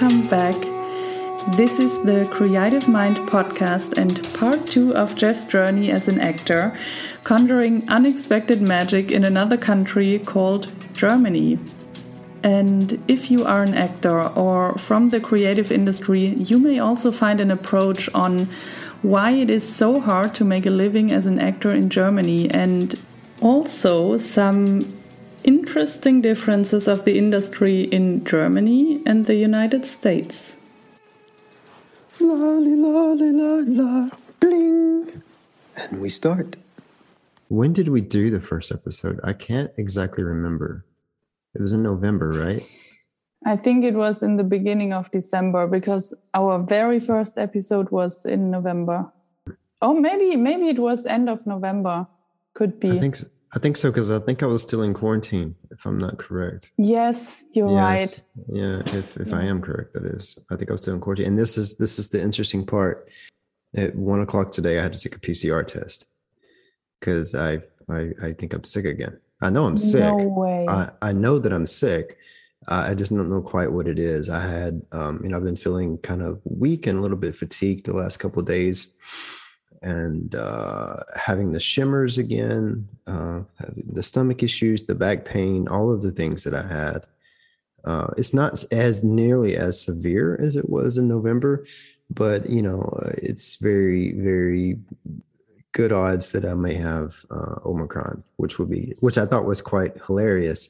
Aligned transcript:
welcome 0.00 0.28
back. 0.28 0.54
This 1.56 1.80
is 1.80 2.00
the 2.04 2.28
Creative 2.30 2.86
Mind 2.86 3.16
podcast 3.28 3.98
and 3.98 4.22
part 4.32 4.64
two 4.66 4.94
of 4.94 5.16
Jeff's 5.16 5.44
journey 5.44 5.90
as 5.90 6.06
an 6.06 6.20
actor, 6.20 6.78
conjuring 7.24 7.84
unexpected 7.88 8.62
magic 8.62 9.10
in 9.10 9.24
another 9.24 9.56
country 9.56 10.20
called 10.20 10.70
Germany. 10.94 11.58
And 12.44 13.02
if 13.08 13.28
you 13.28 13.44
are 13.44 13.64
an 13.64 13.74
actor 13.74 14.22
or 14.22 14.78
from 14.78 15.10
the 15.10 15.18
creative 15.18 15.72
industry, 15.72 16.26
you 16.26 16.60
may 16.60 16.78
also 16.78 17.10
find 17.10 17.40
an 17.40 17.50
approach 17.50 18.08
on 18.14 18.48
why 19.02 19.32
it 19.32 19.50
is 19.50 19.68
so 19.68 19.98
hard 19.98 20.32
to 20.36 20.44
make 20.44 20.64
a 20.64 20.70
living 20.70 21.10
as 21.10 21.26
an 21.26 21.40
actor 21.40 21.74
in 21.74 21.90
Germany 21.90 22.48
and 22.50 22.94
also 23.40 24.16
some 24.16 24.97
interesting 25.48 26.20
differences 26.20 26.86
of 26.86 27.06
the 27.06 27.16
industry 27.16 27.84
in 27.84 28.22
Germany 28.22 29.00
and 29.06 29.24
the 29.24 29.34
United 29.34 29.86
States. 29.86 30.58
La 32.20 32.34
la 32.34 32.76
la 32.84 33.14
la 33.16 33.52
la 33.64 34.08
bling. 34.40 35.22
And 35.74 36.02
we 36.02 36.10
start. 36.10 36.56
When 37.48 37.72
did 37.72 37.88
we 37.88 38.02
do 38.02 38.30
the 38.30 38.42
first 38.42 38.70
episode? 38.70 39.20
I 39.24 39.32
can't 39.32 39.70
exactly 39.78 40.22
remember. 40.22 40.84
It 41.54 41.62
was 41.62 41.72
in 41.72 41.82
November, 41.82 42.28
right? 42.28 42.62
I 43.46 43.56
think 43.56 43.86
it 43.86 43.94
was 43.94 44.22
in 44.22 44.36
the 44.36 44.44
beginning 44.44 44.92
of 44.92 45.10
December 45.10 45.66
because 45.66 46.12
our 46.34 46.58
very 46.58 47.00
first 47.00 47.38
episode 47.38 47.88
was 47.90 48.26
in 48.26 48.50
November. 48.50 49.10
Oh, 49.80 49.94
maybe 49.94 50.36
maybe 50.36 50.68
it 50.68 50.78
was 50.78 51.06
end 51.06 51.30
of 51.30 51.46
November. 51.46 52.06
Could 52.52 52.78
be. 52.78 52.90
I 52.90 52.98
think 52.98 53.16
so. 53.16 53.28
I 53.58 53.60
think 53.60 53.76
so 53.76 53.90
because 53.90 54.12
I 54.12 54.20
think 54.20 54.44
I 54.44 54.46
was 54.46 54.62
still 54.62 54.82
in 54.82 54.94
quarantine, 54.94 55.52
if 55.72 55.84
I'm 55.84 55.98
not 55.98 56.16
correct. 56.16 56.70
Yes, 56.76 57.42
you're 57.50 57.68
yes. 57.68 57.76
right. 57.76 58.22
Yeah, 58.52 58.82
if 58.96 59.16
if 59.16 59.30
yeah. 59.30 59.36
I 59.36 59.46
am 59.46 59.60
correct, 59.60 59.94
that 59.94 60.04
is. 60.04 60.38
I 60.48 60.54
think 60.54 60.70
I 60.70 60.74
was 60.74 60.82
still 60.82 60.94
in 60.94 61.00
quarantine. 61.00 61.26
And 61.26 61.36
this 61.36 61.58
is 61.58 61.76
this 61.76 61.98
is 61.98 62.08
the 62.08 62.22
interesting 62.22 62.64
part. 62.64 63.08
At 63.74 63.96
one 63.96 64.20
o'clock 64.20 64.52
today, 64.52 64.78
I 64.78 64.82
had 64.84 64.92
to 64.92 65.00
take 65.00 65.16
a 65.16 65.18
PCR 65.18 65.66
test 65.66 66.04
because 67.00 67.34
I 67.34 67.58
I 67.88 68.10
I 68.22 68.32
think 68.32 68.54
I'm 68.54 68.62
sick 68.62 68.84
again. 68.84 69.18
I 69.42 69.50
know 69.50 69.66
I'm 69.66 69.76
sick. 69.76 70.04
No 70.04 70.28
way. 70.28 70.64
I, 70.68 70.90
I 71.02 71.10
know 71.10 71.40
that 71.40 71.52
I'm 71.52 71.66
sick. 71.66 72.16
I 72.68 72.94
just 72.94 73.12
don't 73.12 73.28
know 73.28 73.42
quite 73.42 73.72
what 73.72 73.88
it 73.88 73.98
is. 73.98 74.28
I 74.28 74.46
had, 74.46 74.82
um, 74.92 75.20
you 75.22 75.30
know, 75.30 75.36
I've 75.36 75.44
been 75.44 75.56
feeling 75.56 75.98
kind 75.98 76.22
of 76.22 76.40
weak 76.44 76.86
and 76.86 76.98
a 76.98 77.02
little 77.02 77.16
bit 77.16 77.34
fatigued 77.34 77.86
the 77.86 77.92
last 77.92 78.18
couple 78.18 78.40
of 78.40 78.46
days 78.46 78.86
and 79.82 80.34
uh, 80.34 80.96
having 81.14 81.52
the 81.52 81.60
shimmers 81.60 82.18
again, 82.18 82.88
uh, 83.06 83.42
the 83.92 84.02
stomach 84.02 84.42
issues, 84.42 84.82
the 84.82 84.94
back 84.94 85.24
pain, 85.24 85.68
all 85.68 85.92
of 85.92 86.02
the 86.02 86.10
things 86.10 86.44
that 86.44 86.54
I 86.54 86.66
had. 86.66 87.06
Uh, 87.84 88.12
it's 88.16 88.34
not 88.34 88.64
as 88.72 89.04
nearly 89.04 89.56
as 89.56 89.80
severe 89.80 90.38
as 90.42 90.56
it 90.56 90.68
was 90.68 90.98
in 90.98 91.08
November, 91.08 91.64
but 92.10 92.48
you 92.50 92.62
know, 92.62 92.82
uh, 93.02 93.12
it's 93.16 93.56
very, 93.56 94.12
very 94.12 94.78
good 95.72 95.92
odds 95.92 96.32
that 96.32 96.44
I 96.44 96.54
may 96.54 96.74
have 96.74 97.24
uh, 97.30 97.56
Omicron, 97.64 98.24
which 98.36 98.58
would 98.58 98.70
be, 98.70 98.94
which 99.00 99.18
I 99.18 99.26
thought 99.26 99.44
was 99.44 99.62
quite 99.62 99.96
hilarious, 100.06 100.68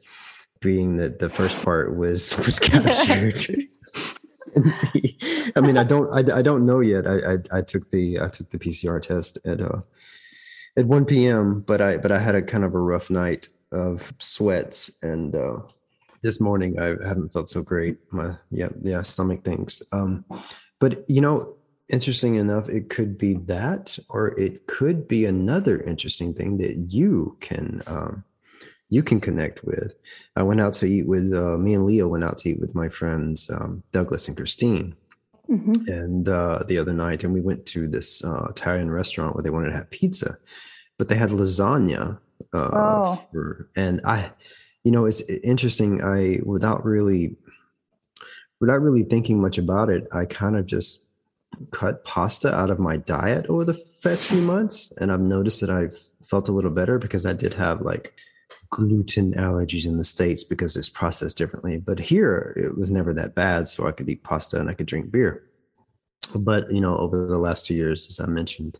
being 0.61 0.97
that 0.99 1.19
the 1.19 1.31
first 1.31 1.63
part 1.65 1.97
was 1.97 2.37
was 2.47 2.59
captured. 2.59 3.41
I 5.57 5.61
mean, 5.61 5.79
I 5.79 5.85
don't, 5.85 6.13
I, 6.13 6.39
I 6.39 6.43
don't 6.43 6.67
know 6.67 6.81
yet. 6.81 7.07
I, 7.07 7.35
I, 7.35 7.59
I, 7.59 7.63
took 7.63 7.91
the, 7.91 8.21
I 8.21 8.29
took 8.29 8.51
the 8.51 8.59
PCR 8.59 9.01
test 9.01 9.39
at, 9.45 9.61
uh, 9.61 9.81
at 10.77 10.87
1 10.87 11.05
p.m., 11.05 11.61
but 11.61 11.81
I, 11.81 11.97
but 11.97 12.13
I 12.13 12.19
had 12.19 12.35
a 12.35 12.43
kind 12.43 12.65
of 12.65 12.75
a 12.75 12.79
rough 12.79 13.11
night 13.11 13.49
of 13.73 14.13
sweats. 14.19 14.91
And, 15.03 15.35
uh, 15.35 15.59
this 16.23 16.41
morning 16.41 16.79
I 16.79 16.97
haven't 17.07 17.33
felt 17.33 17.51
so 17.51 17.63
great. 17.63 17.99
My, 18.13 18.37
yeah, 18.51 18.69
yeah, 18.83 19.03
stomach 19.03 19.45
things. 19.45 19.83
Um, 19.93 20.25
but 20.81 21.05
you 21.09 21.21
know, 21.21 21.55
interesting 21.89 22.37
enough, 22.37 22.69
it 22.69 22.91
could 22.91 23.19
be 23.19 23.35
that, 23.35 23.99
or 24.09 24.39
it 24.39 24.67
could 24.67 25.09
be 25.09 25.25
another 25.25 25.81
interesting 25.81 26.35
thing 26.35 26.59
that 26.59 26.93
you 26.93 27.37
can, 27.41 27.83
um, 27.87 28.25
you 28.91 29.03
can 29.03 29.21
connect 29.21 29.65
with. 29.65 29.95
I 30.37 30.43
went 30.43 30.61
out 30.61 30.73
to 30.75 30.87
eat 30.87 31.07
with 31.07 31.33
uh, 31.33 31.59
me 31.59 31.75
and 31.75 31.87
Leo 31.87 32.09
went 32.09 32.25
out 32.25 32.39
to 32.39 32.51
eat 32.51 32.61
with 32.61 32.75
my 32.75 32.89
friends 32.89 33.51
um, 33.51 33.83
Douglas 33.93 34.29
and 34.29 34.37
Christine, 34.37 34.95
mm-hmm. 35.49 35.93
and 35.93 36.29
uh, 36.29 36.63
the 36.67 36.79
other 36.79 36.95
night, 36.95 37.25
and 37.25 37.33
we 37.33 37.41
went 37.41 37.67
to 37.67 37.87
this 37.87 38.25
uh, 38.25 38.47
Italian 38.51 38.91
restaurant 38.91 39.35
where 39.35 39.43
they 39.43 39.51
wanted 39.51 39.71
to 39.71 39.77
have 39.77 39.91
pizza, 39.91 40.39
but 40.97 41.09
they 41.09 41.17
had 41.17 41.31
lasagna. 41.31 42.19
Uh, 42.53 42.71
oh. 42.73 43.25
For, 43.33 43.69
and 43.77 44.01
I, 44.05 44.31
you 44.85 44.91
know, 44.91 45.05
it's 45.05 45.21
interesting. 45.29 46.03
I 46.03 46.41
without 46.45 46.85
really, 46.85 47.37
without 48.61 48.81
really 48.81 49.03
thinking 49.03 49.41
much 49.41 49.59
about 49.59 49.91
it, 49.91 50.07
I 50.13 50.25
kind 50.25 50.57
of 50.57 50.65
just 50.65 51.05
cut 51.73 52.05
pasta 52.05 52.55
out 52.55 52.71
of 52.71 52.79
my 52.79 52.97
diet 52.97 53.47
over 53.47 53.65
the 53.65 53.83
past 54.03 54.27
few 54.27 54.41
months, 54.41 54.93
and 54.99 55.13
I've 55.13 55.21
noticed 55.21 55.61
that 55.61 55.71
I've 55.71 55.99
felt 56.25 56.49
a 56.49 56.53
little 56.53 56.71
better 56.71 56.99
because 56.99 57.27
I 57.27 57.33
did 57.33 57.55
have 57.55 57.81
like 57.81 58.15
gluten 58.71 59.33
allergies 59.35 59.87
in 59.87 59.97
the 59.97 60.05
states 60.05 60.45
because 60.45 60.77
it's 60.77 60.89
processed 60.89 61.39
differently. 61.39 61.79
But 61.79 61.99
here 61.99 62.55
it 62.57 62.77
was 62.77 62.91
never 62.91 63.13
that 63.15 63.35
bad 63.35 63.69
so 63.69 63.87
i 63.87 63.93
could 63.93 64.09
eat 64.09 64.23
pasta 64.23 64.61
and 64.61 64.69
i 64.69 64.75
could 64.75 64.87
drink 64.87 65.11
beer. 65.11 65.45
But 66.35 66.71
you 66.71 66.81
know 66.81 66.97
over 66.99 67.27
the 67.27 67.39
last 67.39 67.65
two 67.65 67.75
years 67.75 68.07
as 68.09 68.21
i 68.21 68.27
mentioned 68.27 68.79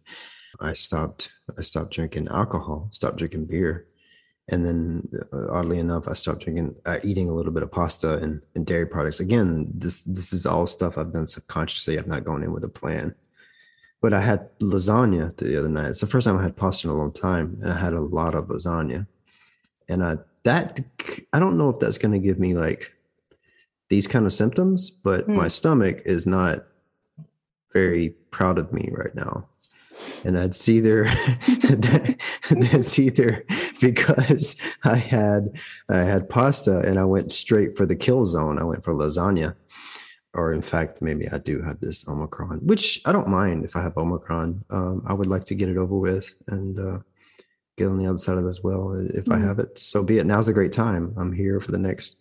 i 0.61 0.73
stopped 0.73 1.33
i 1.57 1.63
stopped 1.63 1.93
drinking 1.93 2.29
alcohol 2.29 2.89
stopped 2.93 3.17
drinking 3.17 3.47
beer. 3.47 3.87
And 4.51 4.65
then 4.65 5.07
uh, 5.33 5.51
oddly 5.51 5.79
enough 5.79 6.09
i 6.09 6.13
stopped 6.13 6.45
drinking 6.45 6.75
uh, 6.85 6.99
eating 7.03 7.29
a 7.31 7.35
little 7.35 7.53
bit 7.53 7.63
of 7.63 7.71
pasta 7.71 8.19
and, 8.19 8.43
and 8.55 8.67
dairy 8.67 8.87
products. 8.87 9.21
Again 9.21 9.69
this 9.75 10.03
this 10.03 10.33
is 10.33 10.45
all 10.45 10.67
stuff 10.67 10.99
i've 10.99 11.13
done 11.13 11.27
subconsciously. 11.27 11.99
I've 11.99 12.07
not 12.07 12.25
gone 12.25 12.43
in 12.43 12.53
with 12.53 12.65
a 12.65 12.69
plan. 12.69 13.15
But 14.03 14.13
i 14.13 14.21
had 14.21 14.51
lasagna 14.59 15.35
the 15.39 15.59
other 15.59 15.69
night. 15.69 15.89
It's 15.89 16.01
the 16.01 16.07
first 16.07 16.27
time 16.27 16.37
i 16.37 16.43
had 16.43 16.57
pasta 16.57 16.89
in 16.89 16.93
a 16.93 16.97
long 16.97 17.13
time 17.13 17.57
and 17.63 17.73
i 17.73 17.79
had 17.79 17.95
a 17.95 18.01
lot 18.01 18.35
of 18.35 18.49
lasagna 18.49 19.07
and 19.89 20.03
uh, 20.03 20.17
that 20.45 20.81
I 21.33 21.39
don't 21.39 21.59
know 21.59 21.71
if 21.71 21.79
that's 21.79 21.99
going 21.99 22.13
to 22.13 22.19
give 22.19 22.39
me 22.39 22.55
like 22.55 22.93
these 23.89 24.07
kind 24.07 24.27
of 24.27 24.33
symptoms, 24.33 24.91
but 24.91 25.27
mm. 25.27 25.35
my 25.35 25.49
stomach 25.49 26.03
is 26.05 26.27
not 26.27 26.67
very 27.73 28.11
proud 28.31 28.59
of 28.59 28.73
me 28.73 28.91
right 28.93 29.15
now. 29.15 29.47
And 30.25 30.35
that's 30.37 30.69
either 30.69 31.05
that's 32.51 32.99
either 32.99 33.45
because 33.81 34.57
I 34.85 34.97
had 34.97 35.51
I 35.89 35.99
had 35.99 36.29
pasta 36.29 36.81
and 36.81 36.99
I 36.99 37.05
went 37.05 37.33
straight 37.33 37.77
for 37.77 37.85
the 37.85 37.97
kill 37.97 38.25
zone. 38.25 38.59
I 38.59 38.65
went 38.65 38.85
for 38.85 38.95
lasagna. 38.95 39.55
Or 40.35 40.53
in 40.53 40.63
fact, 40.63 41.03
maybe 41.03 41.29
I 41.31 41.39
do 41.39 41.63
have 41.63 41.81
this 41.81 42.07
Omicron, 42.07 42.59
which 42.59 43.01
I 43.07 43.13
don't 43.13 43.29
mind 43.29 43.65
if 43.65 43.75
I 43.75 43.83
have 43.83 43.97
Omicron. 43.97 44.63
Um, 44.71 45.03
I 45.07 45.15
would 45.15 45.27
like 45.27 45.45
to 45.47 45.55
get 45.55 45.69
it 45.69 45.79
over 45.79 45.97
with 45.97 46.33
and 46.47 46.79
uh, 46.79 46.99
get 47.79 47.89
on 47.89 47.99
the 47.99 48.09
other 48.09 48.19
side 48.19 48.39
of 48.39 48.45
it 48.45 48.49
as 48.49 48.63
well. 48.63 48.93
If 48.93 49.25
mm-hmm. 49.25 49.33
I 49.33 49.39
have 49.39 49.59
it, 49.59 49.79
so 49.79 50.03
be 50.03 50.19
it. 50.19 50.27
Now's 50.27 50.49
a 50.49 50.53
great 50.53 50.73
time. 50.73 51.15
I'm 51.17 51.33
here 51.33 51.61
for 51.61 51.71
the 51.71 51.79
next 51.79 52.21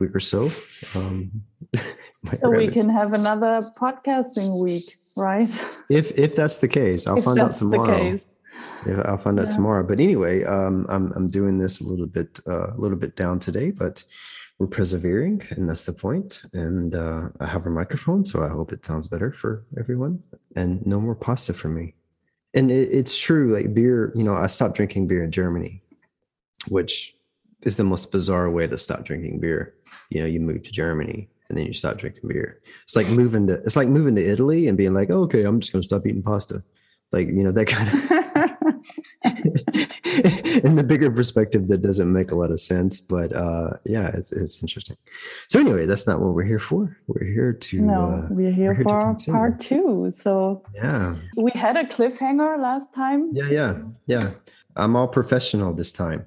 week 0.00 0.14
or 0.14 0.20
so. 0.20 0.50
Um, 0.94 1.42
so 2.34 2.50
we 2.50 2.68
can 2.68 2.88
have 2.88 3.14
another 3.14 3.62
podcasting 3.80 4.60
week, 4.62 4.94
right? 5.16 5.48
If 5.88 6.18
if 6.18 6.36
that's 6.36 6.58
the 6.58 6.68
case, 6.68 7.06
I'll 7.06 7.18
if 7.18 7.24
find 7.24 7.38
out 7.38 7.56
tomorrow. 7.56 8.18
Yeah, 8.86 9.02
I'll 9.06 9.18
find 9.18 9.38
yeah. 9.38 9.44
out 9.44 9.50
tomorrow. 9.50 9.82
But 9.82 10.00
anyway, 10.00 10.44
um, 10.44 10.86
I'm 10.88 11.12
I'm 11.12 11.30
doing 11.30 11.58
this 11.58 11.80
a 11.80 11.84
little 11.84 12.06
bit 12.06 12.40
uh, 12.46 12.72
a 12.72 12.78
little 12.78 12.98
bit 12.98 13.16
down 13.16 13.38
today, 13.38 13.70
but 13.70 14.04
we're 14.58 14.66
persevering, 14.66 15.46
and 15.50 15.68
that's 15.68 15.84
the 15.84 15.92
point. 15.92 16.42
And 16.52 16.94
uh, 16.94 17.28
I 17.40 17.46
have 17.46 17.66
a 17.66 17.70
microphone, 17.70 18.24
so 18.24 18.44
I 18.44 18.48
hope 18.48 18.72
it 18.72 18.84
sounds 18.84 19.06
better 19.06 19.32
for 19.32 19.64
everyone. 19.78 20.22
And 20.56 20.84
no 20.84 21.00
more 21.00 21.14
pasta 21.14 21.54
for 21.54 21.68
me 21.68 21.94
and 22.54 22.70
it, 22.70 22.88
it's 22.92 23.18
true 23.18 23.54
like 23.54 23.74
beer 23.74 24.12
you 24.14 24.24
know 24.24 24.34
i 24.34 24.46
stopped 24.46 24.76
drinking 24.76 25.06
beer 25.06 25.22
in 25.22 25.30
germany 25.30 25.82
which 26.68 27.14
is 27.62 27.76
the 27.76 27.84
most 27.84 28.12
bizarre 28.12 28.50
way 28.50 28.66
to 28.66 28.78
stop 28.78 29.04
drinking 29.04 29.40
beer. 29.40 29.74
You 30.10 30.20
know 30.20 30.26
you 30.26 30.40
move 30.40 30.62
to 30.62 30.72
germany 30.72 31.28
and 31.48 31.56
then 31.56 31.66
you 31.66 31.72
stop 31.72 31.96
drinking 31.96 32.28
beer. 32.28 32.60
It's 32.84 32.94
like 32.94 33.08
moving 33.08 33.46
to 33.46 33.54
it's 33.54 33.76
like 33.76 33.88
moving 33.88 34.14
to 34.16 34.22
italy 34.22 34.68
and 34.68 34.76
being 34.76 34.94
like 34.94 35.10
oh, 35.10 35.22
okay 35.22 35.44
i'm 35.44 35.60
just 35.60 35.72
going 35.72 35.82
to 35.82 35.88
stop 35.88 36.06
eating 36.06 36.22
pasta. 36.22 36.62
Like 37.12 37.28
you 37.28 37.42
know 37.42 37.52
that 37.52 37.66
kind 37.66 37.88
of 37.88 38.10
in 40.64 40.76
the 40.76 40.82
bigger 40.82 41.10
perspective, 41.10 41.68
that 41.68 41.82
doesn't 41.82 42.12
make 42.12 42.30
a 42.30 42.34
lot 42.34 42.50
of 42.50 42.60
sense. 42.60 43.00
But 43.00 43.34
uh, 43.34 43.70
yeah, 43.84 44.08
it's, 44.14 44.32
it's 44.32 44.62
interesting. 44.62 44.96
So 45.48 45.60
anyway, 45.60 45.86
that's 45.86 46.06
not 46.06 46.20
what 46.20 46.34
we're 46.34 46.44
here 46.44 46.58
for. 46.58 46.96
We're 47.06 47.26
here 47.26 47.52
to 47.52 47.80
no, 47.80 48.10
uh, 48.10 48.26
we're 48.30 48.50
here, 48.50 48.68
we're 48.68 48.74
here 48.74 48.84
for 48.84 49.32
part 49.32 49.60
two. 49.60 50.10
So 50.14 50.62
yeah, 50.74 51.16
we 51.36 51.50
had 51.54 51.76
a 51.76 51.84
cliffhanger 51.84 52.60
last 52.60 52.92
time. 52.94 53.30
Yeah, 53.32 53.50
yeah, 53.50 53.78
yeah. 54.06 54.30
I'm 54.76 54.96
all 54.96 55.08
professional 55.08 55.72
this 55.72 55.92
time. 55.92 56.26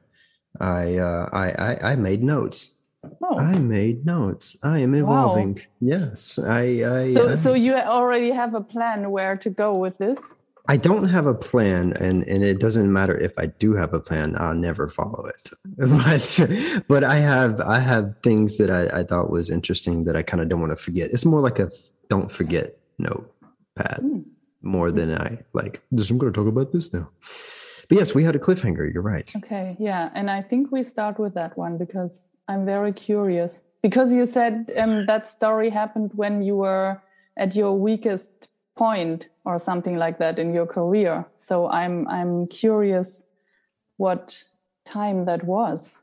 I 0.60 0.98
uh, 0.98 1.30
I, 1.32 1.52
I 1.52 1.92
I 1.92 1.96
made 1.96 2.24
notes. 2.24 2.78
Oh. 3.24 3.38
I 3.38 3.58
made 3.58 4.06
notes. 4.06 4.58
I 4.64 4.80
am 4.80 4.94
evolving. 4.94 5.56
Wow. 5.56 5.62
Yes, 5.80 6.38
I. 6.38 6.62
I 6.62 7.14
so, 7.14 7.30
I, 7.30 7.36
so 7.36 7.54
you 7.54 7.76
already 7.76 8.32
have 8.32 8.54
a 8.54 8.62
plan 8.62 9.10
where 9.10 9.36
to 9.38 9.50
go 9.50 9.74
with 9.74 9.98
this? 9.98 10.36
I 10.68 10.78
don't 10.78 11.08
have 11.08 11.26
a 11.26 11.34
plan, 11.34 11.94
and 11.94 12.24
and 12.28 12.44
it 12.44 12.60
doesn't 12.60 12.92
matter 12.92 13.18
if 13.18 13.34
I 13.38 13.48
do 13.48 13.74
have 13.74 13.94
a 13.94 14.00
plan. 14.00 14.36
I'll 14.38 14.56
never 14.56 14.88
follow 14.88 15.26
it. 15.26 15.50
but 15.78 16.86
but 16.88 17.04
I 17.04 17.16
have 17.16 17.60
I 17.62 17.80
have 17.80 18.16
things 18.24 18.58
that 18.58 18.70
I, 18.70 19.00
I 19.00 19.04
thought 19.04 19.32
was 19.32 19.50
interesting 19.50 20.04
that 20.06 20.16
I 20.16 20.24
kind 20.24 20.42
of 20.42 20.50
don't 20.50 20.60
want 20.60 20.72
to 20.72 20.76
forget. 20.76 21.12
It's 21.12 21.26
more 21.26 21.42
like 21.42 21.60
a 21.60 21.72
don't 22.10 22.32
forget 22.32 22.78
notepad 23.00 24.02
mm. 24.02 24.24
more 24.62 24.92
than 24.92 25.12
I 25.12 25.40
like. 25.54 25.82
This 25.92 26.10
I'm 26.10 26.18
going 26.18 26.32
to 26.32 26.40
talk 26.40 26.48
about 26.48 26.72
this 26.72 26.94
now. 26.94 27.10
But 27.90 27.98
yes, 27.98 28.14
we 28.14 28.24
had 28.24 28.36
a 28.36 28.40
cliffhanger. 28.40 28.94
You're 28.94 29.02
right. 29.02 29.30
Okay, 29.36 29.76
yeah, 29.80 30.12
and 30.14 30.30
I 30.30 30.42
think 30.42 30.72
we 30.72 30.84
start 30.84 31.20
with 31.20 31.34
that 31.34 31.58
one 31.58 31.78
because 31.78 32.28
I'm 32.48 32.66
very 32.66 32.94
curious 32.94 33.64
because 33.82 34.14
you 34.14 34.28
said 34.28 34.72
um, 34.78 35.06
that 35.08 35.28
story 35.28 35.70
happened 35.70 36.12
when 36.14 36.44
you 36.44 36.56
were 36.58 37.02
at 37.38 37.56
your 37.56 37.74
weakest 37.74 38.48
point 38.82 39.30
or 39.46 39.60
something 39.60 39.98
like 39.98 40.18
that 40.18 40.40
in 40.40 40.56
your 40.56 40.66
career. 40.66 41.24
So 41.38 41.70
I'm 41.70 42.08
I'm 42.08 42.48
curious 42.48 43.22
what 43.98 44.44
time 44.86 45.26
that 45.26 45.44
was. 45.44 46.02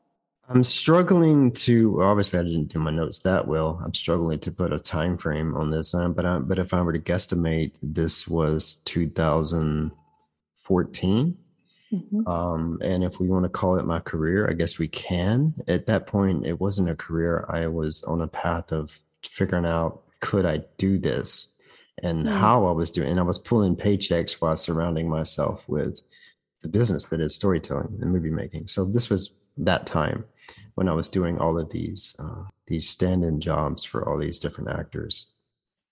I'm 0.48 0.62
struggling 0.62 1.50
to 1.66 2.00
obviously 2.00 2.38
I 2.38 2.44
didn't 2.44 2.72
do 2.72 2.78
my 2.78 2.92
notes 2.92 3.18
that 3.20 3.48
well. 3.48 3.80
I'm 3.84 3.94
struggling 3.94 4.38
to 4.38 4.52
put 4.52 4.72
a 4.72 4.78
time 4.78 5.18
frame 5.18 5.56
on 5.56 5.72
this, 5.72 5.92
um, 5.92 6.12
but 6.12 6.24
I, 6.24 6.38
but 6.38 6.60
if 6.60 6.72
I 6.72 6.80
were 6.82 6.92
to 6.92 7.00
guesstimate, 7.00 7.72
this 7.82 8.28
was 8.28 8.76
2014. 8.84 11.36
Mm-hmm. 11.90 12.28
Um, 12.28 12.78
and 12.80 13.02
if 13.02 13.18
we 13.18 13.26
want 13.26 13.44
to 13.44 13.48
call 13.48 13.76
it 13.76 13.86
my 13.86 13.98
career, 13.98 14.48
I 14.48 14.52
guess 14.52 14.78
we 14.78 14.86
can. 14.86 15.54
At 15.66 15.86
that 15.86 16.06
point, 16.06 16.46
it 16.46 16.60
wasn't 16.60 16.90
a 16.90 16.94
career. 16.94 17.44
I 17.48 17.66
was 17.66 18.04
on 18.04 18.20
a 18.20 18.28
path 18.28 18.70
of 18.70 19.00
figuring 19.24 19.66
out 19.66 20.04
could 20.20 20.46
I 20.46 20.62
do 20.78 20.98
this 20.98 21.57
and 22.02 22.26
mm. 22.26 22.36
how 22.36 22.66
I 22.66 22.72
was 22.72 22.90
doing. 22.90 23.08
And 23.08 23.18
I 23.18 23.22
was 23.22 23.38
pulling 23.38 23.76
paychecks 23.76 24.40
while 24.40 24.56
surrounding 24.56 25.08
myself 25.08 25.68
with 25.68 26.00
the 26.60 26.68
business 26.68 27.06
that 27.06 27.20
is 27.20 27.34
storytelling 27.34 27.98
and 28.00 28.12
movie 28.12 28.30
making. 28.30 28.68
So 28.68 28.84
this 28.84 29.10
was 29.10 29.32
that 29.56 29.86
time 29.86 30.24
when 30.74 30.88
I 30.88 30.92
was 30.92 31.08
doing 31.08 31.38
all 31.38 31.58
of 31.58 31.70
these 31.70 32.14
uh, 32.18 32.44
these 32.66 32.88
stand-in 32.88 33.40
jobs 33.40 33.84
for 33.84 34.08
all 34.08 34.18
these 34.18 34.38
different 34.38 34.70
actors. 34.70 35.34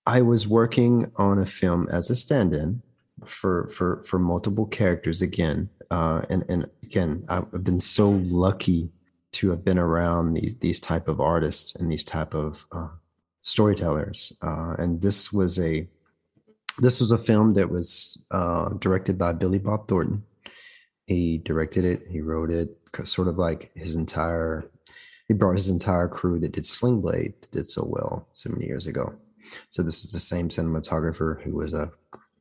I 0.06 0.22
was 0.22 0.46
working 0.46 1.10
on 1.16 1.38
a 1.38 1.46
film 1.46 1.88
as 1.90 2.10
a 2.10 2.16
stand-in 2.16 2.82
for 3.24 3.68
for 3.68 4.02
for 4.04 4.18
multiple 4.18 4.66
characters 4.66 5.22
again. 5.22 5.68
Uh, 5.90 6.22
and 6.30 6.44
and 6.48 6.70
again, 6.82 7.24
I've 7.28 7.64
been 7.64 7.80
so 7.80 8.10
lucky 8.10 8.90
to 9.32 9.50
have 9.50 9.64
been 9.64 9.78
around 9.78 10.34
these 10.34 10.56
these 10.58 10.80
type 10.80 11.08
of 11.08 11.20
artists 11.20 11.74
and 11.74 11.90
these 11.90 12.04
type 12.04 12.34
of 12.34 12.66
uh, 12.72 12.88
storytellers. 13.40 14.32
Uh, 14.42 14.74
and 14.78 15.00
this 15.00 15.32
was 15.32 15.58
a 15.58 15.88
this 16.78 17.00
was 17.00 17.12
a 17.12 17.18
film 17.18 17.54
that 17.54 17.70
was 17.70 18.22
uh, 18.30 18.70
directed 18.78 19.18
by 19.18 19.32
Billy 19.32 19.58
Bob 19.58 19.88
Thornton. 19.88 20.24
He 21.06 21.38
directed 21.38 21.84
it. 21.84 22.02
He 22.10 22.20
wrote 22.20 22.50
it. 22.50 22.76
Sort 23.04 23.28
of 23.28 23.38
like 23.38 23.70
his 23.74 23.94
entire. 23.94 24.70
He 25.28 25.34
brought 25.34 25.54
his 25.54 25.68
entire 25.68 26.08
crew 26.08 26.38
that 26.40 26.52
did 26.52 26.66
Sling 26.66 27.00
Blade 27.00 27.34
did 27.50 27.68
so 27.70 27.84
well 27.86 28.28
so 28.32 28.50
many 28.50 28.66
years 28.66 28.86
ago. 28.86 29.14
So 29.70 29.82
this 29.82 30.04
is 30.04 30.12
the 30.12 30.18
same 30.18 30.48
cinematographer 30.48 31.42
who 31.42 31.56
was 31.56 31.74
a 31.74 31.90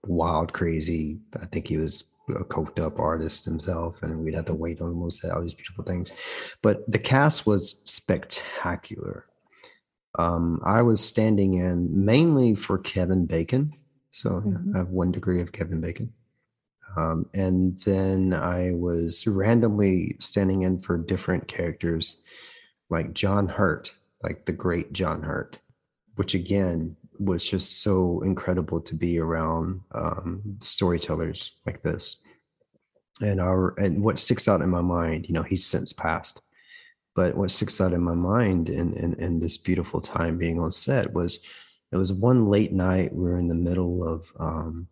wild, 0.06 0.54
crazy. 0.54 1.20
I 1.40 1.46
think 1.46 1.68
he 1.68 1.78
was 1.78 2.04
a 2.30 2.44
coked 2.44 2.80
up 2.80 3.00
artist 3.00 3.46
himself, 3.46 4.02
and 4.02 4.20
we'd 4.20 4.34
have 4.34 4.46
to 4.46 4.54
wait 4.54 4.82
on 4.82 5.12
say 5.12 5.30
all 5.30 5.42
these 5.42 5.54
beautiful 5.54 5.84
things. 5.84 6.12
But 6.62 6.90
the 6.90 7.00
cast 7.00 7.46
was 7.46 7.82
spectacular. 7.86 9.26
Um, 10.18 10.62
I 10.64 10.82
was 10.82 11.04
standing 11.04 11.56
in 11.56 12.06
mainly 12.06 12.56
for 12.56 12.78
Kevin 12.78 13.26
Bacon 13.26 13.74
so 14.16 14.30
mm-hmm. 14.30 14.74
I 14.74 14.78
have 14.78 14.90
one 14.92 15.12
degree 15.12 15.42
of 15.42 15.52
Kevin 15.52 15.82
Bacon. 15.82 16.14
Um, 16.96 17.26
and 17.34 17.78
then 17.82 18.34
I 18.34 18.72
was 18.72 19.28
randomly 19.28 20.16
standing 20.20 20.62
in 20.62 20.80
for 20.80 20.98
different 20.98 21.50
characters 21.50 22.24
like 22.90 23.14
John 23.14 23.50
Hurt, 23.50 23.92
like 24.24 24.46
the 24.46 24.54
great 24.54 24.94
John 24.94 25.22
Hurt, 25.22 25.60
which 26.16 26.34
again 26.34 26.96
was 27.20 27.44
just 27.44 27.82
so 27.82 28.22
incredible 28.22 28.80
to 28.82 28.96
be 28.96 29.20
around 29.20 29.82
um, 29.92 30.42
storytellers 30.62 31.52
like 31.66 31.84
this. 31.84 32.16
And 33.20 33.42
our 33.42 33.78
and 33.78 34.02
what 34.02 34.18
sticks 34.18 34.48
out 34.48 34.62
in 34.62 34.70
my 34.70 34.82
mind, 34.82 35.28
you 35.28 35.34
know, 35.34 35.44
he's 35.44 35.66
since 35.66 35.92
passed, 35.92 36.42
but 37.16 37.36
what 37.36 37.52
sticks 37.52 37.82
out 37.82 37.92
in 37.92 38.02
my 38.02 38.16
mind 38.16 38.70
in 38.70 38.94
in, 38.94 39.14
in 39.16 39.40
this 39.42 39.58
beautiful 39.58 40.00
time 40.00 40.38
being 40.38 40.58
on 40.62 40.72
set 40.72 41.12
was 41.12 41.40
it 41.96 41.98
was 41.98 42.12
one 42.12 42.50
late 42.50 42.74
night. 42.74 43.16
We 43.16 43.24
were 43.24 43.40
in 43.40 43.48
the 43.48 43.56
middle 43.56 44.06
of 44.06 44.32
um, 44.38 44.88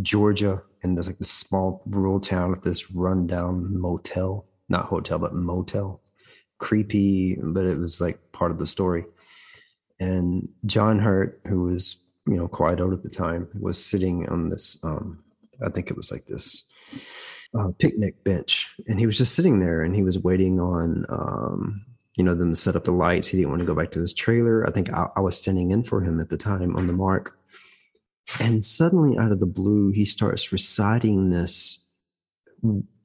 Georgia, 0.00 0.62
and 0.82 0.96
there's 0.96 1.08
like 1.08 1.18
this 1.18 1.30
small 1.30 1.82
rural 1.86 2.20
town 2.20 2.50
with 2.50 2.62
this 2.62 2.92
rundown 2.92 3.76
motel, 3.76 4.46
not 4.68 4.86
hotel, 4.86 5.18
but 5.18 5.34
motel. 5.34 6.00
Creepy, 6.58 7.36
but 7.42 7.64
it 7.64 7.78
was 7.78 8.00
like 8.00 8.30
part 8.30 8.52
of 8.52 8.58
the 8.58 8.66
story. 8.66 9.04
And 9.98 10.48
John 10.66 11.00
Hurt, 11.00 11.40
who 11.48 11.64
was 11.64 11.96
you 12.28 12.36
know 12.36 12.46
quite 12.46 12.80
old 12.80 12.92
at 12.92 13.02
the 13.02 13.08
time, 13.08 13.48
was 13.58 13.84
sitting 13.84 14.28
on 14.28 14.50
this. 14.50 14.78
Um, 14.84 15.24
I 15.66 15.68
think 15.68 15.90
it 15.90 15.96
was 15.96 16.12
like 16.12 16.26
this 16.26 16.62
uh, 17.58 17.70
picnic 17.80 18.22
bench, 18.22 18.72
and 18.86 19.00
he 19.00 19.06
was 19.06 19.18
just 19.18 19.34
sitting 19.34 19.58
there, 19.58 19.82
and 19.82 19.96
he 19.96 20.04
was 20.04 20.18
waiting 20.18 20.60
on 20.60 21.06
um, 21.08 21.84
you 22.16 22.22
know, 22.22 22.34
then 22.34 22.54
set 22.54 22.76
up 22.76 22.84
the 22.84 22.92
lights. 22.92 23.28
He 23.28 23.36
didn't 23.36 23.50
want 23.50 23.60
to 23.60 23.66
go 23.66 23.74
back 23.74 23.90
to 23.92 24.00
his 24.00 24.14
trailer. 24.14 24.66
I 24.66 24.70
think 24.70 24.92
I, 24.92 25.08
I, 25.16 25.20
was 25.20 25.36
standing 25.36 25.72
in 25.72 25.82
for 25.82 26.00
him 26.00 26.20
at 26.20 26.28
the 26.28 26.36
time 26.36 26.76
on 26.76 26.86
the 26.86 26.92
mark. 26.92 27.36
And 28.40 28.64
suddenly, 28.64 29.18
out 29.18 29.32
of 29.32 29.40
the 29.40 29.46
blue, 29.46 29.90
he 29.90 30.04
starts 30.04 30.52
reciting 30.52 31.30
this 31.30 31.84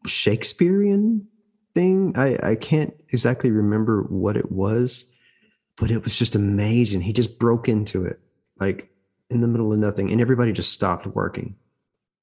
Shakespearean 0.06 1.28
thing. 1.74 2.14
I, 2.16 2.38
I 2.42 2.56
can't 2.56 2.94
exactly 3.10 3.52
remember 3.52 4.04
what 4.04 4.38
it 4.38 4.52
was, 4.52 5.06
but 5.76 5.92
it 5.92 6.04
was 6.04 6.18
just 6.18 6.36
amazing. 6.36 7.02
He 7.02 7.12
just 7.12 7.40
broke 7.40 7.68
into 7.68 8.06
it, 8.06 8.20
like 8.60 8.92
in 9.30 9.42
the 9.42 9.48
middle 9.48 9.74
of 9.74 9.80
nothing. 9.80 10.12
And 10.12 10.22
everybody 10.22 10.54
just 10.54 10.72
stopped 10.72 11.08
working, 11.08 11.56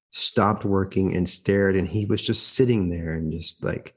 stopped 0.09 0.65
working 0.65 1.15
and 1.15 1.27
stared. 1.27 1.75
And 1.75 1.87
he 1.87 2.05
was 2.05 2.21
just 2.21 2.53
sitting 2.53 2.89
there 2.89 3.13
and 3.13 3.31
just 3.31 3.63
like, 3.63 3.96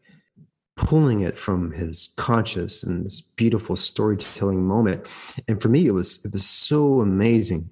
pulling 0.81 1.21
it 1.21 1.39
from 1.39 1.71
his 1.73 2.09
conscious 2.17 2.83
and 2.83 3.05
this 3.05 3.21
beautiful 3.21 3.77
storytelling 3.77 4.67
moment. 4.67 5.07
And 5.47 5.61
for 5.61 5.69
me 5.69 5.87
it 5.87 5.91
was 5.91 6.25
it 6.25 6.33
was 6.33 6.47
so 6.47 7.03
amazing 7.03 7.69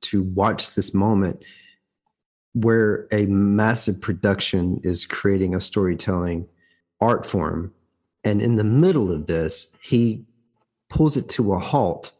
to 0.00 0.22
watch 0.22 0.74
this 0.74 0.94
moment 0.94 1.44
where 2.54 3.06
a 3.12 3.26
massive 3.26 4.00
production 4.00 4.80
is 4.82 5.04
creating 5.04 5.54
a 5.54 5.60
storytelling 5.60 6.48
art 7.02 7.26
form. 7.26 7.70
And 8.24 8.40
in 8.40 8.56
the 8.56 8.64
middle 8.64 9.12
of 9.12 9.26
this 9.26 9.66
he 9.82 10.24
pulls 10.88 11.18
it 11.18 11.28
to 11.28 11.52
a 11.52 11.58
halt 11.58 12.12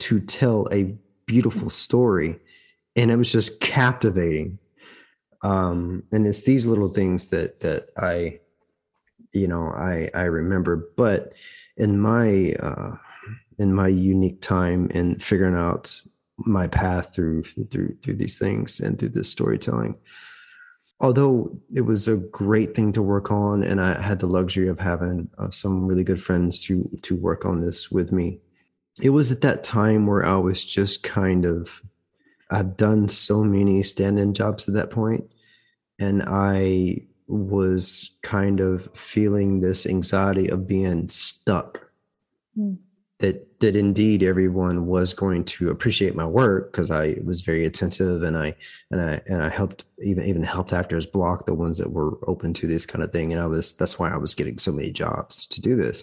to 0.00 0.20
tell 0.20 0.68
a 0.70 0.94
beautiful 1.24 1.70
story. 1.70 2.38
And 2.94 3.10
it 3.10 3.16
was 3.16 3.32
just 3.32 3.58
captivating. 3.60 4.58
Um, 5.42 6.02
and 6.12 6.26
it's 6.26 6.42
these 6.42 6.66
little 6.66 6.88
things 6.88 7.28
that 7.28 7.60
that 7.60 7.88
i 7.96 8.38
you 9.32 9.48
know 9.48 9.68
i 9.76 10.08
i 10.14 10.22
remember 10.22 10.88
but 10.96 11.32
in 11.76 12.00
my 12.00 12.52
uh 12.60 12.94
in 13.58 13.74
my 13.74 13.88
unique 13.88 14.40
time 14.40 14.88
in 14.90 15.18
figuring 15.18 15.54
out 15.54 16.00
my 16.38 16.66
path 16.66 17.14
through 17.14 17.44
through 17.70 17.96
through 18.02 18.14
these 18.14 18.38
things 18.38 18.80
and 18.80 18.98
through 18.98 19.08
this 19.08 19.30
storytelling 19.30 19.96
although 21.00 21.50
it 21.74 21.82
was 21.82 22.08
a 22.08 22.16
great 22.16 22.74
thing 22.74 22.92
to 22.92 23.02
work 23.02 23.30
on 23.30 23.62
and 23.62 23.80
i 23.80 24.00
had 24.00 24.18
the 24.18 24.26
luxury 24.26 24.68
of 24.68 24.78
having 24.78 25.28
uh, 25.38 25.50
some 25.50 25.86
really 25.86 26.04
good 26.04 26.22
friends 26.22 26.60
to 26.60 26.88
to 27.02 27.16
work 27.16 27.44
on 27.44 27.60
this 27.60 27.90
with 27.90 28.12
me 28.12 28.38
it 29.00 29.10
was 29.10 29.32
at 29.32 29.40
that 29.40 29.64
time 29.64 30.06
where 30.06 30.24
i 30.24 30.36
was 30.36 30.64
just 30.64 31.02
kind 31.02 31.44
of 31.44 31.82
i've 32.50 32.76
done 32.76 33.08
so 33.08 33.44
many 33.44 33.82
stand-in 33.82 34.34
jobs 34.34 34.68
at 34.68 34.74
that 34.74 34.90
point 34.90 35.24
and 35.98 36.22
i 36.26 36.96
was 37.32 38.10
kind 38.22 38.60
of 38.60 38.88
feeling 38.94 39.60
this 39.60 39.86
anxiety 39.86 40.48
of 40.48 40.66
being 40.66 41.08
stuck. 41.08 41.88
Mm. 42.58 42.78
That 43.18 43.60
that 43.60 43.76
indeed 43.76 44.24
everyone 44.24 44.86
was 44.86 45.14
going 45.14 45.44
to 45.44 45.70
appreciate 45.70 46.16
my 46.16 46.26
work 46.26 46.72
because 46.72 46.90
I 46.90 47.18
was 47.24 47.40
very 47.40 47.64
attentive 47.64 48.24
and 48.24 48.36
I 48.36 48.56
and 48.90 49.00
I 49.00 49.22
and 49.28 49.42
I 49.42 49.48
helped 49.48 49.84
even 50.02 50.24
even 50.26 50.42
helped 50.42 50.72
actors 50.72 51.06
block 51.06 51.46
the 51.46 51.54
ones 51.54 51.78
that 51.78 51.92
were 51.92 52.18
open 52.28 52.52
to 52.54 52.66
this 52.66 52.84
kind 52.84 53.04
of 53.04 53.12
thing. 53.12 53.32
And 53.32 53.40
I 53.40 53.46
was 53.46 53.74
that's 53.74 53.96
why 53.96 54.10
I 54.10 54.16
was 54.16 54.34
getting 54.34 54.58
so 54.58 54.72
many 54.72 54.90
jobs 54.90 55.46
to 55.46 55.60
do 55.60 55.76
this. 55.76 56.02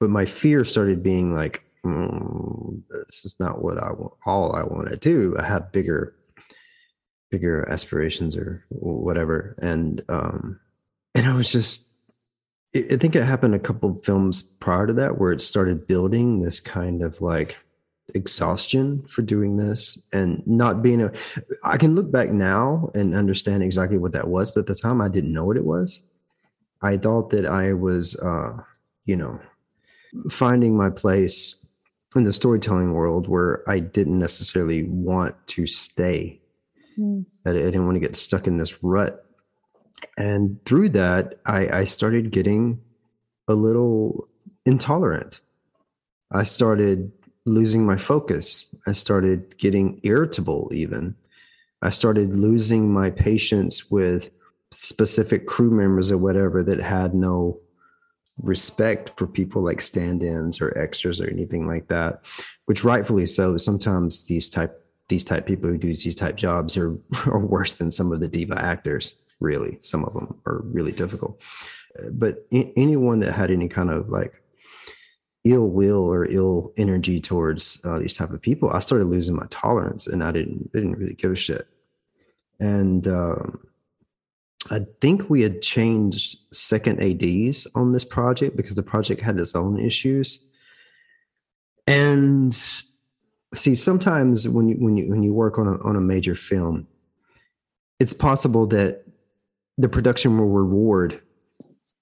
But 0.00 0.10
my 0.10 0.26
fear 0.26 0.64
started 0.64 1.00
being 1.00 1.32
like, 1.32 1.64
mm, 1.86 2.82
this 2.90 3.24
is 3.24 3.38
not 3.38 3.62
what 3.62 3.78
I 3.78 3.92
want. 3.92 4.14
All 4.26 4.56
I 4.56 4.64
want 4.64 4.90
to 4.90 4.96
do. 4.96 5.36
I 5.38 5.44
have 5.44 5.70
bigger 5.70 6.16
bigger 7.30 7.68
aspirations 7.68 8.36
or 8.36 8.64
whatever 8.70 9.54
and 9.60 10.02
um 10.08 10.58
and 11.14 11.26
i 11.26 11.34
was 11.34 11.50
just 11.52 11.88
i 12.74 12.96
think 12.96 13.14
it 13.14 13.24
happened 13.24 13.54
a 13.54 13.58
couple 13.58 13.94
films 13.98 14.42
prior 14.42 14.86
to 14.86 14.92
that 14.92 15.18
where 15.18 15.32
it 15.32 15.40
started 15.40 15.86
building 15.86 16.40
this 16.40 16.60
kind 16.60 17.02
of 17.02 17.20
like 17.20 17.56
exhaustion 18.14 19.02
for 19.06 19.22
doing 19.22 19.56
this 19.56 20.02
and 20.12 20.42
not 20.46 20.82
being 20.82 21.02
a 21.02 21.12
I 21.62 21.76
can 21.76 21.94
look 21.94 22.10
back 22.10 22.30
now 22.30 22.90
and 22.94 23.14
understand 23.14 23.62
exactly 23.62 23.98
what 23.98 24.12
that 24.12 24.28
was, 24.28 24.50
but 24.50 24.60
at 24.60 24.66
the 24.66 24.74
time 24.74 25.00
I 25.00 25.08
didn't 25.08 25.32
know 25.32 25.44
what 25.44 25.58
it 25.58 25.64
was. 25.64 26.00
I 26.80 26.96
thought 26.96 27.30
that 27.30 27.44
I 27.44 27.74
was 27.74 28.16
uh, 28.16 28.56
you 29.08 29.16
know, 29.16 29.40
finding 30.30 30.76
my 30.76 30.90
place 30.90 31.56
in 32.14 32.22
the 32.22 32.32
storytelling 32.32 32.92
world 32.92 33.26
where 33.26 33.68
I 33.68 33.80
didn't 33.80 34.18
necessarily 34.18 34.84
want 34.84 35.34
to 35.48 35.66
stay. 35.66 36.40
Mm. 36.98 37.24
I, 37.46 37.50
I 37.50 37.52
didn't 37.52 37.86
want 37.86 37.96
to 37.96 38.00
get 38.00 38.16
stuck 38.16 38.46
in 38.46 38.56
this 38.56 38.82
rut. 38.82 39.24
And 40.16 40.64
through 40.64 40.90
that, 40.90 41.40
I, 41.46 41.80
I 41.80 41.84
started 41.84 42.30
getting 42.30 42.80
a 43.48 43.54
little 43.54 44.28
intolerant. 44.66 45.40
I 46.30 46.42
started 46.42 47.10
losing 47.46 47.86
my 47.86 47.96
focus. 47.96 48.66
I 48.86 48.92
started 48.92 49.56
getting 49.58 50.00
irritable, 50.02 50.70
even. 50.72 51.14
I 51.82 51.90
started 51.90 52.36
losing 52.36 52.92
my 52.92 53.10
patience 53.10 53.90
with 53.90 54.30
specific 54.70 55.46
crew 55.46 55.70
members 55.70 56.12
or 56.12 56.18
whatever 56.18 56.62
that 56.62 56.80
had 56.80 57.14
no 57.14 57.58
respect 58.42 59.12
for 59.16 59.26
people 59.26 59.62
like 59.62 59.80
stand-ins 59.80 60.60
or 60.60 60.76
extras 60.78 61.20
or 61.20 61.28
anything 61.28 61.66
like 61.66 61.88
that 61.88 62.24
which 62.66 62.84
rightfully 62.84 63.26
so 63.26 63.56
sometimes 63.56 64.24
these 64.24 64.48
type 64.48 64.87
these 65.08 65.24
type 65.24 65.46
people 65.46 65.70
who 65.70 65.78
do 65.78 65.88
these 65.88 66.14
type 66.14 66.36
jobs 66.36 66.76
are 66.76 66.96
are 67.26 67.44
worse 67.44 67.74
than 67.74 67.90
some 67.90 68.12
of 68.12 68.20
the 68.20 68.28
diva 68.28 68.58
actors 68.58 69.24
really 69.40 69.78
some 69.82 70.04
of 70.04 70.12
them 70.14 70.40
are 70.46 70.62
really 70.64 70.92
difficult 70.92 71.40
but 72.12 72.46
anyone 72.52 73.18
that 73.20 73.32
had 73.32 73.50
any 73.50 73.68
kind 73.68 73.90
of 73.90 74.08
like 74.08 74.42
ill 75.44 75.68
will 75.68 76.02
or 76.02 76.26
ill 76.26 76.72
energy 76.76 77.20
towards 77.20 77.84
uh, 77.84 77.98
these 77.98 78.16
type 78.16 78.30
of 78.30 78.40
people, 78.40 78.70
I 78.70 78.80
started 78.80 79.06
losing 79.06 79.36
my 79.36 79.46
tolerance, 79.50 80.06
and 80.06 80.22
I 80.22 80.32
didn't 80.32 80.72
didn't 80.72 80.96
really 80.96 81.14
give 81.14 81.32
a 81.32 81.36
shit. 81.36 81.66
And 82.60 83.06
um, 83.06 83.60
I 84.70 84.80
think 85.00 85.30
we 85.30 85.42
had 85.42 85.62
changed 85.62 86.38
second 86.52 87.00
ads 87.00 87.66
on 87.74 87.92
this 87.92 88.04
project 88.04 88.56
because 88.56 88.76
the 88.76 88.82
project 88.82 89.22
had 89.22 89.38
its 89.38 89.54
own 89.54 89.78
issues. 89.78 90.44
And 91.86 92.56
see, 93.54 93.74
sometimes 93.74 94.48
when 94.48 94.68
you 94.68 94.76
when 94.76 94.96
you 94.96 95.10
when 95.10 95.22
you 95.22 95.32
work 95.32 95.58
on 95.58 95.66
a 95.66 95.78
on 95.82 95.96
a 95.96 96.00
major 96.00 96.34
film, 96.34 96.86
it's 97.98 98.12
possible 98.12 98.66
that 98.68 99.04
the 99.76 99.88
production 99.88 100.38
will 100.38 100.48
reward 100.48 101.20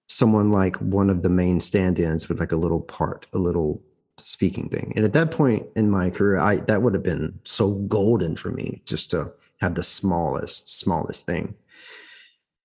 someone 0.09 0.51
like 0.51 0.77
one 0.77 1.11
of 1.11 1.23
the 1.23 1.29
main 1.29 1.61
stand-ins 1.61 2.29
with 2.29 2.41
like 2.41 2.53
a 2.53 2.57
little 2.57 2.81
part, 2.81 3.27
a 3.33 3.39
little 3.39 3.83
speaking 4.19 4.69
thing. 4.69 4.93
And 4.97 5.05
at 5.05 5.13
that 5.13 5.31
point 5.31 5.67
in 5.77 5.91
my 5.91 6.11
career, 6.11 6.39
I 6.39 6.57
that 6.57 6.83
would 6.83 6.95
have 6.95 7.03
been 7.03 7.39
so 7.45 7.73
golden 7.73 8.37
for 8.37 8.51
me 8.51 8.83
just 8.85 9.11
to 9.11 9.31
have 9.61 9.75
the 9.75 9.83
smallest, 9.83 10.79
smallest 10.79 11.27
thing. 11.27 11.55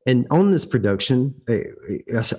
And 0.07 0.25
on 0.31 0.49
this 0.49 0.65
production, 0.65 1.35
I, 1.47 1.63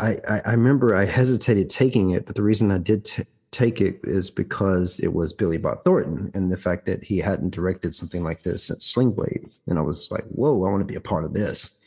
I, 0.00 0.42
I 0.44 0.50
remember 0.50 0.96
I 0.96 1.04
hesitated 1.04 1.70
taking 1.70 2.10
it, 2.10 2.26
but 2.26 2.34
the 2.34 2.42
reason 2.42 2.72
I 2.72 2.78
did 2.78 3.04
t- 3.04 3.24
take 3.52 3.80
it 3.80 4.00
is 4.02 4.30
because 4.30 4.98
it 4.98 5.12
was 5.12 5.32
Billy 5.32 5.58
Bob 5.58 5.84
Thornton 5.84 6.30
and 6.34 6.50
the 6.50 6.56
fact 6.56 6.86
that 6.86 7.04
he 7.04 7.18
hadn't 7.18 7.54
directed 7.54 7.94
something 7.94 8.24
like 8.24 8.42
this 8.42 8.64
since 8.64 8.86
Sling 8.86 9.12
Blade. 9.12 9.48
And 9.68 9.78
I 9.78 9.82
was 9.82 10.10
like, 10.10 10.24
whoa, 10.24 10.64
I 10.64 10.70
want 10.70 10.80
to 10.80 10.90
be 10.90 10.96
a 10.96 11.00
part 11.00 11.24
of 11.24 11.34
this. 11.34 11.78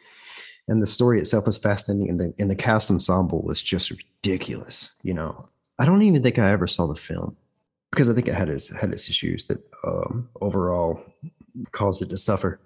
And 0.67 0.81
the 0.81 0.88
story 0.88 1.19
itself 1.19 1.48
was 1.48 1.57
fascinating 1.57 2.10
and 2.10 2.19
the 2.19 2.34
and 2.39 2.50
the 2.50 2.55
cast 2.55 2.89
ensemble 2.89 3.41
was 3.41 3.62
just 3.62 3.91
ridiculous 3.91 4.91
you 5.03 5.13
know? 5.13 5.50
I 5.77 5.86
don't 5.86 6.01
even 6.03 6.24
think 6.24 6.39
i 6.39 6.50
ever 6.51 6.67
saw 6.67 6.88
the 6.88 6.95
film 6.95 7.36
because 7.91 8.07
i 8.10 8.13
think 8.13 8.27
it 8.27 8.34
had 8.34 8.50
its 8.50 8.74
had 8.74 8.91
its 8.91 9.10
issues 9.10 9.45
that 9.48 9.60
um, 9.84 10.29
overall 10.41 11.03
caused 11.72 12.01
it 12.01 12.10
to 12.10 12.17
suffer. 12.17 12.60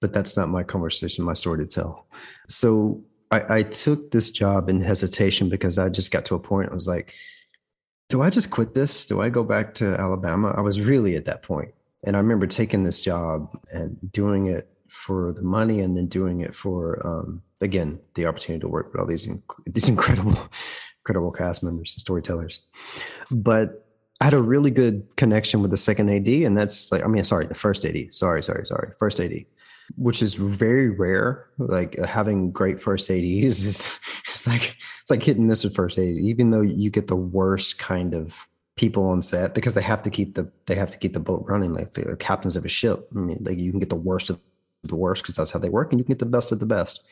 But 0.00 0.12
that's 0.12 0.36
not 0.36 0.48
my 0.48 0.62
conversation 0.62 1.24
my 1.24 1.32
story 1.32 1.58
to 1.58 1.66
tell. 1.66 2.06
So 2.48 3.02
I, 3.30 3.58
I 3.58 3.62
took 3.62 4.10
this 4.10 4.30
job 4.30 4.68
in 4.68 4.80
hesitation 4.80 5.48
because 5.48 5.78
i 5.78 5.88
just 5.88 6.12
got 6.12 6.26
to 6.26 6.34
a 6.34 6.38
point 6.38 6.70
i 6.70 6.74
was 6.74 6.86
like 6.86 7.14
do 8.08 8.22
i 8.22 8.30
just 8.30 8.50
quit 8.50 8.74
this? 8.74 9.06
Do 9.06 9.20
i 9.20 9.28
go 9.28 9.44
back 9.44 9.74
to 9.74 9.94
alabama? 9.98 10.54
I 10.56 10.60
was 10.60 10.80
really 10.80 11.16
at 11.16 11.24
that 11.26 11.42
point. 11.42 11.72
And 12.04 12.16
i 12.16 12.18
remember 12.18 12.46
taking 12.46 12.84
this 12.84 13.00
job 13.00 13.56
and 13.72 13.96
doing 14.12 14.46
it 14.46 14.68
for 14.88 15.32
the 15.32 15.42
money 15.42 15.80
and 15.80 15.96
then 15.96 16.06
doing 16.06 16.40
it 16.40 16.54
for 16.54 17.04
um, 17.06 17.42
again 17.62 17.98
the 18.14 18.26
opportunity 18.26 18.60
to 18.60 18.68
work 18.68 18.92
with 18.92 19.00
all 19.00 19.06
these 19.06 19.26
inc- 19.26 19.42
these 19.66 19.88
incredible 19.94 20.36
incredible 21.00 21.32
cast 21.32 21.62
members 21.62 21.94
and 21.94 22.00
storytellers. 22.00 22.60
But 23.30 23.86
i 24.20 24.24
had 24.24 24.34
a 24.34 24.42
really 24.42 24.70
good 24.70 25.04
connection 25.16 25.62
with 25.62 25.72
the 25.72 25.76
second 25.76 26.08
ad 26.08 26.28
and 26.28 26.56
that's 26.56 26.92
like 26.92 27.02
i 27.02 27.08
mean 27.08 27.24
sorry 27.24 27.44
the 27.46 27.54
first 27.54 27.84
ad 27.84 27.96
sorry 28.10 28.42
sorry 28.42 28.64
sorry. 28.66 28.92
First 28.98 29.18
ad 29.20 29.44
which 29.96 30.22
is 30.22 30.34
very 30.34 30.90
rare 30.90 31.46
like 31.58 31.98
uh, 31.98 32.06
having 32.06 32.50
great 32.50 32.80
first 32.80 33.10
ads 33.10 33.64
is 33.64 33.98
it's 34.26 34.46
like 34.46 34.76
it's 35.00 35.10
like 35.10 35.22
hitting 35.22 35.48
this 35.48 35.64
with 35.64 35.74
first 35.74 35.98
aid 35.98 36.16
even 36.16 36.50
though 36.50 36.62
you 36.62 36.90
get 36.90 37.06
the 37.06 37.16
worst 37.16 37.78
kind 37.78 38.14
of 38.14 38.48
people 38.76 39.04
on 39.04 39.20
set 39.20 39.54
because 39.54 39.74
they 39.74 39.82
have 39.82 40.02
to 40.02 40.10
keep 40.10 40.34
the 40.34 40.50
they 40.66 40.74
have 40.74 40.90
to 40.90 40.96
keep 40.98 41.12
the 41.12 41.20
boat 41.20 41.44
running 41.46 41.74
like 41.74 41.92
they're 41.92 42.16
captains 42.16 42.56
of 42.56 42.64
a 42.64 42.68
ship 42.68 43.06
i 43.14 43.18
mean 43.18 43.38
like 43.42 43.58
you 43.58 43.70
can 43.70 43.80
get 43.80 43.90
the 43.90 43.94
worst 43.94 44.30
of 44.30 44.38
the 44.84 44.96
worst 44.96 45.22
because 45.22 45.36
that's 45.36 45.50
how 45.50 45.58
they 45.58 45.68
work, 45.68 45.92
and 45.92 45.98
you 45.98 46.04
can 46.04 46.12
get 46.12 46.18
the 46.18 46.26
best 46.26 46.52
of 46.52 46.60
the 46.60 46.66
best. 46.66 47.02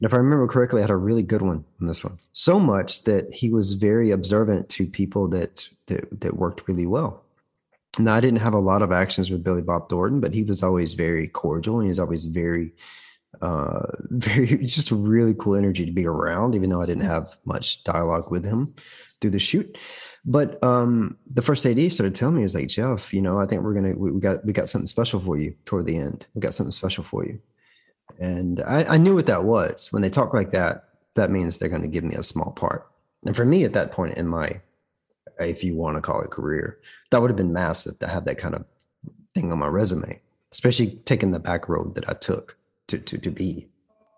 And 0.00 0.06
if 0.06 0.14
I 0.14 0.18
remember 0.18 0.46
correctly, 0.46 0.80
I 0.80 0.84
had 0.84 0.90
a 0.90 0.96
really 0.96 1.22
good 1.22 1.42
one 1.42 1.64
on 1.80 1.86
this 1.86 2.04
one. 2.04 2.18
So 2.32 2.58
much 2.58 3.04
that 3.04 3.32
he 3.32 3.50
was 3.50 3.74
very 3.74 4.10
observant 4.10 4.68
to 4.70 4.86
people 4.86 5.28
that 5.28 5.68
that, 5.86 6.20
that 6.20 6.36
worked 6.36 6.66
really 6.68 6.86
well. 6.86 7.22
Now 7.98 8.14
I 8.14 8.20
didn't 8.20 8.40
have 8.40 8.54
a 8.54 8.58
lot 8.58 8.82
of 8.82 8.92
actions 8.92 9.30
with 9.30 9.42
Billy 9.42 9.62
Bob 9.62 9.88
Thornton, 9.88 10.20
but 10.20 10.32
he 10.32 10.42
was 10.42 10.62
always 10.62 10.92
very 10.94 11.28
cordial 11.28 11.76
and 11.76 11.84
he 11.84 11.88
was 11.90 11.98
always 11.98 12.24
very 12.24 12.72
uh 13.42 13.86
very 14.10 14.58
just 14.66 14.90
a 14.90 14.94
really 14.96 15.34
cool 15.34 15.54
energy 15.54 15.86
to 15.86 15.92
be 15.92 16.04
around 16.04 16.56
even 16.56 16.68
though 16.68 16.82
i 16.82 16.84
didn't 16.84 17.04
have 17.04 17.38
much 17.44 17.84
dialogue 17.84 18.28
with 18.28 18.44
him 18.44 18.74
through 19.20 19.30
the 19.30 19.38
shoot 19.38 19.78
but 20.24 20.62
um, 20.62 21.16
the 21.32 21.42
first 21.42 21.64
AD 21.64 21.92
started 21.92 22.14
telling 22.14 22.34
me, 22.34 22.40
he 22.40 22.44
was 22.44 22.54
like 22.54 22.68
Jeff, 22.68 23.12
you 23.12 23.22
know, 23.22 23.40
I 23.40 23.46
think 23.46 23.62
we're 23.62 23.74
gonna 23.74 23.94
we, 23.94 24.12
we, 24.12 24.20
got 24.20 24.44
we 24.44 24.52
got 24.52 24.68
something 24.68 24.86
special 24.86 25.20
for 25.20 25.38
you 25.38 25.54
toward 25.64 25.86
the 25.86 25.96
end. 25.96 26.26
We 26.34 26.40
got 26.40 26.54
something 26.54 26.72
special 26.72 27.04
for 27.04 27.24
you." 27.24 27.40
And 28.18 28.60
I, 28.62 28.84
I 28.84 28.96
knew 28.98 29.14
what 29.14 29.26
that 29.26 29.44
was. 29.44 29.90
When 29.92 30.02
they 30.02 30.10
talk 30.10 30.34
like 30.34 30.50
that, 30.50 30.84
that 31.14 31.30
means 31.30 31.56
they're 31.56 31.68
going 31.68 31.82
to 31.82 31.88
give 31.88 32.04
me 32.04 32.16
a 32.16 32.22
small 32.22 32.52
part. 32.52 32.86
And 33.24 33.34
for 33.34 33.44
me, 33.44 33.64
at 33.64 33.72
that 33.72 33.92
point 33.92 34.18
in 34.18 34.26
my, 34.26 34.60
if 35.48 35.64
you 35.64 35.74
want 35.74 35.96
to 35.96 36.00
call 36.00 36.22
it 36.22 36.30
career, 36.30 36.78
that 37.10 37.20
would 37.20 37.30
have 37.30 37.36
been 37.36 37.52
massive 37.52 37.98
to 38.00 38.06
have 38.06 38.24
that 38.26 38.38
kind 38.38 38.54
of 38.54 38.64
thing 39.34 39.52
on 39.52 39.58
my 39.58 39.66
resume, 39.66 40.20
especially 40.52 40.92
taking 41.04 41.30
the 41.30 41.38
back 41.38 41.68
road 41.68 41.94
that 41.94 42.08
I 42.08 42.12
took 42.12 42.56
to 42.88 42.98
to 42.98 43.18
to 43.18 43.30
be 43.30 43.68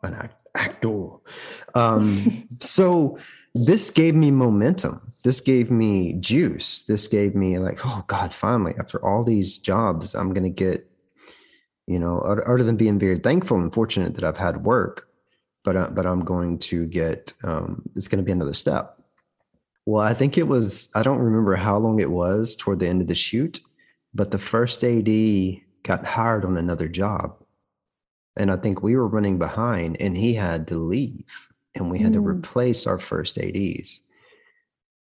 an 0.02 0.14
act, 0.14 0.35
actor. 0.55 1.09
Um, 1.75 2.49
so 2.61 3.19
this 3.55 3.91
gave 3.91 4.14
me 4.14 4.31
momentum. 4.31 5.12
This 5.25 5.41
gave 5.41 5.71
me 5.71 6.14
juice. 6.14 6.83
This 6.83 7.07
gave 7.07 7.35
me 7.35 7.59
like, 7.59 7.85
oh 7.85 8.05
God, 8.07 8.33
finally, 8.33 8.75
after 8.79 9.05
all 9.05 9.23
these 9.23 9.59
jobs, 9.59 10.14
I'm 10.14 10.33
going 10.33 10.45
to 10.45 10.50
get, 10.50 10.91
you 11.87 11.99
know, 11.99 12.19
other 12.19 12.64
than 12.64 12.76
being 12.76 12.99
very 12.99 13.19
thankful 13.19 13.59
and 13.59 13.73
fortunate 13.73 14.14
that 14.14 14.25
I've 14.25 14.38
had 14.38 14.64
work, 14.64 15.09
but, 15.64 15.76
uh, 15.76 15.91
but 15.93 16.07
I'm 16.07 16.25
going 16.25 16.59
to 16.61 16.87
get, 16.87 17.33
um, 17.45 17.83
it's 17.95 18.09
going 18.09 18.19
to 18.19 18.25
be 18.25 18.33
another 18.33 18.55
step. 18.55 18.99
Well, 19.85 20.05
I 20.05 20.15
think 20.15 20.39
it 20.39 20.47
was, 20.47 20.91
I 20.95 21.03
don't 21.03 21.19
remember 21.19 21.57
how 21.57 21.79
long 21.79 22.01
it 22.01 22.11
was 22.11 22.55
toward 22.55 22.79
the 22.79 22.87
end 22.87 23.01
of 23.01 23.09
the 23.09 23.15
shoot, 23.15 23.61
but 24.15 24.31
the 24.31 24.39
first 24.39 24.85
AD 24.85 25.09
got 25.83 26.05
hired 26.05 26.45
on 26.45 26.57
another 26.57 26.89
job. 26.89 27.37
And 28.37 28.51
I 28.51 28.57
think 28.57 28.83
we 28.83 28.97
were 28.97 29.09
running 29.09 29.39
behind 29.39 29.97
and 30.01 30.17
he 30.17 30.35
had 30.35 30.69
to 30.69 30.79
leave 30.79 31.49
and 31.75 31.91
we 31.91 31.99
had 31.99 32.12
mm. 32.12 32.15
to 32.15 32.21
replace 32.21 32.87
our 32.87 32.99
first 32.99 33.39
ADs. 33.39 34.01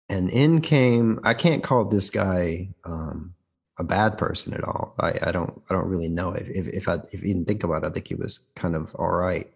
And 0.10 0.30
in 0.30 0.62
came 0.62 1.20
I 1.24 1.34
can't 1.34 1.64
call 1.64 1.86
this 1.86 2.10
guy 2.10 2.70
um, 2.84 3.34
a 3.78 3.84
bad 3.84 4.18
person 4.18 4.54
at 4.54 4.64
all. 4.64 4.94
I, 5.00 5.18
I 5.22 5.32
don't 5.32 5.62
I 5.70 5.74
don't 5.74 5.88
really 5.88 6.10
know 6.10 6.34
if 6.34 6.48
if, 6.50 6.68
if 6.68 6.88
I 6.88 6.96
if 7.12 7.24
you 7.24 7.34
didn't 7.34 7.48
think 7.48 7.64
about 7.64 7.84
it, 7.84 7.88
I 7.88 7.90
think 7.90 8.08
he 8.08 8.16
was 8.16 8.40
kind 8.56 8.76
of 8.76 8.94
all 8.96 9.12
right. 9.12 9.52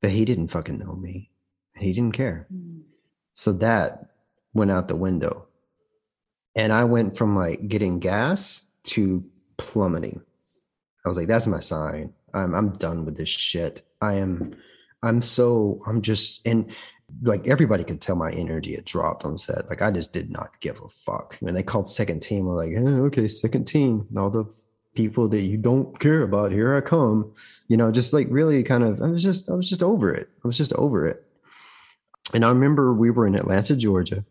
But 0.00 0.10
he 0.10 0.24
didn't 0.24 0.48
fucking 0.48 0.78
know 0.78 0.94
me. 0.94 1.30
And 1.74 1.84
he 1.84 1.92
didn't 1.92 2.14
care. 2.14 2.46
Mm. 2.52 2.82
So 3.34 3.52
that 3.52 4.10
went 4.54 4.70
out 4.70 4.88
the 4.88 4.96
window. 4.96 5.46
And 6.56 6.72
I 6.72 6.84
went 6.84 7.16
from 7.16 7.36
like 7.36 7.66
getting 7.68 7.98
gas 7.98 8.64
to 8.84 9.24
plummeting. 9.56 10.22
I 11.04 11.08
was 11.08 11.18
like, 11.18 11.28
that's 11.28 11.46
my 11.46 11.60
sign. 11.60 12.12
I'm 12.32 12.54
I'm 12.54 12.70
done 12.76 13.04
with 13.04 13.16
this 13.16 13.28
shit. 13.28 13.82
I 14.00 14.14
am 14.14 14.56
I'm 15.02 15.20
so 15.22 15.82
I'm 15.86 16.02
just 16.02 16.40
and 16.46 16.72
like 17.22 17.46
everybody 17.46 17.84
could 17.84 18.00
tell 18.00 18.16
my 18.16 18.30
energy 18.32 18.74
had 18.74 18.84
dropped 18.84 19.24
on 19.24 19.36
set. 19.36 19.68
Like 19.68 19.82
I 19.82 19.90
just 19.90 20.12
did 20.12 20.30
not 20.30 20.60
give 20.60 20.80
a 20.80 20.88
fuck. 20.88 21.36
When 21.40 21.54
they 21.54 21.62
called 21.62 21.88
second 21.88 22.20
team, 22.20 22.48
I'm 22.48 22.56
like, 22.56 22.72
eh, 22.72 23.00
okay, 23.06 23.28
second 23.28 23.64
team. 23.64 24.06
And 24.08 24.18
all 24.18 24.30
the 24.30 24.44
people 24.94 25.28
that 25.28 25.42
you 25.42 25.56
don't 25.56 25.98
care 25.98 26.22
about, 26.22 26.52
here 26.52 26.74
I 26.74 26.80
come. 26.80 27.32
You 27.68 27.76
know, 27.76 27.90
just 27.90 28.12
like 28.12 28.28
really 28.30 28.62
kind 28.62 28.84
of 28.84 29.02
I 29.02 29.08
was 29.08 29.22
just 29.22 29.50
I 29.50 29.54
was 29.54 29.68
just 29.68 29.82
over 29.82 30.12
it. 30.12 30.28
I 30.44 30.46
was 30.48 30.58
just 30.58 30.72
over 30.74 31.06
it. 31.06 31.23
And 32.34 32.44
I 32.44 32.48
remember 32.48 32.92
we 32.92 33.10
were 33.10 33.26
in 33.26 33.36
Atlanta, 33.36 33.76
Georgia. 33.76 34.24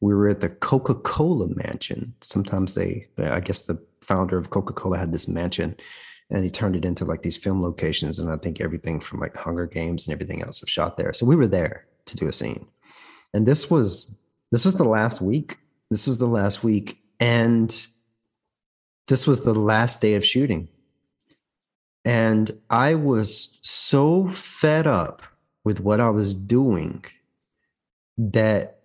we 0.00 0.14
were 0.14 0.28
at 0.28 0.40
the 0.40 0.48
Coca 0.48 0.94
Cola 0.94 1.48
mansion. 1.48 2.14
Sometimes 2.20 2.74
they, 2.74 3.06
I 3.18 3.40
guess 3.40 3.62
the 3.62 3.80
founder 4.00 4.36
of 4.36 4.50
Coca 4.50 4.72
Cola 4.72 4.98
had 4.98 5.12
this 5.12 5.28
mansion 5.28 5.76
and 6.30 6.42
he 6.42 6.50
turned 6.50 6.74
it 6.74 6.84
into 6.84 7.04
like 7.04 7.22
these 7.22 7.36
film 7.36 7.62
locations. 7.62 8.18
And 8.18 8.30
I 8.30 8.36
think 8.36 8.60
everything 8.60 8.98
from 8.98 9.20
like 9.20 9.36
Hunger 9.36 9.66
Games 9.66 10.06
and 10.06 10.12
everything 10.12 10.42
else 10.42 10.60
was 10.60 10.70
shot 10.70 10.96
there. 10.96 11.12
So 11.12 11.26
we 11.26 11.36
were 11.36 11.46
there 11.46 11.86
to 12.06 12.16
do 12.16 12.26
a 12.26 12.32
scene. 12.32 12.66
And 13.32 13.46
this 13.46 13.70
was, 13.70 14.14
this 14.50 14.64
was 14.64 14.74
the 14.74 14.84
last 14.84 15.20
week. 15.20 15.58
This 15.90 16.06
was 16.06 16.18
the 16.18 16.26
last 16.26 16.64
week. 16.64 16.98
And 17.20 17.86
this 19.06 19.26
was 19.26 19.40
the 19.40 19.54
last 19.54 20.00
day 20.00 20.14
of 20.14 20.24
shooting. 20.24 20.68
And 22.04 22.50
I 22.70 22.94
was 22.94 23.58
so 23.62 24.26
fed 24.28 24.86
up 24.86 25.22
with 25.62 25.80
what 25.80 26.00
I 26.00 26.10
was 26.10 26.34
doing 26.34 27.04
that 28.18 28.80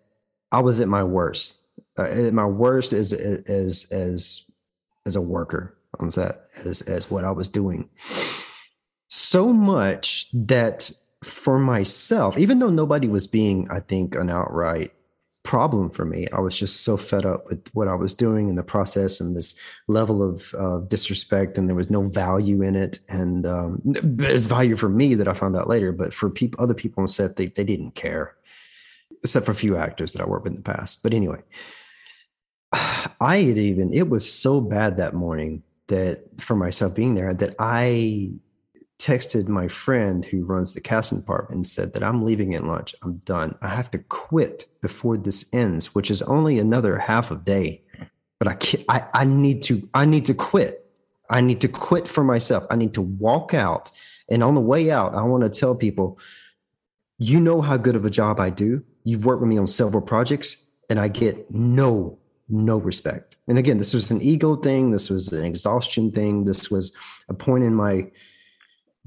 I 0.51 0.61
was 0.61 0.81
at 0.81 0.87
my 0.87 1.03
worst. 1.03 1.55
Uh, 1.97 2.03
at 2.03 2.33
my 2.33 2.45
worst 2.45 2.93
as 2.93 3.13
as 3.13 3.85
as 3.91 4.43
as 5.05 5.15
a 5.15 5.21
worker 5.21 5.77
on 5.99 6.11
set, 6.11 6.43
as 6.65 6.81
as 6.83 7.11
what 7.11 7.25
I 7.25 7.31
was 7.31 7.49
doing. 7.49 7.89
So 9.07 9.51
much 9.51 10.27
that 10.33 10.91
for 11.23 11.59
myself, 11.59 12.37
even 12.37 12.59
though 12.59 12.69
nobody 12.69 13.07
was 13.07 13.27
being, 13.27 13.67
I 13.69 13.79
think, 13.79 14.15
an 14.15 14.29
outright 14.29 14.93
problem 15.43 15.89
for 15.89 16.05
me. 16.05 16.27
I 16.31 16.39
was 16.41 16.55
just 16.57 16.83
so 16.83 16.95
fed 16.95 17.25
up 17.25 17.47
with 17.47 17.67
what 17.73 17.87
I 17.87 17.95
was 17.95 18.13
doing 18.13 18.49
and 18.49 18.57
the 18.57 18.63
process 18.63 19.19
and 19.19 19.35
this 19.35 19.55
level 19.87 20.21
of 20.21 20.53
uh, 20.53 20.79
disrespect, 20.79 21.57
and 21.57 21.67
there 21.67 21.75
was 21.75 21.89
no 21.89 22.03
value 22.03 22.61
in 22.61 22.75
it. 22.75 22.99
And 23.09 23.45
um, 23.45 23.81
there's 23.83 24.45
value 24.45 24.75
for 24.75 24.89
me 24.89 25.15
that 25.15 25.27
I 25.27 25.33
found 25.33 25.55
out 25.55 25.67
later, 25.67 25.91
but 25.91 26.13
for 26.13 26.29
people, 26.29 26.61
other 26.63 26.73
people 26.73 27.01
on 27.01 27.07
set, 27.07 27.35
they 27.37 27.47
they 27.47 27.63
didn't 27.63 27.95
care, 27.95 28.35
except 29.23 29.45
for 29.45 29.51
a 29.51 29.55
few 29.55 29.77
actors 29.77 30.13
that 30.13 30.21
I 30.21 30.25
worked 30.25 30.45
with 30.45 30.53
in 30.53 30.57
the 30.57 30.73
past. 30.73 31.03
But 31.03 31.13
anyway, 31.13 31.41
I 32.71 33.37
had 33.37 33.57
even 33.57 33.93
it 33.93 34.09
was 34.09 34.31
so 34.31 34.61
bad 34.61 34.97
that 34.97 35.13
morning 35.13 35.63
that 35.87 36.23
for 36.39 36.55
myself 36.55 36.93
being 36.93 37.15
there 37.15 37.33
that 37.33 37.55
I 37.59 38.31
texted 38.99 39.47
my 39.47 39.67
friend 39.67 40.25
who 40.25 40.43
runs 40.43 40.73
the 40.73 40.81
casting 40.81 41.19
department 41.19 41.55
and 41.55 41.65
said 41.65 41.93
that 41.93 42.03
I'm 42.03 42.25
leaving 42.25 42.53
at 42.53 42.65
lunch. 42.65 42.93
I'm 43.01 43.17
done. 43.19 43.55
I 43.61 43.69
have 43.69 43.89
to 43.91 43.97
quit 43.97 44.67
before 44.81 45.17
this 45.17 45.45
ends, 45.53 45.95
which 45.95 46.11
is 46.11 46.21
only 46.23 46.59
another 46.59 46.99
half 46.99 47.31
a 47.31 47.35
day. 47.35 47.81
But 48.39 48.49
I 48.49 48.55
can't, 48.55 48.83
I, 48.89 49.05
I 49.13 49.23
need 49.25 49.63
to 49.63 49.87
I 49.93 50.05
need 50.05 50.25
to 50.25 50.33
quit. 50.33 50.85
I 51.29 51.41
need 51.41 51.61
to 51.61 51.67
quit 51.67 52.07
for 52.07 52.23
myself. 52.23 52.65
I 52.69 52.75
need 52.75 52.93
to 52.95 53.01
walk 53.01 53.53
out. 53.53 53.91
And 54.29 54.43
on 54.43 54.55
the 54.55 54.61
way 54.61 54.91
out, 54.91 55.15
I 55.15 55.21
want 55.23 55.43
to 55.43 55.49
tell 55.49 55.75
people, 55.75 56.19
you 57.19 57.39
know 57.39 57.61
how 57.61 57.77
good 57.77 57.95
of 57.95 58.05
a 58.05 58.09
job 58.09 58.39
I 58.39 58.49
do. 58.49 58.83
You've 59.03 59.25
worked 59.25 59.41
with 59.41 59.49
me 59.49 59.57
on 59.57 59.67
several 59.67 60.01
projects, 60.01 60.65
and 60.89 60.99
I 60.99 61.09
get 61.09 61.51
no 61.51 62.17
no 62.51 62.77
respect. 62.77 63.35
And 63.47 63.59
again, 63.59 63.77
this 63.77 63.93
was 63.93 64.09
an 64.09 64.21
ego 64.21 64.55
thing. 64.55 64.89
This 64.89 65.09
was 65.09 65.31
an 65.31 65.45
exhaustion 65.45 66.11
thing. 66.11 66.45
This 66.45 66.71
was 66.71 66.91
a 67.27 67.33
point 67.33 67.63
in 67.63 67.75
my 67.75 68.09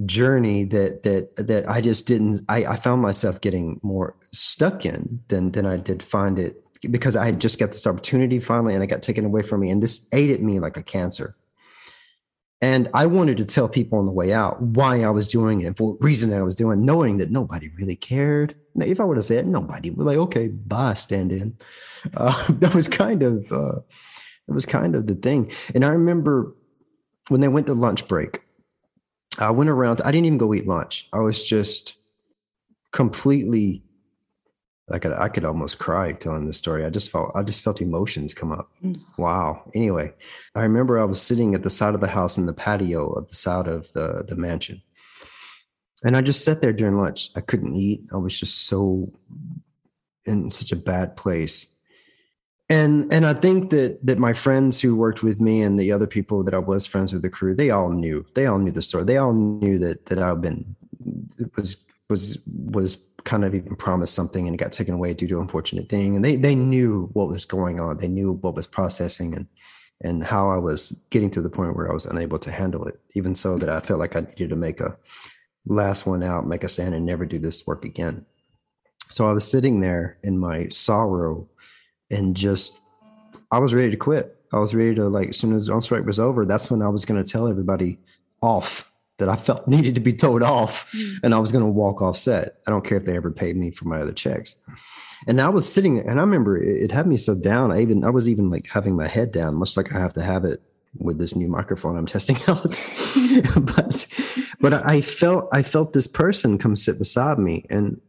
journey 0.06 0.64
that 0.64 1.02
that 1.02 1.34
that 1.36 1.68
I 1.68 1.80
just 1.80 2.06
didn't 2.06 2.42
I, 2.48 2.64
I 2.64 2.76
found 2.76 3.02
myself 3.02 3.40
getting 3.40 3.80
more 3.82 4.14
stuck 4.32 4.86
in 4.86 5.20
than 5.28 5.52
than 5.52 5.66
I 5.66 5.76
did 5.76 6.02
find 6.02 6.38
it 6.38 6.62
because 6.90 7.16
I 7.16 7.26
had 7.26 7.40
just 7.40 7.58
got 7.58 7.70
this 7.70 7.86
opportunity 7.86 8.40
finally 8.40 8.74
and 8.74 8.82
it 8.82 8.88
got 8.88 9.02
taken 9.02 9.24
away 9.24 9.42
from 9.42 9.60
me 9.60 9.70
and 9.70 9.82
this 9.82 10.08
ate 10.12 10.30
at 10.30 10.42
me 10.42 10.60
like 10.60 10.76
a 10.76 10.82
cancer. 10.82 11.36
And 12.62 12.88
I 12.94 13.06
wanted 13.06 13.36
to 13.38 13.44
tell 13.44 13.68
people 13.68 13.98
on 13.98 14.06
the 14.06 14.12
way 14.12 14.32
out 14.32 14.62
why 14.62 15.02
I 15.02 15.10
was 15.10 15.26
doing 15.26 15.62
it, 15.62 15.76
for 15.76 15.96
reason 16.00 16.32
I 16.32 16.42
was 16.42 16.54
doing, 16.54 16.84
knowing 16.84 17.16
that 17.16 17.32
nobody 17.32 17.68
really 17.76 17.96
cared. 17.96 18.54
If 18.76 19.00
I 19.00 19.04
would 19.04 19.16
have 19.16 19.26
said 19.26 19.48
nobody 19.48 19.90
would 19.90 20.06
like, 20.06 20.16
okay, 20.16 20.46
bye, 20.48 20.94
stand 20.94 21.32
in. 21.32 21.56
Uh, 22.16 22.52
that 22.54 22.74
was 22.74 22.88
kind 22.88 23.22
of 23.22 23.52
uh, 23.52 23.76
it 24.48 24.52
was 24.52 24.66
kind 24.66 24.96
of 24.96 25.06
the 25.06 25.14
thing. 25.14 25.52
And 25.72 25.84
I 25.84 25.90
remember 25.90 26.52
when 27.28 27.40
they 27.40 27.46
went 27.46 27.68
to 27.68 27.74
lunch 27.74 28.08
break, 28.08 28.42
I 29.38 29.50
went 29.50 29.70
around, 29.70 30.00
I 30.04 30.10
didn't 30.10 30.26
even 30.26 30.38
go 30.38 30.52
eat 30.52 30.66
lunch. 30.66 31.08
I 31.12 31.20
was 31.20 31.48
just 31.48 31.94
completely 32.90 33.84
I 34.90 34.98
could 34.98 35.12
I 35.12 35.28
could 35.28 35.44
almost 35.44 35.78
cry 35.78 36.12
telling 36.12 36.46
this 36.46 36.58
story. 36.58 36.84
I 36.84 36.90
just 36.90 37.10
felt 37.10 37.30
I 37.34 37.42
just 37.42 37.62
felt 37.62 37.80
emotions 37.80 38.34
come 38.34 38.52
up. 38.52 38.70
Mm. 38.84 39.00
Wow. 39.16 39.70
Anyway, 39.74 40.12
I 40.54 40.62
remember 40.62 40.98
I 40.98 41.04
was 41.04 41.22
sitting 41.22 41.54
at 41.54 41.62
the 41.62 41.70
side 41.70 41.94
of 41.94 42.00
the 42.00 42.08
house 42.08 42.36
in 42.36 42.46
the 42.46 42.52
patio 42.52 43.10
of 43.12 43.28
the 43.28 43.34
side 43.34 43.68
of 43.68 43.92
the 43.92 44.24
the 44.26 44.36
mansion. 44.36 44.82
And 46.04 46.16
I 46.16 46.20
just 46.20 46.44
sat 46.44 46.60
there 46.60 46.72
during 46.72 46.98
lunch. 46.98 47.30
I 47.36 47.40
couldn't 47.40 47.76
eat. 47.76 48.02
I 48.12 48.16
was 48.16 48.38
just 48.38 48.66
so 48.66 49.12
in 50.24 50.50
such 50.50 50.72
a 50.72 50.76
bad 50.76 51.16
place 51.16 51.72
and 52.72 53.12
and 53.12 53.26
I 53.26 53.34
think 53.34 53.68
that 53.70 53.98
that 54.06 54.18
my 54.18 54.32
friends 54.32 54.80
who 54.80 54.96
worked 54.96 55.22
with 55.22 55.40
me 55.40 55.60
and 55.60 55.78
the 55.78 55.92
other 55.92 56.06
people 56.06 56.42
that 56.44 56.54
I 56.54 56.58
was 56.58 56.86
friends 56.86 57.12
with 57.12 57.20
the 57.20 57.28
crew, 57.28 57.54
they 57.54 57.68
all 57.68 57.90
knew. 57.90 58.24
They 58.34 58.46
all 58.46 58.58
knew 58.58 58.70
the 58.70 58.80
story. 58.80 59.04
They 59.04 59.18
all 59.18 59.34
knew 59.34 59.78
that 59.78 60.06
that 60.06 60.18
I've 60.18 60.40
been 60.40 60.74
was 61.54 61.86
was 62.08 62.38
was 62.46 62.96
kind 63.24 63.44
of 63.44 63.54
even 63.54 63.76
promised 63.76 64.14
something 64.14 64.46
and 64.46 64.54
it 64.54 64.58
got 64.58 64.72
taken 64.72 64.94
away 64.94 65.14
due 65.14 65.28
to 65.28 65.40
unfortunate 65.40 65.88
thing. 65.88 66.16
And 66.16 66.24
they 66.24 66.36
they 66.36 66.54
knew 66.54 67.08
what 67.12 67.28
was 67.28 67.44
going 67.44 67.80
on. 67.80 67.98
They 67.98 68.08
knew 68.08 68.32
what 68.32 68.54
was 68.54 68.66
processing 68.66 69.34
and 69.34 69.46
and 70.04 70.24
how 70.24 70.50
I 70.50 70.56
was 70.56 71.04
getting 71.10 71.30
to 71.30 71.40
the 71.40 71.50
point 71.50 71.76
where 71.76 71.88
I 71.88 71.94
was 71.94 72.06
unable 72.06 72.38
to 72.40 72.50
handle 72.50 72.86
it. 72.86 72.98
Even 73.14 73.34
so 73.34 73.56
that 73.58 73.68
I 73.68 73.80
felt 73.80 74.00
like 74.00 74.16
I 74.16 74.20
needed 74.20 74.50
to 74.50 74.56
make 74.56 74.80
a 74.80 74.96
last 75.66 76.06
one 76.06 76.22
out, 76.22 76.46
make 76.46 76.64
a 76.64 76.68
stand, 76.68 76.94
and 76.94 77.06
never 77.06 77.24
do 77.24 77.38
this 77.38 77.66
work 77.66 77.84
again. 77.84 78.26
So 79.08 79.28
I 79.28 79.32
was 79.32 79.48
sitting 79.48 79.80
there 79.80 80.18
in 80.22 80.38
my 80.38 80.68
sorrow 80.68 81.48
and 82.10 82.36
just 82.36 82.80
I 83.50 83.58
was 83.58 83.74
ready 83.74 83.90
to 83.90 83.96
quit. 83.96 84.38
I 84.52 84.58
was 84.58 84.74
ready 84.74 84.94
to 84.96 85.08
like 85.08 85.30
as 85.30 85.36
soon 85.36 85.54
as 85.54 85.68
on 85.68 85.80
strike 85.80 86.04
was 86.04 86.20
over, 86.20 86.44
that's 86.44 86.70
when 86.70 86.82
I 86.82 86.88
was 86.88 87.04
going 87.04 87.22
to 87.22 87.30
tell 87.30 87.48
everybody 87.48 87.98
off 88.42 88.91
that 89.22 89.28
I 89.28 89.36
felt 89.36 89.68
needed 89.68 89.94
to 89.94 90.00
be 90.00 90.12
told 90.12 90.42
off, 90.42 90.90
mm. 90.92 91.20
and 91.22 91.34
I 91.34 91.38
was 91.38 91.52
going 91.52 91.64
to 91.64 91.70
walk 91.70 92.02
off 92.02 92.16
set. 92.16 92.56
I 92.66 92.70
don't 92.70 92.84
care 92.84 92.98
if 92.98 93.04
they 93.04 93.16
ever 93.16 93.30
paid 93.30 93.56
me 93.56 93.70
for 93.70 93.86
my 93.86 94.00
other 94.00 94.12
checks. 94.12 94.56
And 95.28 95.40
I 95.40 95.48
was 95.48 95.72
sitting, 95.72 96.00
and 96.00 96.18
I 96.18 96.22
remember 96.22 96.56
it, 96.56 96.82
it 96.82 96.92
had 96.92 97.06
me 97.06 97.16
so 97.16 97.34
down. 97.36 97.70
I 97.70 97.80
even 97.80 98.04
I 98.04 98.10
was 98.10 98.28
even 98.28 98.50
like 98.50 98.66
having 98.66 98.96
my 98.96 99.06
head 99.06 99.30
down, 99.30 99.54
much 99.54 99.76
like 99.76 99.94
I 99.94 100.00
have 100.00 100.14
to 100.14 100.22
have 100.22 100.44
it 100.44 100.60
with 100.98 101.18
this 101.18 101.34
new 101.36 101.48
microphone 101.48 101.96
I'm 101.96 102.06
testing 102.06 102.36
out. 102.48 102.62
but 103.76 104.06
but 104.60 104.74
I 104.74 105.00
felt 105.00 105.48
I 105.52 105.62
felt 105.62 105.92
this 105.92 106.08
person 106.08 106.58
come 106.58 106.74
sit 106.74 106.98
beside 106.98 107.38
me, 107.38 107.64
and 107.70 108.00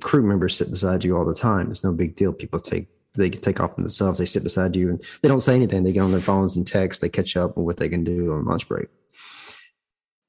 crew 0.00 0.22
members 0.22 0.56
sit 0.56 0.70
beside 0.70 1.04
you 1.04 1.16
all 1.16 1.26
the 1.26 1.34
time. 1.34 1.70
It's 1.70 1.84
no 1.84 1.92
big 1.92 2.16
deal. 2.16 2.32
People 2.32 2.60
take 2.60 2.88
they 3.16 3.30
can 3.30 3.40
take 3.40 3.60
off 3.60 3.76
themselves. 3.76 4.18
They 4.18 4.24
sit 4.24 4.42
beside 4.42 4.74
you 4.74 4.90
and 4.90 5.04
they 5.22 5.28
don't 5.28 5.42
say 5.42 5.54
anything. 5.54 5.84
They 5.84 5.92
get 5.92 6.02
on 6.02 6.12
their 6.12 6.20
phones 6.20 6.56
and 6.56 6.66
text. 6.66 7.00
They 7.00 7.08
catch 7.08 7.36
up 7.36 7.56
on 7.56 7.64
what 7.64 7.76
they 7.76 7.88
can 7.88 8.04
do 8.04 8.32
on 8.32 8.44
lunch 8.44 8.68
break. 8.68 8.88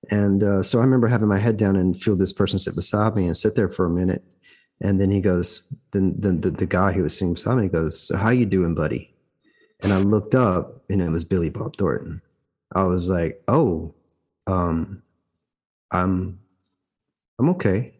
And 0.10 0.44
uh, 0.44 0.64
so 0.64 0.80
I 0.80 0.84
remember 0.84 1.08
having 1.08 1.28
my 1.28 1.40
head 1.40 1.58
down 1.58 1.76
and 1.76 2.00
feel 2.00 2.16
this 2.16 2.34
person 2.34 2.60
sit 2.60 2.76
beside 2.76 3.16
me 3.16 3.26
and 3.26 3.38
sit 3.38 3.56
there 3.56 3.70
for 3.70 3.86
a 3.86 3.90
minute. 3.90 4.24
And 4.82 5.00
then 5.00 5.10
he 5.10 5.22
goes, 5.22 5.68
then 5.92 6.16
the, 6.20 6.34
the, 6.34 6.52
the 6.52 6.66
guy 6.66 6.92
who 6.92 7.04
was 7.04 7.18
sitting 7.18 7.34
beside 7.34 7.58
me 7.58 7.70
goes, 7.70 8.00
so 8.00 8.18
how 8.18 8.30
you 8.30 8.46
doing, 8.46 8.76
buddy? 8.76 9.14
And 9.82 9.94
I 9.94 9.98
looked 9.98 10.36
up 10.36 10.84
and 10.90 11.02
it 11.02 11.10
was 11.10 11.24
Billy 11.24 11.50
Bob 11.50 11.78
Thornton. 11.78 12.22
I 12.74 12.84
was 12.84 13.10
like, 13.10 13.42
oh, 13.48 13.94
um, 14.48 15.02
I'm, 15.92 16.40
I'm 17.40 17.50
okay. 17.52 17.94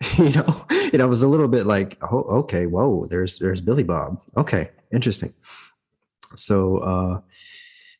you 0.18 0.30
know, 0.30 0.66
and 0.92 1.02
I 1.02 1.06
was 1.06 1.22
a 1.22 1.28
little 1.28 1.48
bit 1.48 1.66
like, 1.66 1.98
oh, 2.02 2.22
okay, 2.40 2.66
whoa, 2.66 3.06
there's 3.06 3.38
there's 3.38 3.60
Billy 3.60 3.82
Bob. 3.82 4.22
Okay, 4.36 4.70
interesting. 4.92 5.34
So 6.36 6.78
uh, 6.78 7.20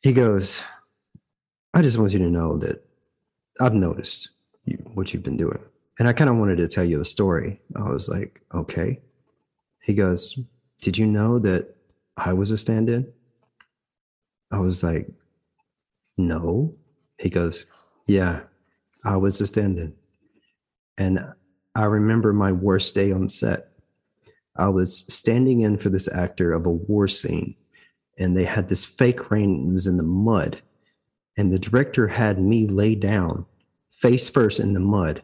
he 0.01 0.13
goes, 0.13 0.63
I 1.73 1.81
just 1.81 1.97
want 1.97 2.13
you 2.13 2.19
to 2.19 2.29
know 2.29 2.57
that 2.59 2.85
I've 3.59 3.73
noticed 3.73 4.29
you, 4.65 4.77
what 4.93 5.13
you've 5.13 5.23
been 5.23 5.37
doing, 5.37 5.59
and 5.99 6.07
I 6.07 6.13
kind 6.13 6.29
of 6.29 6.37
wanted 6.37 6.57
to 6.57 6.67
tell 6.67 6.85
you 6.85 7.01
a 7.01 7.05
story. 7.05 7.59
I 7.75 7.89
was 7.89 8.07
like, 8.07 8.41
okay. 8.53 9.01
He 9.81 9.93
goes, 9.93 10.39
did 10.81 10.97
you 10.97 11.05
know 11.05 11.39
that 11.39 11.75
I 12.15 12.33
was 12.33 12.51
a 12.51 12.57
stand-in? 12.57 13.11
I 14.51 14.59
was 14.59 14.83
like, 14.83 15.09
no. 16.17 16.75
He 17.17 17.29
goes, 17.29 17.65
yeah, 18.07 18.41
I 19.03 19.17
was 19.17 19.41
a 19.41 19.47
stand-in, 19.47 19.93
and 20.97 21.19
I 21.75 21.85
remember 21.85 22.33
my 22.33 22.51
worst 22.51 22.95
day 22.95 23.11
on 23.11 23.29
set. 23.29 23.67
I 24.57 24.67
was 24.69 25.05
standing 25.13 25.61
in 25.61 25.77
for 25.77 25.89
this 25.89 26.07
actor 26.11 26.51
of 26.51 26.65
a 26.65 26.71
war 26.71 27.07
scene, 27.07 27.55
and 28.17 28.35
they 28.35 28.43
had 28.43 28.67
this 28.67 28.83
fake 28.83 29.31
rain. 29.31 29.69
It 29.69 29.73
was 29.73 29.87
in 29.87 29.97
the 29.97 30.03
mud, 30.03 30.61
and 31.39 31.53
the 31.53 31.57
director 31.57 32.05
had 32.05 32.37
me 32.37 32.67
lay 32.67 32.95
down 32.95 33.45
face 33.91 34.27
first 34.27 34.59
in 34.59 34.73
the 34.73 34.79
mud 34.81 35.21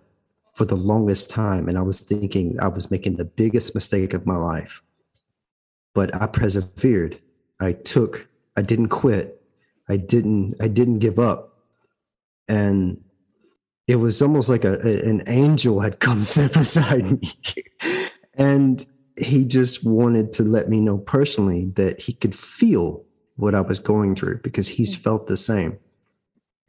for 0.53 0.63
the 0.63 0.77
longest 0.77 1.29
time. 1.29 1.67
And 1.67 1.77
I 1.77 1.81
was 1.81 1.99
thinking 1.99 2.57
I 2.57 2.69
was 2.69 2.89
making 2.89 3.17
the 3.17 3.25
biggest 3.25 3.75
mistake 3.75 4.13
of 4.13 4.25
my 4.25 4.37
life. 4.37 4.81
But 5.93 6.15
I 6.15 6.27
persevered. 6.27 7.19
I 7.59 7.73
took, 7.73 8.29
I 8.55 8.61
didn't 8.61 8.87
quit. 8.87 9.41
I 9.89 9.97
didn't, 9.97 10.55
I 10.61 10.69
didn't 10.69 10.99
give 10.99 11.19
up. 11.19 11.57
And 12.47 13.03
it 13.85 13.97
was 13.97 14.21
almost 14.21 14.47
like 14.47 14.63
a, 14.63 14.79
a, 14.87 15.09
an 15.09 15.21
angel 15.27 15.81
had 15.81 15.99
come 15.99 16.23
sit 16.23 16.53
beside 16.53 17.21
me 17.21 17.33
and 18.35 18.85
he 19.17 19.43
just 19.43 19.83
wanted 19.83 20.31
to 20.31 20.43
let 20.43 20.69
me 20.69 20.79
know 20.79 20.97
personally 20.97 21.71
that 21.75 21.99
he 21.99 22.13
could 22.13 22.33
feel 22.33 23.03
what 23.35 23.53
I 23.53 23.59
was 23.59 23.79
going 23.79 24.15
through 24.15 24.39
because 24.43 24.69
he's 24.69 24.95
mm. 24.95 25.01
felt 25.01 25.27
the 25.27 25.35
same 25.35 25.77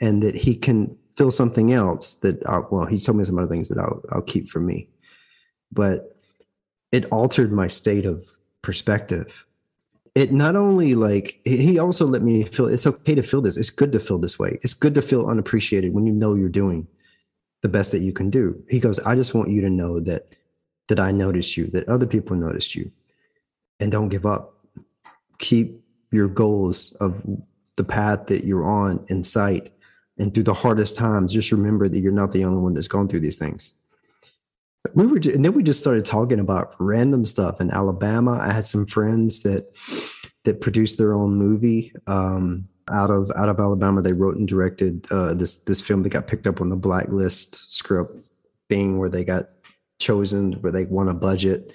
and 0.00 0.22
that 0.22 0.34
he 0.34 0.54
can 0.54 0.96
feel 1.16 1.30
something 1.30 1.72
else 1.72 2.14
that 2.14 2.44
I, 2.46 2.60
well 2.70 2.86
he 2.86 2.98
told 2.98 3.18
me 3.18 3.24
some 3.24 3.38
other 3.38 3.48
things 3.48 3.68
that 3.68 3.78
I'll, 3.78 4.02
I'll 4.10 4.22
keep 4.22 4.48
for 4.48 4.60
me. 4.60 4.88
But 5.72 6.16
it 6.92 7.06
altered 7.06 7.52
my 7.52 7.66
state 7.66 8.06
of 8.06 8.26
perspective. 8.62 9.46
It 10.14 10.32
not 10.32 10.56
only 10.56 10.94
like 10.94 11.40
he 11.44 11.78
also 11.78 12.06
let 12.06 12.22
me 12.22 12.44
feel 12.44 12.68
it's 12.68 12.86
okay 12.86 13.14
to 13.14 13.22
feel 13.22 13.42
this. 13.42 13.56
It's 13.56 13.70
good 13.70 13.92
to 13.92 14.00
feel 14.00 14.18
this 14.18 14.38
way. 14.38 14.58
It's 14.62 14.74
good 14.74 14.94
to 14.94 15.02
feel 15.02 15.26
unappreciated 15.26 15.92
when 15.92 16.06
you 16.06 16.12
know 16.12 16.34
you're 16.34 16.48
doing 16.48 16.86
the 17.62 17.68
best 17.68 17.92
that 17.92 18.00
you 18.00 18.12
can 18.12 18.30
do. 18.30 18.62
He 18.68 18.80
goes 18.80 18.98
i 19.00 19.14
just 19.14 19.34
want 19.34 19.50
you 19.50 19.60
to 19.62 19.70
know 19.70 20.00
that 20.00 20.28
that 20.88 21.00
i 21.00 21.10
noticed 21.10 21.56
you 21.56 21.66
that 21.66 21.88
other 21.88 22.06
people 22.06 22.36
noticed 22.36 22.74
you 22.74 22.90
and 23.80 23.92
don't 23.92 24.08
give 24.08 24.26
up. 24.26 24.54
Keep 25.38 25.82
your 26.12 26.28
goals 26.28 26.92
of 27.00 27.20
the 27.76 27.84
path 27.84 28.26
that 28.26 28.44
you're 28.44 28.64
on 28.64 29.04
in 29.08 29.22
sight 29.22 29.72
and 30.18 30.32
through 30.32 30.44
the 30.44 30.54
hardest 30.54 30.96
times 30.96 31.32
just 31.32 31.52
remember 31.52 31.88
that 31.88 31.98
you're 31.98 32.12
not 32.12 32.32
the 32.32 32.44
only 32.44 32.60
one 32.60 32.74
that's 32.74 32.88
gone 32.88 33.08
through 33.08 33.20
these 33.20 33.36
things. 33.36 33.74
We 34.94 35.06
were 35.06 35.16
and 35.16 35.44
then 35.44 35.52
we 35.52 35.62
just 35.62 35.80
started 35.80 36.04
talking 36.04 36.38
about 36.38 36.74
random 36.78 37.26
stuff 37.26 37.60
in 37.60 37.70
alabama. 37.70 38.38
I 38.40 38.52
had 38.52 38.66
some 38.66 38.86
friends 38.86 39.42
that 39.42 39.72
that 40.44 40.60
produced 40.60 40.96
their 40.96 41.12
own 41.12 41.34
movie 41.34 41.92
um, 42.06 42.68
out 42.90 43.10
of 43.10 43.30
out 43.36 43.48
of 43.48 43.58
alabama. 43.58 44.00
They 44.00 44.12
wrote 44.12 44.36
and 44.36 44.46
directed 44.46 45.06
uh, 45.10 45.34
this 45.34 45.56
this 45.56 45.80
film 45.80 46.02
that 46.04 46.10
got 46.10 46.28
picked 46.28 46.46
up 46.46 46.60
on 46.60 46.68
the 46.68 46.76
blacklist 46.76 47.74
script 47.74 48.16
thing 48.68 48.98
where 48.98 49.08
they 49.08 49.24
got 49.24 49.48
chosen 49.98 50.52
where 50.54 50.72
they 50.72 50.84
won 50.84 51.08
a 51.08 51.14
budget 51.14 51.72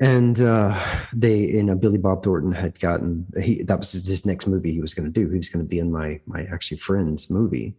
and 0.00 0.40
uh, 0.40 0.80
they 1.12 1.38
you 1.38 1.62
know 1.62 1.74
billy 1.74 1.98
bob 1.98 2.22
thornton 2.22 2.52
had 2.52 2.78
gotten 2.80 3.26
he 3.40 3.62
that 3.62 3.78
was 3.78 3.92
his 3.92 4.26
next 4.26 4.46
movie 4.46 4.72
he 4.72 4.80
was 4.80 4.94
going 4.94 5.10
to 5.10 5.12
do. 5.12 5.30
He 5.30 5.38
was 5.38 5.48
going 5.48 5.64
to 5.64 5.68
be 5.68 5.78
in 5.78 5.92
my 5.92 6.20
my 6.26 6.42
actually 6.44 6.78
friend's 6.78 7.30
movie. 7.30 7.74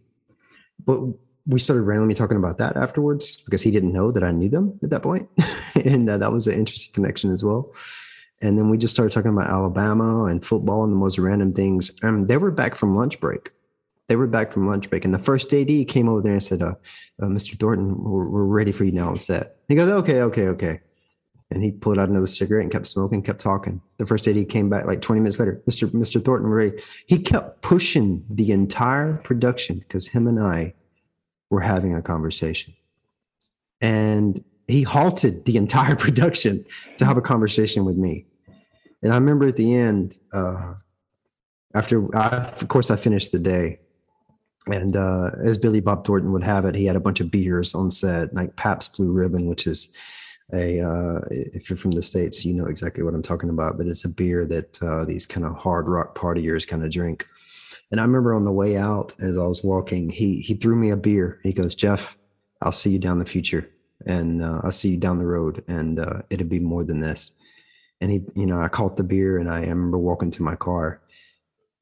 But 0.84 1.00
we 1.46 1.58
started 1.58 1.82
randomly 1.82 2.14
talking 2.14 2.36
about 2.36 2.58
that 2.58 2.76
afterwards 2.76 3.42
because 3.44 3.62
he 3.62 3.70
didn't 3.70 3.92
know 3.92 4.12
that 4.12 4.22
i 4.22 4.30
knew 4.30 4.48
them 4.48 4.78
at 4.82 4.90
that 4.90 5.02
point. 5.02 5.28
And 5.84 6.10
uh, 6.10 6.18
that 6.18 6.32
was 6.32 6.48
an 6.48 6.54
interesting 6.54 6.92
connection 6.92 7.30
as 7.30 7.44
well. 7.44 7.72
And 8.42 8.58
then 8.58 8.68
we 8.68 8.78
just 8.78 8.94
started 8.94 9.12
talking 9.12 9.30
about 9.30 9.48
alabama 9.48 10.24
and 10.24 10.44
football 10.44 10.82
and 10.82 10.92
the 10.92 10.96
most 10.96 11.18
random 11.18 11.52
things. 11.52 11.90
And 12.02 12.26
they 12.26 12.36
were 12.36 12.50
back 12.50 12.74
from 12.74 12.96
lunch 12.96 13.20
break. 13.20 13.52
They 14.08 14.16
were 14.16 14.26
back 14.26 14.52
from 14.52 14.66
lunch 14.66 14.90
break. 14.90 15.04
And 15.04 15.14
the 15.14 15.20
first 15.20 15.52
AD 15.54 15.86
came 15.86 16.08
over 16.08 16.20
there 16.20 16.32
and 16.32 16.42
said 16.42 16.62
uh, 16.62 16.74
uh, 17.22 17.26
mr 17.26 17.58
thornton 17.58 18.02
we're, 18.02 18.28
we're 18.28 18.44
ready 18.44 18.72
for 18.72 18.84
you 18.84 18.92
now 18.92 19.10
on 19.10 19.16
set. 19.16 19.56
He 19.68 19.76
goes 19.76 19.88
okay 19.88 20.22
okay 20.22 20.48
okay 20.48 20.80
and 21.50 21.62
he 21.62 21.70
pulled 21.70 21.98
out 21.98 22.08
another 22.08 22.26
cigarette 22.26 22.62
and 22.62 22.72
kept 22.72 22.86
smoking, 22.86 23.22
kept 23.22 23.40
talking. 23.40 23.80
The 23.96 24.06
first 24.06 24.28
AD 24.28 24.36
he 24.36 24.44
came 24.44 24.68
back 24.68 24.84
like 24.84 25.00
20 25.00 25.20
minutes 25.20 25.38
later. 25.38 25.62
Mr. 25.68 25.88
Mr. 25.88 26.22
Thornton 26.22 26.50
ready. 26.50 26.80
He 27.06 27.18
kept 27.18 27.62
pushing 27.62 28.24
the 28.28 28.52
entire 28.52 29.14
production 29.18 29.78
because 29.78 30.06
him 30.06 30.26
and 30.26 30.38
I 30.38 30.74
were 31.50 31.60
having 31.60 31.94
a 31.94 32.02
conversation. 32.02 32.74
And 33.80 34.44
he 34.66 34.82
halted 34.82 35.46
the 35.46 35.56
entire 35.56 35.96
production 36.06 36.66
to 36.98 37.06
have 37.06 37.16
a 37.16 37.22
conversation 37.22 37.84
with 37.84 37.96
me. 37.96 38.26
And 39.02 39.12
I 39.12 39.16
remember 39.16 39.46
at 39.46 39.56
the 39.56 39.74
end, 39.74 40.18
uh, 40.32 40.74
after 41.74 42.14
I, 42.14 42.28
of 42.28 42.68
course 42.68 42.90
I 42.90 42.96
finished 42.96 43.32
the 43.32 43.38
day, 43.38 43.80
and 44.66 44.96
uh, 44.96 45.30
as 45.42 45.56
Billy 45.56 45.80
Bob 45.80 46.04
Thornton 46.04 46.32
would 46.32 46.42
have 46.42 46.66
it, 46.66 46.74
he 46.74 46.84
had 46.84 46.96
a 46.96 47.00
bunch 47.00 47.20
of 47.20 47.30
beers 47.30 47.74
on 47.74 47.90
set, 47.90 48.34
like 48.34 48.56
Pabst 48.56 48.96
Blue 48.96 49.12
Ribbon, 49.12 49.46
which 49.46 49.66
is 49.66 49.88
a 50.52 50.80
uh, 50.80 51.20
if 51.30 51.68
you're 51.68 51.76
from 51.76 51.90
the 51.90 52.02
states, 52.02 52.44
you 52.44 52.54
know 52.54 52.66
exactly 52.66 53.02
what 53.02 53.14
I'm 53.14 53.22
talking 53.22 53.50
about. 53.50 53.76
But 53.76 53.86
it's 53.86 54.04
a 54.04 54.08
beer 54.08 54.46
that 54.46 54.82
uh, 54.82 55.04
these 55.04 55.26
kind 55.26 55.46
of 55.46 55.56
hard 55.56 55.88
rock 55.88 56.16
partiers 56.16 56.66
kind 56.66 56.84
of 56.84 56.90
drink. 56.90 57.26
And 57.90 58.00
I 58.00 58.04
remember 58.04 58.34
on 58.34 58.44
the 58.44 58.52
way 58.52 58.76
out, 58.76 59.14
as 59.18 59.38
I 59.38 59.44
was 59.44 59.62
walking, 59.62 60.10
he 60.10 60.40
he 60.40 60.54
threw 60.54 60.76
me 60.76 60.90
a 60.90 60.96
beer. 60.96 61.40
He 61.42 61.52
goes, 61.52 61.74
"Jeff, 61.74 62.16
I'll 62.62 62.72
see 62.72 62.90
you 62.90 62.98
down 62.98 63.18
the 63.18 63.24
future, 63.24 63.68
and 64.06 64.42
uh, 64.42 64.60
I'll 64.64 64.72
see 64.72 64.90
you 64.90 64.96
down 64.96 65.18
the 65.18 65.26
road, 65.26 65.64
and 65.68 65.98
uh, 65.98 66.22
it'll 66.30 66.46
be 66.46 66.60
more 66.60 66.84
than 66.84 67.00
this." 67.00 67.32
And 68.00 68.12
he, 68.12 68.20
you 68.34 68.46
know, 68.46 68.60
I 68.60 68.68
caught 68.68 68.96
the 68.96 69.04
beer, 69.04 69.38
and 69.38 69.50
I, 69.50 69.58
I 69.58 69.68
remember 69.68 69.98
walking 69.98 70.30
to 70.32 70.42
my 70.42 70.54
car, 70.56 71.00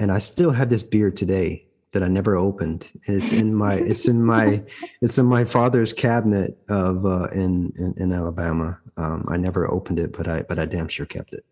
and 0.00 0.11
I 0.11 0.18
still 0.18 0.50
have 0.50 0.68
this 0.68 0.83
beer 0.83 1.11
today 1.11 1.65
that 1.97 2.05
I 2.05 2.09
never 2.09 2.37
opened. 2.37 2.91
It's 3.07 3.33
in 3.33 3.55
my 3.55 3.75
it's 3.91 4.07
in 4.07 4.23
my 4.23 4.63
it's 5.01 5.17
in 5.17 5.25
my 5.25 5.47
father's 5.47 5.95
cabinet 5.95 6.59
of 6.69 7.07
uh, 7.07 7.29
in, 7.33 7.73
in, 7.79 7.95
in 7.97 8.13
Alabama. 8.13 8.79
Um, 8.99 9.27
I 9.31 9.39
never 9.39 9.71
opened 9.71 9.99
it, 9.99 10.13
but 10.13 10.29
I 10.29 10.43
but 10.43 10.59
I 10.59 10.67
damn 10.67 10.89
sure 10.89 11.07
kept 11.07 11.33
it. 11.33 11.45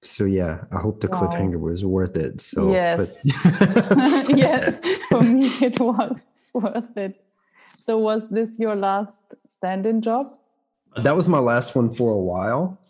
So 0.00 0.24
yeah, 0.24 0.64
I 0.72 0.78
hope 0.80 1.00
the 1.00 1.08
wow. 1.08 1.20
cliffhanger 1.20 1.60
was 1.60 1.84
worth 1.84 2.16
it. 2.16 2.40
So 2.40 2.72
yes, 2.72 3.14
yes, 3.24 4.78
for 5.10 5.20
me 5.20 5.46
it 5.60 5.78
was 5.78 6.28
worth 6.54 6.96
it. 6.96 7.22
So 7.78 7.98
was 7.98 8.22
this 8.30 8.58
your 8.58 8.74
last 8.74 9.18
stand-in 9.46 10.00
job? 10.00 10.34
That 10.96 11.14
was 11.14 11.28
my 11.28 11.40
last 11.40 11.76
one 11.76 11.92
for 11.92 12.12
a 12.12 12.20
while 12.32 12.80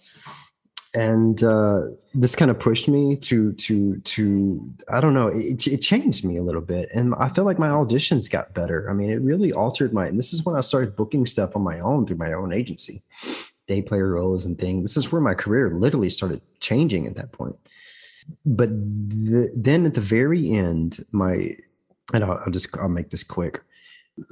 and 0.98 1.44
uh, 1.44 1.82
this 2.12 2.34
kind 2.34 2.50
of 2.50 2.58
pushed 2.58 2.88
me 2.88 3.14
to 3.14 3.52
to 3.52 3.98
to 4.00 4.74
I 4.90 5.00
don't 5.00 5.14
know 5.14 5.28
it, 5.28 5.64
it 5.68 5.78
changed 5.78 6.24
me 6.24 6.36
a 6.38 6.42
little 6.42 6.60
bit. 6.60 6.88
And 6.92 7.14
I 7.18 7.28
feel 7.28 7.44
like 7.44 7.58
my 7.58 7.68
auditions 7.68 8.28
got 8.28 8.52
better. 8.52 8.90
I 8.90 8.94
mean 8.94 9.08
it 9.08 9.20
really 9.20 9.52
altered 9.52 9.92
my 9.92 10.08
and 10.08 10.18
this 10.18 10.32
is 10.32 10.44
when 10.44 10.56
I 10.56 10.60
started 10.60 10.96
booking 10.96 11.24
stuff 11.24 11.54
on 11.54 11.62
my 11.62 11.78
own 11.78 12.04
through 12.04 12.16
my 12.16 12.32
own 12.32 12.52
agency 12.52 13.04
day 13.68 13.80
player 13.80 14.08
roles 14.08 14.44
and 14.44 14.58
things. 14.58 14.82
This 14.82 14.96
is 14.96 15.12
where 15.12 15.20
my 15.20 15.34
career 15.34 15.70
literally 15.70 16.10
started 16.10 16.40
changing 16.58 17.06
at 17.06 17.14
that 17.14 17.30
point. 17.30 17.56
But 18.44 18.70
the, 18.70 19.52
then 19.54 19.86
at 19.86 19.94
the 19.94 20.00
very 20.00 20.50
end 20.50 21.04
my 21.12 21.56
and 22.12 22.24
I'll, 22.24 22.40
I'll 22.44 22.52
just 22.52 22.76
I'll 22.76 22.88
make 22.88 23.10
this 23.10 23.22
quick 23.22 23.62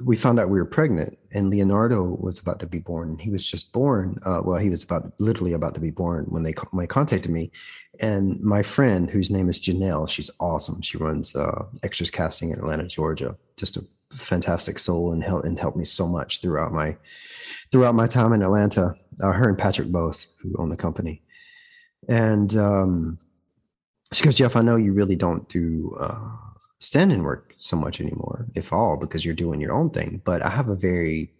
we 0.03 0.15
found 0.15 0.39
out 0.39 0.49
we 0.49 0.59
were 0.59 0.65
pregnant 0.65 1.17
and 1.31 1.49
leonardo 1.49 2.03
was 2.03 2.39
about 2.39 2.59
to 2.59 2.67
be 2.67 2.79
born. 2.79 3.17
He 3.17 3.29
was 3.29 3.49
just 3.49 3.73
born 3.73 4.19
uh, 4.25 4.41
well 4.43 4.59
he 4.59 4.69
was 4.69 4.83
about 4.83 5.11
literally 5.19 5.53
about 5.53 5.73
to 5.75 5.79
be 5.79 5.91
born 5.91 6.25
when 6.25 6.43
they 6.43 6.51
when 6.71 6.83
they 6.83 6.87
contacted 6.87 7.31
me. 7.31 7.51
And 7.99 8.39
my 8.41 8.63
friend 8.63 9.09
whose 9.09 9.29
name 9.29 9.49
is 9.49 9.59
janelle 9.59 10.09
she's 10.09 10.31
awesome. 10.39 10.81
She 10.81 10.97
runs 10.97 11.35
uh, 11.35 11.65
extras 11.83 12.11
casting 12.11 12.51
in 12.51 12.59
atlanta 12.59 12.87
georgia. 12.87 13.35
Just 13.57 13.77
a 13.77 13.85
fantastic 14.15 14.79
soul 14.79 15.11
and 15.11 15.23
helped 15.23 15.45
and 15.45 15.59
helped 15.59 15.77
me 15.77 15.85
so 15.85 16.07
much 16.07 16.41
throughout 16.41 16.71
my 16.71 16.95
throughout 17.71 17.95
my 17.95 18.07
time 18.07 18.33
in 18.33 18.41
atlanta. 18.41 18.95
Uh, 19.21 19.31
her 19.31 19.49
and 19.49 19.57
patrick 19.57 19.91
both 19.91 20.27
who 20.37 20.55
own 20.59 20.69
the 20.69 20.77
company. 20.77 21.21
And 22.07 22.55
um, 22.55 23.19
she 24.13 24.23
goes 24.23 24.37
jeff 24.37 24.55
i 24.55 24.61
know 24.61 24.75
you 24.75 24.93
really 24.93 25.15
don't 25.15 25.47
do 25.49 25.95
uh, 25.99 26.29
stand-in 26.79 27.23
work 27.23 27.46
so 27.57 27.75
much 27.75 27.99
anymore, 27.99 28.47
if 28.55 28.71
all, 28.71 28.97
because 28.97 29.25
you're 29.25 29.33
doing 29.33 29.59
your 29.59 29.73
own 29.73 29.89
thing. 29.89 30.21
But 30.23 30.41
I 30.41 30.49
have 30.49 30.69
a 30.69 30.75
very 30.75 31.33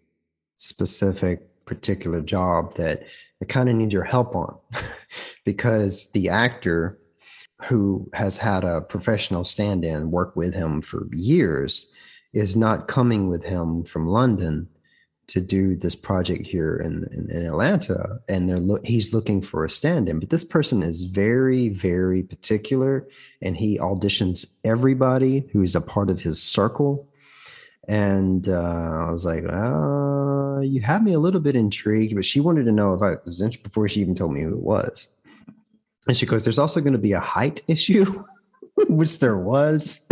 specific, 0.58 1.66
particular 1.66 2.22
job 2.22 2.76
that 2.76 3.04
I 3.42 3.46
kind 3.46 3.70
of 3.70 3.76
need 3.76 3.94
your 3.94 4.04
help 4.04 4.36
on 4.36 4.58
because 5.46 6.12
the 6.12 6.30
actor 6.30 7.00
who 7.64 8.10
has 8.14 8.38
had 8.38 8.64
a 8.64 8.82
professional 8.82 9.44
stand-in 9.44 10.12
work 10.12 10.36
with 10.36 10.54
him 10.54 10.82
for 10.82 11.08
years 11.12 11.92
is 12.34 12.56
not 12.56 12.88
coming 12.88 13.30
with 13.30 13.44
him 13.44 13.84
from 13.84 14.08
London 14.08 14.68
to 15.28 15.42
do 15.42 15.76
this 15.76 15.96
project 15.96 16.48
here 16.48 16.78
in, 16.78 17.06
in, 17.12 17.30
in 17.30 17.46
Atlanta, 17.46 18.20
and 18.30 18.48
they're 18.48 18.60
lo- 18.60 18.80
he's 18.84 19.14
looking 19.14 19.42
for 19.42 19.66
a 19.66 19.70
stand-in. 19.70 20.20
But 20.20 20.30
this 20.30 20.44
person 20.44 20.84
is 20.84 21.04
very, 21.04 21.70
very 21.70 22.24
particular, 22.24 23.08
and 23.42 23.58
he 23.58 23.78
auditions 23.78 24.54
everybody 24.64 25.48
who's 25.52 25.76
a 25.76 25.82
part 25.82 26.10
of 26.10 26.22
his 26.22 26.42
circle. 26.42 27.08
And 27.90 28.48
uh, 28.50 29.06
I 29.08 29.12
was 29.12 29.26
like, 29.26 29.44
uh, 29.44 30.60
"You 30.62 30.82
have 30.82 31.04
me 31.04 31.14
a 31.14 31.20
little 31.20 31.42
bit 31.42 31.56
intrigued," 31.56 32.16
but 32.16 32.26
she 32.26 32.40
wanted 32.40 32.66
to 32.66 32.72
know 32.72 32.94
if 32.94 33.02
I 33.02 33.16
was 33.26 33.42
interested 33.42 33.64
before 33.64 33.88
she 33.88 34.02
even 34.02 34.16
told 34.16 34.34
me 34.34 34.42
who 34.42 34.54
it 34.54 34.64
was. 34.64 35.08
And 36.08 36.18
she 36.18 36.26
goes, 36.26 36.44
"There's 36.44 36.60
also 36.60 36.82
going 36.82 36.94
to 36.94 37.00
be 37.00 37.14
a 37.14 37.20
height 37.20 37.62
issue." 37.68 38.24
which 38.88 39.20
there 39.20 39.38
was. 39.38 40.06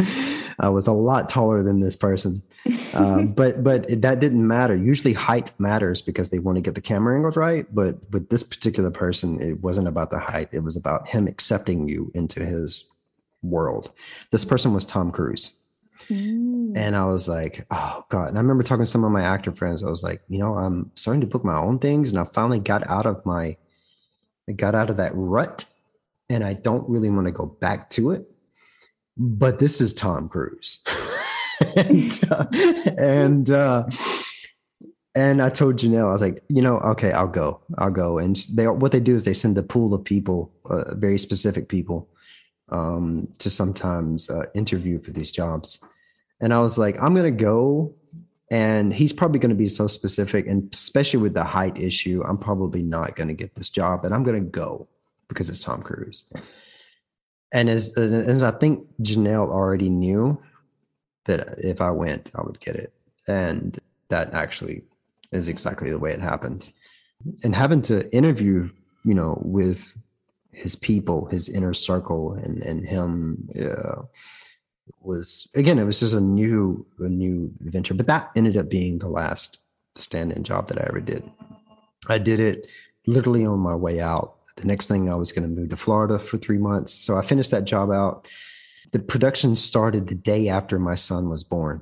I 0.59 0.69
was 0.69 0.87
a 0.87 0.93
lot 0.93 1.29
taller 1.29 1.63
than 1.63 1.81
this 1.81 1.95
person, 1.95 2.41
um, 2.93 3.27
but 3.33 3.63
but 3.63 4.01
that 4.01 4.19
didn't 4.19 4.47
matter. 4.47 4.75
Usually, 4.75 5.13
height 5.13 5.51
matters 5.59 6.01
because 6.01 6.29
they 6.29 6.39
want 6.39 6.55
to 6.55 6.61
get 6.61 6.75
the 6.75 6.81
camera 6.81 7.15
angles 7.15 7.37
right. 7.37 7.65
But 7.73 7.97
with 8.11 8.29
this 8.29 8.43
particular 8.43 8.91
person, 8.91 9.41
it 9.41 9.61
wasn't 9.61 9.87
about 9.87 10.09
the 10.09 10.19
height; 10.19 10.49
it 10.51 10.63
was 10.63 10.75
about 10.75 11.07
him 11.07 11.27
accepting 11.27 11.87
you 11.87 12.11
into 12.15 12.43
his 12.43 12.89
world. 13.43 13.91
This 14.31 14.45
person 14.45 14.73
was 14.73 14.85
Tom 14.85 15.11
Cruise. 15.11 15.51
Mm. 16.09 16.75
And 16.75 16.95
I 16.95 17.05
was 17.05 17.29
like, 17.29 17.65
oh 17.71 18.03
God. 18.09 18.29
And 18.29 18.37
I 18.37 18.41
remember 18.41 18.63
talking 18.63 18.83
to 18.83 18.89
some 18.89 19.05
of 19.05 19.11
my 19.11 19.23
actor 19.23 19.53
friends. 19.53 19.81
I 19.81 19.87
was 19.87 20.03
like, 20.03 20.21
you 20.27 20.39
know, 20.39 20.57
I'm 20.57 20.91
starting 20.95 21.21
to 21.21 21.27
book 21.27 21.45
my 21.45 21.57
own 21.57 21.79
things. 21.79 22.09
And 22.09 22.19
I 22.19 22.25
finally 22.25 22.59
got 22.59 22.85
out 22.89 23.05
of 23.05 23.25
my, 23.25 23.55
I 24.49 24.51
got 24.51 24.75
out 24.75 24.89
of 24.89 24.97
that 24.97 25.13
rut. 25.15 25.65
And 26.29 26.43
I 26.43 26.53
don't 26.53 26.89
really 26.89 27.09
want 27.09 27.27
to 27.27 27.31
go 27.31 27.45
back 27.45 27.89
to 27.91 28.11
it 28.11 28.29
but 29.17 29.59
this 29.59 29.81
is 29.81 29.93
Tom 29.93 30.27
Cruise. 30.29 30.83
and 31.75 32.19
uh, 32.31 32.45
and, 32.97 33.49
uh, 33.49 33.85
and 35.15 35.41
I 35.41 35.49
told 35.49 35.77
Janelle, 35.77 36.09
I 36.09 36.11
was 36.11 36.21
like, 36.21 36.43
you 36.49 36.61
know, 36.61 36.77
okay, 36.79 37.11
I'll 37.11 37.27
go, 37.27 37.61
I'll 37.77 37.91
go. 37.91 38.17
And 38.17 38.35
they, 38.53 38.67
what 38.67 38.91
they 38.91 38.99
do 38.99 39.15
is 39.15 39.23
they 39.25 39.33
send 39.33 39.57
a 39.57 39.63
pool 39.63 39.93
of 39.93 40.03
people, 40.03 40.51
uh, 40.69 40.93
very 40.95 41.17
specific 41.17 41.69
people, 41.69 42.09
um, 42.69 43.29
to 43.39 43.49
sometimes 43.49 44.29
uh, 44.29 44.43
interview 44.53 45.01
for 45.01 45.11
these 45.11 45.31
jobs. 45.31 45.79
And 46.41 46.53
I 46.53 46.59
was 46.59 46.77
like, 46.77 47.01
I'm 47.01 47.15
gonna 47.15 47.31
go, 47.31 47.95
and 48.51 48.93
he's 48.93 49.13
probably 49.13 49.39
gonna 49.39 49.55
be 49.55 49.69
so 49.69 49.87
specific, 49.87 50.47
and 50.47 50.69
especially 50.73 51.21
with 51.21 51.33
the 51.33 51.45
height 51.45 51.77
issue, 51.77 52.21
I'm 52.27 52.37
probably 52.37 52.83
not 52.83 53.15
gonna 53.15 53.33
get 53.33 53.55
this 53.55 53.69
job, 53.69 54.03
and 54.03 54.13
I'm 54.13 54.23
gonna 54.23 54.41
go 54.41 54.87
because 55.29 55.49
it's 55.49 55.59
Tom 55.59 55.81
Cruise. 55.81 56.25
And 57.53 57.69
as 57.69 57.97
as 57.97 58.43
I 58.43 58.51
think 58.51 58.85
Janelle 59.01 59.49
already 59.49 59.89
knew 59.89 60.41
that 61.25 61.59
if 61.59 61.81
I 61.81 61.91
went, 61.91 62.31
I 62.35 62.41
would 62.41 62.59
get 62.59 62.75
it, 62.75 62.93
and 63.27 63.77
that 64.09 64.33
actually 64.33 64.83
is 65.31 65.47
exactly 65.47 65.89
the 65.89 65.99
way 65.99 66.11
it 66.11 66.21
happened. 66.21 66.71
And 67.43 67.55
having 67.55 67.81
to 67.83 68.11
interview, 68.13 68.69
you 69.03 69.13
know, 69.13 69.41
with 69.43 69.97
his 70.51 70.75
people, 70.75 71.25
his 71.25 71.49
inner 71.49 71.73
circle, 71.73 72.33
and 72.33 72.61
and 72.63 72.85
him 72.85 73.49
uh, 73.59 74.03
was 75.01 75.47
again, 75.55 75.79
it 75.79 75.83
was 75.83 75.99
just 75.99 76.13
a 76.13 76.21
new 76.21 76.85
a 76.99 77.09
new 77.09 77.51
adventure. 77.65 77.93
But 77.93 78.07
that 78.07 78.31
ended 78.35 78.57
up 78.57 78.69
being 78.69 78.99
the 78.99 79.09
last 79.09 79.59
stand-in 79.95 80.43
job 80.43 80.67
that 80.67 80.79
I 80.79 80.85
ever 80.87 81.01
did. 81.01 81.23
I 82.07 82.17
did 82.17 82.39
it 82.39 82.67
literally 83.07 83.45
on 83.45 83.59
my 83.59 83.75
way 83.75 83.99
out. 83.99 84.35
The 84.57 84.67
next 84.67 84.87
thing 84.87 85.09
I 85.09 85.15
was 85.15 85.31
going 85.31 85.43
to 85.43 85.53
move 85.53 85.69
to 85.69 85.77
Florida 85.77 86.19
for 86.19 86.37
three 86.37 86.57
months, 86.57 86.93
so 86.93 87.17
I 87.17 87.21
finished 87.21 87.51
that 87.51 87.65
job 87.65 87.91
out. 87.91 88.27
The 88.95 88.99
production 88.99 89.57
started 89.57 90.07
the 90.07 90.15
day 90.15 90.47
after 90.47 90.79
my 90.79 90.95
son 90.95 91.27
was 91.27 91.43
born. 91.43 91.81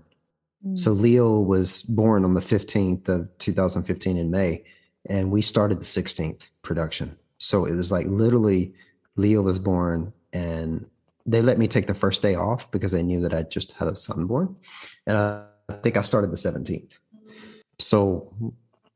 So 0.73 0.95
mm. 0.95 0.99
Leo 0.99 1.39
was 1.39 1.83
born 1.83 2.25
on 2.25 2.33
the 2.33 2.39
15th 2.39 3.07
of 3.07 3.29
2015 3.37 4.17
in 4.17 4.31
May, 4.31 4.63
and 5.05 5.29
we 5.29 5.39
started 5.39 5.79
the 5.79 5.83
16th 5.83 6.49
production. 6.63 7.15
So 7.37 7.65
it 7.65 7.75
was 7.75 7.91
like 7.91 8.07
literally 8.07 8.73
Leo 9.15 9.43
was 9.43 9.59
born, 9.59 10.11
and 10.33 10.87
they 11.27 11.43
let 11.43 11.59
me 11.59 11.67
take 11.67 11.85
the 11.85 11.93
first 11.93 12.23
day 12.23 12.33
off 12.33 12.71
because 12.71 12.93
they 12.93 13.03
knew 13.03 13.21
that 13.21 13.31
I 13.31 13.43
just 13.43 13.73
had 13.73 13.89
a 13.89 13.95
son 13.95 14.25
born. 14.25 14.55
And 15.05 15.15
I 15.15 15.45
think 15.83 15.97
I 15.97 16.01
started 16.01 16.31
the 16.31 16.35
17th. 16.35 16.97
So 17.77 18.33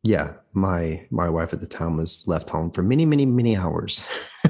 yeah, 0.02 0.34
my 0.54 1.06
my 1.12 1.30
wife 1.30 1.54
at 1.54 1.60
the 1.60 1.68
time 1.68 1.98
was 1.98 2.28
left 2.28 2.50
home 2.50 2.72
for 2.72 2.82
many, 2.82 3.06
many, 3.06 3.28
many 3.28 3.56
hours. 3.56 4.08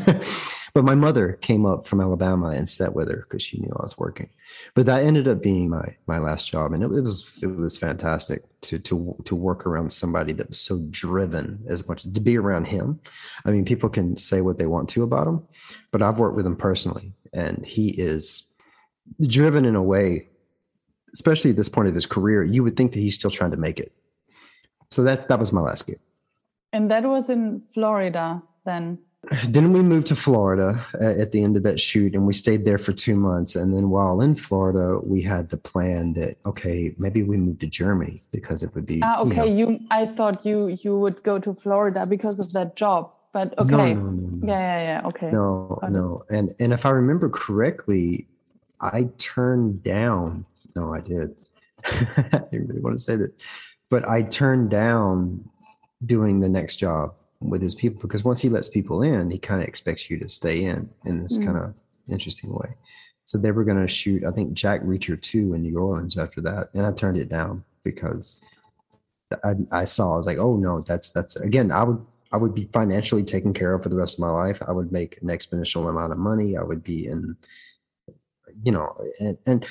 But 0.77 0.85
my 0.85 0.93
mother 0.93 1.33
came 1.41 1.65
up 1.65 1.87
from 1.87 1.99
Alabama 1.99 2.49
and 2.49 2.69
sat 2.69 2.93
with 2.93 3.09
her 3.09 3.25
because 3.27 3.41
she 3.41 3.57
knew 3.57 3.75
I 3.79 3.81
was 3.81 3.97
working. 3.97 4.29
But 4.75 4.85
that 4.85 5.01
ended 5.01 5.27
up 5.27 5.41
being 5.41 5.71
my 5.71 5.95
my 6.05 6.19
last 6.19 6.51
job, 6.51 6.71
and 6.71 6.83
it, 6.83 6.89
was 6.89 7.39
it 7.41 7.47
was 7.47 7.75
fantastic 7.75 8.43
to 8.61 8.77
to 8.77 9.15
to 9.25 9.35
work 9.35 9.65
around 9.65 9.91
somebody 9.91 10.33
that 10.33 10.49
was 10.49 10.59
so 10.59 10.77
driven 10.91 11.63
as 11.67 11.87
much 11.87 12.03
to 12.03 12.21
be 12.21 12.37
around 12.37 12.65
him. 12.65 12.99
I 13.43 13.49
mean, 13.49 13.65
people 13.65 13.89
can 13.89 14.17
say 14.17 14.41
what 14.41 14.59
they 14.59 14.67
want 14.67 14.87
to 14.89 15.01
about 15.01 15.25
him, 15.25 15.41
but 15.89 16.03
I've 16.03 16.19
worked 16.19 16.35
with 16.35 16.45
him 16.45 16.55
personally, 16.55 17.11
and 17.33 17.65
he 17.65 17.89
is 17.89 18.43
driven 19.19 19.65
in 19.65 19.75
a 19.75 19.81
way, 19.81 20.27
especially 21.11 21.49
at 21.49 21.57
this 21.57 21.69
point 21.69 21.87
of 21.87 21.95
his 21.95 22.05
career. 22.05 22.43
You 22.43 22.63
would 22.63 22.77
think 22.77 22.91
that 22.91 22.99
he's 22.99 23.15
still 23.15 23.31
trying 23.31 23.49
to 23.49 23.57
make 23.57 23.79
it. 23.79 23.93
So 24.91 25.01
that 25.01 25.27
that 25.27 25.39
was 25.39 25.51
my 25.51 25.61
last 25.61 25.87
gig. 25.87 25.97
And 26.71 26.91
that 26.91 27.03
was 27.03 27.31
in 27.31 27.63
Florida 27.73 28.43
then 28.63 28.99
then 29.49 29.73
we 29.73 29.81
moved 29.81 30.07
to 30.07 30.15
Florida 30.15 30.85
at 30.99 31.31
the 31.31 31.43
end 31.43 31.57
of 31.57 31.63
that 31.63 31.79
shoot 31.79 32.13
and 32.13 32.25
we 32.25 32.33
stayed 32.33 32.65
there 32.65 32.77
for 32.77 32.93
two 32.93 33.15
months. 33.15 33.55
And 33.55 33.73
then 33.73 33.89
while 33.89 34.21
in 34.21 34.35
Florida, 34.35 34.99
we 35.03 35.21
had 35.21 35.49
the 35.49 35.57
plan 35.57 36.13
that, 36.13 36.37
okay, 36.45 36.93
maybe 36.97 37.23
we 37.23 37.37
move 37.37 37.59
to 37.59 37.67
Germany 37.67 38.21
because 38.31 38.63
it 38.63 38.73
would 38.75 38.85
be. 38.85 39.01
Ah, 39.03 39.19
okay. 39.21 39.49
You, 39.49 39.65
know, 39.65 39.71
you 39.71 39.79
I 39.91 40.05
thought 40.05 40.45
you, 40.45 40.77
you 40.81 40.97
would 40.97 41.23
go 41.23 41.39
to 41.39 41.53
Florida 41.53 42.05
because 42.05 42.39
of 42.39 42.53
that 42.53 42.75
job, 42.75 43.11
but 43.33 43.57
okay. 43.57 43.93
No, 43.93 43.93
no, 43.93 44.11
no, 44.11 44.47
yeah, 44.47 44.59
yeah, 44.59 44.83
yeah. 45.01 45.07
Okay. 45.07 45.31
No, 45.31 45.79
no. 45.89 46.23
And, 46.29 46.55
and 46.59 46.73
if 46.73 46.85
I 46.85 46.89
remember 46.89 47.29
correctly, 47.29 48.27
I 48.79 49.09
turned 49.17 49.83
down, 49.83 50.45
no, 50.75 50.93
I 50.93 51.01
did. 51.01 51.35
I 51.85 52.43
didn't 52.51 52.67
really 52.67 52.81
want 52.81 52.95
to 52.95 52.99
say 52.99 53.15
this, 53.15 53.33
but 53.89 54.07
I 54.07 54.21
turned 54.21 54.69
down 54.69 55.49
doing 56.05 56.39
the 56.39 56.49
next 56.49 56.75
job 56.77 57.13
with 57.39 57.61
his 57.61 57.75
people 57.75 58.01
because 58.01 58.23
once 58.23 58.41
he 58.41 58.49
lets 58.49 58.69
people 58.69 59.03
in, 59.03 59.29
he 59.29 59.37
kind 59.37 59.61
of 59.61 59.67
expects 59.67 60.09
you 60.09 60.17
to 60.19 60.27
stay 60.27 60.63
in 60.63 60.89
in 61.05 61.19
this 61.19 61.37
mm. 61.37 61.45
kind 61.45 61.57
of 61.57 61.73
interesting 62.09 62.51
way. 62.53 62.75
So 63.25 63.37
they 63.37 63.51
were 63.51 63.65
going 63.65 63.81
to 63.81 63.87
shoot, 63.87 64.23
I 64.23 64.31
think, 64.31 64.53
Jack 64.53 64.81
Reacher 64.83 65.21
2 65.21 65.53
in 65.53 65.61
New 65.61 65.77
Orleans 65.77 66.17
after 66.17 66.39
that. 66.41 66.69
And 66.73 66.85
I 66.85 66.93
turned 66.93 67.17
it 67.17 67.27
down 67.27 67.63
because 67.83 68.41
I, 69.43 69.55
I 69.71 69.85
saw, 69.85 70.13
I 70.13 70.17
was 70.17 70.25
like, 70.25 70.37
oh 70.37 70.55
no, 70.55 70.81
that's, 70.81 71.11
that's, 71.11 71.35
again, 71.35 71.71
I 71.71 71.83
would, 71.83 72.03
I 72.31 72.37
would 72.37 72.55
be 72.55 72.69
financially 72.73 73.23
taken 73.23 73.53
care 73.53 73.73
of 73.73 73.83
for 73.83 73.89
the 73.89 73.97
rest 73.97 74.15
of 74.15 74.21
my 74.21 74.29
life. 74.29 74.61
I 74.65 74.71
would 74.71 74.91
make 74.91 75.21
an 75.21 75.27
exponential 75.27 75.89
amount 75.89 76.13
of 76.13 76.17
money. 76.17 76.55
I 76.55 76.63
would 76.63 76.83
be 76.83 77.07
in, 77.07 77.35
you 78.63 78.71
know, 78.71 78.95
and, 79.19 79.37
and 79.45 79.65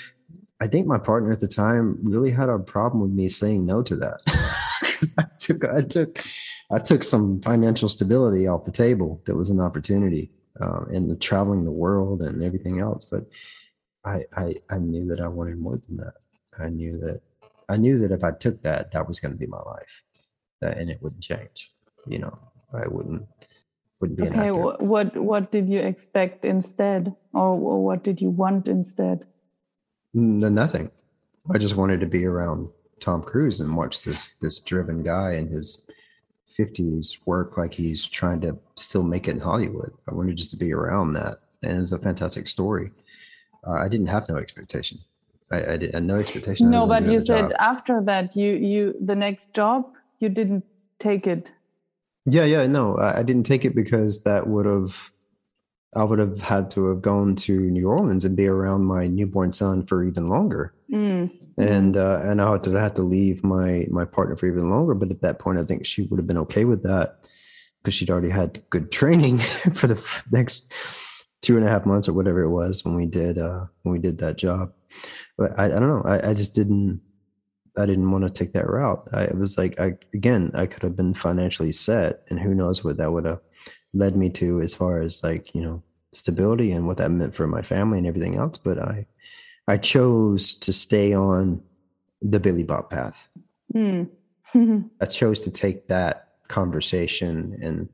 I 0.61 0.67
think 0.67 0.87
my 0.87 0.99
partner 0.99 1.33
at 1.33 1.41
the 1.41 1.49
time 1.49 1.99
really 2.03 2.31
had 2.31 2.49
a 2.49 2.59
problem 2.59 3.03
with 3.03 3.11
me 3.11 3.29
saying 3.29 3.65
no 3.67 3.83
to 3.83 3.97
that. 3.97 4.21
Because 4.79 5.15
I 5.19 5.25
took, 5.39 5.65
I 5.65 5.81
took, 5.81 6.23
I 6.71 6.79
took 6.79 7.05
some 7.05 7.41
financial 7.43 7.89
stability 7.89 8.47
off 8.47 8.65
the 8.65 8.73
table 8.73 9.23
that 9.27 9.37
was 9.37 9.51
an 9.51 9.61
opportunity 9.61 10.33
uh, 10.61 10.85
and 10.93 11.11
the 11.11 11.17
traveling 11.17 11.65
the 11.65 11.71
world 11.71 12.23
and 12.23 12.43
everything 12.43 12.81
else. 12.81 13.05
But 13.05 13.27
I, 14.05 14.25
I, 14.37 14.55
I 14.71 14.79
knew 14.79 15.07
that 15.09 15.21
I 15.21 15.29
wanted 15.29 15.59
more 15.59 15.81
than 15.87 15.99
that. 15.99 16.15
I 16.59 16.69
knew 16.69 16.99
that 16.99 17.21
I 17.69 17.77
knew 17.77 17.99
that 17.99 18.13
if 18.13 18.23
I 18.23 18.31
took 18.31 18.63
that, 18.63 18.93
that 18.93 19.07
was 19.07 19.19
going 19.19 19.33
to 19.33 19.39
be 19.39 19.47
my 19.47 19.61
life, 19.61 20.03
that, 20.61 20.79
and 20.79 20.89
it 20.89 21.03
wouldn't 21.03 21.23
change. 21.23 21.73
You 22.07 22.21
know, 22.21 22.39
I 22.73 22.87
wouldn't 22.87 23.27
wouldn't 24.01 24.19
be. 24.19 24.29
Okay, 24.29 24.51
what 24.51 25.17
what 25.17 25.51
did 25.51 25.69
you 25.69 25.81
expect 25.81 26.45
instead, 26.45 27.15
or 27.35 27.57
what 27.57 28.05
did 28.05 28.21
you 28.21 28.31
want 28.31 28.69
instead? 28.69 29.27
No, 30.15 30.49
nothing. 30.49 30.91
I 31.53 31.59
just 31.59 31.77
wanted 31.77 32.01
to 32.01 32.07
be 32.07 32.25
around 32.25 32.69
Tom 33.01 33.23
Cruise 33.23 33.61
and 33.61 33.77
watch 33.77 34.03
this 34.03 34.35
this 34.41 34.59
driven 34.61 35.03
guy 35.03 35.33
and 35.33 35.51
his 35.51 35.89
50s 36.59 37.19
work 37.27 37.57
like 37.57 37.75
he's 37.75 38.05
trying 38.05 38.41
to 38.41 38.57
still 38.77 39.03
make 39.03 39.29
it 39.29 39.33
in 39.33 39.41
Hollywood. 39.41 39.93
I 40.09 40.15
wanted 40.15 40.37
just 40.37 40.51
to 40.53 40.57
be 40.57 40.73
around 40.73 41.13
that. 41.15 41.39
And 41.63 41.83
it's 41.83 41.93
a 41.93 41.99
fantastic 41.99 42.49
story. 42.49 42.91
Uh, 43.67 43.73
I 43.73 43.89
didn't 43.89 44.07
have 44.07 44.29
no 44.29 44.37
expectation. 44.37 44.99
I, 45.51 45.57
I 45.57 45.71
had 45.93 46.05
no 46.05 46.17
expectation. 46.17 46.71
No, 46.71 46.87
but 46.87 47.07
you 47.07 47.21
said 47.21 47.51
job. 47.51 47.53
after 47.59 48.03
that, 48.03 48.37
you, 48.37 48.55
you, 48.55 48.95
the 49.01 49.15
next 49.15 49.53
job, 49.53 49.87
you 50.19 50.29
didn't 50.29 50.65
take 50.99 51.27
it. 51.27 51.51
Yeah, 52.25 52.45
yeah, 52.45 52.67
no, 52.67 52.97
I, 52.97 53.19
I 53.19 53.23
didn't 53.23 53.45
take 53.45 53.65
it 53.65 53.75
because 53.75 54.23
that 54.23 54.49
would 54.49 54.67
have, 54.67 55.13
I 55.97 56.05
would 56.05 56.19
have 56.19 56.41
had 56.41 56.71
to 56.73 56.87
have 56.89 57.03
gone 57.03 57.35
to 57.37 57.59
New 57.59 57.89
Orleans 57.89 58.25
and 58.25 58.37
be 58.37 58.47
around 58.47 58.85
my 58.85 59.07
newborn 59.07 59.53
son 59.53 59.87
for 59.87 60.05
even 60.05 60.27
longer. 60.27 60.75
Mm 60.93 61.31
and 61.59 61.97
uh, 61.97 62.21
and 62.23 62.41
I 62.41 62.53
had 62.53 62.65
to 62.65 62.73
have 62.73 62.95
to 62.95 63.03
leave 63.03 63.43
my 63.43 63.87
my 63.91 64.05
partner 64.05 64.37
for 64.37 64.47
even 64.47 64.71
longer. 64.71 64.95
But 64.95 65.11
at 65.11 65.23
that 65.23 65.39
point, 65.39 65.59
I 65.59 65.65
think 65.65 65.87
she 65.87 66.03
would 66.03 66.19
have 66.19 66.27
been 66.27 66.39
okay 66.39 66.65
with 66.65 66.83
that 66.83 67.21
because 67.83 67.95
she'd 67.95 68.11
already 68.11 68.29
had 68.29 68.63
good 68.71 68.93
training 68.93 69.39
for 69.73 69.87
the 69.87 70.03
next 70.31 70.71
two 71.43 71.57
and 71.57 71.67
a 71.67 71.71
half 71.71 71.87
months 71.87 72.09
or 72.09 72.13
whatever 72.13 72.43
it 72.43 72.51
was 72.51 72.85
when 72.85 72.95
we 72.95 73.07
did 73.07 73.39
uh, 73.39 73.67
when 73.83 73.93
we 73.93 73.99
did 73.99 74.19
that 74.19 74.37
job. 74.37 74.73
But 75.39 75.59
I, 75.59 75.67
I 75.67 75.69
don't 75.69 75.89
know. 75.89 76.03
I, 76.05 76.31
I 76.31 76.35
just 76.35 76.55
didn't. 76.55 77.01
I 77.79 77.85
didn't 77.85 78.11
want 78.11 78.25
to 78.25 78.31
take 78.31 78.55
that 78.55 78.69
route. 78.69 79.07
I, 79.13 79.25
it 79.25 79.37
was 79.37 79.59
like 79.59 79.79
I 79.81 79.95
again, 80.15 80.51
I 80.55 80.67
could 80.67 80.83
have 80.83 80.97
been 80.97 81.15
financially 81.15 81.73
set, 81.73 82.23
and 82.29 82.39
who 82.39 82.55
knows 82.55 82.85
what 82.85 82.99
that 82.99 83.13
would 83.13 83.25
have 83.25 83.41
led 83.95 84.15
me 84.17 84.29
to 84.29 84.61
as 84.61 84.75
far 84.75 85.01
as 85.01 85.23
like 85.23 85.55
you 85.55 85.63
know 85.63 85.83
stability 86.17 86.73
and 86.73 86.87
what 86.87 86.97
that 86.99 87.11
meant 87.11 87.35
for 87.35 87.47
my 87.47 87.63
family 87.63 87.99
and 87.99 88.07
everything 88.07 88.37
else. 88.37 88.59
But 88.59 88.81
I 88.81 89.07
I 89.69 89.77
chose 89.77 90.55
to 90.55 90.73
stay 90.73 91.13
on 91.13 91.61
the 92.23 92.41
Billy 92.41 92.63
Bob 92.63 92.91
path. 92.91 93.29
Mm. 93.75 94.09
I 95.01 95.07
chose 95.07 95.41
to 95.41 95.51
take 95.51 95.89
that 95.89 96.29
conversation 96.49 97.59
and 97.61 97.89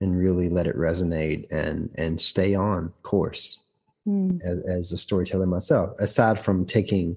and 0.00 0.18
really 0.18 0.48
let 0.48 0.66
it 0.66 0.76
resonate 0.76 1.46
and 1.50 1.90
and 1.94 2.20
stay 2.20 2.54
on 2.54 2.92
course 3.02 3.62
mm. 4.06 4.40
as, 4.42 4.60
as 4.60 4.92
a 4.92 4.96
storyteller 4.96 5.46
myself. 5.46 5.90
Aside 5.98 6.38
from 6.38 6.64
taking 6.64 7.16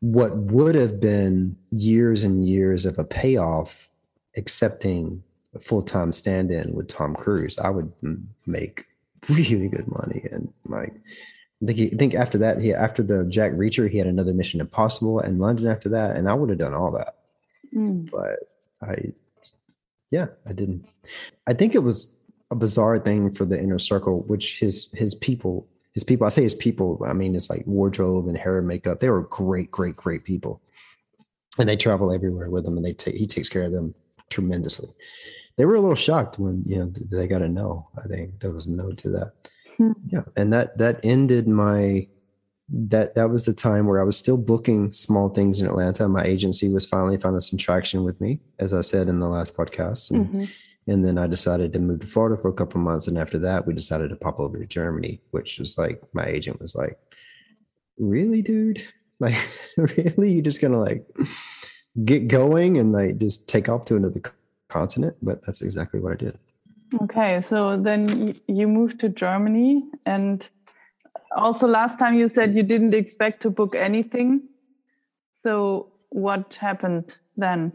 what 0.00 0.36
would 0.36 0.74
have 0.74 1.00
been 1.00 1.56
years 1.70 2.22
and 2.24 2.46
years 2.46 2.86
of 2.86 2.98
a 2.98 3.04
payoff, 3.04 3.88
accepting 4.36 5.22
a 5.54 5.58
full 5.58 5.82
time 5.82 6.12
stand 6.12 6.50
in 6.50 6.74
with 6.74 6.88
Tom 6.88 7.14
Cruise, 7.14 7.58
I 7.58 7.70
would 7.70 7.92
make 8.46 8.86
really 9.28 9.68
good 9.68 9.88
money 9.88 10.22
and 10.30 10.52
like 10.66 10.94
I 11.60 11.66
think, 11.66 11.78
he, 11.78 11.86
I 11.92 11.96
think 11.96 12.14
after 12.14 12.38
that, 12.38 12.60
he 12.62 12.72
after 12.72 13.02
the 13.02 13.24
Jack 13.24 13.50
Reacher, 13.50 13.90
he 13.90 13.98
had 13.98 14.06
another 14.06 14.32
Mission 14.32 14.60
Impossible 14.60 15.18
in 15.18 15.40
London 15.40 15.66
after 15.66 15.88
that, 15.88 16.14
and 16.14 16.28
I 16.28 16.34
would 16.34 16.50
have 16.50 16.58
done 16.58 16.72
all 16.72 16.92
that. 16.92 17.16
Mm. 17.74 18.08
But 18.12 18.38
I, 18.80 19.12
yeah, 20.12 20.26
I 20.46 20.52
didn't. 20.52 20.86
I 21.48 21.54
think 21.54 21.74
it 21.74 21.82
was 21.82 22.14
a 22.52 22.54
bizarre 22.54 23.00
thing 23.00 23.34
for 23.34 23.44
the 23.44 23.60
inner 23.60 23.80
circle, 23.80 24.20
which 24.28 24.60
his 24.60 24.88
his 24.94 25.16
people, 25.16 25.66
his 25.94 26.04
people. 26.04 26.28
I 26.28 26.30
say 26.30 26.44
his 26.44 26.54
people. 26.54 27.02
I 27.04 27.12
mean, 27.12 27.34
it's 27.34 27.50
like 27.50 27.66
wardrobe 27.66 28.28
and 28.28 28.38
hair 28.38 28.58
and 28.58 28.68
makeup. 28.68 29.00
They 29.00 29.10
were 29.10 29.22
great, 29.22 29.72
great, 29.72 29.96
great 29.96 30.22
people. 30.22 30.62
and 31.58 31.68
they 31.68 31.76
travel 31.76 32.12
everywhere 32.12 32.50
with 32.50 32.64
him, 32.64 32.76
and 32.76 32.86
they 32.86 32.92
take 32.92 33.16
he 33.16 33.26
takes 33.26 33.48
care 33.48 33.64
of 33.64 33.72
them 33.72 33.94
tremendously. 34.30 34.88
They 35.58 35.64
were 35.64 35.74
a 35.74 35.80
little 35.80 35.96
shocked 35.96 36.38
when 36.38 36.62
you 36.64 36.78
know 36.78 36.92
they 37.10 37.26
got 37.26 37.42
a 37.42 37.48
no. 37.48 37.88
I 38.02 38.06
think 38.06 38.40
there 38.40 38.52
was 38.52 38.66
a 38.66 38.70
no 38.70 38.92
to 38.92 39.10
that. 39.10 39.32
Hmm. 39.76 39.92
Yeah, 40.06 40.22
and 40.36 40.52
that 40.52 40.78
that 40.78 41.00
ended 41.02 41.48
my 41.48 42.06
that 42.68 43.16
that 43.16 43.30
was 43.30 43.44
the 43.44 43.52
time 43.52 43.86
where 43.86 44.00
I 44.00 44.04
was 44.04 44.16
still 44.16 44.36
booking 44.36 44.92
small 44.92 45.28
things 45.30 45.60
in 45.60 45.66
Atlanta. 45.66 46.08
My 46.08 46.22
agency 46.22 46.68
was 46.68 46.86
finally 46.86 47.16
finding 47.16 47.40
some 47.40 47.58
traction 47.58 48.04
with 48.04 48.20
me, 48.20 48.40
as 48.60 48.72
I 48.72 48.82
said 48.82 49.08
in 49.08 49.18
the 49.18 49.28
last 49.28 49.56
podcast. 49.56 50.10
And, 50.12 50.26
mm-hmm. 50.26 50.44
and 50.86 51.04
then 51.04 51.18
I 51.18 51.26
decided 51.26 51.72
to 51.72 51.80
move 51.80 52.00
to 52.00 52.06
Florida 52.06 52.40
for 52.40 52.48
a 52.48 52.54
couple 52.54 52.80
of 52.80 52.84
months. 52.84 53.08
And 53.08 53.18
after 53.18 53.38
that, 53.40 53.66
we 53.66 53.74
decided 53.74 54.10
to 54.10 54.16
pop 54.16 54.38
over 54.38 54.58
to 54.58 54.66
Germany, 54.66 55.20
which 55.32 55.58
was 55.58 55.76
like 55.76 56.00
my 56.12 56.24
agent 56.24 56.60
was 56.60 56.76
like, 56.76 56.98
Really, 57.98 58.42
dude? 58.42 58.86
Like, 59.20 59.34
really? 59.76 60.30
You're 60.30 60.44
just 60.44 60.60
gonna 60.60 60.78
like 60.78 61.04
get 62.04 62.28
going 62.28 62.78
and 62.78 62.92
like 62.92 63.18
just 63.18 63.48
take 63.48 63.68
off 63.68 63.84
to 63.86 63.96
another 63.96 64.20
continent? 64.68 65.16
But 65.22 65.44
that's 65.44 65.62
exactly 65.62 66.00
what 66.00 66.12
I 66.12 66.16
did. 66.16 66.38
Okay, 67.02 67.40
so 67.40 67.76
then 67.76 68.38
you 68.46 68.66
moved 68.66 68.98
to 69.00 69.08
Germany 69.08 69.84
and 70.06 70.48
also 71.36 71.66
last 71.66 71.98
time 71.98 72.14
you 72.14 72.28
said 72.28 72.54
you 72.54 72.62
didn't 72.62 72.94
expect 72.94 73.42
to 73.42 73.50
book 73.50 73.74
anything. 73.74 74.42
So 75.42 75.92
what 76.10 76.54
happened 76.54 77.14
then? 77.36 77.72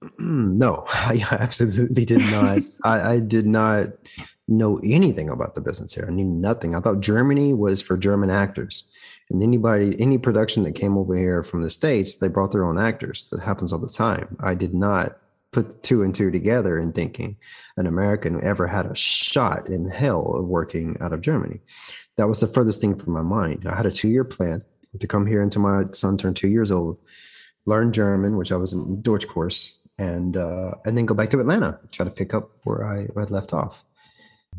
No 0.18 0.84
i 0.88 1.24
absolutely 1.32 2.04
did 2.04 2.20
not. 2.20 2.62
I, 2.84 3.14
I, 3.14 3.18
did 3.18 3.46
not 3.46 3.88
know 4.46 4.78
anything 4.84 5.28
about 5.28 5.56
the 5.56 5.60
business 5.60 5.92
here. 5.92 6.04
I 6.06 6.12
knew 6.12 6.24
nothing. 6.24 6.76
I 6.76 6.80
thought 6.80 7.00
germany 7.00 7.52
was 7.52 7.82
for 7.82 7.96
german 7.96 8.30
actors. 8.30 8.84
And 9.28 9.42
anybody 9.42 10.00
any 10.00 10.16
production 10.16 10.62
that 10.62 10.76
came 10.76 10.96
over 10.96 11.16
here 11.16 11.42
from 11.42 11.62
the 11.62 11.70
states 11.70 12.16
they 12.16 12.28
brought 12.28 12.52
their 12.52 12.64
own 12.64 12.78
actors. 12.78 13.28
That 13.32 13.40
happens 13.40 13.72
all 13.72 13.80
the 13.80 13.88
time. 13.88 14.36
I 14.38 14.54
did 14.54 14.72
not 14.72 15.18
put 15.52 15.82
two 15.82 16.02
and 16.02 16.14
two 16.14 16.30
together 16.30 16.78
and 16.78 16.94
thinking 16.94 17.36
an 17.76 17.86
american 17.86 18.42
ever 18.44 18.66
had 18.66 18.86
a 18.86 18.94
shot 18.94 19.68
in 19.68 19.88
hell 19.88 20.34
of 20.34 20.44
working 20.44 20.96
out 21.00 21.12
of 21.12 21.20
germany 21.20 21.60
that 22.18 22.28
was 22.28 22.40
the 22.40 22.48
furthest 22.48 22.80
thing 22.80 22.98
from 22.98 23.14
my 23.14 23.22
mind. 23.22 23.64
I 23.66 23.76
had 23.76 23.86
a 23.86 23.92
two 23.92 24.08
year 24.08 24.24
plan 24.24 24.62
to 24.98 25.06
come 25.06 25.24
here 25.24 25.40
until 25.40 25.62
my 25.62 25.84
son 25.92 26.18
turned 26.18 26.36
two 26.36 26.48
years 26.48 26.70
old, 26.70 26.98
learn 27.64 27.92
German, 27.92 28.36
which 28.36 28.52
I 28.52 28.56
was 28.56 28.72
in 28.72 29.00
Deutsch 29.00 29.26
course, 29.26 29.78
and 29.98 30.36
uh, 30.36 30.72
and 30.84 30.98
then 30.98 31.06
go 31.06 31.14
back 31.14 31.30
to 31.30 31.40
Atlanta, 31.40 31.78
try 31.92 32.04
to 32.04 32.10
pick 32.10 32.34
up 32.34 32.50
where 32.64 32.84
I, 32.84 33.06
I 33.16 33.24
left 33.24 33.52
off. 33.52 33.84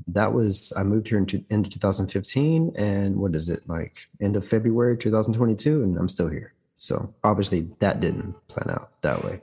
That 0.08 0.34
was 0.34 0.72
I 0.78 0.84
moved 0.84 1.10
here 1.10 1.18
in 1.18 1.26
to, 1.28 1.44
into 1.50 1.70
2015, 1.70 2.74
and 2.78 3.18
what 3.18 3.36
is 3.36 3.50
it 3.50 3.68
like 3.68 4.08
end 4.22 4.38
of 4.38 4.48
February 4.48 4.98
2022, 4.98 5.84
and 5.84 5.98
I'm 5.98 6.10
still 6.10 6.30
here. 6.30 6.54
So 6.78 7.14
obviously 7.26 7.68
that 7.80 8.00
didn't 8.00 8.36
plan 8.48 8.70
out 8.70 9.02
that 9.02 9.22
way. 9.26 9.42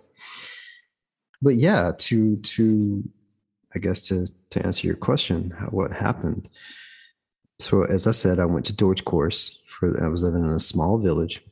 But 1.47 1.55
yeah, 1.55 1.93
to 1.97 2.39
to 2.39 3.05
I 3.73 3.79
guess 3.79 4.01
to 4.09 4.27
to 4.51 4.67
answer 4.67 4.85
your 4.85 4.97
question, 4.97 5.55
how, 5.57 5.67
what 5.67 5.93
happened? 5.93 6.49
so 7.61 7.85
as 7.85 8.09
I 8.09 8.11
said, 8.11 8.41
I 8.41 8.47
went 8.47 8.67
to 8.67 8.73
Deutsch 8.73 9.05
course 9.05 9.61
for 9.69 10.03
I 10.03 10.09
was 10.09 10.25
living 10.25 10.43
in 10.43 10.51
a 10.51 10.59
small 10.59 10.99
village. 10.99 11.45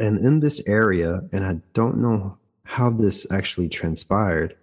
And 0.00 0.18
in 0.24 0.40
this 0.40 0.66
area, 0.66 1.20
and 1.30 1.44
I 1.44 1.60
don't 1.74 1.98
know 1.98 2.38
how 2.64 2.88
this 2.88 3.26
actually 3.30 3.68
transpired, 3.68 4.56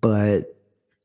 but 0.00 0.52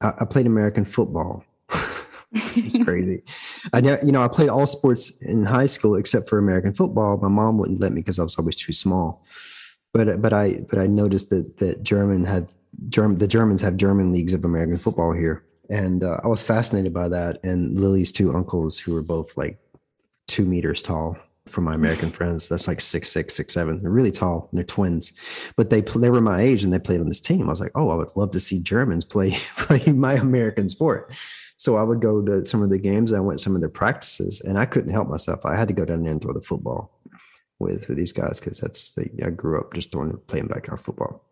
I, 0.01 0.13
I 0.21 0.25
played 0.25 0.47
American 0.47 0.83
football. 0.83 1.43
it's 2.31 2.83
crazy. 2.83 3.21
I 3.73 3.77
you 4.03 4.11
know 4.11 4.23
I 4.23 4.27
played 4.27 4.49
all 4.49 4.65
sports 4.65 5.21
in 5.21 5.45
high 5.45 5.67
school 5.67 5.97
except 5.97 6.31
for 6.31 6.39
American 6.39 6.73
football. 6.73 7.17
My 7.17 7.29
mom 7.29 7.59
wouldn't 7.59 7.79
let 7.79 7.93
me 7.93 8.01
because 8.01 8.17
I 8.17 8.23
was 8.23 8.39
always 8.39 8.55
too 8.55 8.73
small. 8.73 9.23
But 9.93 10.19
but 10.19 10.33
I 10.33 10.65
but 10.67 10.79
I 10.79 10.87
noticed 10.87 11.29
that 11.29 11.57
that 11.57 11.83
German 11.83 12.25
had 12.25 12.47
German 12.89 13.17
the 13.17 13.27
Germans 13.27 13.61
have 13.61 13.77
German 13.77 14.11
leagues 14.11 14.33
of 14.33 14.45
American 14.45 14.77
football 14.77 15.13
here 15.13 15.43
and 15.69 16.03
uh, 16.03 16.19
I 16.23 16.27
was 16.27 16.41
fascinated 16.41 16.93
by 16.93 17.09
that. 17.09 17.39
And 17.43 17.79
Lily's 17.79 18.11
two 18.11 18.33
uncles, 18.33 18.77
who 18.77 18.93
were 18.93 19.01
both 19.01 19.37
like 19.37 19.59
two 20.27 20.45
meters 20.45 20.81
tall, 20.81 21.17
for 21.45 21.61
my 21.61 21.75
American 21.75 22.11
friends, 22.11 22.49
that's 22.49 22.67
like 22.67 22.81
six 22.81 23.09
six 23.09 23.33
six 23.33 23.53
seven. 23.53 23.81
They're 23.81 23.91
really 23.91 24.11
tall. 24.11 24.47
And 24.51 24.57
they're 24.57 24.65
twins, 24.65 25.13
but 25.55 25.69
they 25.69 25.81
they 25.81 26.09
were 26.09 26.21
my 26.21 26.41
age 26.41 26.63
and 26.63 26.73
they 26.73 26.79
played 26.79 27.01
on 27.01 27.07
this 27.07 27.21
team. 27.21 27.43
I 27.43 27.49
was 27.49 27.61
like, 27.61 27.71
oh, 27.75 27.89
I 27.89 27.95
would 27.95 28.15
love 28.15 28.31
to 28.31 28.39
see 28.39 28.59
Germans 28.59 29.05
play 29.05 29.31
play 29.57 29.91
my 29.91 30.13
American 30.13 30.69
sport. 30.69 31.13
So 31.59 31.75
I 31.75 31.83
would 31.83 32.01
go 32.01 32.21
to 32.21 32.45
some 32.45 32.61
of 32.61 32.69
the 32.69 32.77
games. 32.77 33.13
I 33.13 33.19
went 33.19 33.39
to 33.39 33.43
some 33.43 33.55
of 33.55 33.61
their 33.61 33.69
practices, 33.69 34.41
and 34.41 34.59
I 34.59 34.65
couldn't 34.65 34.91
help 34.91 35.09
myself. 35.09 35.43
I 35.43 35.55
had 35.55 35.67
to 35.69 35.73
go 35.73 35.85
down 35.85 36.03
there 36.03 36.11
and 36.11 36.21
throw 36.21 36.33
the 36.33 36.41
football 36.41 37.01
with, 37.57 37.89
with 37.89 37.97
these 37.97 38.11
guys 38.11 38.39
because 38.39 38.59
that's 38.59 38.93
the, 38.93 39.09
I 39.25 39.31
grew 39.31 39.59
up 39.59 39.73
just 39.73 39.91
throwing 39.91 40.15
playing 40.27 40.47
backyard 40.47 40.79
football. 40.79 41.26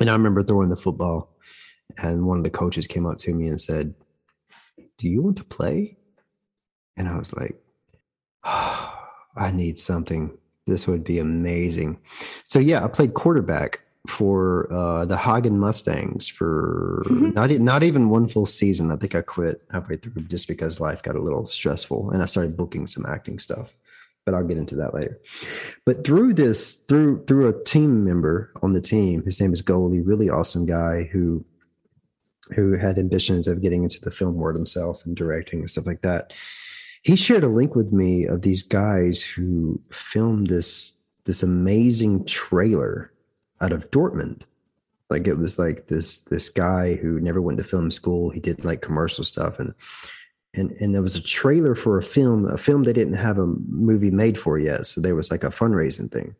And 0.00 0.08
I 0.08 0.12
remember 0.12 0.42
throwing 0.42 0.70
the 0.70 0.76
football 0.76 1.32
and 1.98 2.26
one 2.26 2.38
of 2.38 2.44
the 2.44 2.50
coaches 2.50 2.86
came 2.86 3.06
up 3.06 3.18
to 3.18 3.34
me 3.34 3.48
and 3.48 3.60
said, 3.60 3.94
"Do 4.98 5.08
you 5.08 5.22
want 5.22 5.36
to 5.38 5.44
play?" 5.44 5.96
And 6.96 7.08
I 7.08 7.16
was 7.16 7.34
like, 7.34 7.56
oh, 8.44 9.08
"I 9.36 9.50
need 9.50 9.78
something. 9.78 10.36
This 10.66 10.86
would 10.86 11.04
be 11.04 11.18
amazing." 11.18 11.98
So 12.44 12.58
yeah, 12.58 12.84
I 12.84 12.88
played 12.88 13.14
quarterback 13.14 13.80
for 14.08 14.72
uh, 14.72 15.04
the 15.04 15.16
Hagen 15.16 15.58
Mustangs 15.58 16.28
for 16.28 17.04
mm-hmm. 17.06 17.30
not 17.30 17.50
not 17.50 17.82
even 17.82 18.10
one 18.10 18.28
full 18.28 18.46
season. 18.46 18.90
I 18.90 18.96
think 18.96 19.14
I 19.14 19.22
quit 19.22 19.62
halfway 19.70 19.96
through 19.96 20.22
just 20.22 20.48
because 20.48 20.80
life 20.80 21.02
got 21.02 21.16
a 21.16 21.22
little 21.22 21.46
stressful, 21.46 22.10
and 22.10 22.22
I 22.22 22.26
started 22.26 22.56
booking 22.56 22.86
some 22.86 23.06
acting 23.06 23.38
stuff. 23.38 23.72
But 24.24 24.34
I'll 24.34 24.44
get 24.44 24.58
into 24.58 24.76
that 24.76 24.94
later. 24.94 25.20
But 25.84 26.04
through 26.04 26.34
this, 26.34 26.76
through 26.88 27.24
through 27.24 27.48
a 27.48 27.64
team 27.64 28.04
member 28.04 28.52
on 28.62 28.72
the 28.72 28.80
team, 28.80 29.24
his 29.24 29.40
name 29.40 29.52
is 29.52 29.62
Goalie, 29.62 30.06
really 30.06 30.30
awesome 30.30 30.64
guy 30.64 31.04
who 31.12 31.44
who 32.54 32.76
had 32.76 32.98
ambitions 32.98 33.48
of 33.48 33.62
getting 33.62 33.82
into 33.82 34.00
the 34.00 34.10
film 34.10 34.34
world 34.34 34.56
himself 34.56 35.04
and 35.04 35.16
directing 35.16 35.60
and 35.60 35.70
stuff 35.70 35.86
like 35.86 36.02
that. 36.02 36.32
He 37.02 37.16
shared 37.16 37.44
a 37.44 37.48
link 37.48 37.74
with 37.74 37.92
me 37.92 38.26
of 38.26 38.42
these 38.42 38.62
guys 38.62 39.22
who 39.22 39.80
filmed 39.90 40.48
this 40.48 40.92
this 41.24 41.42
amazing 41.42 42.24
trailer 42.26 43.12
out 43.60 43.72
of 43.72 43.90
Dortmund. 43.90 44.42
Like 45.10 45.26
it 45.26 45.38
was 45.38 45.58
like 45.58 45.88
this 45.88 46.20
this 46.20 46.48
guy 46.48 46.94
who 46.94 47.20
never 47.20 47.40
went 47.42 47.58
to 47.58 47.64
film 47.64 47.90
school. 47.90 48.30
He 48.30 48.40
did 48.40 48.64
like 48.64 48.82
commercial 48.82 49.24
stuff 49.24 49.58
and 49.58 49.74
and 50.54 50.72
and 50.80 50.94
there 50.94 51.02
was 51.02 51.16
a 51.16 51.22
trailer 51.22 51.74
for 51.74 51.98
a 51.98 52.02
film, 52.02 52.46
a 52.46 52.58
film 52.58 52.84
they 52.84 52.92
didn't 52.92 53.14
have 53.14 53.38
a 53.38 53.46
movie 53.46 54.10
made 54.10 54.38
for 54.38 54.58
yet. 54.58 54.86
So 54.86 55.00
there 55.00 55.14
was 55.14 55.30
like 55.30 55.44
a 55.44 55.48
fundraising 55.48 56.10
thing. 56.10 56.34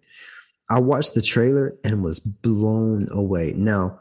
I 0.69 0.81
watched 0.81 1.15
the 1.15 1.23
trailer 1.23 1.75
and 1.85 2.03
was 2.03 2.19
blown 2.19 3.09
away. 3.11 3.53
Now, 3.57 3.99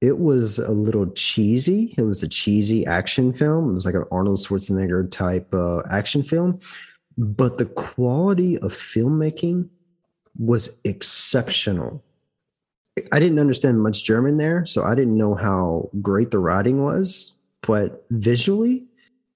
it 0.00 0.18
was 0.18 0.58
a 0.58 0.72
little 0.72 1.10
cheesy. 1.10 1.94
It 1.96 2.02
was 2.02 2.22
a 2.22 2.28
cheesy 2.28 2.86
action 2.86 3.32
film. 3.32 3.70
It 3.70 3.74
was 3.74 3.86
like 3.86 3.94
an 3.94 4.06
Arnold 4.10 4.40
Schwarzenegger 4.40 5.10
type 5.10 5.52
uh, 5.54 5.82
action 5.90 6.22
film, 6.22 6.58
but 7.18 7.58
the 7.58 7.66
quality 7.66 8.56
of 8.58 8.72
filmmaking 8.72 9.68
was 10.38 10.80
exceptional. 10.84 12.02
I 13.12 13.20
didn't 13.20 13.38
understand 13.38 13.82
much 13.82 14.04
German 14.04 14.38
there, 14.38 14.64
so 14.64 14.82
I 14.82 14.94
didn't 14.94 15.16
know 15.16 15.34
how 15.34 15.90
great 16.00 16.30
the 16.30 16.38
writing 16.38 16.82
was. 16.82 17.32
But 17.62 18.04
visually, 18.10 18.86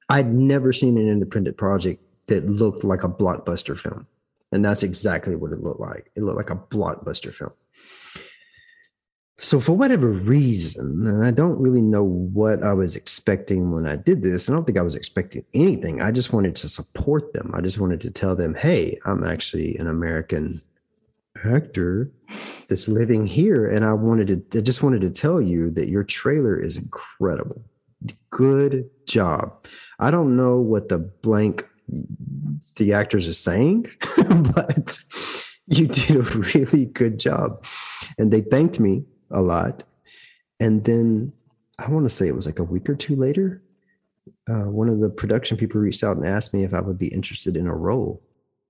I'd 0.09 0.33
never 0.33 0.73
seen 0.73 0.99
an 0.99 1.09
independent 1.09 1.57
project 1.57 2.03
that 2.27 2.47
looked 2.47 2.85
like 2.85 3.05
a 3.05 3.09
blockbuster 3.09 3.79
film. 3.79 4.07
And 4.53 4.65
that's 4.65 4.83
exactly 4.83 5.35
what 5.35 5.53
it 5.53 5.63
looked 5.63 5.81
like. 5.81 6.11
It 6.15 6.23
looked 6.23 6.37
like 6.37 6.51
a 6.51 6.57
blockbuster 6.57 7.35
film. 7.35 7.53
So, 9.39 9.59
for 9.59 9.73
whatever 9.73 10.09
reason, 10.09 11.07
and 11.09 11.25
I 11.25 11.33
don't 11.33 11.59
really 11.59 11.81
know 11.81 12.05
what 12.05 12.63
I 12.63 12.73
was 12.73 12.95
expecting 12.95 13.73
when 13.73 13.85
I 13.85 13.97
did 13.97 14.23
this, 14.23 14.49
I 14.49 14.53
don't 14.53 14.65
think 14.65 14.79
I 14.79 14.83
was 14.83 14.95
expecting 14.95 15.45
anything. 15.55 16.01
I 16.01 16.13
just 16.13 16.33
wanted 16.33 16.55
to 16.57 16.69
support 16.69 17.33
them. 17.33 17.51
I 17.53 17.61
just 17.61 17.81
wanted 17.81 18.01
to 18.03 18.11
tell 18.13 18.37
them, 18.37 18.55
hey, 18.55 18.97
I'm 19.05 19.25
actually 19.25 19.77
an 19.79 19.89
American 19.89 20.63
actor 21.45 22.13
that's 22.69 22.87
living 22.87 23.27
here. 23.27 23.67
And 23.67 23.85
I 23.85 23.93
wanted 23.93 24.53
to, 24.53 24.59
I 24.61 24.63
just 24.63 24.85
wanted 24.85 25.01
to 25.01 25.11
tell 25.11 25.43
you 25.43 25.69
that 25.73 25.89
your 25.89 26.05
trailer 26.05 26.57
is 26.57 26.77
incredible. 26.77 27.61
Good 28.31 28.89
job. 29.07 29.67
I 29.99 30.11
don't 30.11 30.37
know 30.37 30.59
what 30.59 30.89
the 30.89 30.99
blank 30.99 31.67
the 32.77 32.93
actors 32.93 33.29
are 33.29 33.33
saying, 33.33 33.87
but 34.17 34.99
you 35.67 35.87
did 35.87 36.17
a 36.17 36.23
really 36.55 36.87
good 36.87 37.19
job. 37.19 37.65
And 38.19 38.33
they 38.33 38.41
thanked 38.41 38.81
me 38.81 39.05
a 39.31 39.43
lot. 39.43 39.83
And 40.61 40.85
then 40.85 41.33
I 41.79 41.91
want 41.91 42.07
to 42.07 42.11
say 42.11 42.29
it 42.29 42.35
was 42.35 42.47
like 42.47 42.59
a 42.59 42.65
week 42.65 42.89
or 42.89 42.95
two 42.95 43.17
later, 43.17 43.63
uh, 44.49 44.65
one 44.65 44.89
of 44.89 45.01
the 45.01 45.11
production 45.11 45.57
people 45.57 45.81
reached 45.81 46.05
out 46.05 46.17
and 46.17 46.27
asked 46.27 46.55
me 46.55 46.65
if 46.65 46.75
I 46.75 46.81
would 46.81 46.99
be 46.99 47.09
interested 47.09 47.57
in 47.57 47.67
a 47.67 47.75
role 47.75 48.23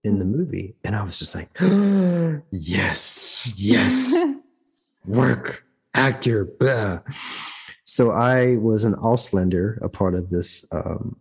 in 0.03 0.19
the 0.19 0.25
movie. 0.25 0.75
And 0.85 0.97
I 0.97 1.05
was 1.05 1.19
just 1.19 1.35
like, 1.35 1.51
yes, 2.51 3.53
yes, 3.57 4.15
work, 5.07 5.65
actor. 5.95 6.45
Blah. 6.45 7.01
So 7.85 8.11
I 8.11 8.57
was 8.57 8.85
an 8.85 8.95
Ausländer, 8.95 9.81
a 9.83 9.89
part 9.89 10.15
of 10.15 10.31
this 10.31 10.67
um, 10.73 11.17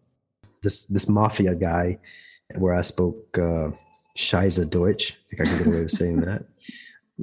this 0.61 0.86
this 0.86 1.09
mafia 1.09 1.55
guy, 1.55 1.99
where 2.55 2.74
I 2.74 2.82
spoke 2.82 3.38
uh, 3.38 3.72
Scheiße 4.18 4.70
Deutsch. 4.70 5.11
I 5.11 5.36
think 5.36 5.41
I 5.41 5.45
can 5.45 5.57
get 5.57 5.68
away 5.68 5.82
with 5.84 5.91
saying 5.91 6.22
that. 6.22 6.45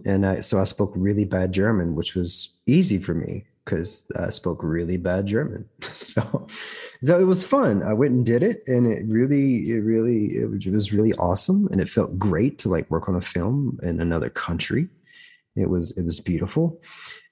and 0.04 0.26
I, 0.26 0.40
so 0.40 0.60
I 0.60 0.64
spoke 0.64 0.92
really 0.94 1.24
bad 1.24 1.52
German, 1.52 1.94
which 1.94 2.14
was 2.14 2.54
easy 2.66 2.98
for 2.98 3.14
me 3.14 3.46
because 3.64 4.06
I 4.16 4.30
spoke 4.30 4.62
really 4.62 4.96
bad 4.96 5.26
German. 5.26 5.68
so, 5.80 6.46
so 7.02 7.20
it 7.20 7.24
was 7.24 7.46
fun. 7.46 7.82
I 7.82 7.92
went 7.92 8.12
and 8.12 8.26
did 8.26 8.42
it, 8.42 8.62
and 8.66 8.86
it 8.86 9.04
really, 9.06 9.70
it 9.70 9.80
really, 9.80 10.36
it 10.36 10.50
was 10.50 10.92
really 10.92 11.14
awesome, 11.14 11.68
and 11.70 11.80
it 11.80 11.88
felt 11.88 12.18
great 12.18 12.58
to 12.58 12.68
like 12.68 12.90
work 12.90 13.08
on 13.08 13.16
a 13.16 13.20
film 13.20 13.78
in 13.82 14.00
another 14.00 14.30
country. 14.30 14.88
It 15.56 15.68
was 15.68 15.96
it 15.96 16.04
was 16.04 16.20
beautiful, 16.20 16.80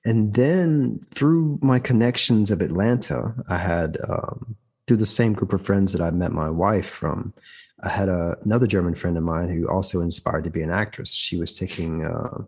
and 0.04 0.34
then 0.34 1.00
through 1.14 1.58
my 1.62 1.78
connections 1.78 2.50
of 2.50 2.60
Atlanta, 2.60 3.34
I 3.48 3.58
had 3.58 3.98
um, 4.08 4.56
through 4.86 4.96
the 4.96 5.06
same 5.06 5.34
group 5.34 5.52
of 5.52 5.62
friends 5.62 5.92
that 5.92 6.02
I 6.02 6.10
met 6.10 6.32
my 6.32 6.48
wife 6.48 6.88
from. 6.88 7.34
I 7.82 7.90
had 7.90 8.08
a, 8.08 8.36
another 8.44 8.66
German 8.66 8.94
friend 8.94 9.16
of 9.16 9.22
mine 9.22 9.48
who 9.50 9.68
also 9.68 10.00
inspired 10.00 10.44
to 10.44 10.50
be 10.50 10.62
an 10.62 10.70
actress. 10.70 11.12
She 11.12 11.36
was 11.36 11.52
taking, 11.52 12.04
uh, 12.04 12.42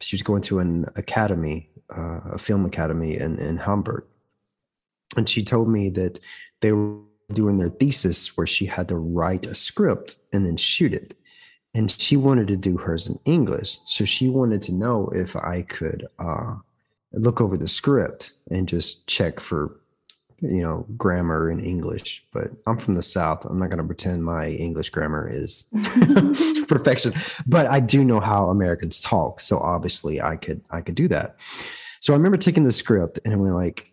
she 0.00 0.16
was 0.16 0.22
going 0.22 0.42
to 0.42 0.60
an 0.60 0.86
academy, 0.96 1.68
uh, 1.94 2.20
a 2.32 2.38
film 2.38 2.64
academy 2.64 3.18
in, 3.18 3.38
in 3.38 3.56
Hamburg. 3.56 4.04
And 5.16 5.28
she 5.28 5.44
told 5.44 5.68
me 5.68 5.90
that 5.90 6.20
they 6.60 6.72
were 6.72 7.00
doing 7.32 7.58
their 7.58 7.68
thesis 7.68 8.36
where 8.36 8.46
she 8.46 8.66
had 8.66 8.88
to 8.88 8.96
write 8.96 9.46
a 9.46 9.54
script 9.54 10.16
and 10.32 10.46
then 10.46 10.56
shoot 10.56 10.94
it. 10.94 11.14
And 11.74 11.90
she 11.90 12.16
wanted 12.16 12.48
to 12.48 12.56
do 12.56 12.76
hers 12.76 13.06
in 13.06 13.18
English. 13.24 13.78
So 13.84 14.04
she 14.04 14.28
wanted 14.28 14.60
to 14.62 14.72
know 14.72 15.08
if 15.14 15.36
I 15.36 15.62
could 15.62 16.08
uh, 16.18 16.54
look 17.12 17.40
over 17.40 17.56
the 17.56 17.68
script 17.68 18.32
and 18.50 18.68
just 18.68 19.06
check 19.06 19.40
for 19.40 19.80
you 20.40 20.62
know 20.62 20.86
grammar 20.96 21.50
in 21.50 21.60
english. 21.60 22.24
But 22.32 22.50
i'm 22.66 22.78
from 22.78 22.94
the 22.94 23.02
south. 23.02 23.44
I'm 23.44 23.58
not 23.58 23.68
going 23.68 23.78
to 23.78 23.84
pretend 23.84 24.24
my 24.24 24.48
english 24.48 24.90
grammar 24.90 25.28
is 25.30 25.64
perfection. 26.68 27.14
But 27.46 27.66
i 27.66 27.80
do 27.80 28.04
know 28.04 28.20
how 28.20 28.48
americans 28.48 29.00
talk 29.00 29.40
so 29.40 29.58
obviously 29.58 30.20
i 30.20 30.36
could 30.36 30.62
i 30.70 30.80
could 30.80 30.94
do 30.94 31.08
that. 31.08 31.36
So 32.00 32.12
i 32.12 32.16
remember 32.16 32.38
taking 32.38 32.64
the 32.64 32.72
script 32.72 33.18
and 33.24 33.34
i 33.34 33.36
went 33.36 33.54
like 33.54 33.92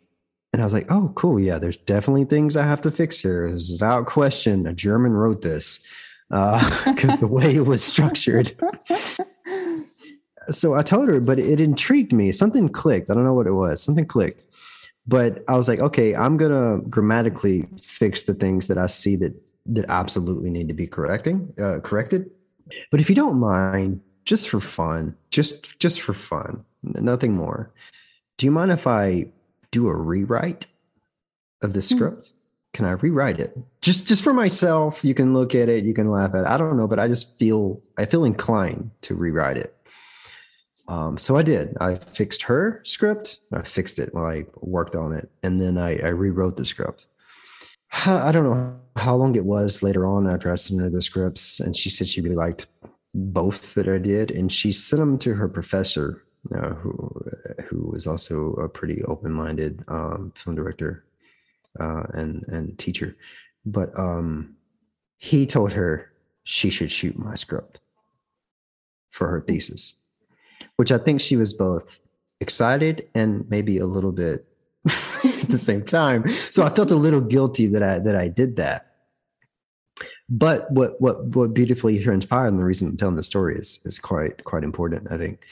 and 0.53 0.61
i 0.61 0.65
was 0.65 0.73
like 0.73 0.89
oh 0.89 1.11
cool. 1.15 1.39
Yeah 1.39 1.59
there's 1.59 1.77
definitely 1.77 2.25
things 2.25 2.55
i 2.55 2.65
have 2.65 2.81
to 2.81 2.91
fix 2.91 3.19
here. 3.19 3.51
This 3.51 3.63
is 3.63 3.81
without 3.81 4.05
question. 4.05 4.67
A 4.67 4.73
german 4.73 5.13
wrote 5.13 5.41
this 5.41 5.85
because 6.29 7.13
uh, 7.13 7.15
the 7.19 7.27
way 7.27 7.55
it 7.55 7.65
was 7.65 7.83
structured 7.83 8.53
so 10.49 10.75
i 10.75 10.81
told 10.81 11.07
her 11.07 11.19
but 11.19 11.39
it 11.39 11.59
intrigued 11.59 12.11
me 12.13 12.31
something 12.31 12.67
clicked 12.69 13.09
i 13.09 13.13
don't 13.13 13.23
know 13.23 13.33
what 13.33 13.47
it 13.47 13.53
was 13.53 13.81
something 13.81 14.05
clicked 14.05 14.43
but 15.07 15.43
I 15.47 15.55
was 15.55 15.69
like, 15.69 15.79
okay, 15.79 16.13
I'm 16.15 16.35
gonna 16.37 16.79
grammatically 16.89 17.65
fix 17.81 18.23
the 18.23 18.33
things 18.33 18.67
that 18.67 18.77
I 18.77 18.87
see 18.87 19.15
that 19.17 19.33
that 19.67 19.85
absolutely 19.89 20.49
need 20.49 20.67
to 20.67 20.73
be 20.73 20.87
correcting 20.87 21.53
uh, 21.59 21.79
corrected. 21.79 22.29
But 22.91 22.99
if 22.99 23.09
you 23.09 23.15
don't 23.15 23.39
mind, 23.39 24.01
just 24.25 24.49
for 24.49 24.59
fun, 24.59 25.15
just 25.29 25.79
just 25.79 26.01
for 26.01 26.13
fun, 26.13 26.63
nothing 26.83 27.33
more. 27.33 27.71
Do 28.37 28.45
you 28.45 28.51
mind 28.51 28.71
if 28.71 28.85
I 28.85 29.31
do 29.71 29.87
a 29.87 29.95
rewrite 29.95 30.67
of 31.61 31.73
the 31.73 31.79
hmm. 31.79 31.95
script? 31.95 32.33
Can 32.73 32.85
I 32.85 32.91
rewrite 32.91 33.39
it 33.39 33.57
just 33.81 34.05
just 34.05 34.23
for 34.23 34.33
myself? 34.33 35.03
You 35.03 35.13
can 35.13 35.33
look 35.33 35.55
at 35.55 35.69
it, 35.69 35.83
you 35.83 35.93
can 35.93 36.11
laugh 36.11 36.35
at 36.35 36.41
it. 36.41 36.47
I 36.47 36.57
don't 36.57 36.77
know, 36.77 36.87
but 36.87 36.99
I 36.99 37.07
just 37.07 37.37
feel 37.37 37.81
I 37.97 38.05
feel 38.05 38.23
inclined 38.23 38.91
to 39.01 39.15
rewrite 39.15 39.57
it. 39.57 39.73
Um, 40.87 41.17
so 41.17 41.35
I 41.35 41.43
did. 41.43 41.75
I 41.81 41.95
fixed 41.95 42.43
her 42.43 42.81
script. 42.85 43.39
I 43.51 43.61
fixed 43.63 43.99
it 43.99 44.13
while 44.13 44.25
I 44.25 44.45
worked 44.61 44.95
on 44.95 45.13
it, 45.13 45.29
and 45.43 45.61
then 45.61 45.77
I, 45.77 45.97
I 45.99 46.09
rewrote 46.09 46.55
the 46.55 46.65
script. 46.65 47.07
I 48.05 48.31
don't 48.31 48.43
know 48.43 48.79
how 48.95 49.15
long 49.15 49.35
it 49.35 49.45
was 49.45 49.83
later 49.83 50.05
on 50.05 50.29
after 50.29 50.51
I 50.51 50.55
sent 50.55 50.81
her 50.81 50.89
the 50.89 51.01
scripts, 51.01 51.59
and 51.59 51.75
she 51.75 51.89
said 51.89 52.07
she 52.07 52.21
really 52.21 52.35
liked 52.35 52.67
both 53.13 53.73
that 53.73 53.87
I 53.87 53.97
did, 53.97 54.31
and 54.31 54.51
she 54.51 54.71
sent 54.71 54.99
them 54.99 55.17
to 55.19 55.33
her 55.33 55.49
professor, 55.49 56.23
uh, 56.55 56.69
who 56.75 57.25
who 57.65 57.89
was 57.91 58.07
also 58.07 58.53
a 58.53 58.69
pretty 58.69 59.03
open 59.03 59.33
minded 59.33 59.83
um, 59.87 60.31
film 60.35 60.55
director 60.55 61.03
uh, 61.79 62.03
and 62.13 62.43
and 62.47 62.77
teacher, 62.77 63.15
but 63.65 63.97
um, 63.97 64.55
he 65.17 65.45
told 65.45 65.73
her 65.73 66.11
she 66.43 66.69
should 66.69 66.91
shoot 66.91 67.17
my 67.17 67.35
script 67.35 67.79
for 69.11 69.27
her 69.27 69.41
thesis 69.41 69.95
which 70.77 70.91
I 70.91 70.97
think 70.97 71.19
she 71.19 71.35
was 71.35 71.53
both 71.53 71.99
excited 72.39 73.09
and 73.13 73.47
maybe 73.49 73.77
a 73.77 73.85
little 73.85 74.11
bit 74.11 74.45
at 74.85 75.49
the 75.49 75.57
same 75.57 75.83
time. 75.83 76.27
So 76.29 76.63
I 76.63 76.69
felt 76.69 76.91
a 76.91 76.95
little 76.95 77.21
guilty 77.21 77.67
that 77.67 77.83
I 77.83 77.99
that 77.99 78.15
I 78.15 78.27
did 78.29 78.55
that. 78.55 78.93
But 80.29 80.71
what 80.71 81.01
what 81.01 81.25
what 81.25 81.53
beautifully 81.53 82.01
transpired, 82.01 82.47
and 82.47 82.59
the 82.59 82.63
reason 82.63 82.87
I'm 82.87 82.97
telling 82.97 83.15
the 83.15 83.23
story 83.23 83.57
is 83.57 83.79
is 83.85 83.99
quite 83.99 84.43
quite 84.43 84.63
important. 84.63 85.11
I 85.11 85.17
think 85.17 85.45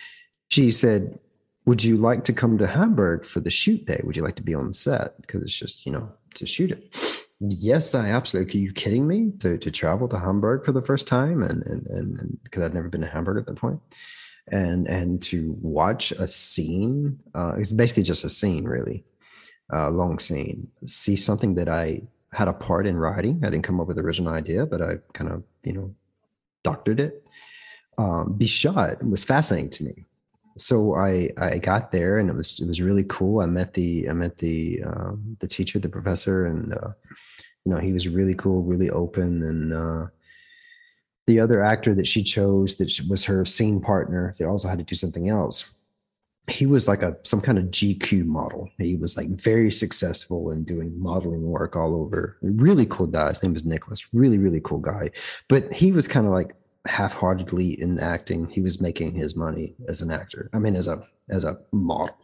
she 0.49 0.71
said, 0.71 1.19
"Would 1.65 1.83
you 1.83 1.97
like 1.97 2.23
to 2.25 2.33
come 2.33 2.57
to 2.57 2.67
Hamburg 2.67 3.25
for 3.25 3.39
the 3.39 3.49
shoot 3.49 3.85
day? 3.85 4.01
Would 4.03 4.15
you 4.15 4.23
like 4.23 4.35
to 4.37 4.43
be 4.43 4.55
on 4.55 4.73
set? 4.73 5.19
Because 5.21 5.41
it's 5.41 5.53
just 5.53 5.85
you 5.85 5.91
know 5.91 6.11
to 6.35 6.45
shoot 6.45 6.71
it." 6.71 6.95
Yes, 7.39 7.93
I 7.93 8.09
absolutely. 8.09 8.59
Are 8.59 8.63
you 8.63 8.73
kidding 8.73 9.07
me? 9.07 9.31
To 9.39 9.57
to 9.57 9.71
travel 9.71 10.07
to 10.09 10.19
Hamburg 10.19 10.65
for 10.65 10.71
the 10.71 10.81
first 10.81 11.07
time, 11.07 11.41
and 11.43 11.63
and 11.65 11.85
and 11.87 12.39
because 12.43 12.63
I'd 12.63 12.73
never 12.73 12.89
been 12.89 13.01
to 13.01 13.07
Hamburg 13.07 13.37
at 13.37 13.45
that 13.45 13.55
point 13.55 13.81
and 14.49 14.87
and 14.87 15.21
to 15.21 15.57
watch 15.61 16.11
a 16.11 16.27
scene 16.27 17.19
uh, 17.33 17.55
it's 17.57 17.71
basically 17.71 18.03
just 18.03 18.23
a 18.23 18.29
scene 18.29 18.65
really 18.65 19.03
a 19.71 19.89
long 19.89 20.19
scene 20.19 20.67
see 20.85 21.15
something 21.15 21.55
that 21.55 21.67
i 21.67 22.01
had 22.31 22.47
a 22.47 22.53
part 22.53 22.85
in 22.85 22.97
writing 22.97 23.41
i 23.43 23.49
didn't 23.49 23.63
come 23.63 23.79
up 23.79 23.87
with 23.87 23.97
the 23.97 24.03
original 24.03 24.33
idea 24.33 24.65
but 24.65 24.81
i 24.81 24.97
kind 25.13 25.31
of 25.31 25.43
you 25.63 25.73
know 25.73 25.93
doctored 26.63 26.99
it 26.99 27.25
um, 27.97 28.33
be 28.33 28.45
shot 28.45 29.03
was 29.07 29.23
fascinating 29.23 29.69
to 29.69 29.83
me 29.85 30.05
so 30.57 30.95
i 30.95 31.29
i 31.37 31.57
got 31.57 31.91
there 31.91 32.17
and 32.17 32.29
it 32.29 32.35
was 32.35 32.59
it 32.59 32.67
was 32.67 32.81
really 32.81 33.03
cool. 33.05 33.41
I 33.41 33.45
met 33.45 33.73
the 33.73 34.09
i 34.09 34.13
met 34.13 34.37
the 34.37 34.81
um, 34.83 35.37
the 35.39 35.47
teacher 35.47 35.79
the 35.79 35.89
professor 35.89 36.45
and 36.45 36.73
uh, 36.73 36.91
you 37.65 37.73
know 37.73 37.79
he 37.79 37.91
was 37.91 38.07
really 38.07 38.35
cool 38.35 38.61
really 38.63 38.89
open. 38.89 39.43
And 39.43 39.73
uh, 39.73 40.07
the 41.27 41.39
other 41.39 41.61
actor 41.61 41.93
that 41.95 42.07
she 42.07 42.23
chose 42.23 42.75
that 42.75 42.91
was 43.09 43.23
her 43.25 43.43
scene 43.45 43.81
partner 43.81 44.33
they 44.37 44.45
also 44.45 44.67
had 44.67 44.77
to 44.77 44.83
do 44.83 44.95
something 44.95 45.29
else. 45.29 45.65
He 46.47 46.67
was 46.67 46.87
like 46.87 47.01
a 47.01 47.17
some 47.23 47.41
kind 47.41 47.57
of 47.57 47.65
gq 47.65 48.23
model. 48.23 48.69
He 48.77 48.95
was 48.95 49.17
like 49.17 49.29
very 49.29 49.71
successful 49.71 50.51
in 50.51 50.63
doing 50.63 50.97
modeling 50.97 51.43
work 51.43 51.75
all 51.75 51.95
over. 51.95 52.37
Really 52.41 52.85
cool 52.85 53.07
guy. 53.07 53.29
His 53.29 53.43
name 53.43 53.53
was 53.53 53.65
nicholas. 53.65 54.13
Really 54.13 54.37
really 54.37 54.61
cool 54.61 54.79
guy. 54.79 55.11
But 55.49 55.73
he 55.73 55.91
was 55.91 56.07
kind 56.07 56.27
of 56.27 56.31
like 56.31 56.55
half-heartedly 56.87 57.79
in 57.81 57.99
acting 57.99 58.47
he 58.47 58.61
was 58.61 58.81
making 58.81 59.15
his 59.15 59.35
money 59.35 59.73
as 59.87 60.01
an 60.01 60.11
actor. 60.11 60.49
I 60.53 60.59
mean 60.59 60.75
as 60.75 60.87
a 60.87 61.05
as 61.29 61.43
a 61.43 61.57
model. 61.71 62.15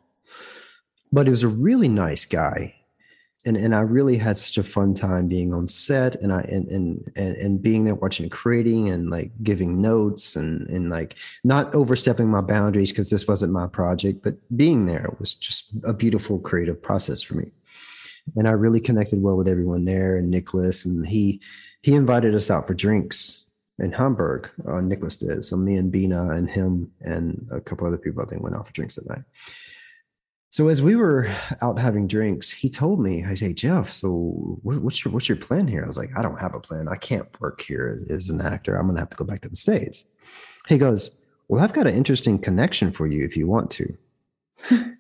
But 1.12 1.28
he 1.28 1.32
was 1.32 1.44
a 1.44 1.50
really 1.50 1.88
nice 1.88 2.26
guy. 2.26 2.76
And 3.46 3.58
and 3.58 3.74
I 3.74 3.80
really 3.80 4.18
had 4.18 4.38
such 4.38 4.60
a 4.60 4.64
fun 4.64 4.94
time 4.94 5.28
being 5.28 5.52
on 5.52 5.68
set 5.68 6.16
and 6.18 6.32
I 6.32 6.42
and 6.42 6.68
and 6.68 7.12
and, 7.16 7.36
and 7.38 7.62
being 7.62 7.86
there 7.86 7.96
watching 7.96 8.30
creating 8.30 8.90
and 8.90 9.10
like 9.10 9.32
giving 9.42 9.82
notes 9.82 10.36
and 10.36 10.68
and 10.68 10.92
like 10.92 11.18
not 11.44 11.74
overstepping 11.74 12.28
my 12.28 12.42
boundaries 12.42 12.92
because 12.92 13.10
this 13.10 13.28
wasn't 13.28 13.52
my 13.52 13.66
project 13.66 14.22
but 14.22 14.36
being 14.56 14.86
there 14.86 15.16
was 15.18 15.34
just 15.34 15.72
a 15.84 15.94
beautiful 15.94 16.38
creative 16.38 16.80
process 16.80 17.24
for 17.24 17.34
me. 17.34 17.50
And 18.36 18.48
I 18.48 18.52
really 18.52 18.80
connected 18.80 19.24
well 19.24 19.38
with 19.38 19.48
everyone 19.48 19.86
there 19.86 20.18
and 20.18 20.30
Nicholas 20.30 20.86
and 20.86 21.08
he 21.08 21.42
he 21.82 21.96
invited 21.96 22.36
us 22.36 22.52
out 22.52 22.68
for 22.68 22.76
drinks 22.76 23.41
in 23.82 23.92
Hamburg 23.92 24.50
uh, 24.68 24.80
Nicholas 24.80 25.18
did 25.18 25.44
so 25.44 25.58
me 25.58 25.76
and 25.76 25.92
Bina 25.92 26.32
and 26.32 26.50
him 26.50 26.92
and 27.02 27.48
a 27.52 27.60
couple 27.60 27.86
other 27.86 27.98
people 27.98 28.22
I 28.22 28.26
think 28.26 28.42
went 28.42 28.56
out 28.56 28.66
for 28.66 28.74
drinks 28.74 28.96
that 28.96 29.10
night 29.10 29.24
so 30.52 30.68
as 30.68 30.82
we 30.82 30.98
were 30.98 31.34
out 31.62 31.80
having 31.80 32.08
drinks, 32.08 32.52
he 32.52 32.70
told 32.70 33.00
me, 33.00 33.24
"I 33.24 33.36
say, 33.36 33.54
Jeff, 33.54 33.90
so 33.90 34.60
what's 34.64 35.04
your 35.04 35.14
what's 35.14 35.30
your 35.30 35.38
plan 35.38 35.66
here?" 35.66 35.82
I 35.82 35.88
was 35.88 35.98
like, 35.98 36.12
"I 36.18 36.22
don't 36.22 36.42
have 36.42 36.54
a 36.54 36.60
plan. 36.60 36.90
I 36.90 36.98
can't 36.98 37.26
work 37.40 37.62
here 37.62 37.98
as, 38.10 38.28
an 38.28 38.42
actor. 38.42 38.76
I'm 38.76 38.88
going 38.88 38.96
to 38.96 39.02
have 39.02 39.10
to 39.12 39.16
go 39.16 39.24
back 39.24 39.40
to 39.42 39.50
the 39.50 39.56
states." 39.56 40.04
He 40.68 40.78
goes, 40.78 41.22
"Well, 41.48 41.64
I've 41.64 41.72
got 41.72 41.88
an 41.88 41.96
interesting 41.96 42.38
connection 42.38 42.92
for 42.92 43.08
you 43.08 43.24
if 43.24 43.38
you 43.38 43.48
want 43.48 43.72
to." 43.72 43.98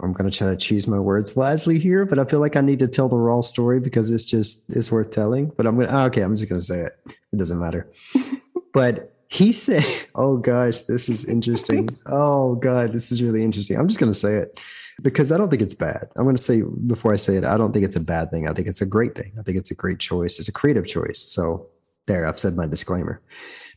I'm 0.00 0.12
going 0.12 0.30
to 0.30 0.36
try 0.36 0.48
to 0.48 0.56
choose 0.56 0.86
my 0.86 0.98
words 0.98 1.34
wisely 1.34 1.78
here, 1.78 2.04
but 2.04 2.18
I 2.18 2.24
feel 2.24 2.40
like 2.40 2.56
I 2.56 2.60
need 2.60 2.78
to 2.80 2.88
tell 2.88 3.08
the 3.08 3.16
raw 3.16 3.40
story 3.40 3.80
because 3.80 4.10
it's 4.10 4.24
just 4.24 4.68
it's 4.70 4.92
worth 4.92 5.10
telling. 5.10 5.52
But 5.56 5.66
I'm 5.66 5.76
going 5.76 5.88
to 5.88 5.94
ah, 5.94 6.04
okay, 6.04 6.22
I'm 6.22 6.36
just 6.36 6.48
going 6.48 6.60
to 6.60 6.64
say 6.64 6.80
it. 6.82 6.98
It 7.32 7.36
doesn't 7.36 7.58
matter. 7.58 7.90
but 8.72 9.14
he 9.28 9.52
said, 9.52 9.84
"Oh 10.14 10.36
gosh, 10.36 10.82
this 10.82 11.08
is 11.08 11.24
interesting. 11.24 11.88
Oh 12.06 12.54
god, 12.54 12.92
this 12.92 13.10
is 13.10 13.22
really 13.22 13.42
interesting." 13.42 13.78
I'm 13.78 13.88
just 13.88 13.98
going 13.98 14.12
to 14.12 14.18
say 14.18 14.36
it 14.36 14.60
because 15.02 15.32
I 15.32 15.38
don't 15.38 15.50
think 15.50 15.62
it's 15.62 15.74
bad. 15.74 16.08
I'm 16.16 16.24
going 16.24 16.36
to 16.36 16.42
say 16.42 16.62
before 16.86 17.12
I 17.12 17.16
say 17.16 17.36
it, 17.36 17.44
I 17.44 17.56
don't 17.56 17.72
think 17.72 17.84
it's 17.84 17.96
a 17.96 18.00
bad 18.00 18.30
thing. 18.30 18.48
I 18.48 18.52
think 18.52 18.68
it's 18.68 18.80
a 18.80 18.86
great 18.86 19.14
thing. 19.14 19.32
I 19.38 19.42
think 19.42 19.58
it's 19.58 19.70
a 19.70 19.74
great 19.74 19.98
choice. 19.98 20.38
It's 20.38 20.48
a 20.48 20.52
creative 20.52 20.86
choice. 20.86 21.18
So 21.18 21.66
there, 22.06 22.26
I've 22.26 22.38
said 22.38 22.56
my 22.56 22.66
disclaimer. 22.66 23.20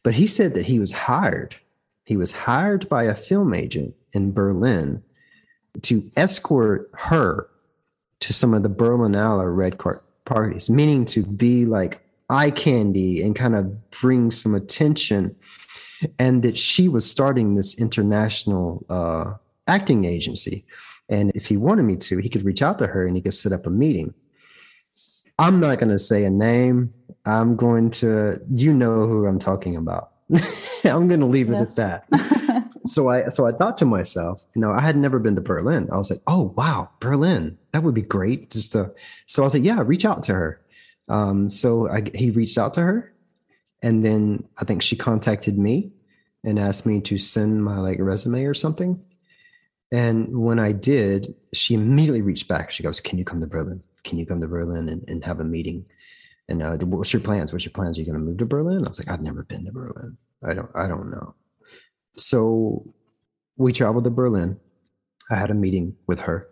But 0.03 0.13
he 0.13 0.27
said 0.27 0.53
that 0.53 0.65
he 0.65 0.79
was 0.79 0.93
hired. 0.93 1.55
He 2.05 2.15
was 2.15 2.31
hired 2.31 2.87
by 2.87 3.03
a 3.03 3.15
film 3.15 3.53
agent 3.53 3.95
in 4.13 4.31
Berlin 4.31 5.03
to 5.84 6.11
escort 6.15 6.89
her 6.93 7.49
to 8.19 8.34
some 8.34 8.53
of 8.53 8.63
the 8.63 8.69
Berlinale 8.69 9.55
red 9.55 9.77
card 9.77 9.99
parties, 10.25 10.69
meaning 10.69 11.05
to 11.05 11.23
be 11.23 11.65
like 11.65 12.01
eye 12.30 12.51
candy 12.51 13.21
and 13.21 13.36
kind 13.36 13.55
of 13.55 13.89
bring 13.91 14.32
some 14.32 14.53
attention 14.53 15.36
and 16.17 16.43
that 16.43 16.57
she 16.57 16.88
was 16.88 17.09
starting 17.09 17.55
this 17.55 17.80
international 17.80 18.86
uh, 18.89 19.34
acting 19.67 20.05
agency. 20.05 20.65
And 21.09 21.32
if 21.34 21.47
he 21.47 21.57
wanted 21.57 21.84
me 21.84 21.97
to, 21.97 22.17
he 22.19 22.30
could 22.30 22.45
reach 22.45 22.61
out 22.61 22.77
to 22.80 22.88
her 22.88 23.05
and 23.05 23.15
he 23.15 23.21
could 23.21 23.34
set 23.34 23.51
up 23.51 23.65
a 23.65 23.69
meeting. 23.69 24.13
I'm 25.39 25.59
not 25.59 25.80
going 25.80 25.89
to 25.89 25.99
say 25.99 26.23
a 26.25 26.30
name. 26.30 26.93
I'm 27.25 27.55
going 27.55 27.89
to, 27.91 28.39
you 28.53 28.73
know 28.73 29.07
who 29.07 29.25
I'm 29.25 29.39
talking 29.39 29.75
about. 29.75 30.11
I'm 30.84 31.07
going 31.07 31.21
to 31.21 31.25
leave 31.25 31.49
it 31.49 31.55
at 31.55 31.75
that. 31.75 32.05
so 32.89 33.09
I, 33.09 33.29
so 33.29 33.45
I 33.45 33.51
thought 33.51 33.77
to 33.79 33.85
myself, 33.85 34.41
you 34.55 34.61
know, 34.61 34.71
I 34.71 34.81
had 34.81 34.97
never 34.97 35.19
been 35.19 35.35
to 35.35 35.41
Berlin. 35.41 35.89
I 35.91 35.97
was 35.97 36.09
like, 36.09 36.21
oh 36.27 36.53
wow, 36.55 36.89
Berlin, 36.99 37.57
that 37.71 37.83
would 37.83 37.95
be 37.95 38.01
great. 38.01 38.51
Just 38.51 38.73
to, 38.73 38.91
so 39.25 39.43
I 39.43 39.45
was 39.45 39.53
like, 39.53 39.63
yeah, 39.63 39.81
reach 39.83 40.05
out 40.05 40.23
to 40.23 40.33
her. 40.33 40.61
Um, 41.07 41.49
so 41.49 41.89
I, 41.89 42.03
he 42.13 42.31
reached 42.31 42.57
out 42.57 42.73
to 42.75 42.81
her, 42.81 43.13
and 43.81 44.05
then 44.05 44.43
I 44.57 44.65
think 44.65 44.81
she 44.81 44.95
contacted 44.95 45.57
me 45.57 45.91
and 46.43 46.59
asked 46.59 46.85
me 46.85 47.01
to 47.01 47.17
send 47.17 47.63
my 47.63 47.79
like 47.79 47.99
resume 47.99 48.45
or 48.45 48.53
something. 48.53 49.01
And 49.91 50.37
when 50.37 50.59
I 50.59 50.71
did, 50.71 51.33
she 51.53 51.73
immediately 51.73 52.21
reached 52.21 52.47
back. 52.47 52.71
She 52.71 52.83
goes, 52.83 52.99
"Can 52.99 53.17
you 53.17 53.25
come 53.25 53.41
to 53.41 53.47
Berlin? 53.47 53.81
Can 54.03 54.19
you 54.19 54.25
come 54.25 54.39
to 54.41 54.47
Berlin 54.47 54.87
and, 54.87 55.03
and 55.07 55.25
have 55.25 55.39
a 55.39 55.43
meeting?" 55.43 55.85
And 56.47 56.61
uh, 56.63 56.77
what's 56.77 57.13
your 57.13 57.21
plans? 57.21 57.51
What's 57.51 57.65
your 57.65 57.73
plans? 57.73 57.97
Are 57.97 58.01
you 58.01 58.05
going 58.05 58.19
to 58.19 58.25
move 58.25 58.37
to 58.37 58.45
Berlin? 58.45 58.83
I 58.83 58.87
was 58.87 58.99
like, 58.99 59.09
I've 59.09 59.21
never 59.21 59.43
been 59.43 59.65
to 59.65 59.71
Berlin. 59.71 60.17
I 60.43 60.53
don't. 60.53 60.69
I 60.75 60.87
don't 60.87 61.09
know. 61.09 61.35
So 62.18 62.93
we 63.57 63.74
traveled 63.74 64.05
to 64.05 64.10
Berlin. 64.10 64.60
I 65.30 65.36
had 65.36 65.51
a 65.51 65.55
meeting 65.55 65.95
with 66.07 66.20
her, 66.20 66.47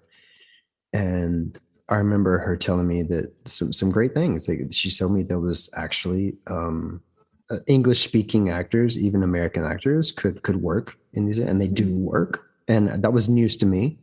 and 0.94 1.58
I 1.90 1.96
remember 1.96 2.38
her 2.40 2.56
telling 2.56 2.88
me 2.88 3.02
that 3.04 3.34
some 3.46 3.74
some 3.74 3.92
great 3.92 4.14
things. 4.14 4.48
Like 4.48 4.60
she 4.72 4.92
told 4.92 5.14
me 5.14 5.24
there 5.24 5.40
was 5.40 5.70
actually 5.74 6.36
um, 6.48 7.02
uh, 7.50 7.60
English 7.68 8.04
speaking 8.04 8.50
actors, 8.50 8.98
even 8.98 9.24
American 9.24 9.64
actors, 9.64 10.12
could 10.12 10.44
could 10.44 10.62
work 10.62 10.98
in 11.14 11.26
these, 11.26 11.40
and 11.40 11.62
they 11.62 11.68
do 11.68 11.86
mm-hmm. 11.86 12.04
work, 12.04 12.46
and 12.68 12.90
that 13.04 13.14
was 13.14 13.30
news 13.30 13.56
to 13.58 13.66
me. 13.66 13.98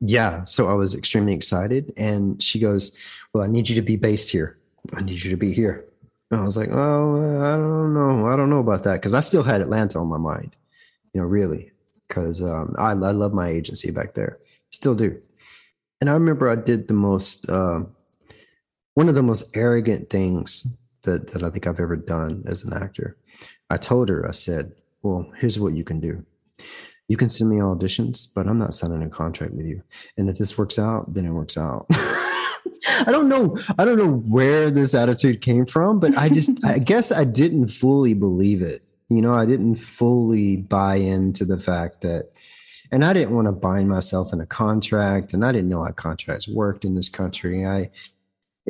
Yeah, 0.00 0.44
so 0.44 0.68
I 0.68 0.74
was 0.74 0.94
extremely 0.94 1.32
excited, 1.32 1.92
and 1.96 2.42
she 2.42 2.58
goes, 2.58 2.96
"Well, 3.32 3.42
I 3.42 3.46
need 3.46 3.68
you 3.68 3.74
to 3.76 3.82
be 3.82 3.96
based 3.96 4.30
here. 4.30 4.58
I 4.92 5.02
need 5.02 5.22
you 5.22 5.30
to 5.30 5.36
be 5.36 5.52
here." 5.52 5.86
I 6.32 6.44
was 6.44 6.56
like, 6.56 6.70
"Oh, 6.72 7.42
I 7.42 7.56
don't 7.56 7.94
know. 7.94 8.26
I 8.26 8.36
don't 8.36 8.50
know 8.50 8.60
about 8.60 8.84
that," 8.84 8.94
because 8.94 9.14
I 9.14 9.20
still 9.20 9.42
had 9.42 9.60
Atlanta 9.60 9.98
on 9.98 10.08
my 10.08 10.18
mind, 10.18 10.56
you 11.12 11.20
know, 11.20 11.26
really, 11.26 11.72
because 12.08 12.42
um, 12.42 12.74
I 12.78 12.90
I 12.90 13.12
love 13.12 13.32
my 13.32 13.48
agency 13.48 13.90
back 13.90 14.14
there, 14.14 14.38
still 14.70 14.94
do 14.94 15.20
and 16.02 16.10
I 16.10 16.14
remember 16.14 16.48
I 16.48 16.56
did 16.56 16.88
the 16.88 16.94
most 16.94 17.48
uh, 17.48 17.82
one 18.94 19.08
of 19.08 19.14
the 19.14 19.22
most 19.22 19.56
arrogant 19.56 20.10
things 20.10 20.66
that 21.02 21.28
that 21.28 21.44
I 21.44 21.50
think 21.50 21.68
I've 21.68 21.78
ever 21.78 21.94
done 21.94 22.42
as 22.44 22.64
an 22.64 22.72
actor. 22.72 23.16
I 23.70 23.76
told 23.76 24.08
her, 24.08 24.26
I 24.26 24.32
said, 24.32 24.72
"Well, 25.02 25.30
here's 25.38 25.60
what 25.60 25.74
you 25.74 25.84
can 25.84 26.00
do. 26.00 26.26
You 27.06 27.16
can 27.16 27.28
send 27.28 27.50
me 27.50 27.58
auditions, 27.58 28.26
but 28.34 28.48
I'm 28.48 28.58
not 28.58 28.74
signing 28.74 29.04
a 29.04 29.08
contract 29.08 29.52
with 29.54 29.64
you. 29.64 29.80
And 30.16 30.28
if 30.28 30.38
this 30.38 30.58
works 30.58 30.76
out, 30.76 31.14
then 31.14 31.24
it 31.24 31.30
works 31.30 31.56
out." 31.56 31.86
I 32.86 33.10
don't 33.12 33.28
know. 33.28 33.56
I 33.78 33.84
don't 33.84 33.98
know 33.98 34.16
where 34.28 34.70
this 34.70 34.94
attitude 34.94 35.40
came 35.40 35.66
from, 35.66 36.00
but 36.00 36.16
I 36.16 36.28
just, 36.28 36.64
I 36.64 36.78
guess 36.78 37.12
I 37.12 37.24
didn't 37.24 37.68
fully 37.68 38.14
believe 38.14 38.62
it. 38.62 38.82
You 39.08 39.20
know, 39.20 39.34
I 39.34 39.46
didn't 39.46 39.76
fully 39.76 40.56
buy 40.56 40.96
into 40.96 41.44
the 41.44 41.58
fact 41.58 42.00
that 42.00 42.32
and 42.92 43.06
I 43.06 43.14
didn't 43.14 43.34
want 43.34 43.46
to 43.46 43.52
bind 43.52 43.88
myself 43.88 44.34
in 44.34 44.40
a 44.40 44.46
contract, 44.46 45.32
and 45.32 45.44
I 45.44 45.50
didn't 45.50 45.70
know 45.70 45.82
how 45.82 45.90
contracts 45.92 46.46
worked 46.46 46.84
in 46.84 46.94
this 46.94 47.08
country. 47.08 47.66
I 47.66 47.90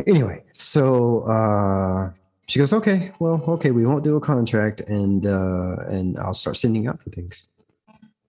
anyway, 0.07 0.45
so 0.53 1.23
uh, 1.23 2.13
she 2.47 2.61
goes, 2.61 2.73
"Okay, 2.73 3.11
well, 3.19 3.43
okay, 3.49 3.73
we 3.73 3.85
won't 3.85 4.05
do 4.05 4.17
a 4.17 4.21
contract, 4.21 4.81
and 4.83 5.27
uh, 5.27 5.77
and 5.89 6.17
I'll 6.19 6.35
start 6.35 6.57
sending 6.57 6.87
out 6.87 7.03
for 7.03 7.11
things." 7.11 7.49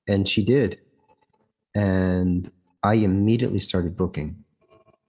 And 0.08 0.28
she 0.28 0.44
did, 0.44 0.80
and 1.76 2.52
I 2.82 2.96
immediately 2.96 3.60
started 3.60 3.96
booking, 3.96 4.43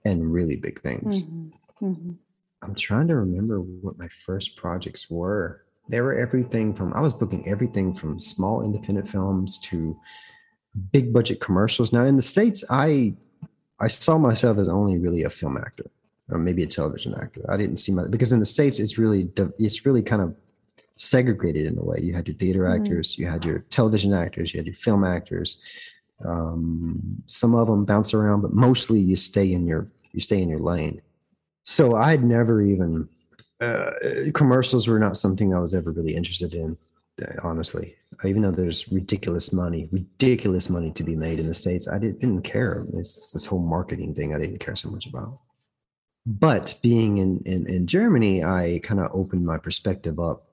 and 0.05 0.31
really 0.31 0.55
big 0.55 0.81
things. 0.81 1.23
Mm-hmm. 1.23 1.85
Mm-hmm. 1.85 2.11
I'm 2.61 2.75
trying 2.75 3.07
to 3.09 3.15
remember 3.15 3.59
what 3.59 3.97
my 3.97 4.07
first 4.07 4.55
projects 4.55 5.09
were. 5.09 5.65
They 5.89 6.01
were 6.01 6.15
everything 6.15 6.73
from 6.73 6.93
I 6.93 7.01
was 7.01 7.13
booking 7.13 7.47
everything 7.47 7.93
from 7.93 8.19
small 8.19 8.63
independent 8.63 9.07
films 9.07 9.59
to 9.59 9.99
big 10.91 11.13
budget 11.13 11.41
commercials. 11.41 11.93
Now 11.93 12.05
in 12.05 12.15
the 12.15 12.21
states, 12.21 12.63
I 12.69 13.15
I 13.79 13.87
saw 13.87 14.17
myself 14.17 14.57
as 14.57 14.69
only 14.69 14.97
really 14.97 15.23
a 15.23 15.29
film 15.29 15.57
actor 15.57 15.85
or 16.31 16.39
maybe 16.39 16.63
a 16.63 16.67
television 16.67 17.13
actor. 17.15 17.45
I 17.49 17.57
didn't 17.57 17.77
see 17.77 17.91
my 17.91 18.05
because 18.05 18.31
in 18.31 18.39
the 18.39 18.45
states 18.45 18.79
it's 18.79 18.97
really 18.97 19.29
it's 19.59 19.85
really 19.85 20.01
kind 20.01 20.21
of 20.21 20.35
segregated 20.97 21.65
in 21.67 21.77
a 21.77 21.83
way. 21.83 21.99
You 22.01 22.13
had 22.13 22.27
your 22.27 22.37
theater 22.37 22.61
mm-hmm. 22.61 22.81
actors, 22.81 23.17
you 23.17 23.27
had 23.27 23.45
your 23.45 23.59
television 23.69 24.13
actors, 24.13 24.53
you 24.53 24.59
had 24.59 24.65
your 24.65 24.75
film 24.75 25.03
actors. 25.03 25.61
Um, 26.23 27.21
some 27.27 27.53
of 27.53 27.67
them 27.67 27.83
bounce 27.83 28.13
around, 28.13 28.41
but 28.41 28.53
mostly 28.53 29.01
you 29.01 29.17
stay 29.17 29.51
in 29.51 29.67
your 29.67 29.89
you 30.15 30.21
stay 30.21 30.41
in 30.41 30.49
your 30.49 30.59
lane. 30.59 31.01
So 31.63 31.95
I'd 31.95 32.23
never 32.23 32.61
even 32.61 33.09
uh, 33.61 33.91
commercials 34.33 34.87
were 34.87 34.99
not 34.99 35.17
something 35.17 35.53
I 35.53 35.59
was 35.59 35.73
ever 35.73 35.91
really 35.91 36.15
interested 36.15 36.53
in 36.53 36.77
honestly. 37.43 37.95
Even 38.23 38.41
though 38.41 38.51
there's 38.51 38.91
ridiculous 38.91 39.51
money, 39.53 39.89
ridiculous 39.91 40.69
money 40.69 40.91
to 40.91 41.03
be 41.03 41.15
made 41.15 41.39
in 41.39 41.47
the 41.47 41.53
States, 41.53 41.87
I 41.87 41.97
didn't 41.97 42.41
care. 42.43 42.85
It's 42.93 43.31
this 43.31 43.45
whole 43.45 43.59
marketing 43.59 44.13
thing 44.13 44.33
I 44.33 44.39
didn't 44.39 44.59
care 44.59 44.75
so 44.75 44.89
much 44.89 45.05
about. 45.05 45.39
But 46.25 46.75
being 46.81 47.19
in, 47.19 47.41
in, 47.45 47.67
in 47.67 47.87
Germany, 47.87 48.43
I 48.43 48.79
kind 48.83 48.99
of 48.99 49.11
opened 49.13 49.45
my 49.45 49.57
perspective 49.57 50.19
up 50.19 50.44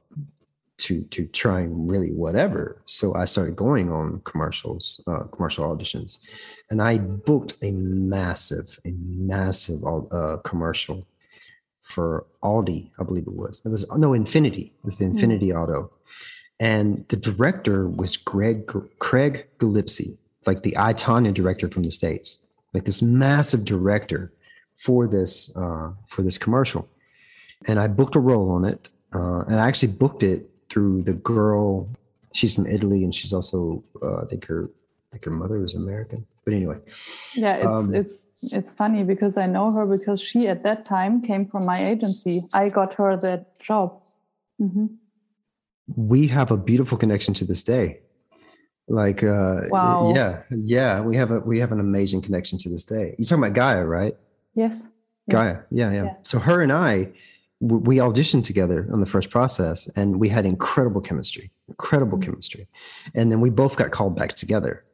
to 0.83 1.03
to 1.15 1.27
trying 1.27 1.87
really 1.87 2.11
whatever. 2.11 2.83
So 2.87 3.15
I 3.15 3.25
started 3.25 3.57
going 3.57 3.91
on 3.91 4.21
commercials, 4.25 5.01
uh, 5.07 5.25
commercial 5.35 5.65
auditions, 5.65 6.19
and 6.71 6.83
I 6.83 6.99
booked 6.99 7.55
a 7.63 7.71
massive, 7.71 8.79
a 8.85 8.93
massive 9.07 9.85
uh, 9.85 10.39
commercial 10.45 11.07
for 11.83 12.27
Audi, 12.43 12.91
I 12.99 13.05
believe 13.05 13.27
it 13.27 13.33
was. 13.33 13.63
It 13.65 13.69
was 13.69 13.89
no 13.97 14.11
Infiniti. 14.11 14.67
It 14.67 14.85
was 14.85 14.97
the 14.97 15.05
Infinity 15.05 15.49
Infiniti 15.49 15.55
mm. 15.55 15.63
Auto, 15.63 15.93
and 16.59 17.07
the 17.09 17.17
director 17.17 17.89
was 17.89 18.17
Greg 18.17 18.71
Craig 18.99 19.47
Gillespie, 19.59 20.19
like 20.47 20.63
the 20.63 20.77
I, 20.77 20.95
Tonya 20.95 21.33
director 21.33 21.69
from 21.69 21.85
the 21.85 21.93
states, 21.93 22.39
like 22.75 22.85
this 22.85 23.03
massive 23.03 23.65
director 23.65 24.33
for 24.77 25.07
this 25.07 25.55
uh, 25.57 25.93
for 26.09 26.23
this 26.23 26.39
commercial. 26.39 26.89
And 27.69 27.79
I 27.79 27.87
booked 27.87 28.17
a 28.17 28.21
role 28.21 28.51
on 28.51 28.65
it, 28.65 28.89
uh, 29.15 29.43
and 29.47 29.61
I 29.61 29.69
actually 29.69 29.93
booked 29.93 30.25
it 30.25 30.52
through 30.73 31.03
the 31.03 31.15
girl. 31.15 31.89
She's 32.35 32.55
from 32.55 32.67
Italy, 32.67 33.05
and 33.05 33.15
she's 33.15 33.33
also 33.33 33.85
uh, 34.03 34.23
I 34.23 34.25
think 34.25 34.47
her 34.47 34.71
I 35.09 35.09
think 35.13 35.25
her 35.25 35.31
mother 35.31 35.59
was 35.59 35.75
American. 35.75 36.27
But 36.45 36.55
anyway, 36.55 36.79
yeah, 37.35 37.57
it's 37.57 37.67
um, 37.67 37.95
it's 37.95 38.27
it's 38.43 38.73
funny 38.73 39.03
because 39.05 39.37
I 39.37 39.47
know 39.47 39.71
her 39.73 39.87
because 39.87 40.21
she 40.21 40.49
at 40.49 40.63
that 40.63 40.85
time 40.87 41.23
came 41.23 41.45
from 41.47 41.67
my 41.67 41.79
agency. 41.93 42.45
I 42.55 42.69
got 42.69 42.95
her 42.95 43.17
that 43.19 43.61
job. 43.61 44.03
Mm-hmm 44.61 44.87
we 45.97 46.27
have 46.29 46.51
a 46.51 46.57
beautiful 46.57 46.97
connection 46.99 47.35
to 47.35 47.45
this 47.45 47.63
day 47.63 48.01
like 48.89 49.23
uh 49.23 49.63
wow. 49.69 50.13
yeah 50.15 50.43
yeah 50.51 51.01
we 51.01 51.17
have 51.17 51.31
a 51.31 51.41
we 51.41 51.59
have 51.59 51.73
an 51.73 51.81
amazing 51.81 52.21
connection 52.21 52.59
to 52.59 52.69
this 52.69 52.85
day 52.85 53.15
you're 53.19 53.27
talking 53.27 53.45
about 53.45 53.55
gaia 53.55 53.85
right 53.85 54.15
yes 54.55 54.77
gaia 55.31 55.59
yeah, 55.71 55.91
yeah 55.91 56.05
yeah 56.05 56.15
so 56.23 56.39
her 56.39 56.61
and 56.61 56.73
i 56.73 57.09
we 57.63 57.97
auditioned 57.97 58.45
together 58.45 58.89
on 58.93 59.01
the 59.01 59.07
first 59.07 59.31
process 59.31 59.89
and 59.95 60.19
we 60.19 60.29
had 60.29 60.45
incredible 60.45 61.01
chemistry 61.01 61.53
incredible 61.73 62.19
mm-hmm. 62.19 62.31
chemistry. 62.31 62.69
And 63.15 63.33
then 63.33 63.41
we 63.41 63.51
both 63.51 63.77
got 63.77 63.91
called 63.91 64.15
back 64.15 64.35
together. 64.35 64.85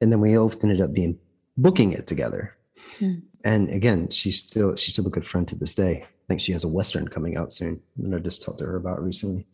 And 0.00 0.10
then 0.10 0.20
we 0.20 0.34
both 0.34 0.62
ended 0.62 0.80
up 0.80 0.92
being 0.92 1.18
booking 1.56 1.92
it 1.92 2.06
together. 2.06 2.56
Mm. 2.98 3.22
and 3.44 3.70
again 3.70 4.10
she's 4.10 4.38
still 4.38 4.76
she's 4.76 4.92
still 4.94 5.06
a 5.06 5.10
good 5.10 5.26
friend 5.26 5.46
to 5.48 5.54
this 5.56 5.74
day. 5.74 6.02
I 6.02 6.24
think 6.28 6.40
she 6.40 6.52
has 6.52 6.64
a 6.64 6.68
western 6.68 7.08
coming 7.08 7.36
out 7.36 7.52
soon. 7.52 7.80
And 7.96 8.14
i 8.14 8.18
just 8.18 8.42
talked 8.42 8.58
to 8.58 8.66
her 8.66 8.76
about 8.76 9.02
recently 9.02 9.46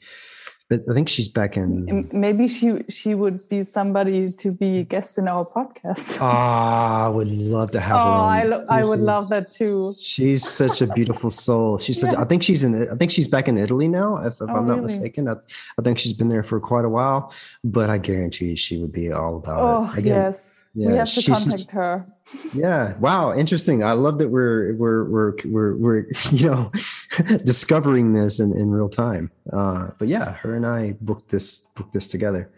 but 0.71 0.83
I 0.89 0.95
think 0.95 1.09
she's 1.09 1.27
back 1.27 1.57
in. 1.57 2.09
Maybe 2.13 2.47
she 2.47 2.85
she 2.89 3.17
would 3.17 3.47
be 3.49 3.65
somebody 3.65 4.31
to 4.31 4.53
be 4.53 4.79
a 4.79 4.85
guest 4.85 5.19
in 5.19 5.27
our 5.27 5.45
podcast. 5.45 6.19
Ah, 6.21 7.07
I 7.07 7.09
would 7.09 7.27
love 7.27 7.73
to 7.73 7.81
have 7.81 7.97
oh, 7.97 7.99
her. 7.99 8.07
Oh, 8.07 8.23
I, 8.23 8.43
lo- 8.45 8.65
I 8.71 8.85
would 8.85 9.01
love 9.01 9.31
that 9.31 9.51
too. 9.51 9.97
She's 9.99 10.49
such 10.49 10.81
a 10.81 10.87
beautiful 10.87 11.29
soul. 11.29 11.79
She's 11.79 12.01
such. 12.01 12.13
Yeah. 12.13 12.21
I 12.21 12.25
think 12.25 12.45
she's 12.45 12.63
in. 12.63 12.89
I 12.89 12.95
think 12.95 13.11
she's 13.11 13.27
back 13.27 13.49
in 13.49 13.59
Italy 13.59 13.89
now, 13.89 14.19
if, 14.19 14.35
if 14.35 14.43
oh, 14.43 14.47
I'm 14.47 14.67
not 14.67 14.75
really? 14.75 14.83
mistaken. 14.83 15.29
I, 15.29 15.35
I, 15.77 15.83
think 15.83 15.99
she's 15.99 16.13
been 16.13 16.29
there 16.29 16.45
for 16.45 16.61
quite 16.61 16.85
a 16.85 16.89
while. 16.89 17.35
But 17.65 17.91
I 17.91 17.99
guarantee 17.99 18.51
you 18.51 18.57
she 18.57 18.79
would 18.79 18.93
be 18.93 19.11
all 19.11 19.39
about 19.39 19.61
oh, 19.61 19.93
it. 19.93 19.99
Again, 19.99 20.15
yes 20.15 20.60
yeah, 20.75 20.89
we 20.89 20.95
have 20.95 21.13
to 21.13 21.23
contact 21.23 21.71
her. 21.73 22.07
Yeah. 22.55 22.97
Wow. 22.99 23.35
Interesting. 23.35 23.83
I 23.83 23.93
love 23.93 24.19
that 24.19 24.29
we're 24.29 24.75
we're 24.75 25.05
we're 25.05 25.35
we're 25.47 25.77
we're 25.77 26.07
you 26.31 26.49
know 26.49 26.73
discovering 27.45 28.13
this 28.13 28.39
in, 28.39 28.57
in 28.57 28.71
real 28.71 28.89
time. 28.89 29.31
Uh, 29.53 29.91
but 29.99 30.09
yeah, 30.09 30.33
her 30.35 30.55
and 30.55 30.67
I 30.67 30.97
booked 31.01 31.31
this 31.31 31.63
booked 31.75 31.93
this 31.93 32.07
together 32.07 32.51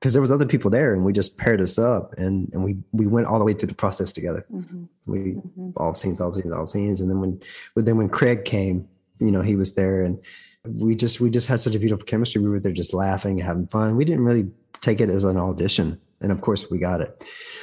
because 0.00 0.12
there 0.12 0.22
was 0.22 0.32
other 0.32 0.46
people 0.46 0.70
there 0.70 0.92
and 0.92 1.04
we 1.04 1.12
just 1.12 1.38
paired 1.38 1.60
us 1.60 1.78
up 1.78 2.14
and 2.18 2.50
and 2.52 2.64
we 2.64 2.76
we 2.92 3.06
went 3.06 3.26
all 3.28 3.38
the 3.38 3.44
way 3.44 3.52
through 3.52 3.68
the 3.68 3.74
process 3.74 4.10
together. 4.10 4.44
Mm-hmm. 4.52 4.84
We 5.06 5.18
mm-hmm. 5.18 5.70
all 5.76 5.94
scenes, 5.94 6.20
all 6.20 6.32
scenes, 6.32 6.52
all 6.52 6.66
scenes, 6.66 7.00
and 7.00 7.08
then 7.08 7.20
when 7.20 7.40
but 7.74 7.84
then 7.84 7.96
when 7.96 8.08
Craig 8.08 8.44
came, 8.44 8.88
you 9.20 9.30
know, 9.30 9.42
he 9.42 9.54
was 9.54 9.74
there 9.74 10.02
and 10.02 10.18
we 10.64 10.96
just 10.96 11.20
we 11.20 11.30
just 11.30 11.46
had 11.46 11.60
such 11.60 11.74
a 11.74 11.78
beautiful 11.78 12.04
chemistry. 12.04 12.42
We 12.42 12.48
were 12.48 12.60
there 12.60 12.72
just 12.72 12.92
laughing, 12.92 13.38
having 13.38 13.68
fun. 13.68 13.96
We 13.96 14.04
didn't 14.04 14.24
really 14.24 14.50
take 14.80 15.00
it 15.00 15.10
as 15.10 15.24
an 15.24 15.36
audition, 15.36 16.00
and 16.20 16.32
of 16.32 16.40
course 16.40 16.70
we 16.70 16.78
got 16.78 17.00
it. 17.00 17.22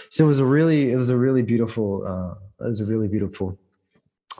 So 0.09 0.25
it 0.25 0.27
was 0.27 0.39
a 0.39 0.45
really 0.45 0.91
it 0.91 0.95
was 0.95 1.09
a 1.09 1.17
really 1.17 1.41
beautiful 1.41 2.05
uh, 2.05 2.65
it 2.65 2.69
was 2.69 2.79
a 2.79 2.85
really 2.85 3.07
beautiful. 3.07 3.57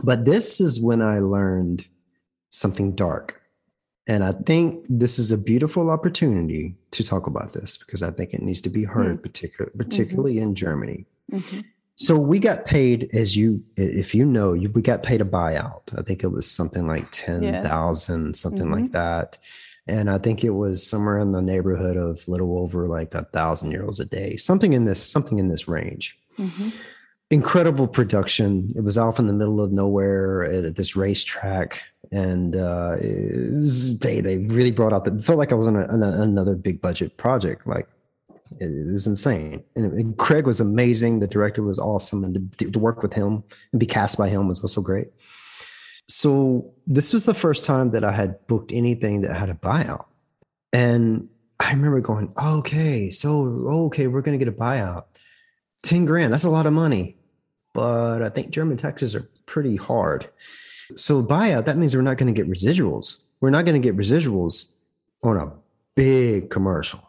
But 0.04 0.26
this 0.26 0.60
is 0.60 0.82
when 0.82 1.02
I 1.02 1.20
learned 1.20 1.86
something 2.50 2.96
dark, 2.96 3.42
and 4.08 4.24
I 4.24 4.32
think 4.32 4.86
this 4.90 5.20
is 5.20 5.32
a 5.32 5.38
beautiful 5.38 5.90
opportunity 5.90 6.76
to 6.92 7.04
talk 7.04 7.28
about 7.28 7.54
this 7.54 7.78
because 7.78 8.02
I 8.04 8.12
think 8.12 8.34
it 8.34 8.42
needs 8.42 8.62
to 8.62 8.70
be 8.70 8.84
heard, 8.84 9.20
mm. 9.20 9.22
particular, 9.22 9.72
particularly 9.78 10.36
mm-hmm. 10.36 10.44
in 10.44 10.56
Germany. 10.56 11.06
Mm-hmm. 11.32 11.62
So 11.96 12.18
we 12.18 12.40
got 12.40 12.66
paid, 12.66 13.10
as 13.14 13.38
you, 13.38 13.64
if 13.78 14.16
you 14.16 14.26
know, 14.26 14.54
you, 14.54 14.70
we 14.72 14.82
got 14.82 15.04
paid 15.04 15.22
a 15.22 15.26
buyout. 15.26 15.98
I 15.98 16.02
think 16.02 16.24
it 16.24 16.32
was 16.32 16.50
something 16.50 16.88
like 16.88 17.08
ten 17.12 17.62
thousand, 17.62 18.30
yes. 18.30 18.40
something 18.40 18.66
mm-hmm. 18.66 18.82
like 18.82 18.92
that, 18.94 19.38
and 19.88 20.10
I 20.10 20.18
think 20.18 20.44
it 20.44 20.52
was 20.52 20.86
somewhere 20.86 21.20
in 21.20 21.32
the 21.32 21.42
neighborhood 21.42 21.98
of 21.98 22.26
little 22.28 22.58
over 22.58 22.88
like 22.88 23.14
a 23.16 23.26
thousand 23.26 23.74
euros 23.74 24.00
a 24.00 24.06
day, 24.06 24.38
something 24.38 24.74
in 24.74 24.86
this, 24.86 25.06
something 25.06 25.40
in 25.40 25.50
this 25.50 25.68
range. 25.68 26.18
Mm-hmm. 26.40 26.70
Incredible 27.32 27.88
production. 27.88 28.72
It 28.76 28.82
was 28.82 28.98
off 28.98 29.20
in 29.20 29.28
the 29.28 29.34
middle 29.34 29.60
of 29.60 29.72
nowhere 29.72 30.44
at 30.44 30.76
this 30.76 30.96
racetrack, 30.96 31.82
and 32.12 32.56
uh, 32.56 32.96
was, 33.00 33.98
they 34.00 34.22
they 34.22 34.38
really 34.38 34.72
brought 34.72 34.94
out 34.94 35.06
the. 35.06 35.18
Felt 35.18 35.40
like 35.40 35.52
I 35.52 35.56
was 35.56 35.68
on, 35.68 35.76
a, 35.76 35.86
on 35.88 36.04
a, 36.04 36.22
another 36.22 36.56
big 36.56 36.80
budget 36.80 37.18
project, 37.18 37.66
like 37.66 37.88
it 38.60 38.92
was 38.92 39.08
insane. 39.08 39.64
And, 39.76 39.94
and, 39.94 40.18
Craig 40.18 40.46
was 40.46 40.60
amazing. 40.60 41.20
The 41.20 41.28
director 41.28 41.64
was 41.64 41.80
awesome, 41.80 42.24
and 42.24 42.56
to, 42.60 42.70
to, 42.70 42.80
work 42.80 43.02
with 43.02 43.14
him 43.14 43.44
and 43.72 43.80
be 43.80 43.86
cast 43.88 44.18
by 44.18 44.30
him 44.30 44.48
was 44.48 44.62
also 44.62 44.82
great. 44.82 45.08
So 46.08 46.74
this 46.86 47.14
was 47.14 47.24
the 47.24 47.34
first 47.34 47.66
time 47.66 47.92
that 47.92 48.04
I 48.04 48.12
had 48.12 48.46
booked 48.48 48.72
anything 48.72 49.22
that 49.22 49.36
had 49.36 49.50
a 49.50 49.54
buyout, 49.54 50.06
and 50.72 51.30
I 51.60 51.72
remember 51.72 52.02
going, 52.02 52.34
"Okay, 52.42 53.10
so 53.10 53.46
okay, 53.88 54.08
we're 54.08 54.22
going 54.22 54.38
to 54.38 54.44
get 54.44 54.54
a 54.54 54.58
buyout, 54.58 55.06
ten 55.82 56.06
grand. 56.06 56.34
That's 56.34 56.44
a 56.44 56.50
lot 56.50 56.66
of 56.66 56.74
money, 56.74 57.18
but 57.74 58.22
I 58.22 58.30
think 58.30 58.50
German 58.50 58.78
taxes 58.78 59.16
are 59.16 59.30
pretty 59.46 59.76
hard. 59.76 60.30
So 60.98 61.24
buyout 61.24 61.66
that 61.66 61.78
means 61.78 61.96
we're 61.96 62.02
not 62.02 62.18
going 62.18 62.34
to 62.34 62.40
get 62.40 62.52
residuals. 62.52 63.24
We're 63.42 63.50
not 63.50 63.66
going 63.66 63.82
to 63.82 63.86
get 63.86 63.98
residuals 63.98 64.72
on 65.24 65.38
a 65.38 65.52
big 65.96 66.50
commercial." 66.50 67.02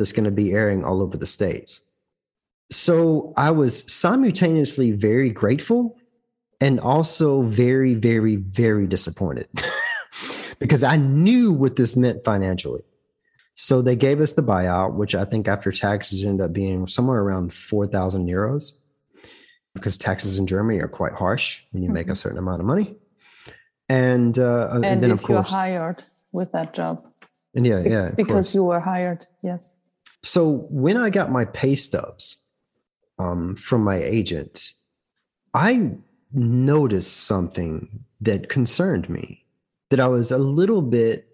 that's 0.00 0.12
going 0.12 0.24
to 0.24 0.30
be 0.30 0.52
airing 0.52 0.82
all 0.82 1.02
over 1.02 1.18
the 1.18 1.26
states. 1.26 1.82
So 2.72 3.34
I 3.36 3.50
was 3.50 3.92
simultaneously 3.92 4.92
very 4.92 5.28
grateful 5.28 5.98
and 6.60 6.78
also 6.80 7.42
very, 7.42 7.94
very, 7.94 8.36
very 8.36 8.86
disappointed 8.86 9.48
because 10.58 10.84
I 10.84 10.96
knew 10.96 11.52
what 11.52 11.76
this 11.76 11.96
meant 11.96 12.24
financially. 12.24 12.82
So 13.54 13.82
they 13.82 13.96
gave 13.96 14.20
us 14.20 14.32
the 14.32 14.42
buyout, 14.42 14.94
which 14.94 15.14
I 15.14 15.24
think 15.24 15.48
after 15.48 15.72
taxes 15.72 16.22
ended 16.22 16.44
up 16.44 16.52
being 16.52 16.86
somewhere 16.86 17.20
around 17.20 17.52
4,000 17.52 18.26
euros 18.26 18.72
because 19.74 19.96
taxes 19.96 20.38
in 20.38 20.46
Germany 20.46 20.80
are 20.80 20.88
quite 20.88 21.12
harsh 21.12 21.62
when 21.70 21.82
you 21.82 21.88
mm-hmm. 21.88 21.94
make 21.94 22.06
a 22.06 22.10
mm-hmm. 22.10 22.16
certain 22.16 22.38
amount 22.38 22.60
of 22.60 22.66
money. 22.66 22.96
And, 23.88 24.38
uh, 24.38 24.68
and, 24.72 24.84
and 24.84 25.02
then, 25.02 25.10
of 25.10 25.22
course, 25.22 25.50
you're 25.50 25.58
hired 25.58 26.04
with 26.32 26.52
that 26.52 26.74
job. 26.74 27.02
And 27.54 27.66
yeah, 27.66 27.80
yeah. 27.80 28.10
Because 28.10 28.54
you 28.54 28.62
were 28.62 28.80
hired, 28.80 29.26
yes. 29.42 29.74
So 30.22 30.66
when 30.70 30.96
I 30.96 31.10
got 31.10 31.30
my 31.30 31.44
pay 31.46 31.74
stubs 31.74 32.38
um, 33.18 33.56
from 33.56 33.82
my 33.82 33.96
agent, 33.96 34.72
I 35.54 35.96
noticed 36.32 37.24
something 37.24 38.04
that 38.20 38.48
concerned 38.48 39.08
me 39.08 39.44
that 39.90 40.00
I 40.00 40.08
was 40.08 40.30
a 40.30 40.38
little 40.38 40.82
bit 40.82 41.26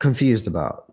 confused 0.00 0.46
about. 0.46 0.92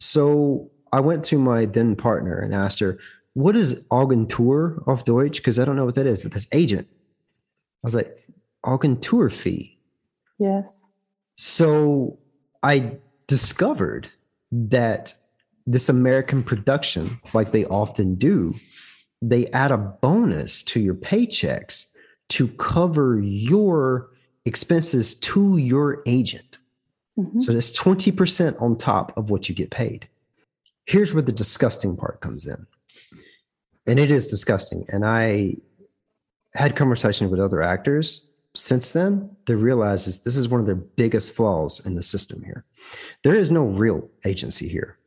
So 0.00 0.70
I 0.92 1.00
went 1.00 1.24
to 1.26 1.38
my 1.38 1.66
then 1.66 1.96
partner 1.96 2.38
and 2.38 2.54
asked 2.54 2.80
her, 2.80 2.98
What 3.34 3.56
is 3.56 3.84
Agentur 3.90 4.86
auf 4.86 5.04
Deutsch? 5.04 5.38
Because 5.38 5.58
I 5.58 5.64
don't 5.64 5.76
know 5.76 5.84
what 5.84 5.94
that 5.96 6.06
is. 6.06 6.22
That's 6.22 6.48
agent. 6.52 6.88
I 6.90 7.86
was 7.86 7.94
like, 7.94 8.18
Agentur 8.64 9.32
fee. 9.32 9.78
Yes. 10.38 10.80
So 11.36 12.18
I 12.62 12.96
discovered 13.26 14.10
that 14.50 15.14
this 15.66 15.88
American 15.88 16.42
production, 16.42 17.20
like 17.34 17.52
they 17.52 17.64
often 17.66 18.14
do, 18.14 18.54
they 19.20 19.46
add 19.48 19.70
a 19.70 19.78
bonus 19.78 20.62
to 20.62 20.80
your 20.80 20.94
paychecks 20.94 21.86
to 22.30 22.48
cover 22.48 23.18
your 23.20 24.10
expenses 24.44 25.14
to 25.14 25.56
your 25.56 26.02
agent. 26.06 26.58
Mm-hmm. 27.18 27.40
So 27.40 27.52
that's 27.52 27.76
20% 27.78 28.60
on 28.60 28.76
top 28.76 29.16
of 29.16 29.30
what 29.30 29.48
you 29.48 29.54
get 29.54 29.70
paid. 29.70 30.08
Here's 30.86 31.12
where 31.12 31.22
the 31.22 31.32
disgusting 31.32 31.96
part 31.96 32.20
comes 32.20 32.46
in. 32.46 32.66
And 33.86 33.98
it 33.98 34.10
is 34.10 34.28
disgusting. 34.28 34.84
And 34.88 35.04
I 35.04 35.56
had 36.54 36.76
conversations 36.76 37.30
with 37.30 37.40
other 37.40 37.62
actors 37.62 38.28
since 38.54 38.92
then 38.92 39.30
they 39.46 39.54
realizes 39.54 40.20
this 40.20 40.36
is 40.36 40.48
one 40.48 40.60
of 40.60 40.66
their 40.66 40.74
biggest 40.74 41.34
flaws 41.34 41.84
in 41.86 41.94
the 41.94 42.02
system 42.02 42.42
here. 42.42 42.64
There 43.22 43.34
is 43.34 43.52
no 43.52 43.64
real 43.64 44.08
agency 44.24 44.68
here. 44.68 44.98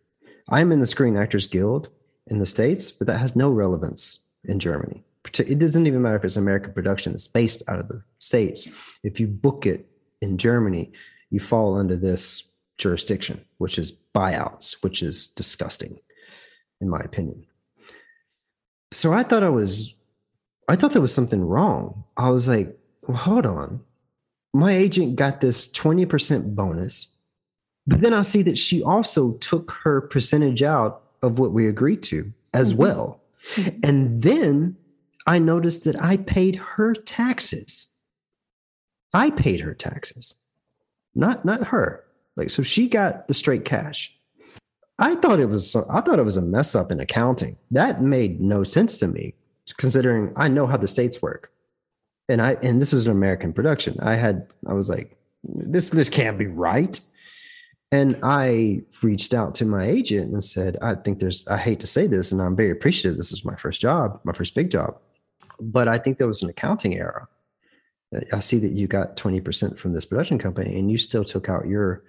I'm 0.49 0.71
in 0.71 0.79
the 0.79 0.85
Screen 0.85 1.17
Actors 1.17 1.47
Guild 1.47 1.89
in 2.27 2.39
the 2.39 2.45
States, 2.45 2.91
but 2.91 3.07
that 3.07 3.19
has 3.19 3.35
no 3.35 3.49
relevance 3.49 4.19
in 4.45 4.59
Germany. 4.59 5.03
It 5.39 5.59
doesn't 5.59 5.87
even 5.87 6.01
matter 6.01 6.17
if 6.17 6.25
it's 6.25 6.35
American 6.35 6.73
production, 6.73 7.13
it's 7.13 7.27
based 7.27 7.63
out 7.67 7.79
of 7.79 7.87
the 7.87 8.03
States. 8.19 8.67
If 9.03 9.19
you 9.19 9.27
book 9.27 9.65
it 9.65 9.87
in 10.21 10.37
Germany, 10.37 10.91
you 11.29 11.39
fall 11.39 11.77
under 11.77 11.95
this 11.95 12.49
jurisdiction, 12.77 13.43
which 13.57 13.77
is 13.77 13.93
buyouts, 14.15 14.83
which 14.83 15.03
is 15.03 15.27
disgusting, 15.27 15.99
in 16.81 16.89
my 16.89 16.99
opinion. 16.99 17.45
So 18.91 19.13
I 19.13 19.23
thought 19.23 19.43
I 19.43 19.49
was, 19.49 19.95
I 20.67 20.75
thought 20.75 20.91
there 20.91 21.01
was 21.01 21.13
something 21.13 21.45
wrong. 21.45 22.03
I 22.17 22.29
was 22.29 22.49
like, 22.49 22.77
well, 23.07 23.17
hold 23.17 23.45
on. 23.45 23.81
My 24.53 24.73
agent 24.73 25.15
got 25.15 25.39
this 25.39 25.71
20% 25.71 26.55
bonus 26.55 27.07
but 27.87 28.01
then 28.01 28.13
I 28.13 28.21
see 28.21 28.41
that 28.43 28.57
she 28.57 28.83
also 28.83 29.33
took 29.33 29.71
her 29.83 30.01
percentage 30.01 30.61
out 30.61 31.03
of 31.21 31.39
what 31.39 31.51
we 31.51 31.67
agreed 31.67 32.03
to 32.03 32.31
as 32.53 32.73
mm-hmm. 32.73 32.81
well. 32.81 33.21
And 33.83 34.21
then 34.21 34.77
I 35.31 35.39
noticed 35.39 35.85
that 35.85 36.03
I 36.03 36.17
paid 36.17 36.57
her 36.57 36.93
taxes. 36.93 37.87
I 39.13 39.29
paid 39.29 39.61
her 39.61 39.73
taxes, 39.73 40.35
not 41.15 41.45
not 41.45 41.67
her. 41.67 42.03
Like 42.35 42.49
so, 42.49 42.61
she 42.61 42.89
got 42.89 43.29
the 43.29 43.33
straight 43.33 43.63
cash. 43.63 44.13
I 44.99 45.15
thought 45.15 45.39
it 45.39 45.45
was 45.45 45.73
I 45.89 46.01
thought 46.01 46.19
it 46.19 46.25
was 46.25 46.35
a 46.35 46.41
mess 46.41 46.75
up 46.75 46.91
in 46.91 46.99
accounting. 46.99 47.55
That 47.71 48.01
made 48.01 48.41
no 48.41 48.65
sense 48.65 48.97
to 48.97 49.07
me, 49.07 49.33
considering 49.77 50.33
I 50.35 50.49
know 50.49 50.67
how 50.67 50.75
the 50.75 50.89
states 50.89 51.21
work, 51.21 51.49
and 52.27 52.41
I 52.41 52.57
and 52.61 52.81
this 52.81 52.91
is 52.91 53.05
an 53.05 53.13
American 53.13 53.53
production. 53.53 53.97
I 54.01 54.15
had 54.15 54.47
I 54.67 54.73
was 54.73 54.89
like, 54.89 55.15
this 55.45 55.91
this 55.91 56.09
can't 56.09 56.37
be 56.37 56.47
right. 56.47 56.99
And 57.93 58.19
I 58.21 58.81
reached 59.01 59.33
out 59.33 59.55
to 59.55 59.65
my 59.65 59.85
agent 59.85 60.33
and 60.33 60.43
said, 60.43 60.77
I 60.81 60.95
think 60.95 61.19
there's, 61.19 61.45
I 61.47 61.57
hate 61.57 61.81
to 61.81 61.87
say 61.87 62.07
this, 62.07 62.31
and 62.31 62.41
I'm 62.41 62.55
very 62.55 62.71
appreciative. 62.71 63.17
This 63.17 63.33
is 63.33 63.43
my 63.43 63.55
first 63.57 63.81
job, 63.81 64.17
my 64.23 64.31
first 64.31 64.55
big 64.55 64.69
job, 64.71 64.97
but 65.61 65.87
I 65.87 65.97
think 65.97 66.17
there 66.17 66.27
was 66.27 66.41
an 66.41 66.49
accounting 66.49 66.97
error. 66.97 67.29
I 68.33 68.39
see 68.39 68.59
that 68.59 68.73
you 68.73 68.87
got 68.87 69.15
20% 69.15 69.77
from 69.77 69.93
this 69.93 70.05
production 70.05 70.37
company 70.37 70.77
and 70.77 70.91
you 70.91 70.97
still 70.97 71.23
took 71.23 71.47
out 71.47 71.67
your, 71.67 72.03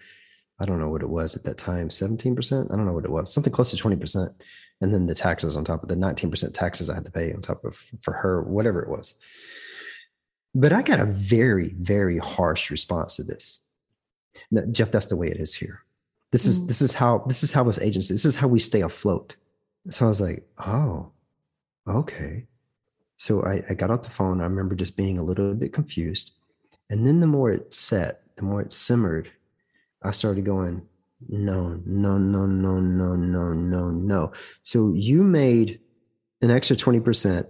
I 0.58 0.64
don't 0.64 0.80
know 0.80 0.88
what 0.88 1.02
it 1.02 1.08
was 1.08 1.36
at 1.36 1.44
that 1.44 1.58
time, 1.58 1.88
17%. 1.88 2.72
I 2.72 2.76
don't 2.76 2.86
know 2.86 2.92
what 2.92 3.04
it 3.04 3.10
was, 3.10 3.32
something 3.32 3.52
close 3.52 3.70
to 3.70 3.76
20%. 3.76 4.34
And 4.80 4.92
then 4.92 5.06
the 5.06 5.14
taxes 5.14 5.56
on 5.56 5.64
top 5.64 5.82
of 5.84 5.88
the 5.88 5.94
19% 5.94 6.52
taxes 6.52 6.90
I 6.90 6.94
had 6.94 7.04
to 7.04 7.10
pay 7.10 7.32
on 7.32 7.40
top 7.40 7.64
of 7.64 7.80
for 8.00 8.12
her, 8.14 8.42
whatever 8.42 8.82
it 8.82 8.88
was. 8.88 9.14
But 10.54 10.72
I 10.72 10.82
got 10.82 10.98
a 10.98 11.06
very, 11.06 11.74
very 11.78 12.18
harsh 12.18 12.70
response 12.70 13.16
to 13.16 13.22
this. 13.22 13.60
No, 14.50 14.66
Jeff, 14.66 14.90
that's 14.90 15.06
the 15.06 15.16
way 15.16 15.28
it 15.28 15.38
is 15.38 15.54
here. 15.54 15.84
This 16.32 16.46
is 16.46 16.60
mm. 16.60 16.66
this 16.66 16.82
is 16.82 16.94
how 16.94 17.24
this 17.26 17.42
is 17.42 17.52
how 17.52 17.68
us 17.68 17.78
agents. 17.78 18.08
This 18.08 18.24
is 18.24 18.34
how 18.34 18.48
we 18.48 18.58
stay 18.58 18.80
afloat. 18.80 19.36
So 19.90 20.06
I 20.06 20.08
was 20.08 20.20
like, 20.20 20.46
oh, 20.58 21.12
okay. 21.86 22.46
So 23.22 23.40
I, 23.44 23.62
I 23.70 23.74
got 23.74 23.92
off 23.92 24.02
the 24.02 24.10
phone. 24.10 24.40
I 24.40 24.44
remember 24.44 24.74
just 24.74 24.96
being 24.96 25.16
a 25.16 25.22
little 25.22 25.54
bit 25.54 25.72
confused. 25.72 26.32
And 26.90 27.06
then 27.06 27.20
the 27.20 27.28
more 27.28 27.52
it 27.52 27.72
set, 27.72 28.22
the 28.34 28.42
more 28.42 28.60
it 28.60 28.72
simmered, 28.72 29.30
I 30.02 30.10
started 30.10 30.44
going, 30.44 30.82
no, 31.28 31.80
no, 31.86 32.18
no, 32.18 32.46
no, 32.46 32.80
no, 32.80 33.14
no, 33.14 33.52
no, 33.52 33.90
no. 33.92 34.32
So 34.64 34.92
you 34.96 35.22
made 35.22 35.78
an 36.40 36.50
extra 36.50 36.74
20%, 36.74 37.46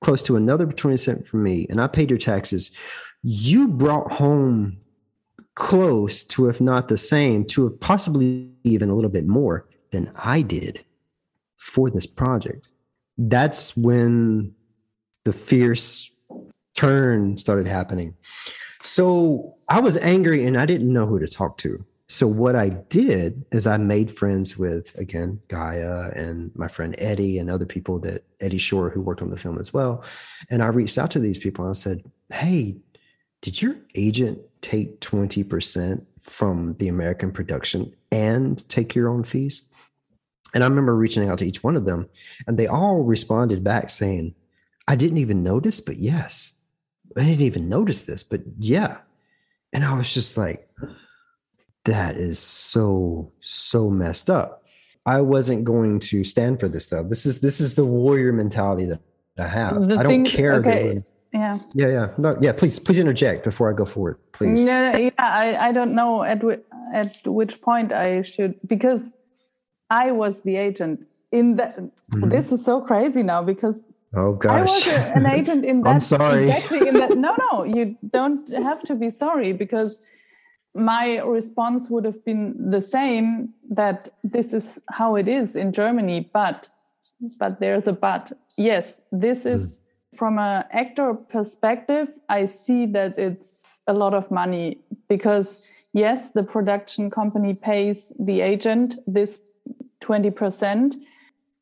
close 0.00 0.22
to 0.22 0.36
another 0.36 0.66
20% 0.66 1.26
from 1.26 1.42
me, 1.42 1.66
and 1.68 1.82
I 1.82 1.86
paid 1.86 2.08
your 2.08 2.18
taxes. 2.18 2.70
You 3.22 3.68
brought 3.68 4.10
home 4.10 4.78
close 5.54 6.24
to, 6.24 6.48
if 6.48 6.62
not 6.62 6.88
the 6.88 6.96
same, 6.96 7.44
to 7.48 7.68
possibly 7.82 8.50
even 8.64 8.88
a 8.88 8.94
little 8.94 9.10
bit 9.10 9.26
more 9.26 9.68
than 9.90 10.10
I 10.16 10.40
did 10.40 10.82
for 11.58 11.90
this 11.90 12.06
project. 12.06 12.68
That's 13.18 13.76
when 13.76 14.54
the 15.24 15.32
fierce 15.32 16.10
turn 16.76 17.36
started 17.38 17.66
happening. 17.66 18.14
so 18.80 19.54
I 19.68 19.80
was 19.80 19.96
angry 19.98 20.44
and 20.44 20.58
I 20.58 20.66
didn't 20.66 20.92
know 20.92 21.06
who 21.06 21.18
to 21.18 21.26
talk 21.26 21.56
to. 21.58 21.84
So 22.06 22.26
what 22.26 22.54
I 22.54 22.68
did 22.68 23.46
is 23.50 23.66
I 23.66 23.78
made 23.78 24.10
friends 24.10 24.58
with 24.58 24.94
again 24.98 25.40
Gaia 25.48 26.10
and 26.14 26.50
my 26.54 26.68
friend 26.68 26.94
Eddie 26.98 27.38
and 27.38 27.50
other 27.50 27.64
people 27.64 27.98
that 28.00 28.24
Eddie 28.40 28.58
Shore 28.58 28.90
who 28.90 29.00
worked 29.00 29.22
on 29.22 29.30
the 29.30 29.38
film 29.38 29.58
as 29.58 29.72
well. 29.72 30.04
And 30.50 30.62
I 30.62 30.66
reached 30.66 30.98
out 30.98 31.10
to 31.12 31.18
these 31.18 31.38
people 31.38 31.64
and 31.64 31.70
I 31.70 31.78
said, 31.78 32.04
"Hey, 32.30 32.76
did 33.40 33.62
your 33.62 33.76
agent 33.94 34.38
take 34.60 35.00
20% 35.00 36.04
from 36.20 36.74
the 36.78 36.88
American 36.88 37.32
production 37.32 37.92
and 38.12 38.68
take 38.68 38.94
your 38.94 39.08
own 39.08 39.24
fees?" 39.24 39.62
And 40.52 40.62
I 40.62 40.66
remember 40.68 40.94
reaching 40.94 41.26
out 41.28 41.38
to 41.38 41.46
each 41.46 41.64
one 41.64 41.74
of 41.74 41.86
them 41.86 42.06
and 42.46 42.58
they 42.58 42.66
all 42.66 43.02
responded 43.02 43.64
back 43.64 43.88
saying, 43.88 44.34
"I 44.86 44.96
didn't 44.96 45.18
even 45.18 45.42
notice, 45.42 45.80
but 45.80 45.96
yes." 45.96 46.54
I 47.16 47.24
didn't 47.24 47.42
even 47.42 47.68
notice 47.68 48.02
this, 48.02 48.24
but 48.24 48.40
yeah. 48.58 48.98
And 49.72 49.84
I 49.84 49.96
was 49.96 50.12
just 50.12 50.36
like, 50.36 50.68
that 51.84 52.16
is 52.16 52.38
so, 52.38 53.32
so 53.38 53.90
messed 53.90 54.30
up. 54.30 54.64
I 55.06 55.20
wasn't 55.20 55.64
going 55.64 55.98
to 56.00 56.24
stand 56.24 56.60
for 56.60 56.68
this 56.68 56.88
though. 56.88 57.02
This 57.04 57.26
is 57.26 57.40
this 57.40 57.60
is 57.60 57.74
the 57.74 57.84
warrior 57.84 58.32
mentality 58.32 58.86
that 58.86 59.00
I 59.38 59.46
have. 59.46 59.74
The 59.88 59.96
I 59.96 60.02
don't 60.02 60.06
thing, 60.06 60.24
care. 60.24 60.54
Okay. 60.54 61.02
yeah. 61.32 61.58
Yeah, 61.74 61.88
yeah. 61.88 62.08
No, 62.16 62.38
yeah, 62.40 62.52
please, 62.52 62.78
please 62.78 62.98
interject 62.98 63.44
before 63.44 63.70
I 63.70 63.74
go 63.74 63.84
forward, 63.84 64.18
please. 64.32 64.64
Yeah, 64.64 64.96
yeah. 64.96 65.10
I, 65.18 65.68
I 65.68 65.72
don't 65.72 65.94
know 65.94 66.22
at 66.22 66.42
at 66.94 67.26
which 67.26 67.60
point 67.60 67.92
I 67.92 68.22
should 68.22 68.58
because 68.66 69.02
I 69.90 70.10
was 70.12 70.40
the 70.40 70.56
agent 70.56 71.06
in 71.30 71.56
that. 71.56 71.78
Mm-hmm. 71.78 72.30
This 72.30 72.50
is 72.50 72.64
so 72.64 72.80
crazy 72.80 73.22
now 73.22 73.42
because 73.42 73.76
Oh 74.16 74.32
gosh. 74.32 74.58
I 74.58 74.62
was 74.62 74.86
a, 74.86 75.12
an 75.16 75.26
agent 75.26 75.64
in 75.64 75.80
that. 75.82 75.88
I'm 75.88 76.00
sorry. 76.00 76.50
Exactly 76.50 76.88
in 76.88 76.94
that. 76.94 77.16
No, 77.16 77.36
no, 77.50 77.64
you 77.64 77.96
don't 78.10 78.48
have 78.50 78.82
to 78.82 78.94
be 78.94 79.10
sorry 79.10 79.52
because 79.52 80.08
my 80.74 81.18
response 81.20 81.88
would 81.88 82.04
have 82.04 82.24
been 82.24 82.70
the 82.70 82.80
same 82.80 83.50
that 83.70 84.08
this 84.24 84.52
is 84.52 84.78
how 84.90 85.16
it 85.16 85.28
is 85.28 85.56
in 85.56 85.72
Germany, 85.72 86.30
but 86.32 86.68
but 87.38 87.60
there's 87.60 87.86
a 87.86 87.92
but. 87.92 88.32
Yes, 88.56 89.00
this 89.12 89.46
is 89.46 89.62
mm. 89.78 90.18
from 90.18 90.38
an 90.38 90.64
actor 90.70 91.14
perspective, 91.14 92.08
I 92.28 92.46
see 92.46 92.86
that 92.86 93.18
it's 93.18 93.78
a 93.86 93.92
lot 93.92 94.14
of 94.14 94.30
money 94.30 94.78
because 95.08 95.68
yes, 95.92 96.30
the 96.30 96.42
production 96.42 97.10
company 97.10 97.54
pays 97.54 98.12
the 98.18 98.40
agent 98.40 98.96
this 99.06 99.38
20%, 100.02 100.94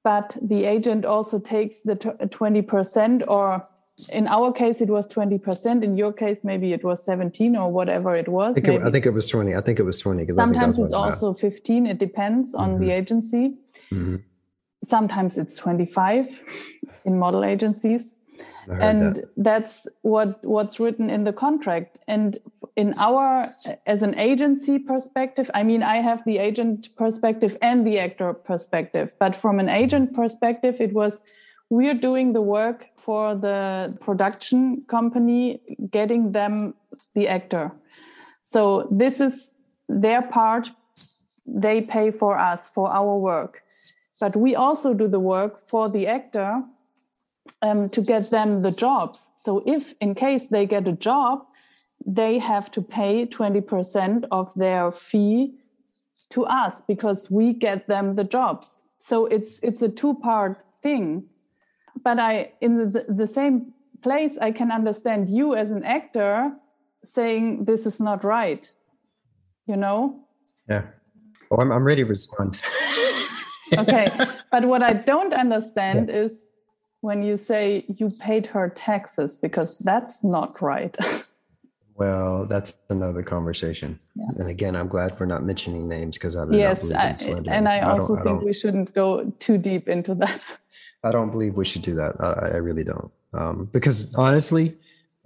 but 0.05 0.37
the 0.43 0.65
agent 0.65 1.05
also 1.05 1.39
takes 1.39 1.81
the 1.81 1.97
20% 1.97 3.25
or 3.29 3.67
in 4.11 4.27
our 4.27 4.53
case 4.53 4.81
it 4.81 4.89
was 4.89 5.07
20% 5.09 5.85
in 5.85 5.97
your 5.97 6.13
case 6.13 6.41
maybe 6.43 6.73
it 6.73 6.83
was 6.83 7.05
17 7.05 7.55
or 7.57 7.71
whatever 7.71 8.17
it 8.17 8.27
was 8.27 8.53
i 8.57 8.61
think, 8.61 8.81
it, 8.81 8.83
I 8.83 8.91
think 8.91 9.07
it, 9.07 9.11
was 9.11 9.29
20 9.29 9.55
i 9.55 9.61
think 9.61 9.79
it 9.79 9.83
was 9.83 10.01
20 10.01 10.33
sometimes 10.33 10.79
it's 10.79 10.95
also 10.95 11.35
15 11.35 11.87
it 11.87 11.99
depends 11.99 12.55
on 12.55 12.71
mm-hmm. 12.71 12.85
the 12.85 12.91
agency. 12.91 13.55
Mm-hmm. 13.91 14.17
sometimes 14.85 15.37
it's 15.37 15.57
25 15.57 16.43
in 17.05 17.19
model 17.19 17.45
agencies 17.45 18.17
and 18.69 19.17
that. 19.17 19.25
that's 19.37 19.87
what 20.03 20.45
what's 20.45 20.79
written 20.79 21.11
in 21.11 21.25
the 21.25 21.33
contract. 21.33 21.99
And 22.09 22.39
in 22.77 22.95
our 22.99 23.49
as 23.87 24.03
an 24.03 24.19
agency 24.19 24.79
perspective 24.79 25.51
i 25.53 25.63
mean 25.63 25.83
i 25.83 25.97
have 25.97 26.23
the 26.25 26.39
agent 26.39 26.89
perspective 26.97 27.59
and 27.61 27.87
the 27.87 27.99
actor 27.99 28.33
perspective 28.33 29.13
but 29.19 29.37
from 29.37 29.61
an 29.61 29.67
mm-hmm. 29.67 29.85
agent 29.85 30.15
perspective 30.15 30.77
it 30.81 30.91
was 30.95 31.23
we're 31.69 32.01
doing 32.09 32.33
the 32.33 32.41
work 32.41 32.87
for 33.05 33.35
the 33.35 33.97
production 34.01 34.83
company 34.89 35.61
getting 35.91 36.33
them 36.33 36.75
the 37.15 37.29
actor. 37.29 37.73
So 38.43 38.89
this 38.91 39.21
is 39.21 39.53
their 39.89 40.23
part. 40.23 40.71
They 41.47 41.81
pay 41.81 42.11
for 42.11 42.39
us 42.39 42.69
for 42.69 42.91
our 42.91 43.17
work. 43.17 43.63
But 44.21 44.37
we 44.37 44.55
also 44.55 44.95
do 44.95 45.09
the 45.09 45.19
work 45.19 45.69
for 45.69 45.91
the 45.91 46.07
actor 46.07 46.63
um, 47.63 47.89
to 47.91 48.01
get 48.01 48.31
them 48.31 48.63
the 48.63 48.71
jobs. 48.71 49.31
So 49.37 49.63
if 49.67 49.95
in 50.01 50.15
case 50.15 50.49
they 50.49 50.67
get 50.67 50.87
a 50.89 50.93
job 50.93 51.47
they 52.07 52.39
have 52.39 52.71
to 52.73 52.83
pay 52.83 53.27
20% 53.27 54.25
of 54.31 54.53
their 54.57 54.91
fee 54.91 55.55
to 56.31 56.45
us 56.47 56.81
because 56.81 57.31
we 57.31 57.53
get 57.53 57.87
them 57.87 58.17
the 58.17 58.25
jobs. 58.25 58.83
So 58.99 59.27
it's 59.27 59.59
it's 59.63 59.83
a 59.83 59.89
two 59.89 60.15
part 60.15 60.65
thing. 60.83 61.25
But 62.03 62.19
i 62.19 62.53
in 62.61 62.77
the, 62.77 63.05
the 63.09 63.27
same 63.27 63.73
place 64.03 64.37
i 64.41 64.51
can 64.51 64.73
understand 64.73 65.31
you 65.31 65.55
as 65.55 65.71
an 65.71 65.85
actor 65.85 66.53
saying 67.05 67.65
this 67.67 67.87
is 67.87 68.01
not 68.01 68.25
right 68.25 68.71
you 69.67 69.77
know? 69.77 70.19
Yeah. 70.69 70.87
Well 71.51 71.61
i'm, 71.61 71.71
I'm 71.71 71.85
ready 71.85 72.03
to 72.03 72.09
respond. 72.09 72.61
Okay. 73.79 74.07
But 74.51 74.67
what 74.67 74.83
i 74.83 74.93
don't 74.93 75.33
understand 75.33 76.09
yeah. 76.09 76.23
is 76.25 76.33
when 77.03 77.23
you 77.23 77.37
say 77.37 77.85
you 77.99 78.11
paid 78.21 78.47
her 78.47 78.71
taxes 78.71 79.37
because 79.37 79.77
that's 79.79 80.25
not 80.25 80.61
right 80.63 80.97
Well, 81.95 82.47
that's 82.47 82.75
another 82.89 83.23
conversation. 83.23 83.99
Yeah. 84.15 84.27
And 84.39 84.49
again, 84.49 84.75
I'm 84.75 84.89
glad 84.89 85.19
we're 85.21 85.27
not 85.27 85.45
mentioning 85.45 85.89
names 85.89 86.17
because 86.17 86.37
I 86.37 86.47
do 86.47 86.57
yes, 86.57 86.83
I, 86.91 87.15
and 87.47 87.69
I 87.69 87.81
also 87.81 88.17
I 88.17 88.23
think 88.23 88.43
we 88.43 88.55
shouldn't 88.55 88.95
go 88.95 89.31
too 89.39 89.59
deep 89.59 89.89
into 89.89 90.15
that. 90.17 90.43
I 91.05 91.13
don't 91.13 91.31
believe 91.31 91.55
we 91.55 91.65
should 91.65 91.83
do 91.83 91.95
that. 91.95 92.17
I, 92.19 92.55
I 92.55 92.57
really 92.57 92.85
don't, 92.85 93.11
um, 93.35 93.69
because 93.73 94.15
honestly, 94.15 94.77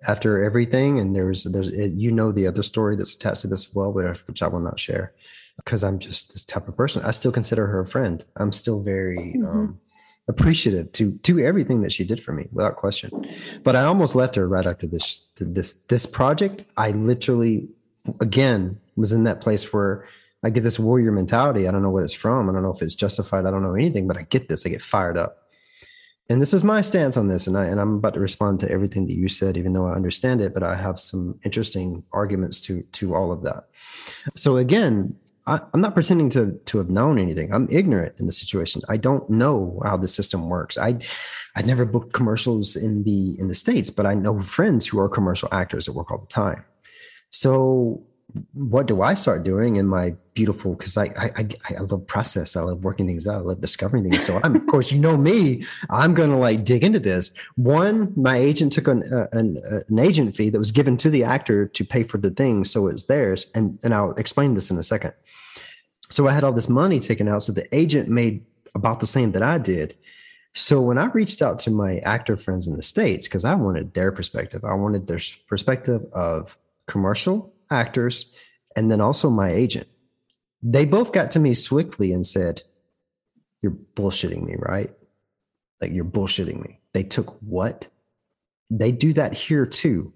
after 0.09 0.43
everything, 0.43 0.99
and 0.99 1.15
there's 1.15 1.45
there's 1.45 1.71
you 1.71 2.11
know 2.11 2.33
the 2.33 2.47
other 2.47 2.63
story 2.63 2.97
that's 2.97 3.15
attached 3.15 3.43
to 3.43 3.47
this 3.47 3.69
as 3.69 3.75
well, 3.75 3.93
which 3.93 4.43
I 4.43 4.49
will 4.49 4.61
not 4.61 4.81
share, 4.81 5.13
because 5.57 5.85
I'm 5.85 5.99
just 5.99 6.33
this 6.33 6.45
type 6.45 6.67
of 6.67 6.77
person. 6.77 7.03
I 7.05 7.13
still 7.13 7.33
consider 7.33 7.67
her 7.69 7.81
a 7.81 7.87
friend. 7.87 8.25
I'm 8.37 8.53
still 8.53 8.81
very. 8.81 9.37
Mm-hmm. 9.37 9.47
Um, 9.47 9.81
appreciative 10.29 10.91
to 10.93 11.13
to 11.19 11.39
everything 11.39 11.83
that 11.83 11.93
she 11.93 12.05
did 12.05 12.23
for 12.23 12.33
me 12.33 12.49
without 12.53 12.77
question. 12.77 13.11
But 13.63 13.77
i 13.77 13.85
almost 13.85 14.17
left 14.17 14.35
her 14.35 14.49
right 14.49 14.67
after 14.67 14.87
this 14.87 15.21
this 15.37 15.73
this 15.89 16.07
project. 16.07 16.63
I 16.77 16.91
literally 16.91 17.69
again 18.21 18.79
was 18.97 19.13
in 19.13 19.25
that 19.25 19.41
place 19.41 19.73
where 19.73 20.07
i 20.43 20.51
get 20.51 20.63
this 20.63 20.79
warrior 20.79 21.13
mentality. 21.13 21.69
I 21.69 21.71
don't 21.71 21.83
know 21.83 21.91
what 21.91 22.03
it's 22.03 22.13
from. 22.13 22.49
I 22.49 22.53
don't 22.53 22.63
know 22.63 22.73
if 22.73 22.83
it's 22.83 22.95
justified. 22.95 23.47
I 23.47 23.51
don't 23.51 23.63
know 23.63 23.75
anything 23.75 24.07
but 24.07 24.17
i 24.17 24.23
get 24.23 24.49
this. 24.49 24.67
I 24.67 24.71
get 24.71 24.83
fired 24.83 25.17
up. 25.17 25.43
And 26.29 26.43
this 26.43 26.53
is 26.53 26.65
my 26.65 26.81
stance 26.81 27.17
on 27.17 27.29
this 27.29 27.47
and 27.47 27.57
i 27.57 27.65
and 27.65 27.81
i'm 27.81 27.97
about 27.97 28.15
to 28.15 28.21
respond 28.21 28.59
to 28.61 28.71
everything 28.71 29.07
that 29.07 29.15
you 29.15 29.29
said 29.29 29.57
even 29.57 29.75
though 29.75 29.87
i 29.87 29.95
understand 29.95 30.41
it 30.41 30.53
but 30.55 30.65
i 30.65 30.75
have 30.75 30.99
some 30.99 31.39
interesting 31.45 32.03
arguments 32.13 32.61
to 32.63 32.83
to 32.99 33.15
all 33.15 33.31
of 33.31 33.43
that. 33.45 33.69
So 34.35 34.57
again 34.57 35.15
I, 35.47 35.61
am 35.75 35.81
not 35.81 35.95
pretending 35.95 36.31
to 36.31 36.59
to 36.67 36.79
have 36.79 36.91
known 36.91 37.19
anything. 37.19 37.53
I'm 37.53 37.69
ignorant 37.71 38.19
in 38.19 38.27
the 38.27 38.33
situation. 38.33 38.83
I 38.89 38.97
don't 38.97 39.29
know 39.31 39.81
how 39.85 39.97
the 39.97 40.09
system 40.09 40.49
works. 40.49 40.77
I 40.77 40.99
I 41.55 41.63
never 41.63 41.85
booked 41.85 42.13
commercials 42.13 42.77
in 42.77 43.05
the 43.05 43.37
in 43.39 43.49
the 43.49 43.55
states, 43.55 43.91
but 43.91 44.07
I 44.07 44.15
know 44.15 44.41
friends 44.41 44.87
who 44.87 44.99
are 44.99 45.09
commercial 45.09 45.49
actors 45.53 45.87
that 45.87 45.93
work 45.93 46.11
all 46.11 46.19
the 46.19 46.27
time. 46.27 46.65
So 47.31 48.06
what 48.53 48.87
do 48.87 49.03
I 49.03 49.15
start 49.15 49.45
doing 49.45 49.77
in 49.77 49.87
my 49.87 50.15
beautiful? 50.35 50.75
Because 50.75 50.97
I, 50.97 51.05
I 51.17 51.49
I 51.71 51.81
love 51.81 52.07
process. 52.07 52.57
I 52.57 52.63
love 52.63 52.85
working 52.85 53.07
things 53.07 53.27
out. 53.27 53.37
I 53.37 53.45
love 53.45 53.61
discovering 53.61 54.09
things. 54.09 54.25
So 54.25 54.41
I'm 54.43 54.57
of 54.57 54.67
course 54.67 54.93
you 54.93 54.99
know 54.99 55.17
me. 55.17 55.65
I'm 55.91 56.13
gonna 56.15 56.39
like 56.39 56.65
dig 56.65 56.83
into 56.83 56.99
this. 56.99 57.33
One, 57.55 58.13
my 58.17 58.37
agent 58.37 58.73
took 58.73 58.89
an 58.89 59.05
uh, 59.13 59.29
an, 59.33 59.59
uh, 59.71 59.81
an 59.89 59.99
agent 59.99 60.35
fee 60.35 60.51
that 60.51 60.59
was 60.59 60.73
given 60.73 60.97
to 60.99 61.11
the 61.11 61.25
actor 61.25 61.67
to 61.69 61.85
pay 61.85 62.03
for 62.03 62.19
the 62.19 62.31
thing, 62.31 62.65
so 62.65 62.89
it's 62.89 63.05
theirs. 63.05 63.47
And 63.55 63.79
and 63.83 63.95
I'll 63.95 64.13
explain 64.13 64.55
this 64.55 64.71
in 64.71 64.79
a 64.79 64.83
second. 64.83 65.13
So 66.11 66.27
I 66.27 66.33
had 66.33 66.45
all 66.45 66.53
this 66.53 66.69
money 66.69 67.01
taken 67.01 67.29
out. 67.29 67.43
So 67.43 67.53
the 67.53 67.75
agent 67.75 68.09
made 68.09 68.45
about 68.75 69.01
the 69.01 69.07
same 69.07 69.33
that 69.33 69.43
I 69.43 69.59
did. 69.59 69.97
So 70.53 70.81
when 70.81 70.99
I 70.99 71.07
reached 71.07 71.43
out 71.43 71.59
to 71.61 71.71
my 71.71 71.99
actor 71.99 72.37
friends 72.37 72.67
in 72.67 72.77
the 72.77 72.83
States, 72.83 73.29
because 73.29 73.45
I 73.45 73.55
wanted 73.55 73.95
their 73.95 74.11
perspective, 74.11 74.65
I 74.65 74.75
wanted 74.75 75.07
their 75.07 75.21
perspective 75.49 76.03
of 76.13 76.57
commercial 76.87 77.53
actors 77.71 78.35
and 78.75 78.91
then 78.91 79.01
also 79.01 79.31
my 79.31 79.51
agent. 79.51 79.89
They 80.63 80.85
both 80.85 81.13
got 81.13 81.31
to 81.33 81.41
me 81.41 81.55
swiftly 81.55 82.13
and 82.13 82.27
said, 82.27 82.63
You're 83.63 83.77
bullshitting 83.95 84.43
me, 84.43 84.57
right? 84.59 84.91
Like 85.81 85.93
you're 85.93 86.05
bullshitting 86.05 86.63
me. 86.63 86.81
They 86.93 87.03
took 87.03 87.37
what? 87.41 87.89
They 88.71 88.93
do 88.93 89.13
that 89.13 89.35
here 89.35 89.67
too. 89.67 90.13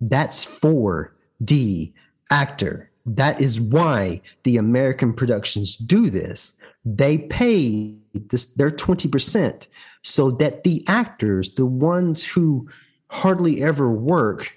That's 0.00 0.44
for 0.44 1.14
the 1.40 1.92
actor. 2.30 2.90
That 3.06 3.40
is 3.40 3.60
why 3.60 4.20
the 4.44 4.58
American 4.58 5.14
productions 5.14 5.76
do 5.76 6.10
this. 6.10 6.56
They 6.84 7.18
pay 7.18 7.96
this 8.14 8.46
their 8.46 8.70
20% 8.70 9.66
so 10.02 10.30
that 10.32 10.64
the 10.64 10.84
actors, 10.86 11.54
the 11.54 11.66
ones 11.66 12.24
who 12.24 12.68
hardly 13.10 13.62
ever 13.62 13.90
work, 13.90 14.54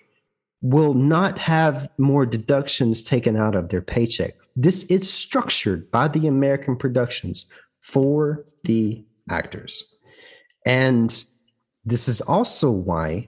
will 0.62 0.93
not 0.93 1.38
have 1.38 1.89
more 1.97 2.26
deductions 2.26 3.01
taken 3.01 3.36
out 3.36 3.55
of 3.55 3.70
their 3.70 3.82
paycheck. 3.82 4.36
This 4.55 4.84
is 4.86 5.12
structured 5.12 5.89
by 5.91 6.07
the 6.07 6.28
American 6.28 6.76
productions 6.76 7.49
for 7.80 8.45
the 8.64 9.03
actors. 9.30 9.84
And 10.66 11.24
this 11.84 12.07
is 12.07 12.22
also 12.22 12.70
why 12.70 13.28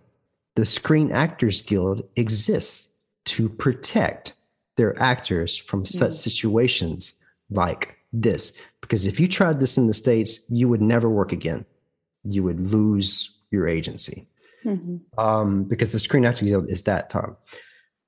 the 0.55 0.65
Screen 0.65 1.11
Actors 1.11 1.61
Guild 1.63 2.03
exists 2.15 2.91
to 3.25 3.49
protect 3.49 4.33
their 4.75 4.99
actors 5.01 5.57
from 5.57 5.85
such 5.85 6.11
mm. 6.11 6.15
situations 6.15 7.13
like 7.49 7.97
this. 8.11 8.53
Because 8.81 9.05
if 9.05 9.19
you 9.19 9.27
tried 9.27 9.59
this 9.59 9.77
in 9.77 9.87
the 9.87 9.93
States, 9.93 10.39
you 10.49 10.67
would 10.69 10.81
never 10.81 11.09
work 11.09 11.31
again. 11.31 11.65
You 12.23 12.43
would 12.43 12.59
lose 12.59 13.39
your 13.49 13.67
agency. 13.67 14.27
Mm-hmm. 14.65 15.19
Um, 15.19 15.63
because 15.63 15.91
the 15.91 15.99
Screen 15.99 16.25
Actors 16.25 16.47
Guild 16.47 16.69
is 16.69 16.83
that 16.83 17.09
time. 17.09 17.35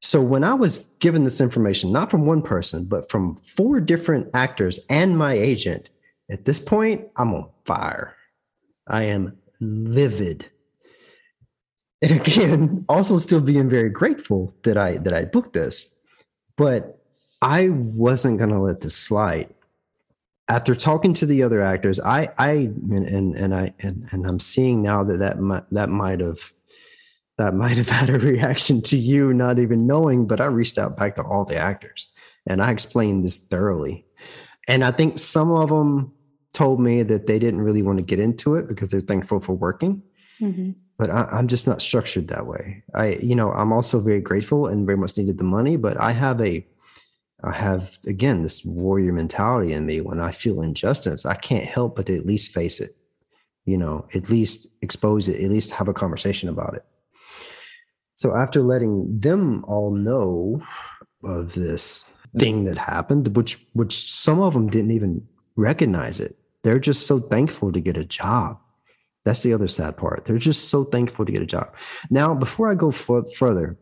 So 0.02 0.22
when 0.22 0.44
I 0.44 0.54
was 0.54 0.80
given 1.00 1.24
this 1.24 1.42
information, 1.42 1.92
not 1.92 2.12
from 2.12 2.28
one 2.28 2.44
person, 2.44 2.86
but 2.86 3.10
from 3.10 3.36
four 3.38 3.82
different 3.82 4.30
actors 4.36 4.80
and 4.90 5.18
my 5.18 5.34
agent, 5.34 5.90
at 6.30 6.46
this 6.46 6.60
point, 6.60 7.08
I'm 7.16 7.34
on 7.34 7.50
fire. 7.66 8.16
I 8.88 9.04
am 9.04 9.36
livid. 9.60 10.50
And 12.04 12.12
again, 12.22 12.86
also 12.88 13.18
still 13.18 13.42
being 13.42 13.68
very 13.68 13.90
grateful 13.90 14.54
that 14.64 14.78
I 14.78 14.98
that 14.98 15.14
I 15.14 15.26
booked 15.26 15.54
this. 15.54 15.92
But 16.56 17.02
I 17.42 17.70
wasn't 17.70 18.38
gonna 18.38 18.62
let 18.62 18.82
this 18.82 18.96
slide. 18.96 19.55
After 20.48 20.76
talking 20.76 21.14
to 21.16 21.26
the 21.26 21.42
other 21.42 21.62
actors, 21.62 22.00
I 22.00 22.30
I 22.38 22.52
and 22.52 23.10
and, 23.10 23.36
and 23.36 23.56
I 23.56 23.74
and, 23.80 24.08
and 24.12 24.28
I'm 24.28 24.40
seeing 24.40 24.82
now 24.82 25.04
that 25.04 25.18
that 25.18 25.40
might, 25.40 25.64
that 25.72 25.90
might 25.90 26.20
have 26.20 26.52
that 27.38 27.54
might 27.54 27.78
have 27.78 27.90
had 28.00 28.10
a 28.10 28.20
reaction 28.20 28.82
to 28.84 28.98
you 28.98 29.34
not 29.34 29.60
even 29.60 29.88
knowing, 29.88 30.28
but 30.28 30.42
I 30.42 30.46
reached 30.46 30.78
out 30.78 30.98
back 30.98 31.16
to 31.16 31.24
all 31.24 31.46
the 31.46 31.58
actors 31.58 32.08
and 32.48 32.62
I 32.62 32.72
explained 32.72 33.24
this 33.24 33.38
thoroughly. 33.38 34.06
And 34.68 34.84
I 34.84 34.92
think 34.92 35.20
some 35.20 35.52
of 35.52 35.70
them 35.70 36.12
told 36.54 36.80
me 36.80 37.04
that 37.04 37.28
they 37.28 37.38
didn't 37.38 37.62
really 37.62 37.82
want 37.82 37.98
to 37.98 38.04
get 38.04 38.20
into 38.20 38.56
it 38.56 38.68
because 38.68 38.90
they're 38.90 39.02
thankful 39.02 39.40
for 39.40 39.54
working. 39.54 40.02
Mm-hmm. 40.42 40.72
But 40.98 41.10
I, 41.10 41.38
am 41.38 41.48
just 41.48 41.68
not 41.68 41.82
structured 41.82 42.30
that 42.30 42.48
way. 42.48 42.84
I, 42.94 43.18
you 43.22 43.36
know, 43.36 43.52
I'm 43.52 43.74
also 43.74 44.00
very 44.00 44.22
grateful 44.22 44.68
and 44.68 44.86
very 44.86 44.98
much 44.98 45.18
needed 45.18 45.38
the 45.38 45.44
money, 45.44 45.76
but 45.76 46.00
I 46.00 46.12
have 46.12 46.40
a, 46.42 46.66
I 47.46 47.54
have 47.54 47.98
again 48.08 48.42
this 48.42 48.66
warrior 48.66 49.14
mentality 49.14 49.74
in 49.74 49.86
me. 49.86 50.02
When 50.02 50.20
I 50.20 50.32
feel 50.32 50.62
injustice, 50.62 51.26
I 51.26 51.36
can't 51.36 51.66
help 51.66 51.96
but 51.96 52.10
at 52.10 52.26
least 52.26 52.54
face 52.54 52.82
it. 52.82 52.96
You 53.66 53.78
know, 53.78 54.08
at 54.14 54.30
least 54.30 54.68
expose 54.82 55.30
it, 55.30 55.44
at 55.44 55.52
least 55.52 55.72
have 55.72 55.88
a 55.88 55.94
conversation 55.94 56.50
about 56.50 56.76
it. 56.76 56.86
So 58.16 58.36
after 58.36 58.62
letting 58.62 59.20
them 59.20 59.64
all 59.66 59.92
know 59.92 60.62
of 61.24 61.54
this 61.54 62.10
thing 62.38 62.66
that 62.66 62.78
happened, 62.78 63.36
which 63.36 63.60
which 63.74 64.12
some 64.12 64.42
of 64.42 64.54
them 64.54 64.70
didn't 64.70 64.92
even 64.92 65.28
recognize 65.56 66.20
it, 66.20 66.38
they're 66.64 66.80
just 66.80 67.06
so 67.06 67.20
thankful 67.20 67.72
to 67.72 67.80
get 67.80 67.98
a 67.98 68.06
job. 68.06 68.60
That's 69.24 69.44
the 69.44 69.54
other 69.54 69.68
sad 69.68 69.98
part. 69.98 70.26
They're 70.26 70.38
just 70.38 70.70
so 70.70 70.84
thankful 70.84 71.26
to 71.26 71.32
get 71.32 71.42
a 71.42 71.48
job. 71.48 71.76
Now, 72.10 72.36
before 72.36 72.72
I 72.72 72.76
go 72.76 72.90
f- 72.90 73.34
further, 73.36 73.78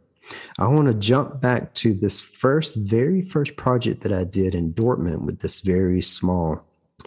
I 0.58 0.68
want 0.68 0.88
to 0.88 0.94
jump 0.94 1.42
back 1.42 1.74
to 1.76 1.94
this 1.94 2.22
first, 2.22 2.76
very 2.78 3.22
first 3.22 3.56
project 3.56 4.02
that 4.02 4.14
I 4.14 4.24
did 4.24 4.56
in 4.56 4.74
Dortmund 4.74 5.22
with 5.22 5.40
this 5.40 5.60
very 5.60 6.02
small 6.02 6.64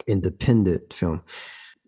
independent 0.06 0.92
film. 0.92 1.22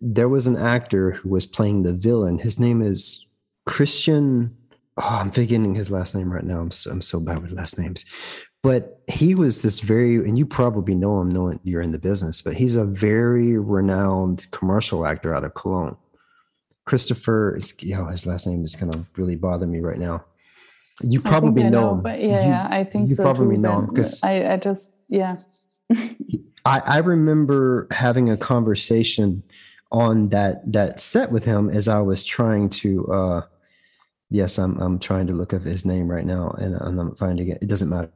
There 0.01 0.29
was 0.29 0.47
an 0.47 0.57
actor 0.57 1.11
who 1.11 1.29
was 1.29 1.45
playing 1.45 1.83
the 1.83 1.93
villain. 1.93 2.39
His 2.39 2.59
name 2.59 2.81
is 2.81 3.27
Christian. 3.65 4.55
Oh, 4.97 5.03
I'm 5.03 5.31
forgetting 5.31 5.75
his 5.75 5.91
last 5.91 6.15
name 6.15 6.31
right 6.31 6.43
now. 6.43 6.59
I'm 6.59 6.71
so, 6.71 6.91
I'm 6.91 7.01
so 7.01 7.19
bad 7.19 7.41
with 7.41 7.51
last 7.51 7.77
names 7.77 8.05
but 8.61 9.01
he 9.07 9.35
was 9.35 9.61
this 9.61 9.79
very 9.79 10.15
and 10.15 10.37
you 10.37 10.45
probably 10.45 10.95
know 10.95 11.21
him 11.21 11.29
knowing 11.29 11.59
you're 11.63 11.81
in 11.81 11.91
the 11.91 11.99
business 11.99 12.41
but 12.41 12.53
he's 12.53 12.75
a 12.75 12.85
very 12.85 13.57
renowned 13.57 14.49
commercial 14.51 15.05
actor 15.05 15.33
out 15.33 15.43
of 15.43 15.53
cologne 15.53 15.95
christopher 16.85 17.57
know 17.83 18.05
his 18.05 18.25
last 18.25 18.47
name 18.47 18.63
is 18.65 18.75
going 18.75 18.91
to 18.91 19.05
really 19.15 19.35
bother 19.35 19.67
me 19.67 19.79
right 19.79 19.99
now 19.99 20.23
you 21.01 21.19
probably 21.19 21.63
know, 21.63 21.69
know, 21.69 21.93
him 21.93 22.01
but 22.01 22.21
yeah 22.21 22.67
you, 22.69 22.75
i 22.79 22.83
think 22.83 23.09
you 23.09 23.15
so 23.15 23.23
probably 23.23 23.55
too, 23.55 23.61
know 23.61 23.79
him 23.79 23.85
because 23.87 24.21
I, 24.23 24.53
I 24.53 24.57
just 24.57 24.91
yeah 25.07 25.37
I, 26.65 26.81
I 26.85 26.97
remember 26.97 27.87
having 27.91 28.29
a 28.29 28.37
conversation 28.37 29.43
on 29.91 30.29
that 30.29 30.71
that 30.71 30.99
set 30.99 31.31
with 31.31 31.45
him 31.45 31.69
as 31.69 31.87
i 31.87 31.99
was 31.99 32.23
trying 32.23 32.69
to 32.69 33.05
uh 33.07 33.41
yes 34.29 34.59
i'm 34.59 34.77
i'm 34.79 34.99
trying 34.99 35.27
to 35.27 35.33
look 35.33 35.53
up 35.53 35.63
his 35.63 35.85
name 35.85 36.07
right 36.07 36.25
now 36.25 36.51
and 36.59 36.75
i'm 36.81 36.95
not 36.95 37.17
finding 37.17 37.49
it 37.49 37.59
it 37.61 37.67
doesn't 37.67 37.89
matter 37.89 38.11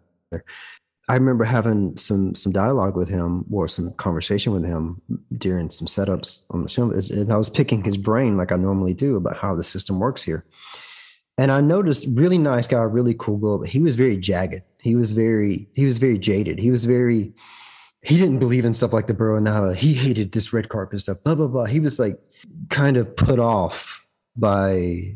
I 1.10 1.16
remember 1.16 1.44
having 1.44 1.98
some 1.98 2.34
some 2.34 2.54
dialogue 2.54 2.96
with 2.96 3.10
him 3.10 3.44
or 3.52 3.68
some 3.68 3.92
conversation 3.94 4.54
with 4.54 4.64
him 4.64 5.02
during 5.38 5.70
some 5.70 5.88
setups 5.88 6.46
on 6.52 6.64
the 6.64 6.70
film. 6.70 6.92
And 6.94 7.32
I 7.32 7.36
was 7.36 7.50
picking 7.50 7.84
his 7.84 7.98
brain 7.98 8.38
like 8.38 8.54
I 8.54 8.56
normally 8.56 8.94
do 8.94 9.18
about 9.18 9.38
how 9.38 9.54
the 9.54 9.66
system 9.66 10.00
works 10.00 10.24
here. 10.24 10.46
And 11.38 11.52
I 11.52 11.62
noticed 11.62 12.06
really 12.12 12.38
nice 12.38 12.68
guy, 12.68 12.82
really 12.82 13.16
cool 13.16 13.38
girl, 13.38 13.58
but 13.58 13.70
he 13.70 13.80
was 13.80 13.96
very 13.96 14.18
jagged. 14.18 14.62
He 14.80 14.96
was 14.96 15.12
very 15.12 15.68
he 15.74 15.86
was 15.86 15.98
very 15.98 16.18
jaded. 16.20 16.60
He 16.60 16.72
was 16.72 16.86
very 16.86 17.34
he 18.02 18.18
didn't 18.18 18.40
believe 18.40 18.66
in 18.66 18.74
stuff 18.74 18.94
like 18.94 19.08
the 19.08 19.14
Berlinale. 19.14 19.76
He 19.76 19.94
hated 19.94 20.32
this 20.32 20.54
red 20.54 20.70
carpet 20.70 21.02
stuff. 21.02 21.24
Blah 21.24 21.36
blah 21.36 21.48
blah. 21.48 21.66
He 21.66 21.80
was 21.80 22.00
like 22.00 22.20
kind 22.70 22.98
of 22.98 23.16
put 23.16 23.40
off 23.40 24.06
by 24.36 25.14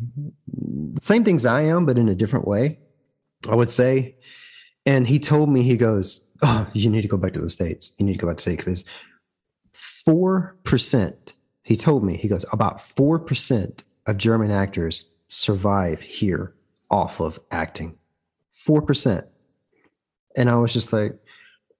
the 0.47 1.01
same 1.01 1.23
things 1.23 1.45
I 1.45 1.61
am, 1.61 1.85
but 1.85 1.97
in 1.97 2.09
a 2.09 2.15
different 2.15 2.47
way. 2.47 2.79
I 3.49 3.55
would 3.55 3.69
say 3.69 4.15
and 4.87 5.05
he 5.05 5.19
told 5.19 5.49
me, 5.49 5.63
he 5.63 5.75
goes, 5.75 6.25
Oh, 6.41 6.65
you 6.73 6.89
need 6.89 7.01
to 7.01 7.09
go 7.09 7.17
back 7.17 7.33
to 7.33 7.41
the 7.41 7.49
States. 7.49 7.91
You 7.97 8.05
need 8.05 8.13
to 8.13 8.19
go 8.19 8.27
back 8.27 8.37
to 8.37 8.49
the 8.49 8.55
States 8.55 8.63
because 8.63 8.85
4%, 9.75 11.33
he 11.63 11.75
told 11.75 12.05
me, 12.05 12.15
he 12.15 12.29
goes, 12.29 12.45
about 12.53 12.77
4% 12.77 13.83
of 14.05 14.17
German 14.17 14.49
actors 14.49 15.11
survive 15.27 16.01
here 16.01 16.55
off 16.89 17.19
of 17.19 17.39
acting. 17.51 17.97
4%. 18.67 19.25
And 20.35 20.49
I 20.49 20.55
was 20.55 20.73
just 20.73 20.93
like, 20.93 21.17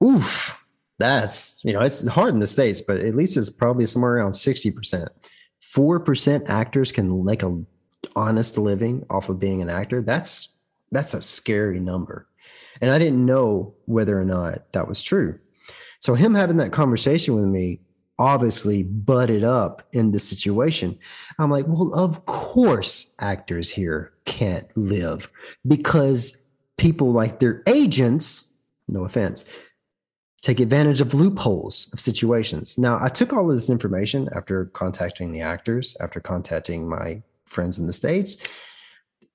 oof, 0.03 0.63
that's, 0.99 1.63
you 1.63 1.73
know, 1.73 1.81
it's 1.81 2.07
hard 2.07 2.33
in 2.33 2.39
the 2.39 2.47
States, 2.47 2.81
but 2.81 2.97
at 2.97 3.15
least 3.15 3.37
it's 3.37 3.49
probably 3.49 3.85
somewhere 3.85 4.15
around 4.15 4.31
60%. 4.31 5.07
4% 5.75 6.49
actors 6.49 6.91
can 6.91 7.23
make 7.25 7.43
a 7.43 7.61
honest 8.15 8.57
living 8.57 9.05
off 9.09 9.29
of 9.29 9.39
being 9.39 9.61
an 9.61 9.69
actor. 9.69 10.01
That's, 10.01 10.55
that's 10.91 11.13
a 11.13 11.21
scary 11.21 11.79
number. 11.79 12.27
And 12.81 12.91
I 12.91 12.99
didn't 12.99 13.25
know 13.25 13.75
whether 13.85 14.19
or 14.19 14.25
not 14.25 14.71
that 14.73 14.87
was 14.87 15.03
true. 15.03 15.39
So 15.99 16.15
him 16.15 16.33
having 16.33 16.57
that 16.57 16.71
conversation 16.71 17.35
with 17.35 17.45
me 17.45 17.81
obviously 18.19 18.83
butted 18.83 19.43
up 19.43 19.83
in 19.93 20.11
the 20.11 20.19
situation. 20.19 20.97
I'm 21.39 21.51
like, 21.51 21.65
well, 21.67 21.93
of 21.93 22.25
course 22.25 23.13
actors 23.19 23.69
here 23.69 24.13
can't 24.25 24.67
live 24.75 25.29
because 25.67 26.37
people 26.77 27.11
like 27.11 27.39
their 27.39 27.63
agents, 27.67 28.51
no 28.87 29.05
offense, 29.05 29.45
take 30.41 30.59
advantage 30.59 31.01
of 31.01 31.13
loopholes 31.13 31.89
of 31.93 31.99
situations. 31.99 32.77
Now, 32.77 32.99
I 33.01 33.09
took 33.09 33.33
all 33.33 33.49
of 33.49 33.55
this 33.55 33.69
information 33.69 34.29
after 34.35 34.65
contacting 34.65 35.31
the 35.31 35.41
actors, 35.41 35.97
after 35.99 36.19
contacting 36.19 36.87
my 36.87 37.21
friends 37.45 37.77
in 37.77 37.87
the 37.87 37.93
States, 37.93 38.37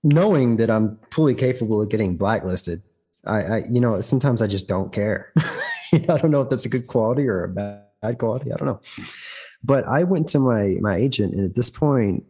knowing 0.02 0.56
that 0.56 0.70
I'm 0.70 0.98
fully 1.10 1.34
capable 1.34 1.80
of 1.80 1.88
getting 1.88 2.16
blacklisted 2.16 2.82
I, 3.24 3.42
I 3.42 3.64
you 3.68 3.80
know, 3.80 4.00
sometimes 4.00 4.42
I 4.42 4.46
just 4.46 4.68
don't 4.68 4.92
care. 4.92 5.32
I 5.92 5.98
don't 5.98 6.30
know 6.30 6.42
if 6.42 6.50
that's 6.50 6.64
a 6.64 6.70
good 6.70 6.86
quality 6.86 7.28
or 7.28 7.44
a 7.44 7.48
bad, 7.48 7.84
bad 8.02 8.18
quality. 8.18 8.52
I 8.52 8.56
don't 8.56 8.66
know. 8.66 8.80
But 9.64 9.86
I 9.86 10.02
went 10.02 10.28
to 10.30 10.38
my 10.38 10.76
my 10.80 10.96
agent, 10.96 11.34
and 11.34 11.44
at 11.44 11.54
this 11.54 11.70
point, 11.70 12.24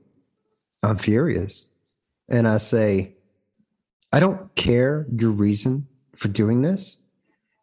I'm 0.83 0.99
furious, 0.99 1.67
and 2.29 2.47
I 2.47 2.59
say, 2.59 3.15
I 4.13 4.21
don't 4.21 4.55
care 4.55 5.07
your 5.17 5.31
reason 5.31 5.87
for 6.15 6.29
doing 6.29 6.63
this. 6.63 7.03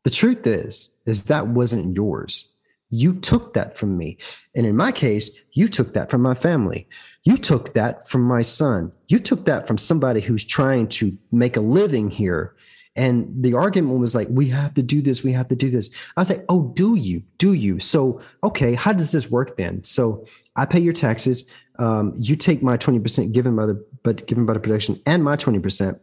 The 0.04 0.10
truth 0.10 0.48
is, 0.48 0.94
is 1.06 1.24
that 1.24 1.48
wasn't 1.48 1.96
yours. 1.96 2.52
You 2.90 3.14
took 3.14 3.54
that 3.54 3.78
from 3.78 3.98
me. 3.98 4.18
And 4.56 4.66
in 4.66 4.76
my 4.76 4.92
case, 4.92 5.30
you 5.54 5.68
took 5.68 5.94
that 5.94 6.10
from 6.10 6.22
my 6.22 6.34
family. 6.34 6.88
You 7.24 7.38
took 7.38 7.76
that 7.76 8.10
from 8.10 8.24
my 8.24 8.42
son. 8.42 8.92
You 9.10 9.20
took 9.20 9.46
that 9.46 9.68
from 9.68 9.78
somebody 9.78 10.22
who's 10.22 10.44
trying 10.44 10.88
to 10.88 11.16
make 11.32 11.56
a 11.56 11.62
living 11.62 12.10
here 12.10 12.56
and 13.00 13.32
the 13.34 13.54
argument 13.54 13.98
was 13.98 14.14
like, 14.14 14.28
we 14.30 14.50
have 14.50 14.74
to 14.74 14.84
do 14.84 15.02
this, 15.02 15.24
we 15.24 15.32
have 15.32 15.48
to 15.48 15.56
do 15.56 15.70
this. 15.70 15.90
I 16.18 16.22
was 16.22 16.30
like, 16.30 16.44
oh, 16.50 16.74
do 16.76 16.96
you? 16.96 17.24
Do 17.38 17.54
you? 17.54 17.80
So, 17.80 18.20
okay, 18.44 18.74
how 18.74 18.92
does 18.92 19.14
this 19.14 19.32
work 19.32 19.56
then? 19.56 19.82
So 19.86 20.26
I 20.58 20.66
pay 20.66 20.82
your 20.82 20.92
taxes. 20.92 21.46
Um, 21.78 22.14
you 22.18 22.36
take 22.36 22.62
my 22.62 22.76
20% 22.76 23.32
given 23.32 23.56
by 23.56 23.68
the 23.68 23.86
but 24.04 24.28
given 24.28 24.46
by 24.46 24.52
the 24.52 24.60
production 24.60 25.02
and 25.06 25.24
my 25.24 25.38
20%. 25.38 25.98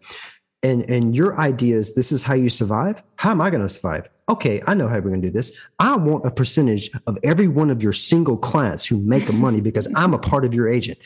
And 0.63 0.89
and 0.89 1.15
your 1.15 1.39
idea 1.39 1.77
is 1.77 1.95
this 1.95 2.13
is 2.13 2.23
how 2.23 2.33
you 2.33 2.49
survive? 2.49 3.03
How 3.17 3.31
am 3.31 3.43
I 3.43 3.51
gonna 3.51 3.69
survive? 3.69 4.09
Okay, 4.31 4.63
I 4.67 4.75
know 4.75 4.89
how 4.89 4.95
we're 4.95 5.11
gonna 5.11 5.21
do 5.21 5.31
this. 5.31 5.53
I 5.79 5.97
want 5.97 6.25
a 6.25 6.31
percentage 6.31 6.91
of 7.07 7.19
every 7.23 7.47
one 7.47 7.69
of 7.69 7.83
your 7.83 7.93
single 7.93 8.39
clients 8.39 8.87
who 8.87 8.97
make 8.97 9.27
the 9.27 9.35
money 9.35 9.61
because 9.69 9.87
I'm 9.95 10.15
a 10.15 10.19
part 10.19 10.47
of 10.47 10.55
your 10.55 10.67
agent. 10.67 10.97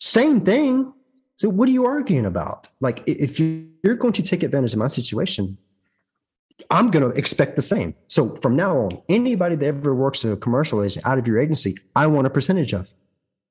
Same 0.00 0.40
thing. 0.40 0.92
So 1.38 1.48
what 1.48 1.68
are 1.68 1.72
you 1.72 1.86
arguing 1.86 2.26
about? 2.26 2.68
Like 2.80 3.02
if 3.06 3.38
you're 3.38 3.94
going 3.94 4.12
to 4.14 4.22
take 4.22 4.42
advantage 4.42 4.72
of 4.72 4.80
my 4.80 4.88
situation, 4.88 5.56
I'm 6.70 6.90
going 6.90 7.08
to 7.08 7.16
expect 7.16 7.54
the 7.54 7.62
same. 7.62 7.94
So 8.08 8.34
from 8.42 8.56
now 8.56 8.76
on, 8.76 9.00
anybody 9.08 9.54
that 9.54 9.66
ever 9.66 9.94
works 9.94 10.24
a 10.24 10.36
commercial 10.36 10.82
agent 10.82 11.06
out 11.06 11.16
of 11.16 11.28
your 11.28 11.38
agency, 11.38 11.76
I 11.94 12.08
want 12.08 12.26
a 12.26 12.30
percentage 12.30 12.74
of 12.74 12.88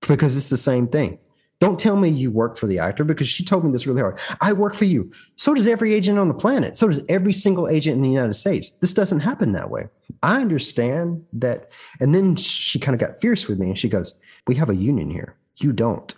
because 0.05 0.35
it's 0.35 0.49
the 0.49 0.57
same 0.57 0.89
thing. 0.89 1.17
Don't 1.59 1.79
tell 1.79 1.95
me 1.95 2.09
you 2.09 2.29
work 2.29 2.57
for 2.57 2.67
the 2.67 2.77
actor 2.77 3.05
because 3.05 3.29
she 3.29 3.45
told 3.45 3.63
me 3.63 3.71
this 3.71 3.87
really 3.87 4.01
hard. 4.01 4.19
I 4.41 4.51
work 4.51 4.75
for 4.75 4.85
you. 4.85 5.09
So 5.37 5.53
does 5.53 5.65
every 5.65 5.93
agent 5.93 6.19
on 6.19 6.27
the 6.27 6.33
planet. 6.33 6.75
So 6.75 6.89
does 6.89 7.01
every 7.07 7.33
single 7.33 7.69
agent 7.69 7.95
in 7.95 8.03
the 8.03 8.11
United 8.11 8.33
States. 8.33 8.71
This 8.81 8.93
doesn't 8.93 9.21
happen 9.21 9.53
that 9.53 9.71
way. 9.71 9.87
I 10.21 10.41
understand 10.41 11.25
that. 11.33 11.71
And 12.01 12.13
then 12.13 12.35
she 12.35 12.79
kind 12.79 13.01
of 13.01 13.07
got 13.07 13.19
fierce 13.21 13.47
with 13.47 13.59
me 13.59 13.69
and 13.69 13.79
she 13.79 13.87
goes, 13.87 14.19
We 14.45 14.55
have 14.55 14.69
a 14.69 14.75
union 14.75 15.09
here. 15.09 15.35
You 15.55 15.71
don't. 15.71 16.13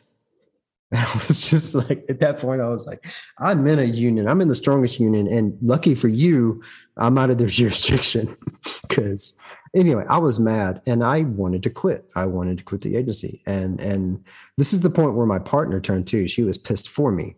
And 0.91 0.99
I 1.05 1.13
was 1.13 1.49
just 1.49 1.75
like, 1.75 2.03
at 2.09 2.19
that 2.19 2.39
point, 2.39 2.61
I 2.61 2.69
was 2.69 2.87
like, 2.87 3.05
I'm 3.37 3.65
in 3.67 3.79
a 3.79 3.83
union. 3.83 4.27
I'm 4.27 4.41
in 4.41 4.47
the 4.47 4.55
strongest 4.55 4.99
union. 4.99 5.27
And 5.27 5.57
lucky 5.61 5.95
for 5.95 6.07
you, 6.07 6.63
I'm 6.97 7.17
out 7.17 7.29
of 7.29 7.37
their 7.37 7.47
jurisdiction. 7.59 8.35
Because 8.87 9.37
anyway, 9.75 10.03
I 10.09 10.17
was 10.17 10.39
mad 10.39 10.81
and 10.87 11.03
I 11.03 11.21
wanted 11.21 11.61
to 11.63 11.69
quit. 11.69 12.09
I 12.15 12.25
wanted 12.25 12.57
to 12.57 12.63
quit 12.63 12.81
the 12.81 12.97
agency. 12.97 13.43
And 13.45 13.79
and 13.79 14.25
this 14.57 14.73
is 14.73 14.81
the 14.81 14.89
point 14.89 15.13
where 15.13 15.27
my 15.27 15.37
partner 15.37 15.79
turned 15.79 16.07
to. 16.07 16.27
She 16.27 16.41
was 16.41 16.57
pissed 16.57 16.89
for 16.89 17.11
me. 17.11 17.35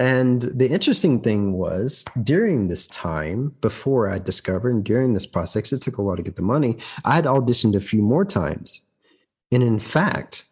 And 0.00 0.42
the 0.42 0.68
interesting 0.68 1.20
thing 1.20 1.52
was 1.52 2.06
during 2.22 2.68
this 2.68 2.86
time, 2.86 3.54
before 3.60 4.08
I 4.08 4.18
discovered, 4.18 4.74
and 4.74 4.84
during 4.84 5.12
this 5.12 5.26
process, 5.26 5.72
it 5.72 5.82
took 5.82 5.98
a 5.98 6.02
while 6.02 6.16
to 6.16 6.22
get 6.22 6.36
the 6.36 6.42
money. 6.42 6.78
I 7.04 7.14
had 7.14 7.26
auditioned 7.26 7.76
a 7.76 7.80
few 7.80 8.00
more 8.00 8.24
times. 8.24 8.80
And 9.52 9.62
in 9.62 9.78
fact, 9.78 10.44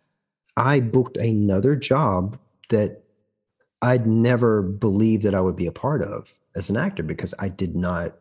I 0.57 0.81
booked 0.81 1.17
another 1.17 1.77
job 1.77 2.39
that 2.71 3.03
I'd 3.83 4.07
never 4.07 4.63
believed 4.63 5.23
that 5.25 5.35
I 5.35 5.41
would 5.41 5.57
be 5.57 5.67
a 5.67 5.73
part 5.73 6.03
of 6.03 6.33
as 6.55 6.71
an 6.71 6.77
actor 6.77 7.03
because 7.03 7.35
I 7.39 7.49
did 7.49 7.77
not 7.77 8.17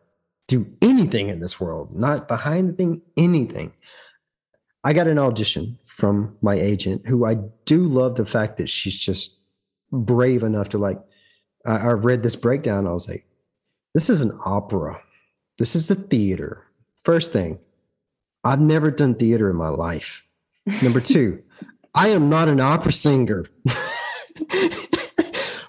do 0.46 0.66
anything 0.82 1.28
in 1.28 1.40
this 1.40 1.60
world, 1.60 1.94
not 1.96 2.28
behind 2.28 2.68
the 2.68 2.72
thing, 2.74 3.02
anything. 3.16 3.72
I 4.84 4.92
got 4.92 5.08
an 5.08 5.18
audition 5.18 5.78
from 5.86 6.36
my 6.42 6.54
agent, 6.54 7.06
who 7.06 7.24
I 7.24 7.34
do 7.64 7.86
love 7.88 8.14
the 8.14 8.26
fact 8.26 8.58
that 8.58 8.68
she's 8.68 8.96
just 8.96 9.40
brave 9.90 10.42
enough 10.42 10.68
to 10.70 10.78
like. 10.78 11.00
I, 11.64 11.78
I 11.78 11.92
read 11.92 12.22
this 12.22 12.36
breakdown. 12.36 12.86
I 12.86 12.92
was 12.92 13.08
like, 13.08 13.26
this 13.94 14.10
is 14.10 14.22
an 14.22 14.38
opera. 14.44 15.00
This 15.58 15.74
is 15.74 15.90
a 15.90 15.94
theater. 15.94 16.62
First 17.02 17.32
thing, 17.32 17.58
I've 18.44 18.60
never 18.60 18.90
done 18.90 19.14
theater 19.14 19.50
in 19.50 19.56
my 19.56 19.70
life. 19.70 20.22
Number 20.82 21.00
two, 21.00 21.42
I 21.96 22.08
am 22.08 22.28
not 22.28 22.48
an 22.48 22.60
opera 22.60 22.92
singer. 22.92 23.46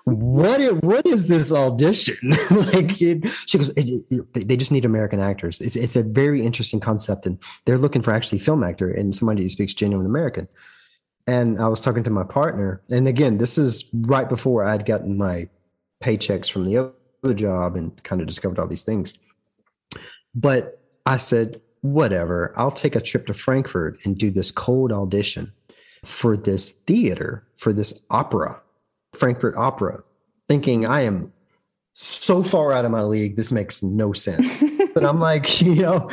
what 0.03 0.59
is, 0.59 0.73
what 0.82 1.05
is 1.07 1.28
this 1.28 1.53
audition? 1.53 2.17
Like 2.51 3.01
it, 3.01 3.28
she 3.45 3.57
goes 3.57 3.69
it, 3.78 4.05
it, 4.09 4.47
they 4.47 4.57
just 4.57 4.71
need 4.71 4.84
american 4.84 5.21
actors. 5.21 5.61
It's, 5.61 5.78
it's 5.78 5.95
a 5.95 6.03
very 6.03 6.45
interesting 6.45 6.82
concept 6.82 7.25
and 7.25 7.39
they're 7.65 7.78
looking 7.78 8.01
for 8.01 8.11
actually 8.11 8.39
film 8.39 8.63
actor 8.63 8.91
and 8.91 9.15
somebody 9.15 9.41
who 9.43 9.49
speaks 9.49 9.73
genuine 9.73 10.05
american. 10.05 10.49
And 11.28 11.59
i 11.61 11.67
was 11.67 11.80
talking 11.80 12.03
to 12.03 12.09
my 12.09 12.23
partner 12.23 12.82
and 12.89 13.07
again 13.07 13.38
this 13.38 13.57
is 13.57 13.86
right 13.93 14.28
before 14.28 14.65
i'd 14.65 14.86
gotten 14.86 15.17
my 15.17 15.47
paychecks 16.03 16.51
from 16.51 16.65
the 16.65 16.93
other 17.23 17.34
job 17.34 17.75
and 17.75 18.03
kind 18.03 18.21
of 18.21 18.28
discovered 18.28 18.59
all 18.59 18.67
these 18.67 18.84
things. 18.84 19.13
But 20.36 20.82
i 21.05 21.15
said 21.15 21.61
whatever 21.82 22.53
i'll 22.57 22.71
take 22.71 22.95
a 22.95 23.01
trip 23.01 23.28
to 23.28 23.34
frankfurt 23.34 24.03
and 24.03 24.17
do 24.17 24.30
this 24.30 24.51
cold 24.51 24.91
audition 24.91 25.53
for 26.08 26.38
this 26.38 26.70
theater 26.70 27.45
for 27.58 27.74
this 27.74 28.01
opera 28.10 28.62
Frankfurt 29.14 29.55
Opera, 29.58 30.03
thinking 30.47 30.86
I 30.86 31.01
am 31.01 31.34
so 31.93 32.43
far 32.43 32.72
out 32.72 32.86
of 32.86 32.91
my 32.91 33.03
league. 33.03 33.36
This 33.36 33.51
makes 33.51 33.82
no 33.82 34.14
sense. 34.14 34.64
but 34.93 35.05
I'm 35.05 35.20
like, 35.20 35.62
you 35.62 35.76
know, 35.76 36.10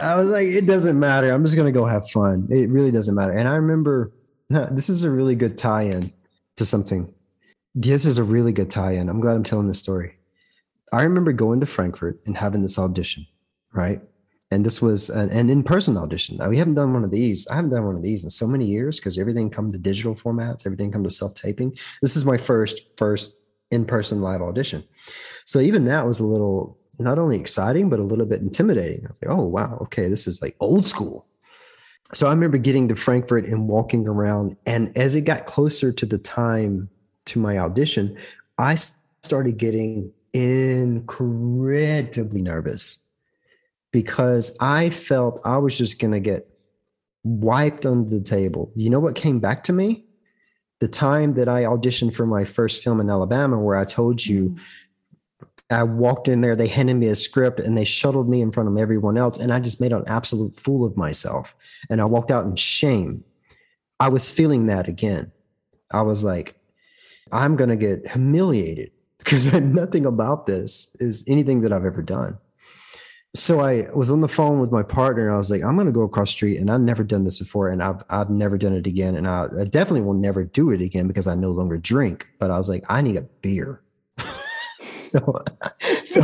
I 0.00 0.16
was 0.16 0.28
like, 0.28 0.46
it 0.46 0.66
doesn't 0.66 0.98
matter. 0.98 1.30
I'm 1.30 1.44
just 1.44 1.54
going 1.54 1.72
to 1.72 1.78
go 1.78 1.84
have 1.84 2.08
fun. 2.10 2.48
It 2.50 2.70
really 2.70 2.90
doesn't 2.90 3.14
matter. 3.14 3.32
And 3.32 3.48
I 3.48 3.54
remember 3.54 4.12
this 4.48 4.88
is 4.88 5.02
a 5.02 5.10
really 5.10 5.34
good 5.34 5.58
tie 5.58 5.82
in 5.82 6.12
to 6.56 6.64
something. 6.64 7.12
This 7.74 8.06
is 8.06 8.18
a 8.18 8.24
really 8.24 8.52
good 8.52 8.70
tie 8.70 8.92
in. 8.92 9.08
I'm 9.08 9.20
glad 9.20 9.36
I'm 9.36 9.44
telling 9.44 9.68
this 9.68 9.78
story. 9.78 10.16
I 10.92 11.02
remember 11.02 11.32
going 11.32 11.60
to 11.60 11.66
Frankfurt 11.66 12.20
and 12.26 12.36
having 12.36 12.62
this 12.62 12.78
audition, 12.78 13.26
right? 13.72 14.00
And 14.50 14.64
this 14.64 14.80
was 14.80 15.10
an, 15.10 15.30
an, 15.30 15.50
in-person 15.50 15.96
audition. 15.96 16.36
Now, 16.36 16.48
we 16.48 16.56
haven't 16.56 16.74
done 16.74 16.92
one 16.92 17.02
of 17.02 17.10
these. 17.10 17.48
I 17.48 17.56
haven't 17.56 17.70
done 17.70 17.84
one 17.84 17.96
of 17.96 18.02
these 18.02 18.22
in 18.22 18.30
so 18.30 18.46
many 18.46 18.64
years 18.64 18.98
because 18.98 19.18
everything 19.18 19.50
come 19.50 19.72
to 19.72 19.78
digital 19.78 20.14
formats, 20.14 20.66
everything 20.66 20.92
come 20.92 21.02
to 21.02 21.10
self-taping. 21.10 21.76
This 22.00 22.16
is 22.16 22.24
my 22.24 22.36
first 22.36 22.82
first 22.96 23.34
in-person 23.72 24.22
live 24.22 24.42
audition. 24.42 24.84
So 25.44 25.58
even 25.58 25.84
that 25.86 26.06
was 26.06 26.20
a 26.20 26.26
little 26.26 26.78
not 26.98 27.18
only 27.18 27.38
exciting 27.38 27.90
but 27.90 27.98
a 27.98 28.04
little 28.04 28.24
bit 28.24 28.40
intimidating. 28.40 29.04
I 29.04 29.08
was 29.08 29.18
like, 29.22 29.36
oh 29.36 29.42
wow, 29.42 29.78
okay, 29.82 30.08
this 30.08 30.28
is 30.28 30.40
like 30.40 30.54
old 30.60 30.86
school. 30.86 31.26
So 32.14 32.28
I 32.28 32.30
remember 32.30 32.58
getting 32.58 32.86
to 32.88 32.94
Frankfurt 32.94 33.46
and 33.46 33.66
walking 33.66 34.06
around, 34.06 34.56
and 34.64 34.96
as 34.96 35.16
it 35.16 35.22
got 35.22 35.46
closer 35.46 35.90
to 35.90 36.06
the 36.06 36.18
time 36.18 36.88
to 37.24 37.40
my 37.40 37.58
audition, 37.58 38.16
I 38.58 38.76
started 38.76 39.56
getting 39.56 40.12
incredibly 40.32 42.42
nervous 42.42 42.98
because 43.96 44.54
I 44.60 44.90
felt 44.90 45.40
I 45.42 45.56
was 45.56 45.78
just 45.78 45.98
going 45.98 46.12
to 46.12 46.20
get 46.20 46.46
wiped 47.24 47.86
under 47.86 48.10
the 48.10 48.20
table. 48.20 48.70
You 48.74 48.90
know 48.90 49.00
what 49.00 49.14
came 49.14 49.40
back 49.40 49.62
to 49.64 49.72
me? 49.72 50.04
The 50.80 50.86
time 50.86 51.32
that 51.32 51.48
I 51.48 51.62
auditioned 51.62 52.14
for 52.14 52.26
my 52.26 52.44
first 52.44 52.84
film 52.84 53.00
in 53.00 53.08
Alabama, 53.08 53.58
where 53.58 53.78
I 53.78 53.86
told 53.86 54.26
you 54.26 54.50
mm-hmm. 54.50 55.44
I 55.70 55.82
walked 55.82 56.28
in 56.28 56.42
there, 56.42 56.54
they 56.54 56.66
handed 56.66 56.96
me 56.96 57.06
a 57.06 57.14
script 57.14 57.58
and 57.58 57.74
they 57.74 57.86
shuttled 57.86 58.28
me 58.28 58.42
in 58.42 58.52
front 58.52 58.68
of 58.68 58.76
everyone 58.76 59.16
else. 59.16 59.38
And 59.38 59.50
I 59.50 59.60
just 59.60 59.80
made 59.80 59.94
an 59.94 60.04
absolute 60.08 60.54
fool 60.54 60.84
of 60.84 60.98
myself. 60.98 61.54
And 61.88 62.02
I 62.02 62.04
walked 62.04 62.30
out 62.30 62.44
in 62.44 62.54
shame. 62.54 63.24
I 63.98 64.10
was 64.10 64.30
feeling 64.30 64.66
that 64.66 64.88
again. 64.88 65.32
I 65.90 66.02
was 66.02 66.22
like, 66.22 66.54
I'm 67.32 67.56
going 67.56 67.70
to 67.70 67.76
get 67.76 68.06
humiliated 68.06 68.90
because 69.16 69.50
nothing 69.54 70.04
about 70.04 70.46
this 70.46 70.94
is 71.00 71.24
anything 71.26 71.62
that 71.62 71.72
I've 71.72 71.86
ever 71.86 72.02
done 72.02 72.36
so 73.36 73.60
I 73.60 73.88
was 73.94 74.10
on 74.10 74.20
the 74.20 74.28
phone 74.28 74.60
with 74.60 74.72
my 74.72 74.82
partner. 74.82 75.32
I 75.32 75.36
was 75.36 75.50
like, 75.50 75.62
I'm 75.62 75.74
going 75.74 75.86
to 75.86 75.92
go 75.92 76.02
across 76.02 76.28
the 76.28 76.32
street, 76.32 76.58
and 76.58 76.70
I've 76.70 76.80
never 76.80 77.04
done 77.04 77.24
this 77.24 77.38
before, 77.38 77.68
and 77.68 77.82
I've 77.82 78.02
I've 78.10 78.30
never 78.30 78.56
done 78.56 78.72
it 78.72 78.86
again, 78.86 79.16
and 79.16 79.28
I, 79.28 79.48
I 79.58 79.64
definitely 79.64 80.02
will 80.02 80.14
never 80.14 80.44
do 80.44 80.70
it 80.70 80.80
again 80.80 81.06
because 81.06 81.26
I 81.26 81.34
no 81.34 81.50
longer 81.50 81.76
drink. 81.76 82.28
But 82.38 82.50
I 82.50 82.58
was 82.58 82.68
like, 82.68 82.84
I 82.88 83.02
need 83.02 83.16
a 83.16 83.22
beer. 83.22 83.82
so, 84.96 85.44
so 86.04 86.22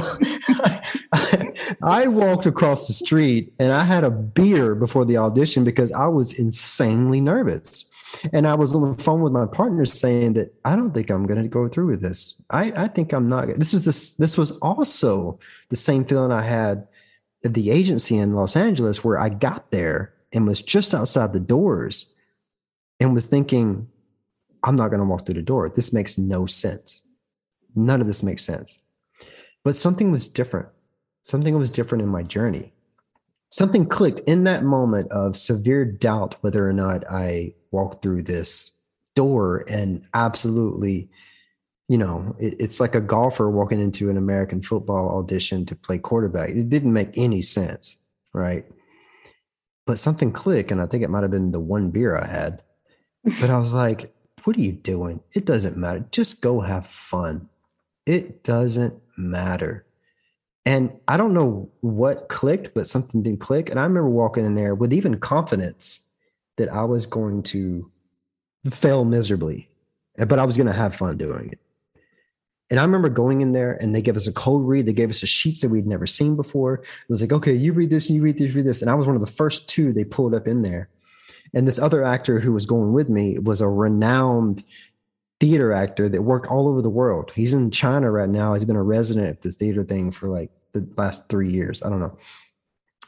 I, 0.48 0.82
I, 1.12 1.52
I 1.82 2.08
walked 2.08 2.46
across 2.46 2.86
the 2.86 2.94
street, 2.94 3.52
and 3.58 3.72
I 3.72 3.84
had 3.84 4.04
a 4.04 4.10
beer 4.10 4.74
before 4.74 5.04
the 5.04 5.18
audition 5.18 5.64
because 5.64 5.92
I 5.92 6.06
was 6.06 6.32
insanely 6.38 7.20
nervous. 7.20 7.88
And 8.34 8.46
I 8.46 8.54
was 8.54 8.74
on 8.74 8.94
the 8.94 9.02
phone 9.02 9.22
with 9.22 9.32
my 9.32 9.46
partner 9.46 9.86
saying 9.86 10.34
that 10.34 10.54
I 10.66 10.76
don't 10.76 10.92
think 10.92 11.10
I'm 11.10 11.26
going 11.26 11.42
to 11.42 11.48
go 11.48 11.66
through 11.66 11.86
with 11.86 12.02
this. 12.02 12.34
I, 12.50 12.70
I 12.76 12.86
think 12.86 13.14
I'm 13.14 13.26
not. 13.26 13.48
This 13.48 13.72
was 13.72 13.84
this. 13.84 14.12
This 14.12 14.36
was 14.36 14.52
also 14.58 15.38
the 15.70 15.76
same 15.76 16.04
feeling 16.04 16.30
I 16.30 16.42
had 16.42 16.86
the 17.42 17.70
agency 17.70 18.16
in 18.16 18.34
Los 18.34 18.56
Angeles 18.56 19.02
where 19.02 19.18
I 19.18 19.28
got 19.28 19.70
there 19.70 20.14
and 20.32 20.46
was 20.46 20.62
just 20.62 20.94
outside 20.94 21.32
the 21.32 21.40
doors 21.40 22.12
and 23.00 23.14
was 23.14 23.26
thinking, 23.26 23.88
I'm 24.62 24.76
not 24.76 24.88
going 24.88 25.00
to 25.00 25.06
walk 25.06 25.26
through 25.26 25.34
the 25.34 25.42
door. 25.42 25.68
This 25.68 25.92
makes 25.92 26.18
no 26.18 26.46
sense. 26.46 27.02
None 27.74 28.00
of 28.00 28.06
this 28.06 28.22
makes 28.22 28.44
sense. 28.44 28.78
But 29.64 29.74
something 29.74 30.12
was 30.12 30.28
different. 30.28 30.68
Something 31.24 31.56
was 31.58 31.70
different 31.70 32.02
in 32.02 32.08
my 32.08 32.22
journey. 32.22 32.72
Something 33.48 33.86
clicked 33.86 34.20
in 34.20 34.44
that 34.44 34.64
moment 34.64 35.10
of 35.10 35.36
severe 35.36 35.84
doubt 35.84 36.36
whether 36.40 36.68
or 36.68 36.72
not 36.72 37.04
I 37.10 37.54
walked 37.70 38.02
through 38.02 38.22
this 38.22 38.70
door 39.14 39.64
and 39.68 40.04
absolutely 40.14 41.10
you 41.88 41.98
know, 41.98 42.34
it, 42.38 42.54
it's 42.58 42.80
like 42.80 42.94
a 42.94 43.00
golfer 43.00 43.50
walking 43.50 43.80
into 43.80 44.10
an 44.10 44.16
American 44.16 44.62
football 44.62 45.18
audition 45.18 45.66
to 45.66 45.76
play 45.76 45.98
quarterback. 45.98 46.50
It 46.50 46.68
didn't 46.68 46.92
make 46.92 47.10
any 47.16 47.42
sense, 47.42 47.96
right? 48.32 48.64
But 49.86 49.98
something 49.98 50.32
clicked, 50.32 50.70
and 50.70 50.80
I 50.80 50.86
think 50.86 51.02
it 51.02 51.10
might 51.10 51.22
have 51.22 51.30
been 51.30 51.52
the 51.52 51.60
one 51.60 51.90
beer 51.90 52.16
I 52.16 52.26
had. 52.26 52.62
But 53.24 53.50
I 53.50 53.58
was 53.58 53.74
like, 53.74 54.14
what 54.44 54.56
are 54.56 54.60
you 54.60 54.72
doing? 54.72 55.20
It 55.34 55.44
doesn't 55.44 55.76
matter. 55.76 56.04
Just 56.10 56.40
go 56.40 56.60
have 56.60 56.86
fun. 56.86 57.48
It 58.06 58.42
doesn't 58.42 59.00
matter. 59.16 59.86
And 60.64 60.92
I 61.08 61.16
don't 61.16 61.34
know 61.34 61.70
what 61.80 62.28
clicked, 62.28 62.74
but 62.74 62.86
something 62.86 63.22
didn't 63.22 63.40
click. 63.40 63.70
And 63.70 63.80
I 63.80 63.82
remember 63.82 64.08
walking 64.08 64.44
in 64.44 64.54
there 64.54 64.74
with 64.74 64.92
even 64.92 65.18
confidence 65.18 66.06
that 66.56 66.68
I 66.68 66.84
was 66.84 67.06
going 67.06 67.42
to 67.44 67.90
fail 68.70 69.04
miserably, 69.04 69.68
but 70.16 70.38
I 70.38 70.44
was 70.44 70.56
going 70.56 70.68
to 70.68 70.72
have 70.72 70.94
fun 70.94 71.16
doing 71.16 71.50
it. 71.50 71.58
And 72.72 72.80
I 72.80 72.84
remember 72.84 73.10
going 73.10 73.42
in 73.42 73.52
there 73.52 73.74
and 73.82 73.94
they 73.94 74.00
gave 74.00 74.16
us 74.16 74.26
a 74.26 74.32
cold 74.32 74.66
read. 74.66 74.86
They 74.86 74.94
gave 74.94 75.10
us 75.10 75.20
the 75.20 75.26
sheets 75.26 75.60
that 75.60 75.68
we'd 75.68 75.86
never 75.86 76.06
seen 76.06 76.36
before. 76.36 76.76
It 76.76 77.10
was 77.10 77.20
like, 77.20 77.30
okay, 77.30 77.52
you 77.52 77.74
read 77.74 77.90
this, 77.90 78.08
you 78.08 78.22
read 78.22 78.38
this, 78.38 78.48
you 78.48 78.54
read 78.54 78.66
this. 78.66 78.80
And 78.80 78.90
I 78.90 78.94
was 78.94 79.06
one 79.06 79.14
of 79.14 79.20
the 79.20 79.26
first 79.26 79.68
two 79.68 79.92
they 79.92 80.04
pulled 80.04 80.34
up 80.34 80.48
in 80.48 80.62
there. 80.62 80.88
And 81.52 81.68
this 81.68 81.78
other 81.78 82.02
actor 82.02 82.40
who 82.40 82.54
was 82.54 82.64
going 82.64 82.94
with 82.94 83.10
me 83.10 83.38
was 83.38 83.60
a 83.60 83.68
renowned 83.68 84.64
theater 85.38 85.70
actor 85.70 86.08
that 86.08 86.22
worked 86.22 86.46
all 86.46 86.66
over 86.66 86.80
the 86.80 86.88
world. 86.88 87.30
He's 87.36 87.52
in 87.52 87.70
China 87.70 88.10
right 88.10 88.30
now. 88.30 88.54
He's 88.54 88.64
been 88.64 88.74
a 88.74 88.82
resident 88.82 89.28
at 89.28 89.42
this 89.42 89.54
theater 89.54 89.84
thing 89.84 90.10
for 90.10 90.30
like 90.30 90.50
the 90.72 90.88
last 90.96 91.28
three 91.28 91.50
years. 91.50 91.82
I 91.82 91.90
don't 91.90 92.00
know. 92.00 92.16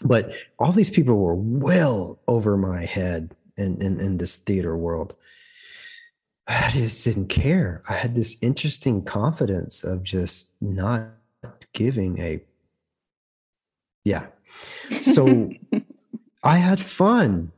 But 0.03 0.31
all 0.59 0.73
these 0.73 0.91
people 0.91 1.17
were 1.17 1.37
well 1.37 2.19
over 2.29 2.59
my 2.59 2.85
head 2.85 3.35
in, 3.57 3.81
in, 3.81 3.99
in 3.99 4.19
this 4.19 4.37
theater 4.37 4.77
world. 4.77 5.15
I 6.47 6.71
just 6.71 7.05
didn't 7.05 7.29
care. 7.29 7.83
I 7.89 7.95
had 7.95 8.15
this 8.15 8.37
interesting 8.43 9.03
confidence 9.03 9.83
of 9.83 10.03
just 10.03 10.51
not 10.61 11.09
giving 11.73 12.21
a 12.21 12.43
yeah. 14.05 14.27
So 15.01 15.51
I 16.43 16.59
had 16.59 16.79
fun 16.79 17.51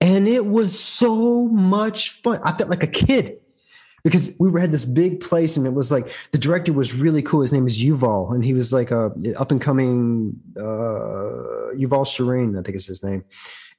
and 0.00 0.28
it 0.28 0.46
was 0.46 0.78
so 0.78 1.48
much 1.48 2.10
fun. 2.10 2.40
I 2.44 2.52
felt 2.52 2.68
like 2.68 2.82
a 2.82 2.88
kid 2.88 3.38
because 4.02 4.36
we 4.38 4.50
were 4.50 4.60
had 4.60 4.70
this 4.70 4.84
big 4.84 5.20
place 5.20 5.56
and 5.56 5.66
it 5.66 5.72
was 5.72 5.90
like 5.90 6.12
the 6.32 6.38
director 6.38 6.74
was 6.74 6.94
really 6.94 7.22
cool. 7.22 7.40
His 7.40 7.54
name 7.54 7.66
is 7.66 7.82
Yuval 7.82 8.34
and 8.34 8.44
he 8.44 8.52
was 8.52 8.70
like 8.70 8.90
a 8.90 9.10
up 9.36 9.50
and 9.50 9.60
coming 9.60 10.38
uh, 10.58 11.72
Yuval 11.74 12.06
Sharon, 12.06 12.58
I 12.58 12.62
think 12.62 12.76
is 12.76 12.86
his 12.86 13.02
name. 13.02 13.24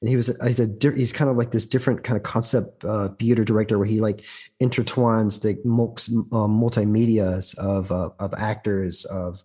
And 0.00 0.10
he 0.10 0.16
was 0.16 0.36
he's 0.44 0.60
a 0.60 0.68
he's 0.94 1.12
kind 1.12 1.30
of 1.30 1.36
like 1.36 1.52
this 1.52 1.66
different 1.66 2.04
kind 2.04 2.16
of 2.16 2.22
concept 2.22 2.84
uh, 2.84 3.08
theater 3.18 3.44
director 3.44 3.78
where 3.78 3.86
he 3.86 4.00
like 4.00 4.24
intertwines 4.62 5.40
the 5.40 5.52
uh, 5.52 6.46
multimedias 6.46 7.56
of 7.58 7.90
uh, 7.90 8.10
of 8.18 8.34
actors 8.34 9.04
of, 9.06 9.42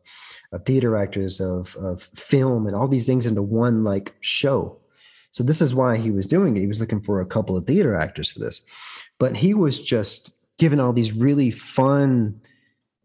of 0.52 0.66
theater 0.66 0.98
actors 0.98 1.40
of 1.40 1.76
of 1.78 2.04
film 2.16 2.68
and 2.68 2.76
all 2.76 2.88
these 2.88 3.06
things 3.06 3.26
into 3.26 3.42
one 3.42 3.84
like 3.84 4.14
show. 4.20 4.78
So 5.32 5.44
this 5.44 5.62
is 5.62 5.74
why 5.74 5.96
he 5.96 6.12
was 6.12 6.28
doing 6.28 6.58
it. 6.58 6.60
He 6.60 6.68
was 6.68 6.82
looking 6.82 7.02
for 7.02 7.22
a 7.22 7.26
couple 7.26 7.56
of 7.56 7.66
theater 7.66 7.96
actors 7.96 8.30
for 8.30 8.40
this, 8.40 8.62
but 9.20 9.38
he 9.38 9.54
was 9.54 9.80
just 9.80 10.32
given 10.58 10.82
all 10.82 10.92
these 10.92 11.14
really 11.14 11.50
fun 11.50 12.42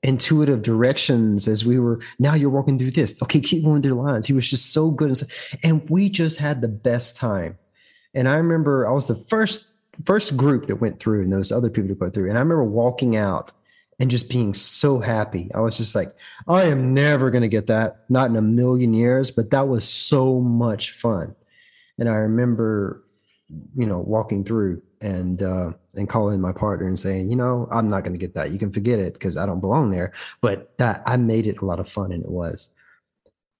intuitive 0.06 0.62
directions 0.62 1.48
as 1.48 1.64
we 1.64 1.78
were 1.78 2.00
now 2.18 2.34
you're 2.34 2.50
walking 2.50 2.78
through 2.78 2.92
this. 2.92 3.20
Okay 3.22 3.40
keep 3.40 3.64
going 3.64 3.82
through 3.82 3.94
the 3.94 4.00
lines. 4.00 4.26
He 4.26 4.32
was 4.32 4.48
just 4.48 4.72
so 4.72 4.90
good. 4.90 5.08
And, 5.08 5.18
so, 5.18 5.26
and 5.62 5.88
we 5.90 6.08
just 6.08 6.38
had 6.38 6.60
the 6.60 6.68
best 6.68 7.16
time. 7.16 7.58
And 8.14 8.28
i 8.28 8.36
remember 8.36 8.88
i 8.88 8.92
was 8.92 9.08
the 9.08 9.14
first 9.14 9.66
first 10.04 10.36
group 10.36 10.66
that 10.66 10.76
went 10.76 11.00
through 11.00 11.22
and 11.22 11.32
those 11.32 11.50
other 11.50 11.70
people 11.70 11.88
that 11.88 11.98
go 11.98 12.10
through. 12.10 12.28
And 12.28 12.38
i 12.38 12.40
remember 12.40 12.64
walking 12.64 13.16
out 13.16 13.50
and 13.98 14.10
just 14.10 14.28
being 14.28 14.52
so 14.52 15.00
happy. 15.00 15.50
I 15.54 15.60
was 15.60 15.76
just 15.76 15.94
like 15.94 16.14
i 16.46 16.64
am 16.64 16.94
never 16.94 17.30
going 17.30 17.42
to 17.42 17.48
get 17.48 17.66
that. 17.66 18.04
Not 18.08 18.30
in 18.30 18.36
a 18.36 18.42
million 18.42 18.94
years. 18.94 19.30
But 19.30 19.50
that 19.50 19.68
was 19.68 19.88
so 19.88 20.40
much 20.40 20.92
fun. 20.92 21.34
And 21.98 22.08
i 22.08 22.14
remember 22.14 23.02
you 23.76 23.86
know 23.86 23.98
walking 23.98 24.44
through 24.44 24.82
and 25.00 25.42
uh, 25.42 25.72
and 25.94 26.08
calling 26.08 26.40
my 26.40 26.52
partner 26.52 26.86
and 26.86 26.98
saying, 26.98 27.30
you 27.30 27.36
know, 27.36 27.68
I'm 27.70 27.88
not 27.88 28.02
going 28.02 28.12
to 28.12 28.18
get 28.18 28.34
that. 28.34 28.50
You 28.50 28.58
can 28.58 28.72
forget 28.72 28.98
it 28.98 29.14
because 29.14 29.36
I 29.36 29.46
don't 29.46 29.60
belong 29.60 29.90
there. 29.90 30.12
But 30.40 30.76
that 30.78 31.02
I 31.06 31.16
made 31.16 31.46
it 31.46 31.60
a 31.60 31.64
lot 31.64 31.80
of 31.80 31.88
fun, 31.88 32.12
and 32.12 32.24
it 32.24 32.30
was. 32.30 32.68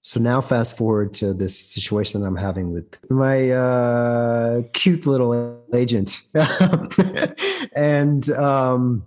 So 0.02 0.20
now, 0.20 0.40
fast 0.40 0.76
forward 0.76 1.12
to 1.14 1.34
this 1.34 1.58
situation 1.58 2.20
that 2.20 2.28
I'm 2.28 2.36
having 2.36 2.72
with 2.72 3.10
my 3.10 3.50
uh, 3.50 4.62
cute 4.72 5.06
little 5.06 5.60
agent, 5.74 6.22
and 7.74 8.30
um, 8.30 9.04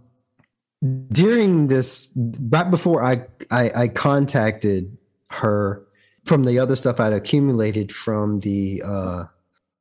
during 1.11 1.67
this, 1.67 2.11
right 2.15 2.69
before 2.69 3.03
I, 3.03 3.25
I 3.49 3.71
I 3.84 3.88
contacted 3.88 4.97
her 5.32 5.86
from 6.25 6.43
the 6.43 6.59
other 6.59 6.75
stuff 6.75 6.99
I'd 6.99 7.13
accumulated 7.13 7.91
from 7.91 8.41
the 8.41 8.84
uh, 8.86 9.23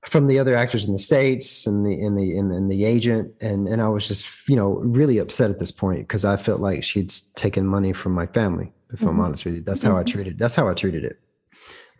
from 0.08 0.26
the 0.26 0.38
other 0.38 0.56
actors 0.56 0.86
in 0.86 0.92
the 0.92 0.98
states 0.98 1.66
and 1.66 1.84
the 1.84 1.92
in 1.92 2.14
the 2.14 2.34
in, 2.34 2.68
the 2.68 2.84
agent 2.84 3.32
and 3.40 3.68
and 3.68 3.82
I 3.82 3.88
was 3.88 4.08
just 4.08 4.48
you 4.48 4.56
know 4.56 4.76
really 4.76 5.18
upset 5.18 5.50
at 5.50 5.58
this 5.58 5.70
point 5.70 6.00
because 6.00 6.24
I 6.24 6.36
felt 6.36 6.60
like 6.60 6.82
she'd 6.82 7.12
taken 7.34 7.66
money 7.66 7.92
from 7.92 8.12
my 8.12 8.26
family 8.26 8.72
if 8.90 9.00
mm-hmm. 9.00 9.08
I'm 9.08 9.20
honest 9.20 9.44
with 9.44 9.56
you 9.56 9.60
that's 9.60 9.82
how 9.82 9.90
mm-hmm. 9.90 10.00
I 10.00 10.04
treated 10.04 10.38
that's 10.38 10.54
how 10.54 10.68
I 10.68 10.74
treated 10.74 11.04
it 11.04 11.20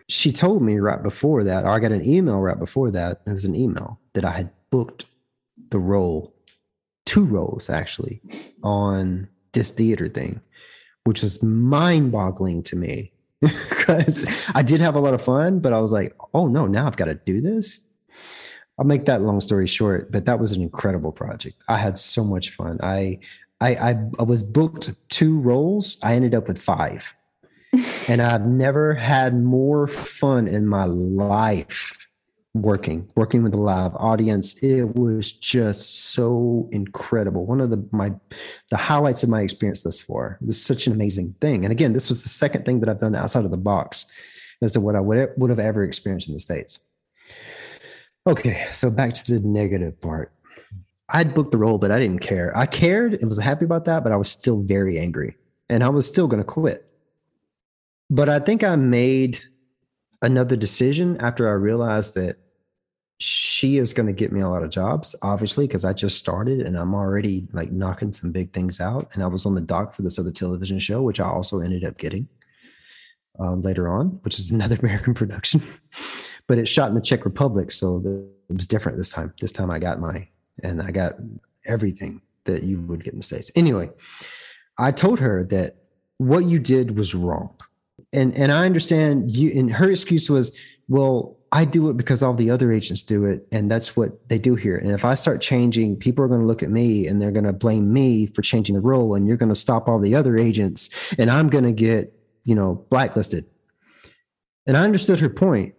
she 0.08 0.32
told 0.32 0.62
me 0.62 0.78
right 0.78 1.02
before 1.02 1.44
that 1.44 1.64
or 1.64 1.68
I 1.68 1.78
got 1.80 1.92
an 1.92 2.06
email 2.06 2.38
right 2.38 2.58
before 2.58 2.90
that 2.92 3.20
it 3.26 3.32
was 3.32 3.44
an 3.44 3.54
email 3.54 4.00
that 4.14 4.24
I 4.24 4.32
had 4.32 4.50
booked 4.70 5.04
the 5.70 5.78
role 5.78 6.34
two 7.04 7.24
roles 7.24 7.68
actually 7.68 8.22
on 8.62 9.28
this 9.52 9.70
theater 9.70 10.08
thing 10.08 10.40
which 11.04 11.20
was 11.20 11.42
mind-boggling 11.42 12.62
to 12.62 12.76
me 12.76 13.12
because 13.40 14.26
I 14.54 14.62
did 14.62 14.80
have 14.80 14.96
a 14.96 15.00
lot 15.00 15.14
of 15.14 15.22
fun, 15.22 15.60
but 15.60 15.72
I 15.72 15.80
was 15.80 15.92
like, 15.92 16.12
oh 16.34 16.48
no, 16.48 16.66
now 16.66 16.88
I've 16.88 16.96
got 16.96 17.04
to 17.04 17.14
do 17.14 17.40
this. 17.40 17.78
I'll 18.78 18.86
make 18.86 19.06
that 19.06 19.22
long 19.22 19.40
story 19.40 19.66
short, 19.66 20.12
but 20.12 20.24
that 20.26 20.38
was 20.38 20.52
an 20.52 20.62
incredible 20.62 21.12
project. 21.12 21.56
I 21.68 21.76
had 21.76 21.98
so 21.98 22.24
much 22.24 22.50
fun. 22.50 22.78
I 22.82 23.18
I 23.60 23.74
I, 23.74 23.96
I 24.18 24.22
was 24.22 24.42
booked 24.42 24.92
two 25.08 25.40
roles. 25.40 25.98
I 26.02 26.14
ended 26.14 26.34
up 26.34 26.48
with 26.48 26.58
five. 26.58 27.14
and 28.08 28.22
I've 28.22 28.46
never 28.46 28.94
had 28.94 29.36
more 29.36 29.86
fun 29.86 30.48
in 30.48 30.66
my 30.66 30.84
life 30.84 31.98
working 32.54 33.08
working 33.14 33.42
with 33.42 33.52
a 33.54 33.58
live 33.58 33.94
audience 33.96 34.54
it 34.62 34.96
was 34.96 35.30
just 35.32 36.12
so 36.12 36.68
incredible 36.72 37.44
one 37.44 37.60
of 37.60 37.70
the 37.70 37.88
my 37.92 38.12
the 38.70 38.76
highlights 38.76 39.22
of 39.22 39.28
my 39.28 39.42
experience 39.42 39.82
thus 39.82 40.00
far 40.00 40.38
it 40.40 40.46
was 40.46 40.60
such 40.60 40.86
an 40.86 40.92
amazing 40.92 41.34
thing 41.40 41.64
and 41.64 41.72
again 41.72 41.92
this 41.92 42.08
was 42.08 42.22
the 42.22 42.28
second 42.28 42.64
thing 42.64 42.80
that 42.80 42.88
i've 42.88 42.98
done 42.98 43.14
outside 43.14 43.44
of 43.44 43.50
the 43.50 43.56
box 43.56 44.06
as 44.62 44.72
to 44.72 44.80
what 44.80 44.96
i 44.96 45.00
would, 45.00 45.30
would 45.36 45.50
have 45.50 45.58
ever 45.58 45.84
experienced 45.84 46.26
in 46.26 46.34
the 46.34 46.40
states 46.40 46.80
Okay, 48.28 48.66
so 48.72 48.90
back 48.90 49.14
to 49.14 49.32
the 49.32 49.40
negative 49.40 49.98
part. 50.02 50.30
I'd 51.08 51.32
booked 51.32 51.50
the 51.50 51.56
role, 51.56 51.78
but 51.78 51.90
I 51.90 51.98
didn't 51.98 52.18
care. 52.18 52.54
I 52.54 52.66
cared 52.66 53.14
and 53.14 53.26
was 53.26 53.38
happy 53.38 53.64
about 53.64 53.86
that, 53.86 54.02
but 54.04 54.12
I 54.12 54.16
was 54.16 54.30
still 54.30 54.60
very 54.60 54.98
angry 54.98 55.34
and 55.70 55.82
I 55.82 55.88
was 55.88 56.06
still 56.06 56.26
going 56.26 56.42
to 56.42 56.46
quit. 56.46 56.92
But 58.10 58.28
I 58.28 58.38
think 58.38 58.62
I 58.62 58.76
made 58.76 59.40
another 60.20 60.56
decision 60.56 61.16
after 61.22 61.48
I 61.48 61.52
realized 61.52 62.14
that 62.16 62.36
she 63.16 63.78
is 63.78 63.94
going 63.94 64.08
to 64.08 64.12
get 64.12 64.30
me 64.30 64.42
a 64.42 64.48
lot 64.50 64.62
of 64.62 64.68
jobs, 64.68 65.16
obviously, 65.22 65.66
because 65.66 65.86
I 65.86 65.94
just 65.94 66.18
started 66.18 66.60
and 66.60 66.76
I'm 66.76 66.94
already 66.94 67.48
like 67.52 67.72
knocking 67.72 68.12
some 68.12 68.30
big 68.30 68.52
things 68.52 68.78
out. 68.78 69.08
And 69.14 69.22
I 69.22 69.26
was 69.26 69.46
on 69.46 69.54
the 69.54 69.62
dock 69.62 69.94
for 69.94 70.02
this 70.02 70.18
other 70.18 70.30
television 70.30 70.78
show, 70.78 71.00
which 71.00 71.18
I 71.18 71.26
also 71.26 71.60
ended 71.60 71.82
up 71.82 71.96
getting 71.96 72.28
um, 73.38 73.62
later 73.62 73.88
on, 73.88 74.20
which 74.22 74.38
is 74.38 74.50
another 74.50 74.76
American 74.82 75.14
production 75.14 75.62
but 76.48 76.58
it's 76.58 76.70
shot 76.70 76.88
in 76.88 76.94
the 76.94 77.00
Czech 77.00 77.24
Republic, 77.24 77.70
so 77.70 78.02
it 78.48 78.54
was 78.54 78.66
different 78.66 78.98
this 78.98 79.10
time. 79.10 79.32
This 79.40 79.52
time 79.52 79.70
I 79.70 79.78
got 79.78 80.00
my 80.00 80.26
and 80.64 80.82
I 80.82 80.90
got 80.90 81.14
everything 81.66 82.20
that 82.44 82.64
you 82.64 82.80
would 82.80 83.04
get 83.04 83.12
in 83.12 83.20
the 83.20 83.24
states. 83.24 83.52
Anyway, 83.54 83.90
I 84.78 84.90
told 84.90 85.20
her 85.20 85.44
that 85.44 85.76
what 86.16 86.46
you 86.46 86.58
did 86.58 86.96
was 86.98 87.14
wrong, 87.14 87.54
and 88.12 88.34
and 88.34 88.50
I 88.50 88.64
understand 88.64 89.36
you. 89.36 89.52
And 89.56 89.72
her 89.72 89.90
excuse 89.90 90.28
was, 90.28 90.56
well, 90.88 91.36
I 91.52 91.66
do 91.66 91.90
it 91.90 91.96
because 91.96 92.22
all 92.22 92.34
the 92.34 92.50
other 92.50 92.72
agents 92.72 93.02
do 93.02 93.26
it, 93.26 93.46
and 93.52 93.70
that's 93.70 93.94
what 93.94 94.28
they 94.28 94.38
do 94.38 94.54
here. 94.54 94.78
And 94.78 94.90
if 94.90 95.04
I 95.04 95.14
start 95.14 95.42
changing, 95.42 95.96
people 95.96 96.24
are 96.24 96.28
going 96.28 96.40
to 96.40 96.46
look 96.46 96.62
at 96.62 96.70
me 96.70 97.06
and 97.06 97.20
they're 97.20 97.30
going 97.30 97.44
to 97.44 97.52
blame 97.52 97.92
me 97.92 98.26
for 98.26 98.40
changing 98.40 98.74
the 98.74 98.80
rule, 98.80 99.14
and 99.14 99.28
you're 99.28 99.36
going 99.36 99.50
to 99.50 99.54
stop 99.54 99.86
all 99.86 99.98
the 99.98 100.14
other 100.14 100.38
agents, 100.38 100.88
and 101.18 101.30
I'm 101.30 101.50
going 101.50 101.64
to 101.64 101.72
get 101.72 102.14
you 102.44 102.54
know 102.54 102.86
blacklisted. 102.88 103.44
And 104.66 104.76
I 104.76 104.84
understood 104.84 105.20
her 105.20 105.30
point, 105.30 105.74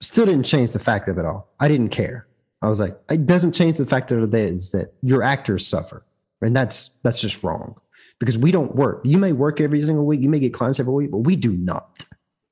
still 0.00 0.26
didn't 0.26 0.44
change 0.44 0.72
the 0.72 0.78
fact 0.78 1.08
of 1.08 1.18
it 1.18 1.24
all. 1.24 1.52
I 1.60 1.68
didn't 1.68 1.90
care. 1.90 2.26
I 2.62 2.68
was 2.68 2.80
like, 2.80 2.98
it 3.10 3.26
doesn't 3.26 3.52
change 3.52 3.76
the 3.76 3.86
fact 3.86 4.10
of 4.12 4.22
it 4.22 4.34
is 4.34 4.70
that 4.70 4.94
your 5.02 5.22
actors 5.22 5.66
suffer. 5.66 6.04
And 6.42 6.54
that's 6.54 6.90
that's 7.02 7.20
just 7.20 7.42
wrong. 7.42 7.76
Because 8.18 8.38
we 8.38 8.50
don't 8.50 8.74
work. 8.74 9.02
You 9.04 9.18
may 9.18 9.32
work 9.32 9.60
every 9.60 9.82
single 9.82 10.06
week, 10.06 10.20
you 10.20 10.28
may 10.28 10.38
get 10.38 10.54
clients 10.54 10.80
every 10.80 10.92
week, 10.92 11.10
but 11.10 11.18
we 11.18 11.36
do 11.36 11.52
not. 11.52 12.04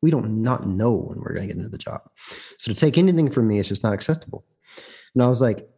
We 0.03 0.11
don't 0.11 0.43
not 0.43 0.69
know 0.69 0.93
when 0.93 1.21
we're 1.21 1.33
gonna 1.33 1.47
get 1.47 1.57
into 1.57 1.69
the 1.71 1.79
job. 1.79 2.03
So 2.59 2.73
to 2.73 2.79
take 2.79 2.99
anything 2.99 3.31
from 3.31 3.49
me 3.49 3.59
is 3.59 3.69
just 3.69 3.83
not 3.83 3.95
acceptable. 3.95 4.45
And 5.15 5.23
I 5.23 5.27
was 5.27 5.41
like, 5.41 5.69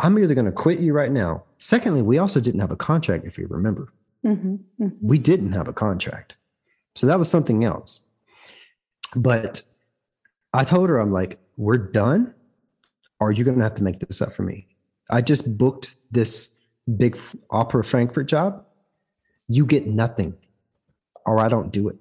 I'm 0.00 0.18
either 0.18 0.34
gonna 0.34 0.52
quit 0.52 0.80
you 0.80 0.92
right 0.92 1.12
now. 1.12 1.44
Secondly, 1.58 2.02
we 2.02 2.18
also 2.18 2.40
didn't 2.40 2.60
have 2.60 2.72
a 2.72 2.76
contract, 2.76 3.26
if 3.26 3.38
you 3.38 3.46
remember. 3.48 3.92
Mm-hmm, 4.26 4.84
mm-hmm. 4.84 4.88
We 5.00 5.18
didn't 5.18 5.52
have 5.52 5.68
a 5.68 5.72
contract. 5.72 6.36
So 6.94 7.06
that 7.06 7.18
was 7.18 7.30
something 7.30 7.64
else. 7.64 8.00
But 9.16 9.62
I 10.52 10.64
told 10.64 10.88
her, 10.88 10.98
I'm 10.98 11.12
like, 11.12 11.38
we're 11.56 11.78
done. 11.78 12.34
Are 13.20 13.32
you 13.32 13.44
going 13.44 13.56
to 13.56 13.62
have 13.62 13.74
to 13.76 13.82
make 13.82 14.00
this 14.00 14.20
up 14.20 14.32
for 14.32 14.42
me? 14.42 14.66
I 15.10 15.20
just 15.20 15.56
booked 15.56 15.94
this 16.10 16.48
big 16.96 17.18
opera 17.50 17.84
Frankfurt 17.84 18.28
job. 18.28 18.64
You 19.48 19.66
get 19.66 19.86
nothing, 19.86 20.34
or 21.26 21.38
I 21.38 21.48
don't 21.48 21.72
do 21.72 21.88
it. 21.88 21.96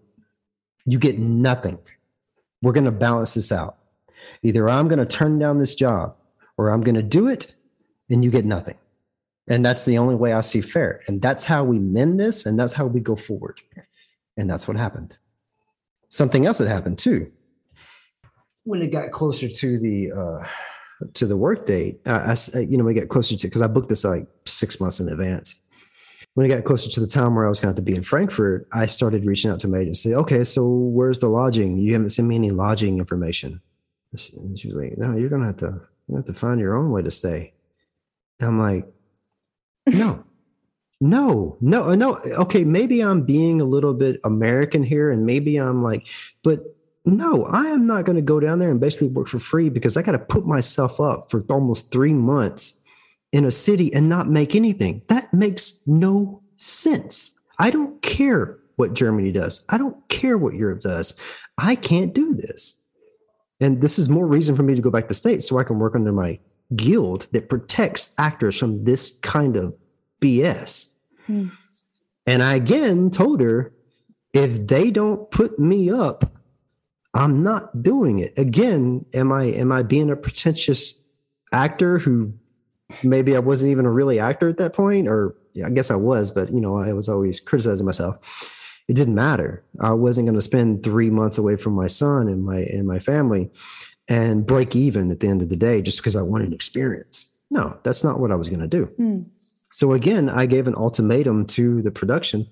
You 0.86 1.00
get 1.00 1.20
nothing. 1.20 1.78
We're 2.62 2.74
going 2.74 2.86
to 2.86 2.92
balance 2.92 3.34
this 3.34 3.52
out. 3.52 3.78
Either 4.44 4.70
I'm 4.70 4.88
going 4.88 5.00
to 5.00 5.06
turn 5.06 5.40
down 5.40 5.58
this 5.58 5.76
job 5.76 6.16
or 6.58 6.70
I'm 6.70 6.82
going 6.82 6.96
to 6.96 7.04
do 7.04 7.28
it 7.28 7.56
and 8.10 8.24
you 8.24 8.32
get 8.32 8.46
nothing. 8.46 8.78
And 9.48 9.66
that's 9.66 9.86
the 9.86 9.98
only 9.98 10.16
way 10.16 10.34
I 10.34 10.42
see 10.42 10.62
fair. 10.62 11.02
And 11.08 11.22
that's 11.22 11.44
how 11.44 11.64
we 11.64 11.80
mend 11.80 12.20
this 12.20 12.46
and 12.46 12.60
that's 12.60 12.74
how 12.74 12.86
we 12.86 13.00
go 13.00 13.16
forward. 13.16 13.62
And 14.38 14.50
that's 14.50 14.68
what 14.68 14.78
happened. 14.78 15.16
Something 16.10 16.46
else 16.46 16.60
that 16.60 16.68
happened 16.68 17.00
too 17.00 17.32
when 18.72 18.82
it 18.82 18.92
got 18.92 19.12
closer 19.12 19.50
to 19.50 19.78
the 19.78 20.14
uh, 20.14 20.48
to 21.14 21.26
the 21.26 21.36
work 21.36 21.66
date, 21.66 22.00
I, 22.06 22.38
I 22.56 22.60
you 22.60 22.78
know 22.78 22.86
we 22.86 22.94
got 22.94 23.10
closer 23.10 23.36
to 23.36 23.48
because 23.48 23.62
I 23.62 23.68
booked 23.68 23.90
this 23.90 24.06
like 24.06 24.26
six 24.46 24.80
months 24.80 25.02
in 25.02 25.10
advance. 25.10 25.56
When 26.36 26.46
it 26.46 26.50
got 26.50 26.64
closer 26.64 26.90
to 26.90 27.00
the 27.02 27.08
time 27.08 27.36
where 27.36 27.46
I 27.46 27.50
was 27.50 27.60
going 27.60 27.74
to 27.74 27.78
have 27.78 27.86
to 27.86 27.92
be 27.92 27.98
in 27.98 28.04
Frankfurt, 28.04 28.66
I 28.72 28.86
started 28.86 29.26
reaching 29.26 29.52
out 29.52 29.60
to 29.60 29.68
my 29.68 29.80
agency. 29.80 30.16
Okay, 30.16 30.46
so 30.46 30.66
where's 30.70 31.20
the 31.20 31.28
lodging? 31.28 31.78
You 31.78 31.92
haven't 31.92 32.12
sent 32.12 32.30
me 32.30 32.36
any 32.36 32.52
lodging 32.52 33.00
information. 33.00 33.60
And 34.14 34.58
she 34.58 34.70
was 34.70 34.76
like, 34.76 34.98
"No, 34.98 35.18
you're 35.18 35.30
going 35.30 35.42
to 35.42 35.48
have 35.48 35.58
to 35.58 35.82
you 36.08 36.16
have 36.16 36.26
to 36.26 36.34
find 36.34 36.58
your 36.58 36.78
own 36.78 36.92
way 36.92 37.02
to 37.02 37.12
stay." 37.12 37.52
And 38.40 38.48
I'm 38.48 38.60
like, 38.60 38.88
"No, 39.88 40.24
No, 41.02 41.58
no, 41.60 41.96
no. 41.96 42.20
Okay, 42.44 42.64
maybe 42.64 43.02
I'm 43.02 43.24
being 43.24 43.60
a 43.60 43.66
little 43.66 43.94
bit 43.94 44.22
American 44.24 44.84
here, 44.84 45.12
and 45.12 45.26
maybe 45.26 45.58
I'm 45.58 45.84
like, 45.84 46.08
but 46.44 46.62
no, 47.06 47.46
I 47.46 47.66
am 47.68 47.88
not 47.88 48.06
going 48.06 48.16
to 48.16 48.22
go 48.22 48.40
down 48.40 48.60
there 48.60 48.70
and 48.70 48.80
basically 48.80 49.08
work 49.08 49.28
for 49.28 49.40
free 49.40 49.70
because 49.70 49.98
I 49.98 50.02
got 50.02 50.12
to 50.12 50.20
put 50.20 50.46
myself 50.46 51.00
up 51.00 51.32
for 51.32 51.44
almost 51.50 51.92
three 51.92 52.14
months 52.14 52.80
in 53.32 53.46
a 53.46 53.52
city 53.52 53.94
and 53.94 54.08
not 54.08 54.30
make 54.30 54.56
anything. 54.56 55.02
That 55.08 55.34
makes 55.34 55.80
no 55.88 56.44
sense. 56.58 57.34
I 57.60 57.72
don't 57.72 58.02
care 58.02 58.60
what 58.76 58.94
Germany 58.94 59.32
does. 59.32 59.64
I 59.70 59.78
don't 59.78 59.98
care 60.10 60.38
what 60.38 60.56
Europe 60.56 60.82
does. 60.82 61.16
I 61.58 61.76
can't 61.76 62.14
do 62.14 62.34
this. 62.34 62.82
And 63.60 63.82
this 63.82 64.00
is 64.00 64.10
more 64.10 64.26
reason 64.26 64.56
for 64.56 64.64
me 64.64 64.76
to 64.76 64.82
go 64.82 64.90
back 64.90 65.08
to 65.08 65.14
state 65.14 65.44
so 65.44 65.60
I 65.60 65.64
can 65.64 65.80
work 65.80 65.96
under 65.96 66.12
my 66.12 66.40
guild 66.76 67.28
that 67.32 67.50
protects 67.50 68.14
actors 68.18 68.58
from 68.58 68.84
this 68.84 69.18
kind 69.22 69.56
of 69.56 69.76
BS. 70.20 70.94
Hmm. 71.28 71.50
And 72.26 72.44
I 72.44 72.56
again 72.56 73.10
told 73.10 73.42
her 73.42 73.74
if 74.34 74.68
they 74.68 74.92
don't 74.92 75.30
put 75.32 75.60
me 75.60 75.92
up, 75.92 76.32
I'm 77.14 77.44
not 77.44 77.84
doing 77.84 78.20
it. 78.20 78.34
Again, 78.38 79.06
am 79.14 79.32
I 79.32 79.46
am 79.46 79.72
I 79.72 79.84
being 79.84 80.10
a 80.10 80.16
pretentious 80.16 81.02
actor 81.52 81.98
who 81.98 82.34
maybe 83.04 83.36
I 83.36 83.40
wasn't 83.40 83.72
even 83.72 83.86
a 83.86 83.92
really 83.92 84.20
actor 84.20 84.48
at 84.48 84.58
that 84.58 84.74
point 84.74 85.08
or 85.08 85.36
yeah, 85.54 85.68
I 85.68 85.70
guess 85.70 85.92
I 85.92 85.96
was, 85.96 86.32
but 86.32 86.54
you 86.54 86.62
know, 86.62 86.78
I 86.78 86.94
was 86.94 87.10
always 87.10 87.40
criticizing 87.40 87.86
myself. 87.86 88.18
It 88.88 88.96
didn't 88.96 89.16
matter. 89.16 89.64
I 89.80 89.94
wasn't 89.94 90.28
going 90.28 90.36
to 90.36 90.42
spend 90.42 90.84
3 90.84 91.10
months 91.10 91.38
away 91.38 91.56
from 91.56 91.74
my 91.74 91.88
son 91.88 92.28
and 92.28 92.44
my 92.44 92.60
and 92.60 92.88
my 92.88 93.00
family 93.00 93.52
and 94.08 94.46
break 94.46 94.76
even 94.76 95.12
at 95.12 95.20
the 95.20 95.28
end 95.28 95.42
of 95.42 95.50
the 95.50 95.56
day 95.56 95.82
just 95.82 95.98
because 96.00 96.16
I 96.16 96.22
wanted 96.22 96.54
experience. 96.54 97.32
No, 97.50 97.78
that's 97.84 98.04
not 98.04 98.20
what 98.20 98.32
I 98.32 98.36
was 98.36 98.50
going 98.50 98.62
to 98.62 98.68
do. 98.68 98.86
Hmm. 98.86 99.22
So 99.72 99.94
again, 99.94 100.30
I 100.30 100.46
gave 100.46 100.68
an 100.68 100.76
ultimatum 100.76 101.46
to 101.48 101.82
the 101.82 101.92
production, 101.92 102.48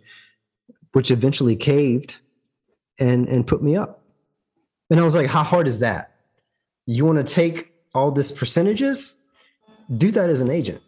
which 0.94 1.12
eventually 1.12 1.56
caved 1.56 2.18
and 2.98 3.28
and 3.28 3.48
put 3.48 3.64
me 3.64 3.76
up. 3.76 3.99
And 4.90 5.00
I 5.00 5.04
was 5.04 5.16
like, 5.16 5.28
how 5.28 5.44
hard 5.44 5.68
is 5.68 5.80
that? 5.80 6.16
You 6.86 7.06
want 7.06 7.26
to 7.26 7.34
take 7.34 7.74
all 7.94 8.12
this 8.12 8.32
percentages? 8.32 9.18
Do 9.96 10.12
that 10.12 10.30
as 10.30 10.42
an 10.42 10.50
agent. 10.50 10.82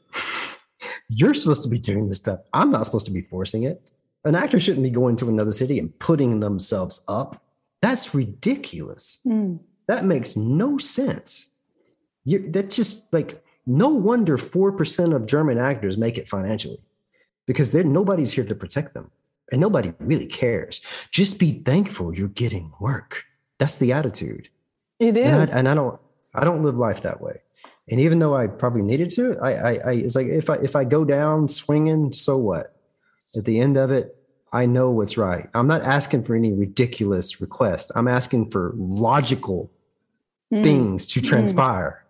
You're 1.09 1.33
supposed 1.33 1.63
to 1.63 1.69
be 1.69 1.79
doing 1.79 2.07
this 2.07 2.17
stuff. 2.17 2.39
I'm 2.53 2.71
not 2.71 2.85
supposed 2.85 3.05
to 3.05 3.11
be 3.11 3.21
forcing 3.21 3.63
it. 3.63 3.81
An 4.23 4.35
actor 4.35 4.59
shouldn't 4.59 4.83
be 4.83 4.89
going 4.89 5.15
to 5.17 5.29
another 5.29 5.51
city 5.51 5.79
and 5.79 5.97
putting 5.99 6.39
themselves 6.39 7.03
up. 7.07 7.43
That's 7.81 8.13
ridiculous. 8.13 9.19
Mm. 9.25 9.59
That 9.87 10.05
makes 10.05 10.35
no 10.35 10.77
sense. 10.77 11.51
You, 12.23 12.51
that's 12.51 12.75
just 12.75 13.11
like 13.11 13.43
no 13.65 13.89
wonder 13.89 14.37
4% 14.37 15.15
of 15.15 15.25
German 15.25 15.57
actors 15.57 15.97
make 15.97 16.17
it 16.17 16.27
financially 16.27 16.81
because 17.47 17.73
nobody's 17.73 18.31
here 18.31 18.43
to 18.43 18.55
protect 18.55 18.93
them 18.93 19.11
and 19.51 19.59
nobody 19.59 19.93
really 19.99 20.27
cares. 20.27 20.81
Just 21.11 21.39
be 21.39 21.51
thankful 21.63 22.15
you're 22.15 22.27
getting 22.29 22.71
work. 22.79 23.25
That's 23.61 23.77
the 23.77 23.93
attitude. 23.93 24.49
It 24.99 25.15
is. 25.15 25.25
And 25.25 25.49
I, 25.49 25.57
and 25.57 25.69
I 25.69 25.73
don't, 25.73 25.97
I 26.35 26.43
don't 26.43 26.63
live 26.63 26.77
life 26.77 27.03
that 27.03 27.21
way. 27.21 27.41
And 27.89 28.01
even 28.01 28.19
though 28.19 28.35
I 28.35 28.47
probably 28.47 28.81
needed 28.81 29.09
to, 29.11 29.37
I, 29.41 29.53
I, 29.53 29.71
I, 29.73 29.91
it's 29.93 30.15
like 30.15 30.27
if 30.27 30.49
I, 30.49 30.55
if 30.55 30.75
I 30.75 30.83
go 30.83 31.05
down 31.05 31.47
swinging, 31.47 32.11
so 32.11 32.37
what? 32.37 32.75
At 33.35 33.45
the 33.45 33.59
end 33.59 33.77
of 33.77 33.91
it, 33.91 34.17
I 34.51 34.65
know 34.65 34.91
what's 34.91 35.17
right. 35.17 35.49
I'm 35.53 35.67
not 35.67 35.83
asking 35.83 36.25
for 36.25 36.35
any 36.35 36.51
ridiculous 36.51 37.39
request. 37.39 37.89
I'm 37.95 38.09
asking 38.09 38.51
for 38.51 38.73
logical 38.75 39.71
mm. 40.51 40.61
things 40.61 41.05
to 41.07 41.21
mm. 41.21 41.23
transpire. 41.23 41.99
Mm 41.99 42.01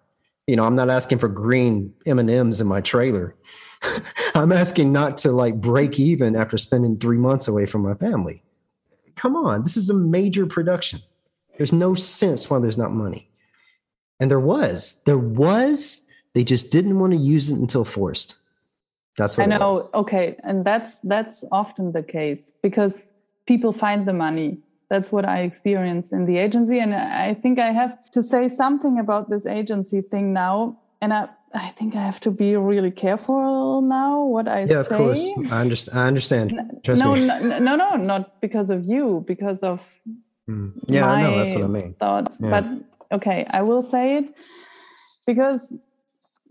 you 0.47 0.55
know 0.55 0.65
i'm 0.65 0.75
not 0.75 0.89
asking 0.89 1.17
for 1.17 1.29
green 1.29 1.93
m&ms 2.05 2.59
in 2.59 2.67
my 2.67 2.81
trailer 2.81 3.35
i'm 4.35 4.51
asking 4.51 4.91
not 4.91 5.17
to 5.17 5.31
like 5.31 5.55
break 5.55 5.99
even 5.99 6.35
after 6.35 6.57
spending 6.57 6.97
three 6.97 7.17
months 7.17 7.47
away 7.47 7.65
from 7.65 7.81
my 7.81 7.93
family 7.95 8.43
come 9.15 9.35
on 9.35 9.63
this 9.63 9.77
is 9.77 9.89
a 9.89 9.93
major 9.93 10.45
production 10.45 11.01
there's 11.61 11.71
no 11.71 11.93
sense 11.93 12.49
why 12.49 12.57
there's 12.59 12.77
not 12.77 12.91
money 12.91 13.29
and 14.19 14.31
there 14.31 14.39
was 14.39 15.01
there 15.05 15.17
was 15.17 16.05
they 16.33 16.43
just 16.43 16.71
didn't 16.71 16.97
want 16.99 17.13
to 17.13 17.19
use 17.19 17.51
it 17.51 17.57
until 17.59 17.85
forced 17.85 18.35
that's 19.15 19.37
what 19.37 19.43
i 19.43 19.57
know 19.57 19.89
okay 19.93 20.35
and 20.43 20.65
that's 20.65 20.97
that's 20.99 21.45
often 21.51 21.91
the 21.91 22.01
case 22.01 22.55
because 22.63 23.13
people 23.45 23.71
find 23.71 24.07
the 24.07 24.13
money 24.13 24.57
that's 24.91 25.09
what 25.09 25.23
I 25.23 25.39
experienced 25.43 26.11
in 26.11 26.25
the 26.25 26.37
agency. 26.37 26.77
And 26.77 26.93
I 26.93 27.33
think 27.33 27.59
I 27.59 27.71
have 27.71 28.11
to 28.11 28.21
say 28.21 28.49
something 28.49 28.99
about 28.99 29.29
this 29.29 29.45
agency 29.45 30.01
thing 30.01 30.33
now. 30.33 30.77
And 30.99 31.13
I, 31.13 31.29
I 31.53 31.69
think 31.69 31.95
I 31.95 32.03
have 32.03 32.19
to 32.21 32.31
be 32.31 32.57
really 32.57 32.91
careful 32.91 33.81
now 33.81 34.25
what 34.25 34.49
I 34.49 34.61
yeah, 34.61 34.65
say. 34.65 34.73
Yeah, 34.73 34.79
of 34.81 34.89
course. 34.89 35.31
I 35.49 35.61
understand. 35.61 35.97
I 35.97 36.07
understand. 36.07 36.81
Trust 36.83 37.01
no, 37.01 37.13
me. 37.13 37.25
no, 37.25 37.59
no, 37.59 37.75
no, 37.77 37.95
not 37.95 38.41
because 38.41 38.69
of 38.69 38.83
you, 38.83 39.23
because 39.25 39.59
of 39.59 39.81
mm. 40.51 40.71
yeah, 40.87 41.21
no, 41.21 41.37
that's 41.37 41.53
what 41.53 41.63
I 41.63 41.67
mean. 41.67 41.93
Thoughts, 41.99 42.37
yeah. 42.39 42.49
but 42.49 43.17
okay, 43.17 43.45
I 43.49 43.61
will 43.61 43.83
say 43.83 44.17
it 44.17 44.25
because 45.25 45.73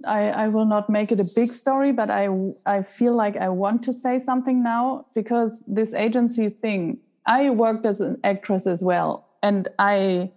I, 0.07 0.29
I 0.29 0.49
will 0.49 0.65
not 0.65 0.89
make 0.89 1.13
it 1.13 1.21
a 1.21 1.29
big 1.35 1.53
story, 1.53 1.93
but 1.93 2.11
I 2.11 2.29
I 2.67 2.83
feel 2.83 3.15
like 3.15 3.37
I 3.37 3.49
want 3.49 3.83
to 3.85 3.93
say 3.93 4.21
something 4.21 4.63
now 4.63 5.07
because 5.15 5.63
this 5.67 5.95
agency 5.95 6.49
thing 6.49 6.99
I 7.27 7.51
worked 7.51 7.87
as 7.87 8.01
an 8.01 8.19
actress 8.25 8.67
as 8.67 8.83
well. 8.83 9.29
And 9.43 9.69
I, 9.79 10.33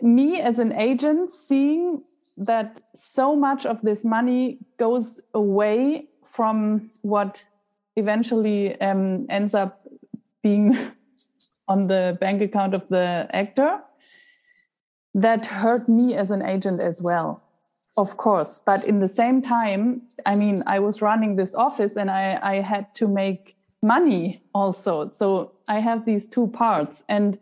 me 0.00 0.40
as 0.40 0.58
an 0.58 0.72
agent, 0.72 1.32
seeing 1.32 2.02
that 2.36 2.80
so 2.94 3.36
much 3.36 3.66
of 3.66 3.80
this 3.82 4.04
money 4.04 4.58
goes 4.78 5.20
away 5.34 6.06
from 6.24 6.90
what 7.02 7.44
eventually 7.96 8.80
um, 8.80 9.26
ends 9.30 9.54
up 9.54 9.86
being 10.42 10.76
on 11.68 11.86
the 11.86 12.16
bank 12.20 12.42
account 12.42 12.74
of 12.74 12.86
the 12.88 13.26
actor, 13.32 13.80
that 15.14 15.46
hurt 15.46 15.88
me 15.88 16.14
as 16.14 16.30
an 16.30 16.42
agent 16.42 16.80
as 16.80 17.00
well. 17.00 17.42
Of 17.96 18.16
course. 18.16 18.60
But 18.64 18.84
in 18.84 18.98
the 18.98 19.08
same 19.08 19.40
time, 19.40 20.02
I 20.26 20.34
mean, 20.34 20.64
I 20.66 20.80
was 20.80 21.00
running 21.00 21.36
this 21.36 21.54
office 21.54 21.96
and 21.96 22.10
I, 22.10 22.38
I 22.42 22.54
had 22.60 22.92
to 22.94 23.06
make 23.06 23.56
money 23.82 24.42
also. 24.52 25.10
So 25.10 25.52
I 25.68 25.78
have 25.78 26.04
these 26.04 26.26
two 26.28 26.48
parts. 26.48 27.04
And 27.08 27.38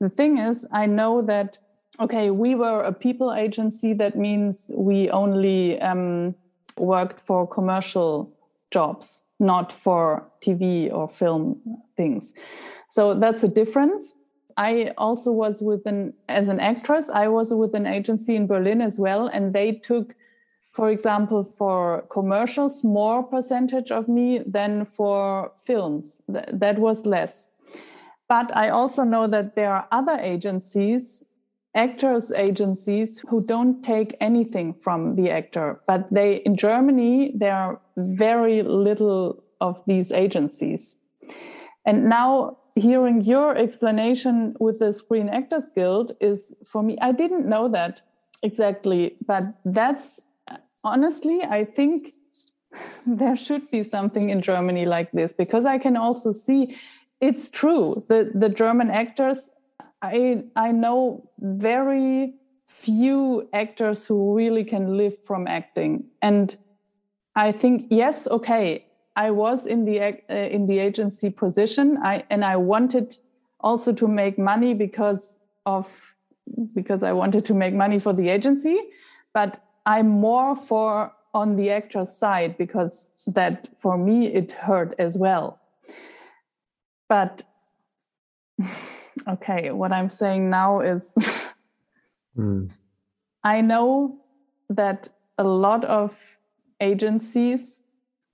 the 0.00 0.08
thing 0.08 0.38
is, 0.38 0.66
I 0.72 0.86
know 0.86 1.22
that, 1.22 1.58
okay, 2.00 2.30
we 2.30 2.56
were 2.56 2.82
a 2.82 2.92
people 2.92 3.32
agency. 3.32 3.92
That 3.92 4.18
means 4.18 4.70
we 4.74 5.10
only 5.10 5.80
um, 5.80 6.34
worked 6.76 7.20
for 7.20 7.46
commercial 7.46 8.32
jobs, 8.72 9.22
not 9.44 9.72
for 9.72 10.26
TV 10.44 10.92
or 10.92 11.08
film 11.08 11.60
things. 11.96 12.32
So 12.88 13.14
that's 13.14 13.44
a 13.44 13.48
difference. 13.48 14.14
I 14.56 14.92
also 14.98 15.30
was 15.30 15.62
with 15.62 15.86
an, 15.86 16.14
as 16.28 16.48
an 16.48 16.58
actress, 16.58 17.10
I 17.10 17.28
was 17.28 17.52
with 17.52 17.74
an 17.74 17.86
agency 17.86 18.34
in 18.34 18.46
Berlin 18.46 18.80
as 18.80 18.98
well. 18.98 19.26
And 19.26 19.52
they 19.52 19.72
took 19.72 20.14
for 20.74 20.90
example, 20.90 21.44
for 21.44 22.02
commercials, 22.10 22.82
more 22.82 23.22
percentage 23.22 23.92
of 23.92 24.08
me 24.08 24.40
than 24.44 24.84
for 24.84 25.52
films. 25.64 26.20
Th- 26.30 26.46
that 26.52 26.80
was 26.80 27.06
less. 27.06 27.52
But 28.28 28.54
I 28.56 28.70
also 28.70 29.04
know 29.04 29.28
that 29.28 29.54
there 29.54 29.72
are 29.72 29.86
other 29.92 30.18
agencies, 30.20 31.23
actors 31.74 32.30
agencies, 32.32 33.24
who 33.28 33.42
don't 33.42 33.82
take 33.82 34.16
anything 34.20 34.74
from 34.74 35.16
the 35.16 35.30
actor. 35.30 35.80
But 35.86 36.12
they, 36.12 36.36
in 36.36 36.56
Germany, 36.56 37.32
there 37.34 37.54
are 37.54 37.80
very 37.96 38.62
little 38.62 39.42
of 39.60 39.82
these 39.86 40.12
agencies. 40.12 40.98
And 41.86 42.08
now 42.08 42.58
hearing 42.74 43.22
your 43.22 43.56
explanation 43.56 44.54
with 44.58 44.78
the 44.80 44.92
Screen 44.92 45.28
Actors 45.28 45.70
Guild 45.74 46.12
is 46.20 46.52
for 46.66 46.82
me, 46.82 46.96
I 47.00 47.12
didn't 47.12 47.46
know 47.46 47.68
that 47.68 48.02
exactly, 48.42 49.16
but 49.26 49.44
that's 49.64 50.20
honestly, 50.82 51.42
I 51.42 51.64
think 51.64 52.14
there 53.06 53.36
should 53.36 53.70
be 53.70 53.82
something 53.84 54.30
in 54.30 54.42
Germany 54.42 54.86
like 54.86 55.12
this 55.12 55.32
because 55.32 55.64
I 55.64 55.78
can 55.78 55.96
also 55.96 56.32
see 56.32 56.76
it's 57.20 57.48
true. 57.48 58.04
The 58.08 58.30
the 58.34 58.48
German 58.48 58.90
actors, 58.90 59.50
I 60.04 60.42
I 60.56 60.72
know 60.72 61.30
very 61.38 62.34
few 62.66 63.48
actors 63.52 64.06
who 64.06 64.34
really 64.34 64.64
can 64.64 64.96
live 64.96 65.16
from 65.26 65.46
acting, 65.46 66.04
and 66.22 66.56
I 67.34 67.52
think 67.52 67.86
yes, 67.90 68.26
okay. 68.28 68.86
I 69.16 69.30
was 69.30 69.66
in 69.66 69.84
the 69.84 70.00
uh, 70.00 70.34
in 70.34 70.66
the 70.66 70.78
agency 70.78 71.30
position, 71.30 71.98
I 72.02 72.24
and 72.30 72.44
I 72.44 72.56
wanted 72.56 73.16
also 73.60 73.92
to 73.92 74.08
make 74.08 74.38
money 74.38 74.74
because 74.74 75.38
of 75.64 75.86
because 76.74 77.02
I 77.02 77.12
wanted 77.12 77.44
to 77.46 77.54
make 77.54 77.74
money 77.74 77.98
for 77.98 78.12
the 78.12 78.28
agency, 78.28 78.78
but 79.32 79.64
I'm 79.86 80.08
more 80.08 80.56
for 80.56 81.12
on 81.32 81.56
the 81.56 81.70
actor's 81.70 82.16
side 82.16 82.56
because 82.58 83.08
that 83.26 83.68
for 83.80 83.96
me 83.96 84.26
it 84.26 84.52
hurt 84.52 84.94
as 84.98 85.16
well. 85.16 85.60
But 87.08 87.42
okay, 89.28 89.70
what 89.70 89.92
I'm 89.92 90.08
saying 90.08 90.50
now 90.50 90.80
is 90.80 91.12
mm. 92.38 92.70
I 93.42 93.60
know 93.60 94.18
that 94.68 95.08
a 95.38 95.44
lot 95.44 95.84
of 95.84 96.38
agencies 96.80 97.82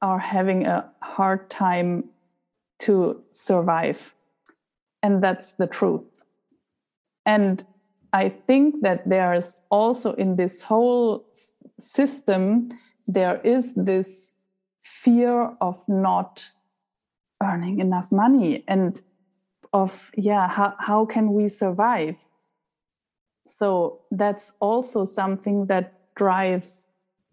are 0.02 0.18
having 0.18 0.66
a 0.66 0.90
hard 1.02 1.50
time 1.50 2.04
to 2.80 3.22
survive. 3.30 4.14
And 5.02 5.22
that's 5.22 5.52
the 5.54 5.66
truth. 5.66 6.02
And 7.26 7.64
I 8.12 8.30
think 8.46 8.82
that 8.82 9.08
there's 9.08 9.56
also 9.70 10.12
in 10.14 10.36
this 10.36 10.62
whole 10.62 11.26
system, 11.78 12.70
there 13.06 13.40
is 13.42 13.74
this 13.74 14.34
fear 14.82 15.54
of 15.60 15.82
not 15.88 16.50
earning 17.42 17.80
enough 17.80 18.10
money 18.10 18.64
and 18.68 19.00
of, 19.72 20.10
yeah, 20.16 20.48
how, 20.48 20.74
how 20.78 21.04
can 21.06 21.32
we 21.32 21.48
survive? 21.48 22.16
So 23.48 24.00
that's 24.10 24.52
also 24.60 25.04
something 25.04 25.66
that 25.66 25.94
drives 26.14 26.86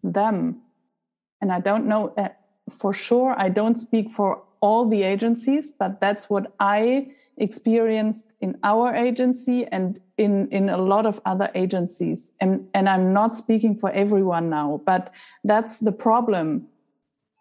them. 0.04 0.62
And 1.42 1.52
I 1.52 1.60
don't 1.60 1.88
know 1.88 2.14
uh, 2.18 2.30
for 2.70 2.94
sure, 2.94 3.36
I 3.38 3.50
don't 3.50 3.76
speak 3.76 4.12
for 4.12 4.42
all 4.62 4.90
the 4.90 5.04
agencies, 5.04 5.74
but 5.78 6.00
that's 6.02 6.30
what 6.30 6.54
I 6.60 7.12
experienced 7.38 8.26
in 8.42 8.58
our 8.64 8.96
agency 8.96 9.66
and 9.68 10.00
in, 10.18 10.48
in 10.52 10.70
a 10.70 10.78
lot 10.78 11.06
of 11.06 11.22
other 11.26 11.50
agencies. 11.54 12.34
And, 12.40 12.68
and 12.74 12.90
I'm 12.90 13.14
not 13.14 13.36
speaking 13.36 13.76
for 13.76 13.92
everyone 13.92 14.50
now, 14.50 14.82
but 14.86 15.14
that's 15.44 15.78
the 15.78 15.92
problem. 15.92 16.68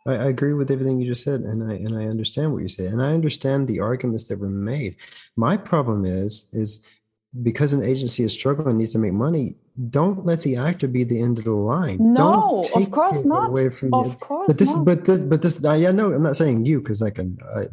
I, 0.07 0.13
I 0.15 0.25
agree 0.27 0.55
with 0.55 0.71
everything 0.71 1.01
you 1.01 1.07
just 1.07 1.23
said, 1.23 1.41
and 1.41 1.71
I 1.71 1.75
and 1.75 1.97
I 1.97 2.07
understand 2.07 2.53
what 2.53 2.63
you 2.63 2.69
say, 2.69 2.87
and 2.87 3.03
I 3.03 3.13
understand 3.13 3.67
the 3.67 3.81
arguments 3.81 4.25
that 4.25 4.39
were 4.39 4.49
made. 4.49 4.97
My 5.37 5.57
problem 5.57 6.05
is 6.05 6.49
is 6.53 6.83
because 7.43 7.73
an 7.73 7.83
agency 7.83 8.23
is 8.23 8.33
struggling 8.33 8.69
and 8.69 8.79
needs 8.79 8.93
to 8.93 8.99
make 8.99 9.13
money 9.13 9.57
don't 9.91 10.25
let 10.25 10.41
the 10.43 10.57
actor 10.57 10.89
be 10.89 11.05
the 11.05 11.21
end 11.21 11.39
of 11.39 11.45
the 11.45 11.53
line 11.53 11.99
no 12.01 12.65
of 12.75 12.91
course 12.91 13.23
not 13.25 13.49
away 13.49 13.69
from 13.69 13.93
of 13.93 14.07
you. 14.07 14.13
course 14.15 14.47
but 14.47 14.59
this 14.59 14.75
not. 14.75 14.85
but 14.85 15.05
this 15.05 15.21
but 15.21 15.43
this 15.43 15.61
yeah 15.63 15.91
no 15.91 16.13
i'm 16.13 16.23
not 16.23 16.37
saying 16.37 16.65
you 16.65 16.81
because 16.81 17.03
like 17.03 17.19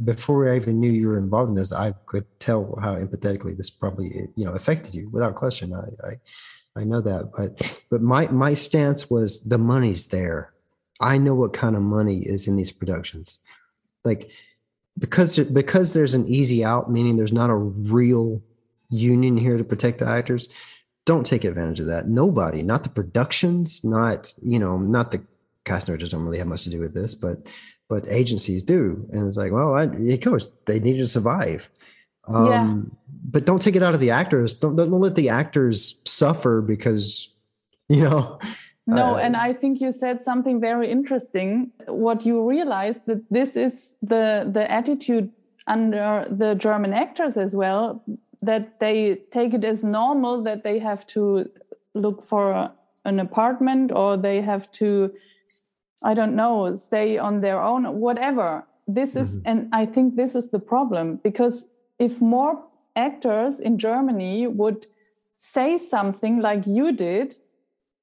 before 0.03 0.51
i 0.51 0.55
even 0.57 0.79
knew 0.79 0.91
you 0.91 1.07
were 1.07 1.17
involved 1.17 1.49
in 1.49 1.55
this 1.55 1.71
i 1.71 1.93
could 2.07 2.25
tell 2.39 2.77
how 2.81 2.95
empathetically 2.95 3.55
this 3.55 3.69
probably 3.69 4.27
you 4.35 4.43
know 4.43 4.51
affected 4.51 4.93
you 4.93 5.09
without 5.09 5.35
question 5.35 5.73
i 5.73 6.07
i, 6.07 6.81
I 6.81 6.83
know 6.83 6.99
that 6.99 7.31
but 7.37 7.81
but 7.89 8.01
my 8.01 8.27
my 8.27 8.53
stance 8.53 9.09
was 9.09 9.39
the 9.41 9.57
money's 9.57 10.07
there 10.07 10.52
i 11.03 11.17
know 11.17 11.35
what 11.35 11.53
kind 11.53 11.75
of 11.75 11.81
money 11.81 12.19
is 12.19 12.47
in 12.47 12.55
these 12.55 12.71
productions. 12.71 13.39
Like 14.03 14.31
because 14.97 15.37
because 15.37 15.93
there's 15.93 16.13
an 16.13 16.27
easy 16.27 16.63
out 16.63 16.89
meaning 16.91 17.17
there's 17.17 17.33
not 17.33 17.49
a 17.49 17.55
real 17.55 18.41
union 18.89 19.37
here 19.37 19.57
to 19.57 19.63
protect 19.63 19.99
the 19.99 20.07
actors 20.07 20.49
don't 21.05 21.25
take 21.25 21.43
advantage 21.43 21.81
of 21.81 21.87
that. 21.87 22.07
Nobody 22.07 22.63
not 22.63 22.83
the 22.83 22.89
productions 22.89 23.83
not 23.83 24.33
you 24.41 24.59
know 24.59 24.77
not 24.77 25.11
the 25.11 25.21
cast 25.65 25.87
directors 25.87 26.11
don't 26.11 26.23
really 26.23 26.37
have 26.37 26.47
much 26.47 26.63
to 26.63 26.69
do 26.69 26.79
with 26.79 26.93
this 26.93 27.15
but 27.15 27.47
but 27.89 28.05
agencies 28.07 28.63
do. 28.63 29.07
And 29.11 29.27
it's 29.27 29.37
like 29.37 29.51
well 29.51 29.73
I, 29.75 29.83
of 29.83 30.21
course 30.21 30.51
they 30.65 30.79
need 30.79 30.97
to 30.97 31.07
survive. 31.07 31.67
Um, 32.25 32.47
yeah. 32.47 32.75
but 33.25 33.45
don't 33.45 33.61
take 33.61 33.75
it 33.75 33.83
out 33.83 33.93
of 33.93 33.99
the 33.99 34.11
actors. 34.11 34.53
Don't, 34.53 34.77
don't 34.77 34.91
let 34.91 35.15
the 35.15 35.27
actors 35.27 36.01
suffer 36.05 36.61
because 36.61 37.33
you 37.89 38.01
know 38.01 38.39
no 38.85 39.15
uh, 39.15 39.17
and 39.17 39.35
i 39.35 39.53
think 39.53 39.79
you 39.79 39.91
said 39.91 40.21
something 40.21 40.59
very 40.59 40.89
interesting 40.91 41.71
what 41.87 42.25
you 42.25 42.47
realized 42.47 43.01
that 43.05 43.21
this 43.29 43.55
is 43.55 43.95
the 44.01 44.49
the 44.51 44.69
attitude 44.71 45.31
under 45.67 46.27
the 46.29 46.55
german 46.55 46.93
actors 46.93 47.37
as 47.37 47.55
well 47.55 48.03
that 48.41 48.79
they 48.79 49.15
take 49.31 49.53
it 49.53 49.63
as 49.63 49.83
normal 49.83 50.43
that 50.43 50.63
they 50.63 50.79
have 50.79 51.07
to 51.07 51.49
look 51.93 52.25
for 52.25 52.69
an 53.05 53.19
apartment 53.19 53.91
or 53.91 54.17
they 54.17 54.41
have 54.41 54.69
to 54.71 55.13
i 56.03 56.13
don't 56.13 56.35
know 56.35 56.75
stay 56.75 57.17
on 57.17 57.39
their 57.41 57.61
own 57.61 57.99
whatever 57.99 58.65
this 58.87 59.15
is 59.15 59.29
mm-hmm. 59.29 59.47
and 59.47 59.69
i 59.71 59.85
think 59.85 60.15
this 60.15 60.35
is 60.35 60.49
the 60.49 60.59
problem 60.59 61.15
because 61.23 61.65
if 61.99 62.19
more 62.19 62.61
actors 62.95 63.59
in 63.59 63.77
germany 63.77 64.45
would 64.45 64.87
say 65.37 65.77
something 65.77 66.39
like 66.39 66.67
you 66.67 66.91
did 66.91 67.35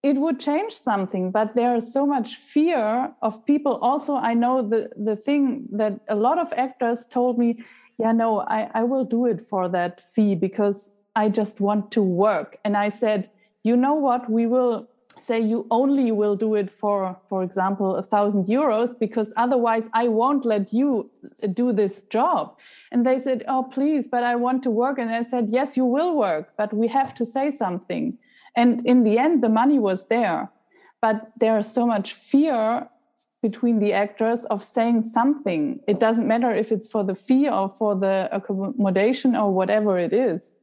it 0.03 0.17
would 0.17 0.41
change 0.41 0.73
something 0.73 1.31
but 1.31 1.55
there 1.55 1.77
is 1.77 1.93
so 1.93 2.07
much 2.07 2.37
fear 2.37 3.13
of 3.23 3.45
people. 3.45 3.77
Also 3.77 4.15
i 4.15 4.35
know 4.35 4.63
the 4.63 4.91
the 4.97 5.17
thing 5.17 5.67
that 5.73 6.01
a 6.09 6.15
lot 6.15 6.39
of 6.39 6.53
actors 6.57 7.05
told 7.11 7.39
me 7.39 7.63
yeah 7.99 8.13
no 8.13 8.41
I, 8.41 8.71
I 8.75 8.83
will 8.85 9.05
do 9.05 9.27
it 9.27 9.47
for 9.49 9.69
that 9.69 10.03
fee 10.13 10.35
because 10.35 10.91
i 11.17 11.29
just 11.29 11.61
want 11.61 11.91
to 11.93 12.03
work. 12.03 12.59
And 12.65 12.77
i 12.77 12.89
said 12.89 13.31
you 13.63 13.77
know 13.77 13.93
what? 13.93 14.31
We 14.31 14.47
will 14.47 14.89
say 15.23 15.39
you 15.39 15.67
only 15.71 16.11
will 16.13 16.35
do 16.35 16.55
it 16.55 16.71
for 16.73 17.15
for 17.29 17.43
example 17.43 17.95
a 17.97 18.03
thousand 18.03 18.47
euros 18.47 18.99
because 18.99 19.35
otherwise 19.37 19.91
i 19.93 20.09
won't 20.09 20.47
let 20.47 20.73
you 20.73 21.11
do 21.53 21.73
this 21.73 22.03
job. 22.09 22.57
And 22.91 23.05
they 23.05 23.21
said 23.21 23.45
oh 23.47 23.65
please 23.65 24.09
but 24.09 24.23
i 24.23 24.35
want 24.35 24.63
to 24.63 24.71
work. 24.71 24.99
And 24.99 25.11
i 25.11 25.23
said 25.25 25.51
yes 25.51 25.77
you 25.77 25.85
will 25.85 26.17
work 26.17 26.53
but 26.57 26.73
we 26.73 26.89
have 26.89 27.15
to 27.17 27.27
say 27.27 27.51
something 27.51 28.17
and 28.57 28.85
in 28.87 29.05
the 29.05 29.19
end 29.19 29.43
the 29.43 29.49
money 29.49 29.79
was 29.79 30.07
there 30.07 30.51
but 31.01 31.33
there's 31.39 31.71
so 31.71 31.87
much 31.87 32.13
fear 32.13 32.89
between 33.43 33.79
the 33.79 33.93
actors 33.93 34.45
of 34.47 34.63
saying 34.63 35.03
something. 35.03 35.81
It 35.89 35.99
doesn't 35.99 36.27
matter 36.27 36.51
if 36.51 36.71
it's 36.71 36.89
for 36.89 37.05
the 37.05 37.15
fee 37.15 37.49
or 37.49 37.71
for 37.71 37.95
the 37.95 38.29
accommodation 38.33 39.35
or 39.35 39.53
whatever 39.53 39.99
it 39.99 40.13
is. 40.13 40.55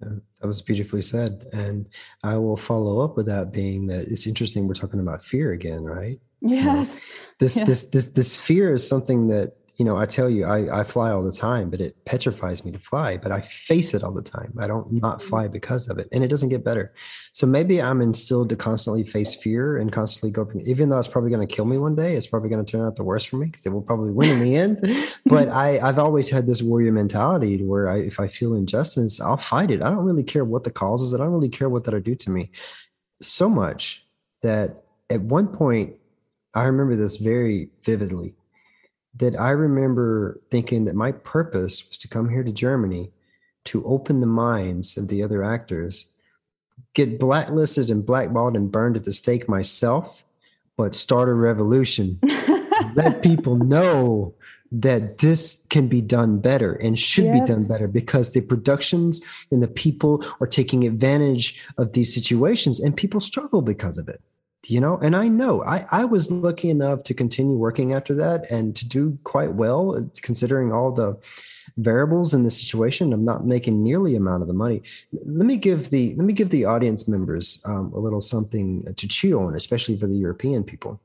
That 0.00 0.46
was 0.46 0.60
beautifully 0.60 1.02
said. 1.02 1.46
And 1.52 1.88
I 2.22 2.36
will 2.38 2.56
follow 2.56 3.00
up 3.00 3.16
with 3.16 3.26
that 3.26 3.52
being 3.52 3.86
that 3.88 4.08
it's 4.08 4.26
interesting 4.26 4.68
we're 4.68 4.74
talking 4.74 5.00
about 5.00 5.22
fear 5.22 5.52
again, 5.52 5.82
right? 5.82 6.20
Yes. 6.40 6.94
So 6.94 7.00
this 7.40 7.54
this 7.68 7.82
this 7.90 8.04
this 8.12 8.38
fear 8.38 8.74
is 8.74 8.86
something 8.86 9.28
that 9.28 9.56
you 9.76 9.84
know, 9.84 9.96
I 9.96 10.06
tell 10.06 10.30
you, 10.30 10.44
I, 10.44 10.80
I 10.80 10.84
fly 10.84 11.10
all 11.10 11.22
the 11.22 11.32
time, 11.32 11.68
but 11.68 11.80
it 11.80 11.96
petrifies 12.04 12.64
me 12.64 12.70
to 12.72 12.78
fly, 12.78 13.16
but 13.16 13.32
I 13.32 13.40
face 13.40 13.92
it 13.92 14.04
all 14.04 14.12
the 14.12 14.22
time. 14.22 14.54
I 14.58 14.68
don't 14.68 14.92
not 14.92 15.18
mm-hmm. 15.18 15.28
fly 15.28 15.48
because 15.48 15.88
of 15.88 15.98
it. 15.98 16.08
And 16.12 16.22
it 16.22 16.28
doesn't 16.28 16.48
get 16.48 16.62
better. 16.62 16.94
So 17.32 17.46
maybe 17.46 17.82
I'm 17.82 18.00
instilled 18.00 18.50
to 18.50 18.56
constantly 18.56 19.02
face 19.02 19.34
fear 19.34 19.76
and 19.78 19.90
constantly 19.90 20.30
go, 20.30 20.48
even 20.64 20.90
though 20.90 20.98
it's 20.98 21.08
probably 21.08 21.30
going 21.30 21.46
to 21.46 21.52
kill 21.52 21.64
me 21.64 21.78
one 21.78 21.96
day, 21.96 22.14
it's 22.14 22.26
probably 22.26 22.50
going 22.50 22.64
to 22.64 22.70
turn 22.70 22.86
out 22.86 22.94
the 22.94 23.02
worst 23.02 23.28
for 23.28 23.36
me 23.36 23.46
because 23.46 23.66
it 23.66 23.70
will 23.70 23.82
probably 23.82 24.12
win 24.12 24.30
in 24.30 24.40
the 24.40 24.56
end. 24.56 24.78
but 25.26 25.48
I, 25.48 25.80
I've 25.80 25.98
always 25.98 26.30
had 26.30 26.46
this 26.46 26.62
warrior 26.62 26.92
mentality 26.92 27.58
to 27.58 27.64
where 27.64 27.88
I, 27.88 27.98
if 27.98 28.20
I 28.20 28.28
feel 28.28 28.54
injustice, 28.54 29.20
I'll 29.20 29.36
fight 29.36 29.72
it. 29.72 29.82
I 29.82 29.90
don't 29.90 30.04
really 30.04 30.24
care 30.24 30.44
what 30.44 30.62
the 30.62 30.70
cause 30.70 31.02
is. 31.02 31.14
I 31.14 31.18
don't 31.18 31.32
really 31.32 31.48
care 31.48 31.68
what 31.68 31.82
that'll 31.82 32.00
do 32.00 32.14
to 32.14 32.30
me 32.30 32.52
so 33.20 33.48
much 33.48 34.06
that 34.42 34.84
at 35.10 35.20
one 35.20 35.48
point, 35.48 35.96
I 36.54 36.64
remember 36.64 36.94
this 36.94 37.16
very 37.16 37.70
vividly 37.82 38.34
that 39.16 39.38
I 39.38 39.50
remember 39.50 40.40
thinking 40.50 40.84
that 40.86 40.94
my 40.94 41.12
purpose 41.12 41.86
was 41.88 41.98
to 41.98 42.08
come 42.08 42.28
here 42.28 42.42
to 42.42 42.52
Germany 42.52 43.10
to 43.66 43.84
open 43.86 44.20
the 44.20 44.26
minds 44.26 44.96
of 44.96 45.08
the 45.08 45.22
other 45.22 45.42
actors, 45.42 46.14
get 46.94 47.18
blacklisted 47.18 47.90
and 47.90 48.04
blackballed 48.04 48.56
and 48.56 48.70
burned 48.70 48.96
at 48.96 49.04
the 49.04 49.12
stake 49.12 49.48
myself, 49.48 50.22
but 50.76 50.94
start 50.94 51.28
a 51.28 51.34
revolution. 51.34 52.18
Let 52.94 53.22
people 53.22 53.56
know 53.56 54.34
that 54.72 55.18
this 55.18 55.64
can 55.70 55.86
be 55.86 56.00
done 56.00 56.40
better 56.40 56.74
and 56.74 56.98
should 56.98 57.26
yes. 57.26 57.40
be 57.40 57.52
done 57.52 57.68
better 57.68 57.86
because 57.86 58.32
the 58.32 58.40
productions 58.40 59.22
and 59.52 59.62
the 59.62 59.68
people 59.68 60.24
are 60.40 60.48
taking 60.48 60.84
advantage 60.84 61.64
of 61.78 61.92
these 61.92 62.12
situations 62.12 62.80
and 62.80 62.96
people 62.96 63.20
struggle 63.20 63.62
because 63.62 63.98
of 63.98 64.08
it 64.08 64.20
you 64.70 64.80
know 64.80 64.96
and 64.98 65.14
i 65.16 65.28
know 65.28 65.62
i 65.64 65.86
i 65.90 66.04
was 66.04 66.30
lucky 66.30 66.70
enough 66.70 67.02
to 67.02 67.14
continue 67.14 67.56
working 67.56 67.92
after 67.92 68.14
that 68.14 68.50
and 68.50 68.74
to 68.76 68.86
do 68.86 69.18
quite 69.24 69.52
well 69.54 69.96
uh, 69.96 70.02
considering 70.22 70.72
all 70.72 70.92
the 70.92 71.16
variables 71.76 72.34
in 72.34 72.44
the 72.44 72.50
situation 72.50 73.12
i'm 73.12 73.24
not 73.24 73.46
making 73.46 73.82
nearly 73.82 74.14
amount 74.14 74.42
of 74.42 74.48
the 74.48 74.54
money. 74.54 74.82
Let 75.12 75.46
me 75.46 75.56
give 75.56 75.90
the 75.90 76.14
let 76.14 76.24
me 76.24 76.32
give 76.32 76.50
the 76.50 76.64
audience 76.66 77.08
members 77.08 77.62
um, 77.64 77.92
a 77.94 77.98
little 77.98 78.20
something 78.20 78.94
to 78.94 79.08
chew 79.08 79.40
on 79.40 79.56
especially 79.56 79.98
for 79.98 80.06
the 80.06 80.16
european 80.16 80.62
people. 80.64 81.00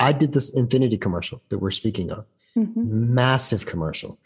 I 0.00 0.12
did 0.12 0.32
this 0.32 0.54
Infiniti 0.54 1.00
commercial 1.00 1.40
that 1.48 1.58
we're 1.58 1.70
speaking 1.70 2.10
of 2.10 2.26
mm-hmm. 2.56 3.14
massive 3.14 3.66
commercial 3.66 4.18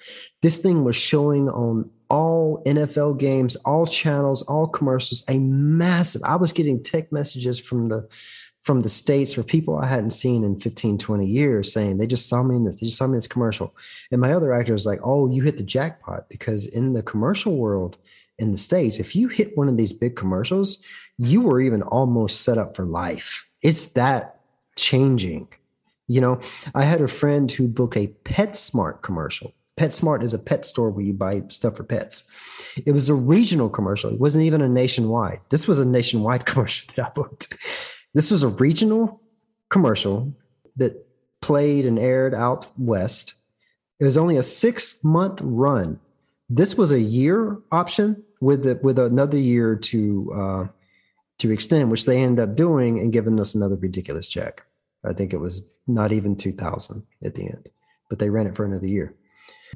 this 0.42 0.58
thing 0.58 0.84
was 0.84 0.96
showing 0.96 1.48
on 1.48 1.90
all 2.10 2.62
NFL 2.66 3.18
games, 3.18 3.56
all 3.56 3.86
channels, 3.86 4.42
all 4.42 4.66
commercials, 4.66 5.22
a 5.28 5.38
massive. 5.38 6.22
I 6.24 6.36
was 6.36 6.52
getting 6.52 6.82
tech 6.82 7.10
messages 7.12 7.58
from 7.58 7.88
the 7.88 8.06
from 8.60 8.82
the 8.82 8.90
states 8.90 9.32
for 9.32 9.42
people 9.42 9.78
I 9.78 9.86
hadn't 9.86 10.10
seen 10.10 10.44
in 10.44 10.60
15, 10.60 10.98
20 10.98 11.26
years 11.26 11.72
saying 11.72 11.96
they 11.96 12.06
just 12.06 12.28
saw 12.28 12.42
me 12.42 12.56
in 12.56 12.64
this, 12.64 12.78
they 12.78 12.88
just 12.88 12.98
saw 12.98 13.06
me 13.06 13.12
in 13.12 13.16
this 13.16 13.26
commercial. 13.26 13.74
And 14.12 14.20
my 14.20 14.34
other 14.34 14.52
actor 14.52 14.74
was 14.74 14.84
like, 14.84 15.00
Oh, 15.02 15.30
you 15.30 15.42
hit 15.42 15.56
the 15.56 15.64
jackpot 15.64 16.28
because 16.28 16.66
in 16.66 16.92
the 16.92 17.02
commercial 17.02 17.56
world 17.56 17.96
in 18.38 18.52
the 18.52 18.58
States, 18.58 18.98
if 18.98 19.16
you 19.16 19.28
hit 19.28 19.56
one 19.56 19.68
of 19.68 19.78
these 19.78 19.94
big 19.94 20.14
commercials, 20.14 20.82
you 21.16 21.40
were 21.40 21.60
even 21.60 21.82
almost 21.82 22.42
set 22.42 22.58
up 22.58 22.76
for 22.76 22.84
life. 22.84 23.46
It's 23.62 23.86
that 23.92 24.40
changing. 24.76 25.48
You 26.10 26.20
know, 26.20 26.40
I 26.74 26.82
had 26.82 27.00
a 27.00 27.06
friend 27.06 27.48
who 27.48 27.68
booked 27.68 27.96
a 27.96 28.08
PetSmart 28.24 29.02
commercial. 29.02 29.54
PetSmart 29.76 30.24
is 30.24 30.34
a 30.34 30.40
pet 30.40 30.66
store 30.66 30.90
where 30.90 31.04
you 31.04 31.12
buy 31.12 31.42
stuff 31.48 31.76
for 31.76 31.84
pets. 31.84 32.28
It 32.84 32.90
was 32.90 33.08
a 33.08 33.14
regional 33.14 33.68
commercial. 33.68 34.12
It 34.12 34.18
wasn't 34.18 34.44
even 34.44 34.60
a 34.60 34.68
nationwide. 34.68 35.40
This 35.50 35.68
was 35.68 35.78
a 35.78 35.84
nationwide 35.86 36.46
commercial 36.50 36.92
that 36.96 37.06
I 37.06 37.10
booked. 37.10 37.54
This 38.12 38.32
was 38.32 38.42
a 38.42 38.48
regional 38.48 39.22
commercial 39.68 40.34
that 40.76 41.06
played 41.42 41.86
and 41.86 41.96
aired 41.96 42.34
out 42.34 42.66
west. 42.76 43.34
It 44.00 44.04
was 44.04 44.18
only 44.18 44.36
a 44.36 44.42
six 44.42 44.98
month 45.04 45.40
run. 45.44 46.00
This 46.48 46.76
was 46.76 46.90
a 46.90 47.00
year 47.00 47.56
option 47.70 48.20
with 48.40 48.64
the, 48.64 48.80
with 48.82 48.98
another 48.98 49.38
year 49.38 49.76
to 49.76 50.32
uh, 50.34 50.66
to 51.38 51.52
extend, 51.52 51.90
which 51.90 52.04
they 52.04 52.20
ended 52.20 52.42
up 52.42 52.56
doing 52.56 52.98
and 52.98 53.12
giving 53.12 53.38
us 53.38 53.54
another 53.54 53.76
ridiculous 53.76 54.26
check. 54.26 54.66
I 55.04 55.12
think 55.12 55.32
it 55.32 55.38
was 55.38 55.62
not 55.86 56.12
even 56.12 56.36
two 56.36 56.52
thousand 56.52 57.02
at 57.24 57.34
the 57.34 57.44
end, 57.44 57.68
but 58.08 58.18
they 58.18 58.30
ran 58.30 58.46
it 58.46 58.56
for 58.56 58.64
another 58.64 58.86
year, 58.86 59.14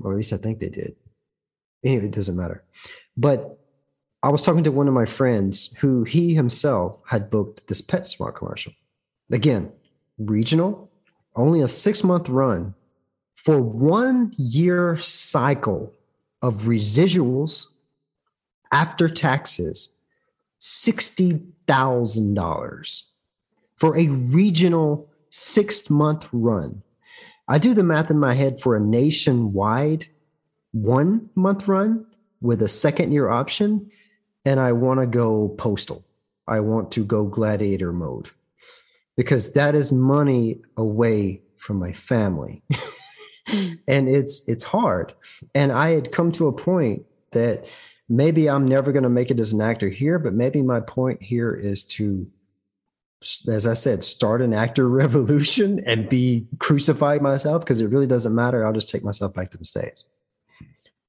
or 0.01 0.13
at 0.13 0.17
least 0.17 0.33
I 0.33 0.37
think 0.37 0.61
they 0.61 0.69
did. 0.69 0.95
Anyway, 1.85 2.07
it 2.07 2.13
doesn't 2.13 2.37
matter. 2.37 2.65
But 3.17 3.59
I 4.23 4.31
was 4.31 4.43
talking 4.43 4.65
to 4.65 4.73
one 4.73 4.89
of 4.89 4.95
my 4.95 5.05
friends 5.05 5.75
who 5.79 6.05
he 6.05 6.35
himself 6.35 6.99
had 7.07 7.31
booked 7.31 7.67
this 7.69 7.83
PetSmart 7.83 8.35
commercial. 8.35 8.73
Again, 9.31 9.71
regional, 10.19 10.91
only 11.37 11.61
a 11.61 11.69
six 11.69 12.03
month 12.03 12.29
run 12.29 12.75
for 13.35 13.61
one 13.61 14.35
year 14.39 14.97
cycle 14.97 15.93
of 16.41 16.63
residuals 16.63 17.67
after 18.73 19.09
taxes, 19.09 19.91
$60,000 20.61 23.03
for 23.77 23.97
a 23.97 24.09
regional 24.09 25.09
six 25.35 25.91
month 25.91 26.29
run. 26.33 26.81
I 27.49 27.59
do 27.59 27.75
the 27.75 27.83
math 27.83 28.09
in 28.11 28.19
my 28.19 28.35
head 28.35 28.61
for 28.61 28.77
a 28.77 28.81
nationwide 28.81 30.07
one 30.71 31.29
month 31.35 31.67
run 31.67 32.07
with 32.41 32.63
a 32.63 32.69
second 32.69 33.11
year 33.13 33.29
option, 33.29 33.91
and 34.45 34.61
I 34.61 34.73
want 34.73 35.01
to 35.01 35.07
go 35.07 35.49
postal. 35.59 36.05
I 36.47 36.61
want 36.61 36.93
to 36.93 37.05
go 37.05 37.25
gladiator 37.25 37.93
mode 37.93 38.31
because 39.17 39.55
that 39.55 39.75
is 39.75 39.91
money 39.91 40.61
away 40.77 41.43
from 41.57 41.79
my 41.79 41.93
family. 41.93 42.63
and 43.89 44.09
it's 44.09 44.47
it's 44.49 44.63
hard. 44.65 45.15
And 45.55 45.73
I 45.73 45.91
had 45.91 46.13
come 46.13 46.31
to 46.33 46.47
a 46.47 46.53
point 46.53 47.07
that 47.33 47.65
maybe 48.09 48.49
I'm 48.49 48.69
never 48.69 48.93
going 48.93 49.03
to 49.03 49.09
make 49.09 49.33
it 49.33 49.41
as 49.41 49.53
an 49.53 49.61
actor 49.61 49.89
here, 49.89 50.21
but 50.21 50.33
maybe 50.33 50.63
my 50.63 50.79
point 50.81 51.23
here 51.23 51.53
is 51.53 51.83
to 51.85 52.31
as 53.49 53.67
I 53.67 53.75
said, 53.75 54.05
start 54.05 54.43
an 54.43 54.53
actor 54.55 54.89
revolution 55.03 55.81
and 55.87 56.09
be 56.09 56.47
crucified 56.59 57.23
myself 57.23 57.63
because 57.63 57.81
it 57.81 57.87
really 57.87 58.07
doesn't 58.07 58.35
matter. 58.35 58.67
I'll 58.67 58.73
just 58.73 58.89
take 58.89 59.05
myself 59.05 59.35
back 59.35 59.51
to 59.51 59.59
the 59.59 59.65
States. 59.65 60.05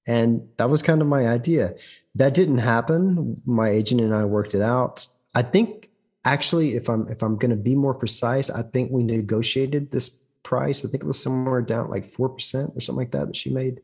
And 0.08 0.48
that 0.58 0.70
was 0.70 0.82
kind 0.82 1.02
of 1.02 1.08
my 1.08 1.28
idea. 1.28 1.76
That 2.16 2.34
didn't 2.34 2.60
happen. 2.60 3.42
My 3.46 3.70
agent 3.70 4.02
and 4.02 4.14
I 4.14 4.26
worked 4.26 4.54
it 4.54 4.62
out. 4.62 5.08
I 5.34 5.42
think 5.42 5.90
actually, 6.24 6.76
if 6.76 6.90
I'm 6.90 7.08
if 7.10 7.22
I'm 7.22 7.38
gonna 7.38 7.56
be 7.56 7.76
more 7.76 7.94
precise, 7.94 8.50
I 8.50 8.62
think 8.62 8.92
we 8.92 9.04
negotiated 9.04 9.92
this 9.92 10.10
price. 10.44 10.86
I 10.86 10.90
think 10.90 11.04
it 11.04 11.08
was 11.08 11.22
somewhere 11.22 11.62
down 11.62 11.90
like 11.90 12.06
four 12.06 12.30
percent 12.30 12.72
or 12.76 12.82
something 12.82 13.00
like 13.00 13.12
that 13.12 13.28
that 13.28 13.36
she 13.36 13.50
made 13.50 13.82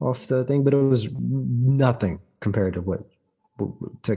off 0.00 0.26
the 0.28 0.44
thing, 0.44 0.64
but 0.64 0.74
it 0.74 0.82
was 0.82 1.10
nothing 1.12 2.20
compared 2.40 2.74
to 2.74 2.80
what, 2.80 3.00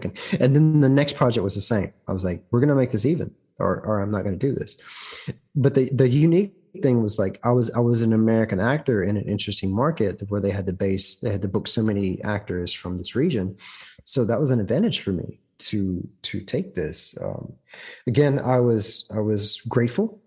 in. 0.06 0.14
And 0.40 0.56
then 0.56 0.82
the 0.82 0.90
next 0.90 1.16
project 1.16 1.44
was 1.44 1.56
the 1.56 1.62
same. 1.62 1.92
I 2.08 2.14
was 2.14 2.24
like, 2.24 2.44
we're 2.52 2.60
gonna 2.60 2.76
make 2.76 2.92
this 2.92 3.06
even, 3.06 3.32
or 3.62 3.80
or 3.86 4.02
I'm 4.02 4.12
not 4.12 4.24
gonna 4.24 4.36
do 4.36 4.54
this. 4.54 4.78
But 5.56 5.76
the 5.76 5.90
the 5.94 6.10
unique 6.10 6.54
thing 6.82 7.02
was 7.02 7.20
like 7.20 7.40
I 7.44 7.52
was 7.52 7.70
I 7.72 7.80
was 7.80 8.02
an 8.02 8.14
American 8.14 8.60
actor 8.60 9.04
in 9.04 9.18
an 9.18 9.28
interesting 9.28 9.72
market 9.74 10.22
where 10.30 10.42
they 10.42 10.52
had 10.52 10.66
to 10.66 10.74
base 10.74 11.20
they 11.20 11.32
had 11.32 11.42
to 11.42 11.48
book 11.48 11.68
so 11.68 11.84
many 11.84 12.22
actors 12.24 12.74
from 12.74 12.98
this 12.98 13.16
region, 13.16 13.58
so 14.04 14.26
that 14.26 14.40
was 14.40 14.52
an 14.52 14.60
advantage 14.60 15.00
for 15.02 15.12
me 15.12 15.40
to 15.60 16.08
to 16.24 16.42
take 16.42 16.76
this. 16.76 17.16
Um, 17.22 17.54
again, 18.08 18.40
I 18.40 18.60
was 18.60 19.10
I 19.14 19.20
was 19.20 19.62
grateful 19.68 20.22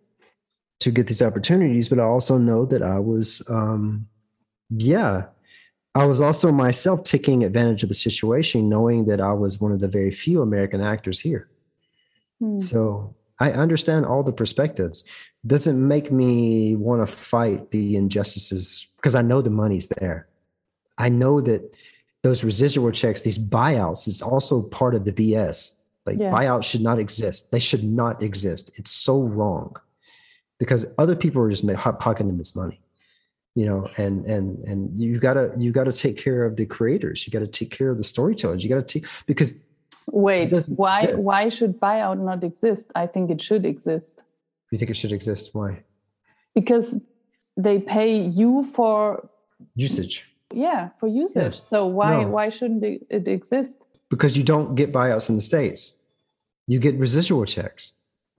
to 0.80 0.90
get 0.90 1.06
these 1.06 1.22
opportunities, 1.22 1.88
but 1.88 1.98
I 1.98 2.04
also 2.04 2.38
know 2.38 2.66
that 2.66 2.82
I 2.82 2.98
was 2.98 3.42
um, 3.48 4.06
yeah. 4.70 5.26
I 5.96 6.06
was 6.06 6.20
also 6.20 6.50
myself 6.50 7.04
taking 7.04 7.44
advantage 7.44 7.84
of 7.84 7.88
the 7.88 7.94
situation, 7.94 8.68
knowing 8.68 9.04
that 9.06 9.20
I 9.20 9.32
was 9.32 9.60
one 9.60 9.70
of 9.70 9.78
the 9.78 9.86
very 9.86 10.10
few 10.10 10.42
American 10.42 10.80
actors 10.80 11.20
here. 11.20 11.48
Hmm. 12.40 12.58
So 12.58 13.14
I 13.44 13.52
understand 13.52 14.06
all 14.06 14.22
the 14.22 14.32
perspectives. 14.32 15.04
Doesn't 15.46 15.86
make 15.86 16.10
me 16.10 16.76
want 16.76 17.06
to 17.06 17.06
fight 17.06 17.70
the 17.72 17.96
injustices 17.96 18.86
because 18.96 19.14
I 19.14 19.20
know 19.20 19.42
the 19.42 19.50
money's 19.50 19.86
there. 19.98 20.28
I 20.96 21.10
know 21.10 21.42
that 21.42 21.74
those 22.22 22.42
residual 22.42 22.90
checks, 22.90 23.20
these 23.20 23.38
buyouts, 23.38 24.08
is 24.08 24.22
also 24.22 24.62
part 24.62 24.94
of 24.94 25.04
the 25.04 25.12
BS. 25.12 25.76
Like 26.06 26.18
yeah. 26.18 26.30
buyouts 26.30 26.64
should 26.64 26.80
not 26.80 26.98
exist. 26.98 27.50
They 27.50 27.58
should 27.58 27.84
not 27.84 28.22
exist. 28.22 28.70
It's 28.76 28.90
so 28.90 29.20
wrong 29.20 29.76
because 30.58 30.86
other 30.96 31.14
people 31.14 31.42
are 31.42 31.50
just 31.50 31.66
pocketing 32.00 32.38
this 32.38 32.56
money, 32.56 32.80
you 33.54 33.66
know. 33.66 33.90
And 33.98 34.24
and 34.24 34.58
and 34.64 34.98
you 34.98 35.18
gotta 35.18 35.52
you 35.58 35.70
gotta 35.70 35.92
take 35.92 36.16
care 36.16 36.46
of 36.46 36.56
the 36.56 36.64
creators. 36.64 37.26
You 37.26 37.30
gotta 37.30 37.46
take 37.46 37.70
care 37.70 37.90
of 37.90 37.98
the 37.98 38.04
storytellers. 38.04 38.62
You 38.64 38.70
gotta 38.70 38.82
take 38.82 39.04
because 39.26 39.52
Wait, 40.08 40.52
why 40.68 41.06
why 41.14 41.48
should 41.48 41.80
buyout 41.80 42.18
not 42.20 42.44
exist? 42.44 42.90
I 42.94 43.06
think 43.06 43.30
it 43.30 43.40
should 43.40 43.64
exist. 43.64 44.22
You 44.70 44.78
think 44.78 44.90
it 44.90 44.96
should 44.96 45.12
exist? 45.12 45.50
Why? 45.52 45.82
Because 46.54 46.94
they 47.56 47.78
pay 47.78 48.20
you 48.20 48.64
for 48.64 49.28
usage. 49.74 50.28
Yeah, 50.52 50.90
for 51.00 51.08
usage. 51.08 51.54
Yeah. 51.54 51.60
So 51.60 51.86
why 51.86 52.22
no. 52.22 52.28
why 52.28 52.50
shouldn't 52.50 52.84
it 52.84 53.28
exist? 53.28 53.76
Because 54.10 54.36
you 54.36 54.42
don't 54.42 54.74
get 54.74 54.92
buyouts 54.92 55.28
in 55.28 55.36
the 55.36 55.40
states. 55.40 55.96
You 56.66 56.78
get 56.78 56.94
residual 56.96 57.44
checks. 57.44 57.94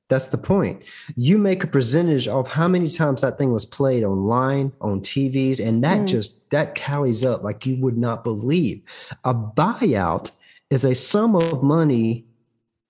That's 0.07 0.27
the 0.27 0.37
point. 0.37 0.83
You 1.15 1.39
make 1.39 1.63
a 1.63 1.67
percentage 1.67 2.27
of 2.27 2.47
how 2.47 2.67
many 2.67 2.89
times 2.89 3.21
that 3.21 3.39
thing 3.39 3.51
was 3.51 3.65
played 3.65 4.03
online, 4.03 4.71
on 4.79 5.01
TVs, 5.01 5.65
and 5.65 5.83
that 5.83 6.01
mm. 6.01 6.07
just 6.07 6.47
that 6.51 6.75
tallies 6.75 7.25
up 7.25 7.43
like 7.43 7.65
you 7.65 7.75
would 7.77 7.97
not 7.97 8.23
believe. 8.23 8.83
A 9.23 9.33
buyout 9.33 10.31
is 10.69 10.85
a 10.85 10.95
sum 10.95 11.35
of 11.35 11.63
money 11.63 12.25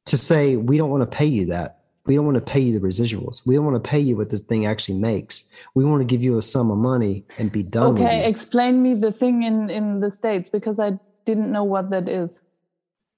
to 0.06 0.18
say 0.18 0.56
we 0.56 0.78
don't 0.78 0.90
want 0.90 1.02
to 1.10 1.18
pay 1.18 1.26
you 1.26 1.46
that. 1.48 1.82
We 2.06 2.16
don't 2.16 2.26
want 2.26 2.36
to 2.36 2.42
pay 2.42 2.60
you 2.60 2.78
the 2.78 2.86
residuals. 2.86 3.46
We 3.48 3.56
don't 3.56 3.66
want 3.66 3.84
to 3.84 3.90
pay 3.90 4.00
you 4.00 4.16
what 4.16 4.30
this 4.30 4.42
thing 4.42 4.68
actually 4.68 5.00
makes. 5.00 5.44
We 5.74 5.84
want 5.86 6.02
to 6.02 6.06
give 6.06 6.22
you 6.22 6.38
a 6.38 6.42
sum 6.42 6.70
of 6.70 6.78
money 6.78 7.26
and 7.40 7.52
be 7.52 7.64
done. 7.64 7.94
Okay, 7.94 8.30
explain 8.30 8.84
me 8.84 8.94
the 8.94 9.12
thing 9.12 9.44
in 9.44 9.70
in 9.70 10.02
the 10.02 10.12
states 10.12 10.48
because 10.48 10.80
I 10.80 11.00
didn't 11.26 11.52
know 11.52 11.64
what 11.64 11.90
that 11.90 12.08
is. 12.08 12.42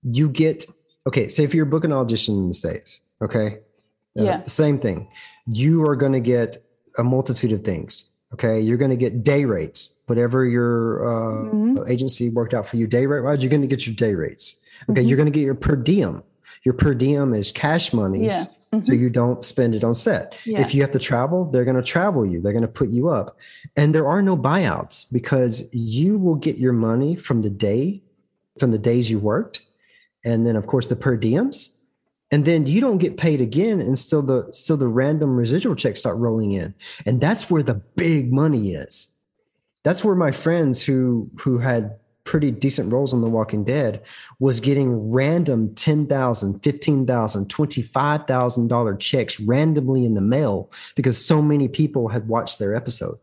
You 0.03 0.29
get 0.29 0.65
okay. 1.05 1.27
So 1.27 1.41
if 1.41 1.53
you're 1.53 1.65
booking 1.65 1.91
an 1.91 1.97
audition 1.97 2.35
in 2.37 2.47
the 2.47 2.53
states, 2.53 3.01
okay, 3.21 3.59
uh, 4.17 4.23
yeah, 4.23 4.45
same 4.45 4.79
thing. 4.79 5.09
You 5.47 5.85
are 5.85 5.97
going 5.97 6.13
to 6.13 6.21
get 6.21 6.57
a 6.97 7.03
multitude 7.03 7.51
of 7.51 7.65
things. 7.65 8.05
Okay, 8.33 8.59
you're 8.59 8.77
going 8.77 8.91
to 8.91 8.97
get 8.97 9.23
day 9.23 9.45
rates, 9.45 9.95
whatever 10.07 10.45
your 10.45 11.07
uh, 11.07 11.49
mm-hmm. 11.49 11.89
agency 11.89 12.29
worked 12.29 12.53
out 12.53 12.67
for 12.67 12.75
you 12.75 12.85
day 12.85 13.05
rate 13.05 13.21
wise. 13.21 13.41
You're 13.41 13.49
going 13.49 13.61
to 13.61 13.67
get 13.67 13.85
your 13.85 13.95
day 13.95 14.15
rates. 14.15 14.57
Okay, 14.89 14.99
mm-hmm. 14.99 15.07
you're 15.07 15.17
going 15.17 15.31
to 15.31 15.31
get 15.31 15.45
your 15.45 15.55
per 15.55 15.75
diem. 15.75 16.21
Your 16.63 16.73
per 16.73 16.93
diem 16.93 17.33
is 17.33 17.53
cash 17.53 17.93
monies, 17.93 18.33
yeah. 18.33 18.77
mm-hmm. 18.77 18.85
so 18.85 18.91
you 18.91 19.09
don't 19.09 19.45
spend 19.45 19.75
it 19.75 19.83
on 19.85 19.95
set. 19.95 20.35
Yeah. 20.43 20.59
If 20.59 20.75
you 20.75 20.81
have 20.81 20.91
to 20.91 20.99
travel, 20.99 21.45
they're 21.45 21.63
going 21.63 21.77
to 21.77 21.83
travel 21.83 22.27
you. 22.27 22.41
They're 22.41 22.51
going 22.51 22.63
to 22.63 22.67
put 22.67 22.89
you 22.89 23.07
up, 23.07 23.37
and 23.77 23.95
there 23.95 24.07
are 24.07 24.21
no 24.21 24.35
buyouts 24.35 25.11
because 25.11 25.69
you 25.71 26.17
will 26.17 26.35
get 26.35 26.57
your 26.57 26.73
money 26.73 27.15
from 27.15 27.43
the 27.43 27.49
day, 27.49 28.03
from 28.59 28.71
the 28.71 28.77
days 28.77 29.09
you 29.09 29.19
worked, 29.19 29.61
and 30.25 30.45
then 30.45 30.57
of 30.57 30.67
course 30.67 30.87
the 30.87 30.97
per 30.97 31.17
diems 31.17 31.76
and 32.31 32.45
then 32.45 32.65
you 32.65 32.81
don't 32.81 32.97
get 32.97 33.17
paid 33.17 33.41
again 33.41 33.79
and 33.79 33.97
still 33.97 34.21
the 34.21 34.47
still 34.51 34.77
the 34.77 34.87
random 34.87 35.35
residual 35.35 35.75
checks 35.75 35.99
start 35.99 36.17
rolling 36.17 36.51
in 36.51 36.73
and 37.05 37.21
that's 37.21 37.49
where 37.49 37.63
the 37.63 37.75
big 37.75 38.31
money 38.31 38.73
is 38.73 39.15
that's 39.83 40.03
where 40.03 40.15
my 40.15 40.31
friends 40.31 40.81
who 40.81 41.29
who 41.39 41.57
had 41.57 41.97
pretty 42.27 42.51
decent 42.51 42.91
roles 42.91 43.13
on 43.13 43.21
the 43.21 43.29
walking 43.29 43.63
dead 43.63 44.03
was 44.39 44.59
getting 44.59 45.09
random 45.11 45.69
$10,000, 45.69 46.07
$15,000, 46.59 47.47
$25,000 47.47 48.99
checks 48.99 49.39
randomly 49.39 50.03
in 50.03 50.13
the 50.13 50.21
mail 50.21 50.69
because 50.95 51.25
so 51.25 51.41
many 51.41 51.69
people 51.69 52.09
had 52.09 52.27
watched 52.27 52.59
their 52.59 52.75
episode. 52.75 53.17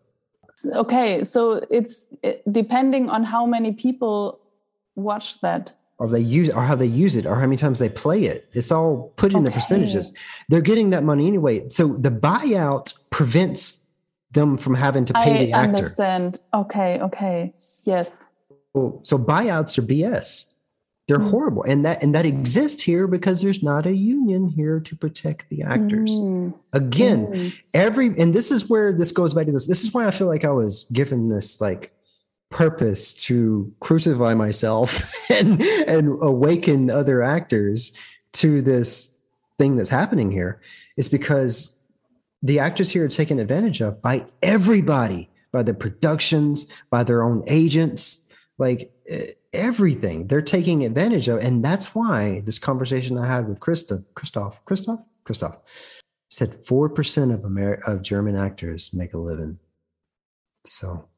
Okay, 0.72 1.22
so 1.22 1.62
it's 1.70 2.06
depending 2.50 3.10
on 3.10 3.22
how 3.22 3.44
many 3.44 3.72
people 3.72 4.40
watch 4.94 5.38
that 5.42 5.72
or 5.98 6.08
they 6.08 6.20
use 6.20 6.50
or 6.50 6.62
how 6.62 6.74
they 6.74 6.86
use 6.86 7.16
it 7.16 7.26
or 7.26 7.36
how 7.36 7.42
many 7.42 7.56
times 7.56 7.78
they 7.78 7.88
play 7.88 8.24
it. 8.24 8.48
It's 8.52 8.72
all 8.72 9.12
put 9.16 9.32
in 9.32 9.38
okay. 9.38 9.46
the 9.46 9.50
percentages. 9.52 10.12
They're 10.48 10.60
getting 10.60 10.90
that 10.90 11.04
money 11.04 11.26
anyway. 11.26 11.68
So 11.68 11.88
the 11.88 12.10
buyout 12.10 12.94
prevents 13.10 13.84
them 14.32 14.56
from 14.56 14.74
having 14.74 15.04
to 15.06 15.12
pay 15.12 15.20
I 15.20 15.44
the 15.46 15.52
actor. 15.52 15.56
I 15.56 15.64
understand. 15.64 16.38
Okay, 16.52 16.98
okay. 17.00 17.54
Yes. 17.84 18.24
So, 18.74 19.00
so 19.04 19.18
buyouts 19.18 19.78
are 19.78 19.82
BS. 19.82 20.50
They're 21.06 21.18
mm. 21.18 21.30
horrible. 21.30 21.62
And 21.62 21.84
that 21.84 22.02
and 22.02 22.14
that 22.14 22.24
exists 22.24 22.82
here 22.82 23.06
because 23.06 23.42
there's 23.42 23.62
not 23.62 23.86
a 23.86 23.94
union 23.94 24.48
here 24.48 24.80
to 24.80 24.96
protect 24.96 25.48
the 25.50 25.62
actors. 25.62 26.12
Mm. 26.12 26.54
Again, 26.72 27.26
mm. 27.26 27.60
every 27.74 28.06
and 28.18 28.34
this 28.34 28.50
is 28.50 28.68
where 28.68 28.92
this 28.92 29.12
goes 29.12 29.34
back 29.34 29.46
to 29.46 29.52
this. 29.52 29.66
This 29.66 29.84
is 29.84 29.92
why 29.92 30.06
I 30.06 30.10
feel 30.10 30.26
like 30.26 30.44
I 30.44 30.50
was 30.50 30.84
given 30.92 31.28
this 31.28 31.60
like 31.60 31.92
purpose 32.54 33.12
to 33.12 33.70
crucify 33.80 34.32
myself 34.32 35.12
and 35.30 35.60
and 35.62 36.16
awaken 36.22 36.88
other 36.88 37.22
actors 37.22 37.92
to 38.32 38.62
this 38.62 39.14
thing 39.58 39.76
that's 39.76 39.90
happening 39.90 40.30
here 40.30 40.60
is 40.96 41.08
because 41.08 41.76
the 42.42 42.58
actors 42.58 42.90
here 42.90 43.04
are 43.04 43.08
taken 43.08 43.38
advantage 43.38 43.80
of 43.80 44.00
by 44.00 44.24
everybody, 44.42 45.28
by 45.52 45.62
the 45.62 45.74
productions, 45.74 46.66
by 46.90 47.02
their 47.02 47.22
own 47.22 47.42
agents, 47.46 48.22
like 48.58 48.92
everything 49.52 50.26
they're 50.26 50.42
taking 50.42 50.84
advantage 50.84 51.28
of. 51.28 51.38
And 51.40 51.64
that's 51.64 51.94
why 51.94 52.42
this 52.44 52.58
conversation 52.58 53.18
I 53.18 53.26
had 53.26 53.48
with 53.48 53.60
Christoph, 53.60 54.02
Christoph, 54.14 54.64
Christoph, 54.64 55.00
Christoph 55.24 55.56
said 56.30 56.52
4% 56.52 57.32
of 57.32 57.44
Amer- 57.44 57.80
of 57.86 58.02
German 58.02 58.36
actors 58.36 58.92
make 58.92 59.14
a 59.14 59.18
living. 59.18 59.58
So 60.66 61.08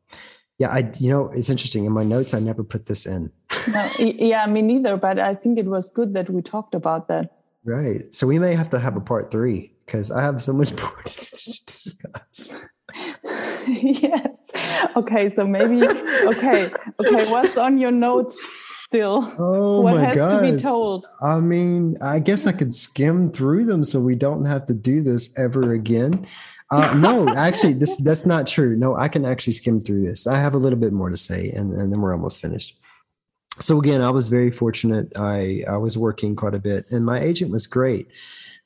yeah, 0.59 0.71
I 0.71 0.91
you 0.99 1.11
know 1.11 1.31
it's 1.35 1.51
interesting. 1.51 1.85
In 1.85 1.93
my 1.93 2.05
notes, 2.05 2.33
I 2.33 2.41
never 2.41 2.65
put 2.65 2.87
this 2.87 3.07
in. 3.07 3.31
no, 3.69 3.91
yeah, 3.99 4.47
me 4.47 4.63
neither. 4.63 4.97
But 4.97 5.19
I 5.19 5.35
think 5.35 5.59
it 5.59 5.67
was 5.67 5.91
good 5.91 6.15
that 6.15 6.31
we 6.31 6.43
talked 6.43 6.75
about 6.75 7.09
that. 7.09 7.33
Right. 7.65 8.13
So 8.15 8.27
we 8.27 8.39
may 8.39 8.55
have 8.55 8.71
to 8.71 8.79
have 8.79 8.97
a 8.97 9.01
part 9.01 9.31
three 9.31 9.73
because 9.85 10.11
I 10.11 10.23
have 10.23 10.43
so 10.43 10.53
much 10.53 10.73
more 10.81 11.03
to 11.05 11.63
discuss. 11.67 12.55
yes. 13.67 14.51
Okay. 14.97 15.31
So 15.35 15.47
maybe. 15.47 15.87
Okay. 15.87 16.71
Okay. 17.01 17.31
What's 17.31 17.59
on 17.59 17.77
your 17.77 17.91
notes 17.91 18.41
still? 18.85 19.31
Oh 19.39 19.83
what 19.83 19.97
my 19.97 20.05
has 20.07 20.17
gosh. 20.17 20.41
to 20.41 20.53
be 20.53 20.59
told? 20.59 21.07
I 21.21 21.41
mean, 21.41 21.99
I 22.01 22.19
guess 22.19 22.47
I 22.47 22.53
could 22.53 22.75
skim 22.75 23.31
through 23.31 23.67
them 23.67 23.85
so 23.85 24.01
we 24.01 24.15
don't 24.15 24.47
have 24.47 24.67
to 24.69 24.75
do 24.75 25.03
this 25.03 25.37
ever 25.37 25.73
again. 25.75 26.27
Uh, 26.71 26.95
no, 26.95 27.29
actually, 27.29 27.75
this 27.75 27.97
that's 27.99 28.27
not 28.27 28.47
true. 28.47 28.77
No, 28.77 28.97
I 28.97 29.09
can 29.09 29.25
actually 29.25 29.53
skim 29.53 29.81
through 29.81 30.03
this. 30.03 30.27
I 30.27 30.39
have 30.39 30.55
a 30.55 30.59
little 30.59 30.79
bit 30.79 30.93
more 30.93 31.11
to 31.11 31.17
say, 31.17 31.51
and, 31.51 31.73
and 31.73 31.93
then 31.93 32.01
we're 32.01 32.13
almost 32.13 32.41
finished. 32.41 32.77
So 33.61 33.79
again, 33.79 34.03
I 34.03 34.11
was 34.11 34.29
very 34.29 34.51
fortunate. 34.51 35.13
I 35.17 35.65
I 35.69 35.77
was 35.77 35.97
working 35.97 36.35
quite 36.35 36.55
a 36.55 36.59
bit, 36.59 36.85
and 36.91 37.05
my 37.05 37.21
agent 37.21 37.53
was 37.53 37.67
great. 37.67 38.09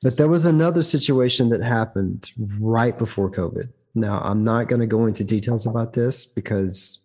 But 0.02 0.16
there 0.16 0.28
was 0.28 0.46
another 0.46 0.82
situation 0.82 1.50
that 1.50 1.62
happened 1.62 2.32
right 2.58 2.96
before 2.96 3.30
COVID. 3.30 3.68
Now, 3.94 4.20
I'm 4.24 4.44
not 4.44 4.68
going 4.68 4.80
to 4.80 4.86
go 4.86 5.04
into 5.04 5.24
details 5.24 5.66
about 5.66 5.92
this 5.92 6.24
because 6.24 7.00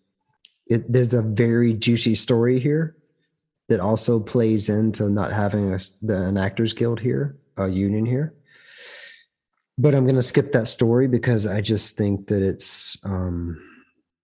it, 0.67 0.89
there's 0.89 1.13
a 1.13 1.21
very 1.21 1.73
juicy 1.73 2.15
story 2.15 2.57
here 2.57 2.95
that 3.67 3.81
also 3.81 4.21
plays 4.21 4.69
into 4.69 5.09
not 5.09 5.33
having 5.33 5.73
a, 5.73 5.79
an 6.07 6.37
actors 6.37 6.73
guild 6.73 7.01
here, 7.01 7.35
a 7.57 7.67
union 7.67 8.05
here 8.05 8.33
but 9.77 9.93
I'm 9.93 10.05
going 10.05 10.15
to 10.15 10.21
skip 10.21 10.51
that 10.53 10.67
story 10.67 11.07
because 11.07 11.45
I 11.45 11.61
just 11.61 11.97
think 11.97 12.27
that 12.27 12.41
it's, 12.41 12.97
um, 13.03 13.61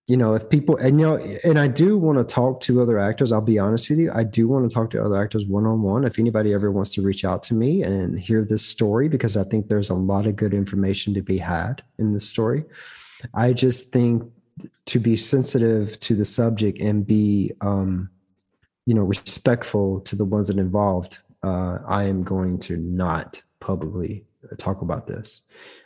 you 0.07 0.17
know, 0.17 0.33
if 0.33 0.49
people, 0.49 0.77
and 0.77 0.99
you 0.99 1.07
know, 1.07 1.17
and 1.43 1.59
I 1.59 1.67
do 1.67 1.97
want 1.97 2.17
to 2.17 2.23
talk 2.23 2.61
to 2.61 2.81
other 2.81 2.99
actors. 2.99 3.31
I'll 3.31 3.41
be 3.41 3.59
honest 3.59 3.89
with 3.89 3.99
you. 3.99 4.11
I 4.13 4.23
do 4.23 4.47
want 4.47 4.69
to 4.69 4.73
talk 4.73 4.89
to 4.91 5.03
other 5.03 5.21
actors 5.21 5.45
one 5.45 5.65
on 5.65 5.81
one. 5.81 6.03
If 6.03 6.19
anybody 6.19 6.53
ever 6.53 6.71
wants 6.71 6.91
to 6.95 7.01
reach 7.01 7.23
out 7.23 7.43
to 7.43 7.53
me 7.53 7.83
and 7.83 8.19
hear 8.19 8.43
this 8.43 8.65
story, 8.65 9.07
because 9.07 9.37
I 9.37 9.43
think 9.43 9.67
there's 9.67 9.89
a 9.89 9.95
lot 9.95 10.27
of 10.27 10.35
good 10.35 10.53
information 10.53 11.13
to 11.13 11.21
be 11.21 11.37
had 11.37 11.83
in 11.97 12.13
this 12.13 12.27
story. 12.27 12.65
I 13.33 13.53
just 13.53 13.91
think 13.91 14.23
to 14.85 14.99
be 14.99 15.15
sensitive 15.15 15.99
to 16.01 16.15
the 16.15 16.25
subject 16.25 16.79
and 16.79 17.05
be, 17.05 17.51
um, 17.61 18.09
you 18.85 18.93
know, 18.93 19.03
respectful 19.03 20.01
to 20.01 20.15
the 20.15 20.25
ones 20.25 20.47
that 20.47 20.57
involved, 20.57 21.19
uh, 21.43 21.77
I 21.87 22.03
am 22.05 22.23
going 22.23 22.59
to 22.59 22.77
not 22.77 23.41
publicly 23.59 24.25
Uh, 24.49 24.55
talk 24.57 24.81
about 24.81 25.07
this, 25.07 25.41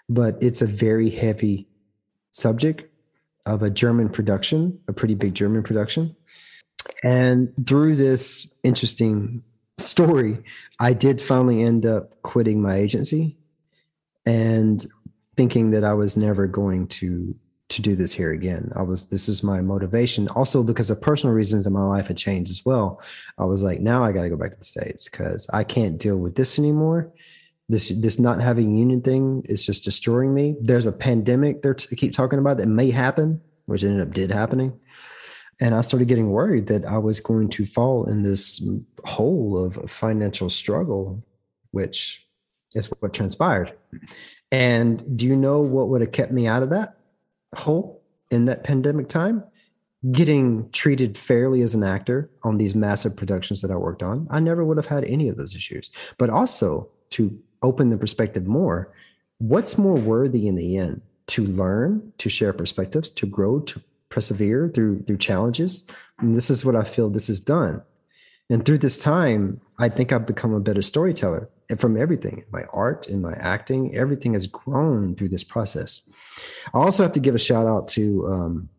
but 0.07 0.37
it's 0.41 0.61
a 0.61 0.67
very 0.67 1.09
heavy 1.09 1.67
subject 2.31 2.83
of 3.45 3.63
a 3.63 3.69
German 3.69 4.09
production, 4.09 4.77
a 4.87 4.93
pretty 4.93 5.15
big 5.15 5.33
German 5.33 5.63
production. 5.63 6.15
And 7.03 7.53
through 7.67 7.95
this 7.95 8.51
interesting 8.63 9.43
story, 9.77 10.43
I 10.79 10.93
did 10.93 11.21
finally 11.21 11.63
end 11.63 11.85
up 11.85 12.21
quitting 12.21 12.61
my 12.61 12.75
agency 12.75 13.37
and 14.25 14.85
thinking 15.35 15.71
that 15.71 15.83
I 15.83 15.93
was 15.93 16.17
never 16.17 16.47
going 16.47 16.87
to 16.87 17.35
to 17.67 17.81
do 17.81 17.95
this 17.95 18.13
here 18.13 18.31
again. 18.31 18.71
I 18.75 18.83
was 18.83 19.09
this 19.09 19.27
is 19.27 19.43
my 19.43 19.59
motivation. 19.59 20.27
Also 20.29 20.63
because 20.63 20.91
of 20.91 21.01
personal 21.01 21.33
reasons 21.33 21.65
in 21.65 21.73
my 21.73 21.83
life 21.83 22.07
had 22.07 22.17
changed 22.17 22.51
as 22.51 22.63
well. 22.63 23.01
I 23.39 23.45
was 23.45 23.63
like, 23.63 23.79
now 23.79 24.03
I 24.03 24.11
got 24.11 24.21
to 24.23 24.29
go 24.29 24.37
back 24.37 24.51
to 24.51 24.57
the 24.57 24.63
states 24.63 25.09
because 25.09 25.47
I 25.51 25.63
can't 25.63 25.97
deal 25.97 26.17
with 26.17 26.35
this 26.35 26.59
anymore 26.59 27.11
this 27.67 27.89
this 27.89 28.19
not 28.19 28.41
having 28.41 28.77
union 28.77 29.01
thing 29.01 29.41
is 29.45 29.65
just 29.65 29.83
destroying 29.83 30.33
me. 30.33 30.55
There's 30.61 30.85
a 30.85 30.91
pandemic 30.91 31.63
they 31.63 31.73
keep 31.95 32.13
talking 32.13 32.39
about 32.39 32.57
that 32.57 32.67
may 32.67 32.91
happen, 32.91 33.41
which 33.65 33.83
ended 33.83 34.07
up 34.07 34.13
did 34.13 34.31
happening. 34.31 34.79
And 35.61 35.73
I 35.73 35.81
started 35.81 36.07
getting 36.07 36.31
worried 36.31 36.67
that 36.67 36.85
I 36.85 36.97
was 36.97 37.19
going 37.19 37.49
to 37.49 37.65
fall 37.65 38.05
in 38.09 38.23
this 38.23 38.61
hole 39.05 39.57
of 39.57 39.89
financial 39.89 40.49
struggle, 40.49 41.23
which 41.71 42.27
is 42.75 42.87
what 42.99 43.13
transpired. 43.13 43.73
And 44.51 45.17
do 45.17 45.25
you 45.25 45.35
know 45.35 45.61
what 45.61 45.87
would 45.87 46.01
have 46.01 46.11
kept 46.11 46.31
me 46.31 46.45
out 46.45 46.61
of 46.61 46.69
that 46.71 46.97
hole 47.55 48.03
in 48.31 48.45
that 48.45 48.63
pandemic 48.63 49.07
time? 49.07 49.43
Getting 50.11 50.69
treated 50.71 51.17
fairly 51.17 51.61
as 51.61 51.73
an 51.73 51.83
actor 51.83 52.29
on 52.43 52.57
these 52.57 52.75
massive 52.75 53.15
productions 53.15 53.61
that 53.61 53.71
I 53.71 53.75
worked 53.75 54.03
on. 54.03 54.27
I 54.29 54.39
never 54.41 54.63
would 54.63 54.77
have 54.77 54.85
had 54.85 55.05
any 55.05 55.29
of 55.29 55.37
those 55.37 55.55
issues. 55.55 55.89
But 56.17 56.29
also 56.29 56.89
to 57.11 57.35
open 57.65 57.89
the 57.89 57.97
perspective 57.97 58.45
more, 58.47 58.93
what's 59.39 59.77
more 59.77 59.95
worthy 59.95 60.47
in 60.47 60.55
the 60.55 60.77
end? 60.77 61.01
To 61.27 61.43
learn, 61.45 62.13
to 62.19 62.29
share 62.29 62.53
perspectives, 62.53 63.09
to 63.09 63.25
grow, 63.25 63.59
to 63.61 63.81
persevere 64.09 64.69
through 64.73 65.03
through 65.03 65.17
challenges. 65.17 65.87
And 66.19 66.37
this 66.37 66.49
is 66.49 66.63
what 66.63 66.75
I 66.75 66.83
feel 66.83 67.09
this 67.09 67.29
is 67.29 67.39
done. 67.39 67.81
And 68.49 68.63
through 68.63 68.77
this 68.77 68.99
time, 68.99 69.59
I 69.79 69.89
think 69.89 70.11
I've 70.11 70.27
become 70.27 70.53
a 70.53 70.59
better 70.59 70.83
storyteller. 70.83 71.49
And 71.69 71.79
from 71.79 71.97
everything, 71.97 72.43
my 72.51 72.63
art 72.71 73.07
and 73.07 73.21
my 73.21 73.33
acting, 73.33 73.95
everything 73.95 74.33
has 74.33 74.45
grown 74.45 75.15
through 75.15 75.29
this 75.29 75.43
process. 75.43 76.01
I 76.73 76.77
also 76.77 77.01
have 77.01 77.13
to 77.13 77.19
give 77.19 77.33
a 77.33 77.39
shout 77.39 77.65
out 77.65 77.87
to 77.89 78.27
um, 78.27 78.69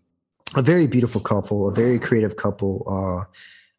a 0.54 0.62
very 0.62 0.86
beautiful 0.86 1.20
couple, 1.20 1.68
a 1.68 1.72
very 1.72 1.98
creative 1.98 2.36
couple. 2.36 2.84
Uh, 2.86 3.24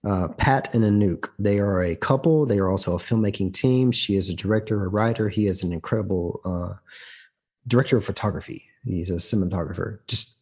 uh, 0.06 0.30
Pat 0.30 0.74
and 0.74 0.84
Anouk. 0.84 1.30
They 1.40 1.60
are 1.60 1.82
a 1.82 1.96
couple. 1.96 2.46
They 2.46 2.60
are 2.60 2.70
also 2.70 2.96
a 2.96 3.00
filmmaking 3.00 3.54
team. 3.54 3.92
She 3.92 4.16
is 4.16 4.30
a 4.30 4.36
director, 4.36 4.84
a 4.84 4.88
writer. 4.88 5.30
He 5.30 5.48
is 5.48 5.64
an 5.64 5.74
incredible 5.74 6.42
uh, 6.46 6.74
director 7.68 7.98
of 7.98 8.06
photography. 8.06 8.66
He's 8.86 9.10
a 9.10 9.16
cinematographer. 9.16 10.00
Just 10.08 10.38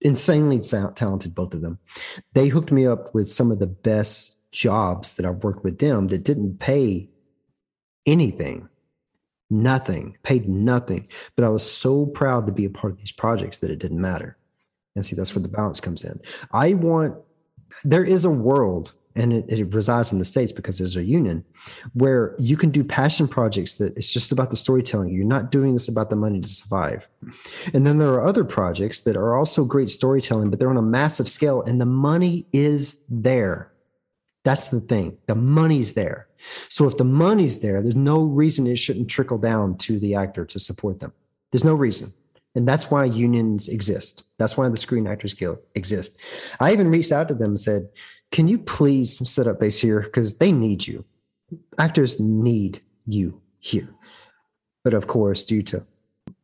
insanely 0.00 0.60
talented, 0.60 1.34
both 1.34 1.54
of 1.54 1.60
them. 1.60 1.78
They 2.32 2.48
hooked 2.48 2.72
me 2.72 2.86
up 2.86 3.14
with 3.14 3.30
some 3.30 3.50
of 3.50 3.58
the 3.58 3.66
best 3.66 4.36
jobs 4.52 5.14
that 5.14 5.26
I've 5.26 5.44
worked 5.44 5.64
with 5.64 5.78
them 5.78 6.08
that 6.08 6.24
didn't 6.24 6.58
pay 6.58 7.08
anything, 8.06 8.68
nothing, 9.50 10.16
paid 10.22 10.48
nothing. 10.48 11.08
But 11.36 11.44
I 11.44 11.48
was 11.48 11.68
so 11.68 12.06
proud 12.06 12.46
to 12.46 12.52
be 12.52 12.64
a 12.64 12.70
part 12.70 12.92
of 12.92 12.98
these 12.98 13.12
projects 13.12 13.58
that 13.58 13.70
it 13.70 13.78
didn't 13.78 14.00
matter. 14.00 14.36
And 14.94 15.04
see, 15.04 15.16
that's 15.16 15.34
where 15.34 15.42
the 15.42 15.48
balance 15.48 15.80
comes 15.80 16.04
in. 16.04 16.20
I 16.52 16.74
want 16.74 17.16
there 17.84 18.04
is 18.04 18.24
a 18.24 18.30
world 18.30 18.92
and 19.14 19.32
it, 19.32 19.44
it, 19.48 19.74
resides 19.74 20.12
in 20.12 20.18
the 20.18 20.24
states 20.24 20.52
because 20.52 20.78
there's 20.78 20.96
a 20.96 21.02
union 21.02 21.44
where 21.94 22.34
you 22.38 22.56
can 22.56 22.70
do 22.70 22.82
passion 22.82 23.28
projects 23.28 23.76
that 23.76 23.96
it's 23.96 24.10
just 24.10 24.32
about 24.32 24.50
the 24.50 24.56
storytelling. 24.56 25.10
You're 25.10 25.24
not 25.24 25.50
doing 25.50 25.74
this 25.74 25.88
about 25.88 26.10
the 26.10 26.16
money 26.16 26.40
to 26.40 26.48
survive. 26.48 27.06
And 27.74 27.86
then 27.86 27.98
there 27.98 28.12
are 28.14 28.24
other 28.24 28.44
projects 28.44 29.00
that 29.00 29.16
are 29.16 29.36
also 29.36 29.64
great 29.64 29.90
storytelling 29.90 30.50
but 30.50 30.58
they're 30.58 30.70
on 30.70 30.76
a 30.76 30.82
massive 30.82 31.28
scale 31.28 31.62
and 31.62 31.80
the 31.80 31.86
money 31.86 32.46
is 32.52 33.04
there. 33.08 33.70
That's 34.44 34.68
the 34.68 34.80
thing. 34.80 35.18
The 35.26 35.36
money's 35.36 35.92
there. 35.92 36.26
So 36.68 36.88
if 36.88 36.96
the 36.96 37.04
money's 37.04 37.58
there 37.58 37.82
there's 37.82 37.96
no 37.96 38.22
reason 38.22 38.66
it 38.66 38.78
shouldn't 38.78 39.10
trickle 39.10 39.38
down 39.38 39.76
to 39.78 39.98
the 39.98 40.14
actor 40.14 40.44
to 40.46 40.58
support 40.58 41.00
them. 41.00 41.12
There's 41.50 41.64
no 41.64 41.74
reason 41.74 42.12
and 42.54 42.68
that's 42.68 42.90
why 42.90 43.04
unions 43.04 43.68
exist. 43.68 44.24
That's 44.38 44.56
why 44.56 44.68
the 44.68 44.76
Screen 44.76 45.06
Actors 45.06 45.34
Guild 45.34 45.58
exists. 45.74 46.16
I 46.60 46.72
even 46.72 46.90
reached 46.90 47.12
out 47.12 47.28
to 47.28 47.34
them 47.34 47.52
and 47.52 47.60
said, 47.60 47.88
Can 48.30 48.48
you 48.48 48.58
please 48.58 49.26
set 49.28 49.46
up 49.46 49.60
base 49.60 49.78
here? 49.78 50.00
Because 50.00 50.38
they 50.38 50.52
need 50.52 50.86
you. 50.86 51.04
Actors 51.78 52.20
need 52.20 52.82
you 53.06 53.40
here. 53.58 53.94
But 54.84 54.94
of 54.94 55.06
course, 55.06 55.44
due 55.44 55.62
to 55.64 55.84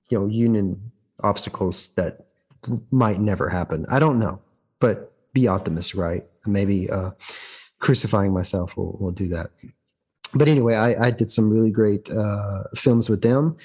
you 0.08 0.18
know 0.18 0.26
union 0.26 0.92
obstacles 1.20 1.88
that 1.94 2.26
might 2.90 3.20
never 3.20 3.48
happen. 3.48 3.84
I 3.88 3.98
don't 3.98 4.18
know. 4.18 4.40
But 4.80 5.12
be 5.32 5.48
optimistic, 5.48 5.98
right? 5.98 6.24
Maybe 6.46 6.90
uh 6.90 7.10
crucifying 7.80 8.32
myself 8.32 8.76
will, 8.76 8.96
will 8.98 9.12
do 9.12 9.28
that 9.28 9.50
but 10.34 10.48
anyway, 10.48 10.74
I, 10.74 11.06
I, 11.06 11.10
did 11.10 11.30
some 11.30 11.50
really 11.50 11.70
great 11.70 12.10
uh, 12.10 12.64
films 12.74 13.08
with 13.08 13.22
them. 13.22 13.56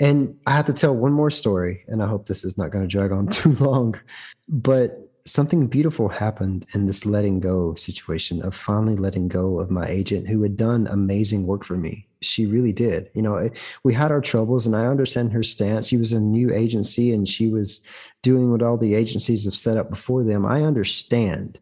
And 0.00 0.34
I 0.46 0.52
have 0.52 0.66
to 0.66 0.72
tell 0.72 0.94
one 0.94 1.12
more 1.12 1.30
story, 1.30 1.84
and 1.86 2.02
I 2.02 2.06
hope 2.06 2.26
this 2.26 2.44
is 2.44 2.56
not 2.56 2.70
going 2.70 2.82
to 2.82 2.88
drag 2.88 3.12
on 3.12 3.28
too 3.28 3.52
long. 3.64 4.00
But 4.48 5.06
something 5.26 5.66
beautiful 5.66 6.08
happened 6.08 6.66
in 6.74 6.86
this 6.86 7.04
letting 7.04 7.38
go 7.38 7.74
situation 7.74 8.42
of 8.42 8.54
finally 8.54 8.96
letting 8.96 9.28
go 9.28 9.60
of 9.60 9.70
my 9.70 9.86
agent 9.86 10.26
who 10.26 10.42
had 10.42 10.56
done 10.56 10.86
amazing 10.86 11.46
work 11.46 11.64
for 11.64 11.76
me. 11.76 12.06
She 12.22 12.46
really 12.46 12.72
did. 12.72 13.10
You 13.14 13.22
know, 13.22 13.50
we 13.84 13.94
had 13.94 14.10
our 14.10 14.20
troubles, 14.20 14.66
and 14.66 14.74
I 14.74 14.86
understand 14.86 15.32
her 15.32 15.42
stance. 15.42 15.86
She 15.86 15.98
was 15.98 16.12
a 16.12 16.20
new 16.20 16.52
agency 16.52 17.12
and 17.12 17.28
she 17.28 17.48
was 17.48 17.80
doing 18.22 18.50
what 18.50 18.62
all 18.62 18.76
the 18.76 18.94
agencies 18.94 19.44
have 19.44 19.54
set 19.54 19.76
up 19.76 19.90
before 19.90 20.24
them. 20.24 20.44
I 20.44 20.62
understand 20.62 21.60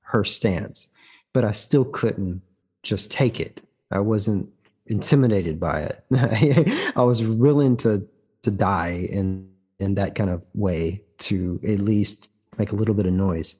her 0.00 0.24
stance, 0.24 0.88
but 1.32 1.44
I 1.44 1.52
still 1.52 1.84
couldn't 1.84 2.42
just 2.82 3.10
take 3.10 3.40
it 3.40 3.62
I 3.94 4.00
wasn't 4.00 4.48
intimidated 4.86 5.58
by 5.58 5.80
it. 5.80 6.04
I 6.96 7.02
was 7.02 7.26
willing 7.26 7.76
to 7.78 8.06
to 8.42 8.50
die 8.50 9.08
in 9.10 9.48
in 9.78 9.94
that 9.94 10.14
kind 10.14 10.30
of 10.30 10.42
way 10.54 11.02
to 11.18 11.60
at 11.66 11.80
least 11.80 12.28
make 12.58 12.72
a 12.72 12.76
little 12.76 12.94
bit 12.94 13.06
of 13.06 13.12
noise. 13.12 13.54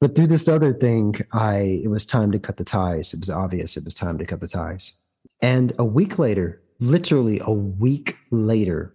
But 0.00 0.14
through 0.14 0.28
this 0.28 0.48
other 0.48 0.72
thing, 0.72 1.16
I 1.32 1.80
it 1.84 1.88
was 1.88 2.06
time 2.06 2.32
to 2.32 2.38
cut 2.38 2.56
the 2.56 2.64
ties. 2.64 3.12
It 3.12 3.20
was 3.20 3.30
obvious 3.30 3.76
it 3.76 3.84
was 3.84 3.94
time 3.94 4.18
to 4.18 4.26
cut 4.26 4.40
the 4.40 4.48
ties. 4.48 4.92
And 5.40 5.72
a 5.78 5.84
week 5.84 6.18
later, 6.18 6.60
literally 6.80 7.40
a 7.44 7.52
week 7.52 8.16
later, 8.30 8.94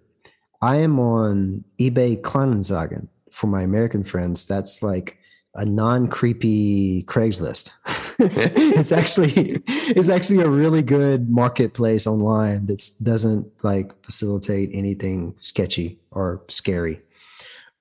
I 0.61 0.77
am 0.77 0.99
on 0.99 1.63
eBay 1.79 2.21
Kleinanzeigen 2.21 3.07
for 3.31 3.47
my 3.47 3.63
American 3.63 4.03
friends. 4.03 4.45
That's 4.45 4.81
like 4.81 5.17
a 5.55 5.65
non-creepy 5.65 7.03
Craigslist. 7.03 7.71
it's 8.19 8.91
actually 8.91 9.61
it's 9.67 10.09
actually 10.09 10.41
a 10.41 10.49
really 10.49 10.81
good 10.81 11.29
marketplace 11.29 12.07
online 12.07 12.65
that 12.67 12.89
doesn't 13.01 13.45
like 13.63 13.91
facilitate 14.03 14.69
anything 14.73 15.35
sketchy 15.39 15.99
or 16.11 16.41
scary. 16.47 17.01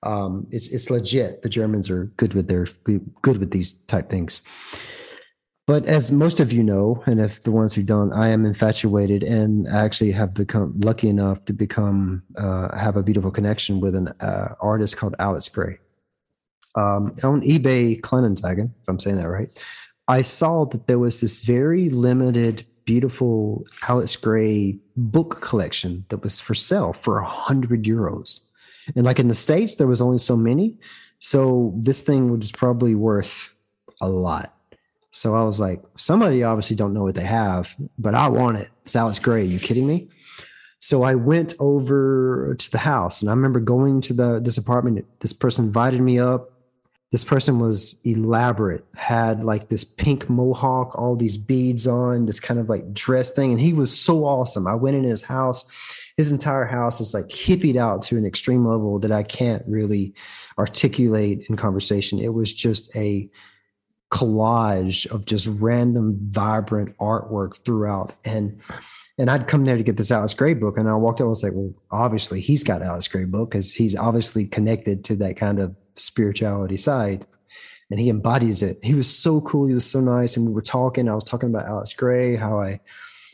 Um, 0.03 0.47
it's 0.51 0.67
it's 0.67 0.89
legit. 0.89 1.41
The 1.41 1.49
Germans 1.49 1.89
are 1.89 2.05
good 2.17 2.33
with 2.33 2.47
their 2.47 2.67
good 3.21 3.37
with 3.37 3.51
these 3.51 3.73
type 3.87 4.09
things. 4.09 4.41
But 5.65 5.85
as 5.85 6.11
most 6.11 6.41
of 6.41 6.51
you 6.51 6.61
know, 6.61 7.01
and 7.05 7.21
if 7.21 7.43
the 7.43 7.51
ones 7.51 7.73
who 7.73 7.83
don't, 7.83 8.11
I 8.11 8.27
am 8.27 8.45
infatuated 8.45 9.23
and 9.23 9.65
actually 9.69 10.11
have 10.11 10.33
become 10.33 10.77
lucky 10.79 11.07
enough 11.07 11.45
to 11.45 11.53
become 11.53 12.21
uh, 12.35 12.77
have 12.77 12.97
a 12.97 13.03
beautiful 13.03 13.31
connection 13.31 13.79
with 13.79 13.95
an 13.95 14.09
uh, 14.19 14.55
artist 14.59 14.97
called 14.97 15.15
Alex 15.19 15.47
Grey. 15.47 15.79
Um, 16.75 17.15
on 17.23 17.41
eBay 17.41 18.01
Kleinanzeigen, 18.01 18.65
if 18.65 18.87
I'm 18.87 18.99
saying 18.99 19.17
that 19.17 19.29
right, 19.29 19.49
I 20.07 20.21
saw 20.21 20.65
that 20.65 20.87
there 20.87 20.99
was 20.99 21.21
this 21.21 21.39
very 21.39 21.89
limited, 21.89 22.65
beautiful 22.85 23.65
Alex 23.87 24.15
Grey 24.15 24.77
book 24.97 25.41
collection 25.41 26.05
that 26.09 26.23
was 26.23 26.39
for 26.39 26.55
sale 26.55 26.93
for 26.93 27.19
a 27.19 27.25
hundred 27.25 27.83
euros. 27.83 28.41
And 28.95 29.05
like 29.05 29.19
in 29.19 29.27
the 29.27 29.33
States, 29.33 29.75
there 29.75 29.87
was 29.87 30.01
only 30.01 30.17
so 30.17 30.35
many. 30.35 30.77
So 31.19 31.73
this 31.77 32.01
thing 32.01 32.37
was 32.37 32.51
probably 32.51 32.95
worth 32.95 33.53
a 34.01 34.09
lot. 34.09 34.53
So 35.11 35.35
I 35.35 35.43
was 35.43 35.59
like, 35.59 35.81
somebody 35.95 36.43
obviously 36.43 36.75
don't 36.75 36.93
know 36.93 37.03
what 37.03 37.15
they 37.15 37.23
have, 37.23 37.75
but 37.99 38.15
I 38.15 38.27
want 38.27 38.57
it. 38.57 38.69
It's 38.83 39.19
Grey. 39.19 39.41
Are 39.41 39.45
you 39.45 39.59
kidding 39.59 39.87
me? 39.87 40.09
So 40.79 41.03
I 41.03 41.15
went 41.15 41.53
over 41.59 42.55
to 42.59 42.71
the 42.71 42.79
house 42.79 43.21
and 43.21 43.29
I 43.29 43.33
remember 43.33 43.61
going 43.61 44.01
to 44.01 44.13
the 44.13 44.41
this 44.41 44.57
apartment. 44.57 45.05
This 45.21 45.31
person 45.31 45.65
invited 45.65 46.01
me 46.01 46.19
up. 46.19 46.51
This 47.13 47.23
person 47.23 47.59
was 47.59 47.97
elaborate, 48.03 48.83
had 48.95 49.45
like 49.45 49.69
this 49.69 49.85
pink 49.85 50.29
mohawk, 50.29 50.97
all 50.97 51.15
these 51.15 51.37
beads 51.37 51.87
on, 51.87 52.25
this 52.25 52.41
kind 52.41 52.59
of 52.59 52.67
like 52.67 52.93
dress 52.93 53.31
thing. 53.31 53.51
And 53.51 53.61
he 53.61 53.71
was 53.71 53.97
so 53.97 54.25
awesome. 54.25 54.67
I 54.67 54.75
went 54.75 54.97
in 54.97 55.05
his 55.05 55.21
house 55.21 55.63
his 56.17 56.31
entire 56.31 56.65
house 56.65 57.01
is 57.01 57.13
like 57.13 57.27
hippied 57.29 57.75
out 57.75 58.03
to 58.03 58.17
an 58.17 58.25
extreme 58.25 58.65
level 58.65 58.99
that 58.99 59.11
I 59.11 59.23
can't 59.23 59.63
really 59.67 60.13
articulate 60.57 61.45
in 61.49 61.57
conversation. 61.57 62.19
It 62.19 62.33
was 62.33 62.53
just 62.53 62.95
a 62.95 63.29
collage 64.11 65.07
of 65.07 65.25
just 65.25 65.47
random 65.47 66.19
vibrant 66.29 66.95
artwork 66.97 67.57
throughout 67.65 68.15
and 68.23 68.61
and 69.19 69.29
I'd 69.29 69.47
come 69.47 69.63
there 69.63 69.77
to 69.77 69.83
get 69.83 69.97
this 69.97 70.09
Alex 70.09 70.33
Grey 70.33 70.55
book, 70.55 70.75
and 70.75 70.89
I 70.89 70.95
walked 70.95 71.21
out. 71.21 71.25
I 71.25 71.27
was 71.27 71.43
like, 71.43 71.53
"Well, 71.53 71.71
obviously 71.91 72.41
he's 72.41 72.63
got 72.63 72.81
Alex 72.81 73.07
Grey 73.07 73.25
book 73.25 73.51
because 73.51 73.71
he's 73.71 73.95
obviously 73.95 74.47
connected 74.47 75.03
to 75.05 75.15
that 75.17 75.37
kind 75.37 75.59
of 75.59 75.75
spirituality 75.95 76.77
side, 76.77 77.25
and 77.91 77.99
he 77.99 78.09
embodies 78.09 78.63
it." 78.63 78.79
He 78.83 78.93
was 78.93 79.09
so 79.09 79.41
cool. 79.41 79.67
He 79.67 79.73
was 79.73 79.89
so 79.89 80.01
nice, 80.01 80.37
and 80.37 80.45
we 80.45 80.53
were 80.53 80.61
talking. 80.61 81.09
I 81.09 81.15
was 81.15 81.23
talking 81.23 81.49
about 81.49 81.67
Alex 81.67 81.93
Grey, 81.93 82.35
how 82.35 82.59
I 82.59 82.79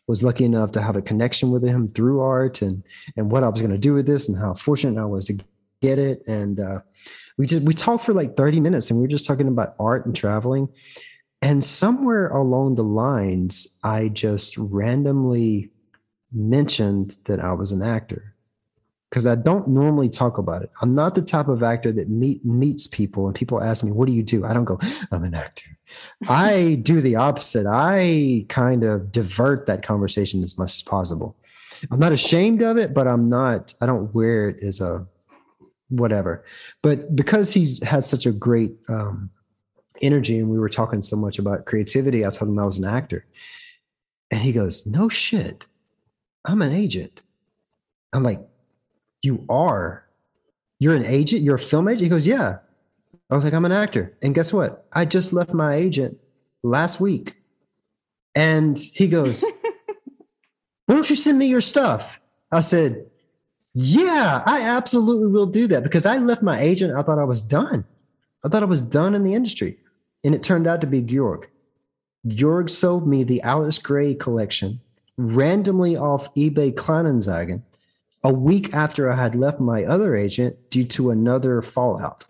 was 0.10 0.24
lucky 0.24 0.44
enough 0.44 0.72
to 0.72 0.82
have 0.82 0.96
a 0.96 1.04
connection 1.04 1.52
with 1.52 1.64
him 1.64 1.88
through 1.88 2.20
art 2.20 2.64
and 2.64 2.84
and 3.16 3.32
what 3.32 3.44
I 3.44 3.48
was 3.48 3.62
going 3.62 3.72
to 3.72 3.78
do 3.78 3.94
with 3.94 4.08
this 4.08 4.28
and 4.28 4.38
how 4.38 4.56
fortunate 4.56 5.00
I 5.00 5.06
was 5.06 5.26
to 5.26 5.38
get 5.82 6.00
it 6.00 6.24
and 6.28 6.60
uh, 6.60 6.80
we 7.38 7.46
just 7.46 7.62
we 7.62 7.76
talked 7.76 8.04
for 8.04 8.14
like 8.14 8.36
30 8.36 8.60
minutes 8.60 8.90
and 8.90 9.00
we 9.00 9.04
were 9.04 9.12
just 9.12 9.26
talking 9.26 9.48
about 9.48 9.76
art 9.80 10.08
and 10.08 10.16
traveling 10.16 10.68
and 11.44 11.64
somewhere 11.64 12.28
along 12.30 12.76
the 12.76 12.84
lines 12.84 13.68
I 13.84 14.08
just 14.10 14.58
randomly 14.58 15.70
mentioned 16.34 17.16
that 17.26 17.40
I 17.40 17.54
was 17.54 17.72
an 17.72 17.84
actor 17.84 18.36
because 19.10 19.26
I 19.26 19.36
don't 19.36 19.68
normally 19.68 20.10
talk 20.10 20.38
about 20.38 20.62
it. 20.62 20.72
I'm 20.82 20.94
not 20.94 21.16
the 21.16 21.22
type 21.22 21.48
of 21.48 21.64
actor 21.64 21.92
that 21.92 22.10
meet 22.10 22.46
meets 22.46 22.88
people 22.88 23.26
and 23.26 23.36
people 23.36 23.62
ask 23.62 23.84
me, 23.84 23.92
"What 23.92 24.08
do 24.08 24.14
you 24.14 24.24
do?" 24.24 24.46
I 24.46 24.54
don't 24.54 24.66
go, 24.66 24.80
"I'm 25.12 25.24
an 25.24 25.34
actor." 25.34 25.66
I 26.28 26.80
do 26.84 27.02
the 27.02 27.16
opposite. 27.16 27.66
I 27.68 28.46
kind 28.50 28.84
of 28.84 29.12
divert 29.12 29.66
that 29.66 29.84
conversation 29.84 30.44
as 30.44 30.58
much 30.58 30.78
as 30.78 30.84
possible. 30.84 31.36
I'm 31.92 32.00
not 32.00 32.12
ashamed 32.12 32.62
of 32.62 32.78
it, 32.78 32.94
but 32.94 33.08
I'm 33.08 33.30
not. 33.30 33.74
I 33.82 33.86
don't 33.86 34.14
wear 34.14 34.50
it 34.50 34.64
as 34.64 34.82
a 34.82 35.06
whatever. 35.90 36.46
But 36.84 37.16
because 37.16 37.52
he's 37.52 37.82
had 37.84 38.06
such 38.06 38.26
a 38.26 38.32
great 38.32 38.76
um, 38.90 39.32
energy, 40.02 40.38
and 40.38 40.50
we 40.50 40.60
were 40.60 40.70
talking 40.70 41.02
so 41.02 41.16
much 41.16 41.40
about 41.40 41.66
creativity, 41.66 42.26
I 42.26 42.30
told 42.30 42.50
him 42.50 42.60
I 42.60 42.66
was 42.66 42.78
an 42.78 42.86
actor, 42.86 43.26
and 44.30 44.40
he 44.40 44.52
goes, 44.52 44.86
"No 44.86 45.10
shit, 45.10 45.66
I'm 46.46 46.62
an 46.62 46.74
agent." 46.74 47.24
I'm 48.12 48.24
like, 48.24 48.42
you 49.22 49.46
are. 49.50 50.06
You're 50.80 50.96
an 50.96 51.06
agent? 51.06 51.42
You're 51.42 51.56
a 51.56 51.60
film 51.60 51.88
agent? 51.88 52.04
He 52.04 52.10
goes, 52.10 52.28
Yeah. 52.28 52.60
I 53.30 53.36
was 53.36 53.44
like, 53.44 53.54
I'm 53.54 53.66
an 53.66 53.72
actor. 53.72 54.18
And 54.22 54.34
guess 54.34 54.52
what? 54.52 54.88
I 54.92 55.06
just 55.06 55.34
left 55.34 55.54
my 55.54 55.76
agent 55.76 56.18
last 56.64 57.00
week. 57.00 57.36
And 58.34 58.78
he 58.78 59.08
goes, 59.08 59.44
Why 60.86 60.96
don't 60.96 61.10
you 61.10 61.16
send 61.16 61.38
me 61.38 61.48
your 61.48 61.62
stuff? 61.62 62.20
I 62.52 62.62
said, 62.62 63.06
Yeah, 63.74 64.44
I 64.46 64.62
absolutely 64.62 65.28
will 65.28 65.46
do 65.46 65.68
that 65.68 65.84
because 65.84 66.06
I 66.06 66.18
left 66.18 66.42
my 66.42 66.60
agent. 66.60 66.96
I 66.96 67.04
thought 67.04 67.20
I 67.20 67.26
was 67.26 67.42
done. 67.42 67.86
I 68.44 68.50
thought 68.50 68.64
I 68.64 68.68
was 68.68 68.82
done 68.82 69.16
in 69.16 69.24
the 69.24 69.34
industry. 69.34 69.78
And 70.24 70.34
it 70.34 70.44
turned 70.44 70.68
out 70.68 70.82
to 70.82 70.88
be 70.88 71.02
Georg. 71.02 71.48
Georg 72.28 72.70
sold 72.70 73.08
me 73.08 73.24
the 73.24 73.42
Alex 73.42 73.78
Grey 73.78 74.14
collection 74.14 74.82
randomly 75.18 75.98
off 75.98 76.34
eBay 76.36 76.74
Kleinanzeigen 76.74 77.62
a 78.24 78.34
week 78.34 78.74
after 78.74 79.10
I 79.10 79.16
had 79.16 79.36
left 79.36 79.60
my 79.60 79.84
other 79.86 80.16
agent 80.16 80.70
due 80.70 80.86
to 80.86 81.12
another 81.12 81.62
fallout. 81.62 82.26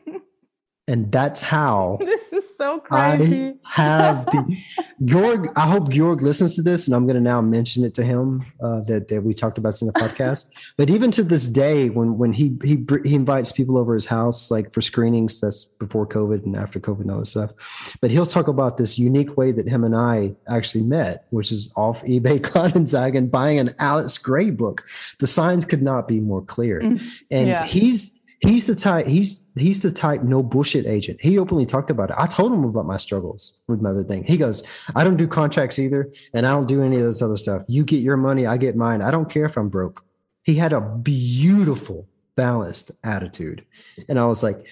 and 0.88 1.12
that's 1.12 1.42
how 1.42 1.98
this 2.00 2.20
is 2.20 2.27
so 2.58 2.80
crazy. 2.80 3.54
I 3.64 3.80
have 3.80 4.26
the 4.26 4.56
Georg. 5.04 5.48
I 5.56 5.66
hope 5.66 5.90
Georg 5.90 6.22
listens 6.22 6.56
to 6.56 6.62
this, 6.62 6.86
and 6.86 6.94
I'm 6.94 7.04
going 7.06 7.14
to 7.14 7.20
now 7.20 7.40
mention 7.40 7.84
it 7.84 7.94
to 7.94 8.04
him 8.04 8.44
uh, 8.60 8.80
that 8.82 9.08
that 9.08 9.22
we 9.22 9.32
talked 9.32 9.58
about 9.58 9.70
this 9.70 9.82
in 9.82 9.86
the 9.86 9.92
podcast. 9.94 10.46
but 10.76 10.90
even 10.90 11.10
to 11.12 11.22
this 11.22 11.46
day, 11.46 11.88
when 11.88 12.18
when 12.18 12.32
he 12.32 12.56
he 12.64 12.84
he 13.04 13.14
invites 13.14 13.52
people 13.52 13.78
over 13.78 13.94
his 13.94 14.06
house, 14.06 14.50
like 14.50 14.72
for 14.72 14.80
screenings, 14.80 15.40
that's 15.40 15.64
before 15.64 16.06
COVID 16.06 16.44
and 16.44 16.56
after 16.56 16.80
COVID 16.80 17.02
and 17.02 17.10
all 17.10 17.20
this 17.20 17.30
stuff. 17.30 17.52
But 18.00 18.10
he'll 18.10 18.26
talk 18.26 18.48
about 18.48 18.76
this 18.76 18.98
unique 18.98 19.36
way 19.36 19.52
that 19.52 19.68
him 19.68 19.84
and 19.84 19.94
I 19.94 20.34
actually 20.48 20.82
met, 20.82 21.26
which 21.30 21.52
is 21.52 21.72
off 21.76 22.02
eBay 22.04 22.40
Kleinanzeigen 22.40 23.30
buying 23.30 23.58
an 23.58 23.74
Alex 23.78 24.18
Grey 24.18 24.50
book. 24.50 24.84
The 25.20 25.26
signs 25.26 25.64
could 25.64 25.82
not 25.82 26.08
be 26.08 26.20
more 26.20 26.42
clear, 26.42 26.80
mm, 26.80 27.00
and 27.30 27.48
yeah. 27.48 27.66
he's 27.66 28.12
he's 28.40 28.66
the 28.66 28.74
type 28.74 29.06
he's 29.06 29.44
he's 29.56 29.82
the 29.82 29.90
type 29.90 30.22
no 30.22 30.42
bullshit 30.42 30.86
agent. 30.86 31.20
He 31.20 31.38
openly 31.38 31.66
talked 31.66 31.90
about 31.90 32.10
it. 32.10 32.16
I 32.18 32.26
told 32.26 32.52
him 32.52 32.64
about 32.64 32.86
my 32.86 32.96
struggles 32.96 33.60
with 33.66 33.80
my 33.80 33.90
other 33.90 34.04
thing. 34.04 34.24
He 34.24 34.36
goes 34.36 34.62
i 34.94 35.04
don't 35.04 35.16
do 35.16 35.26
contracts 35.26 35.78
either 35.78 36.12
and 36.34 36.46
i 36.46 36.50
don't 36.50 36.68
do 36.68 36.82
any 36.82 36.96
of 36.96 37.04
this 37.04 37.22
other 37.22 37.36
stuff. 37.36 37.62
You 37.68 37.84
get 37.84 38.00
your 38.02 38.16
money 38.16 38.46
i 38.46 38.56
get 38.56 38.76
mine. 38.76 39.02
I 39.02 39.10
don't 39.10 39.30
care 39.30 39.44
if 39.44 39.56
i'm 39.56 39.68
broke. 39.68 40.04
He 40.42 40.54
had 40.54 40.72
a 40.72 40.80
beautiful 40.80 42.08
balanced 42.36 42.92
attitude. 43.02 43.64
And 44.08 44.18
i 44.18 44.24
was 44.24 44.42
like 44.42 44.66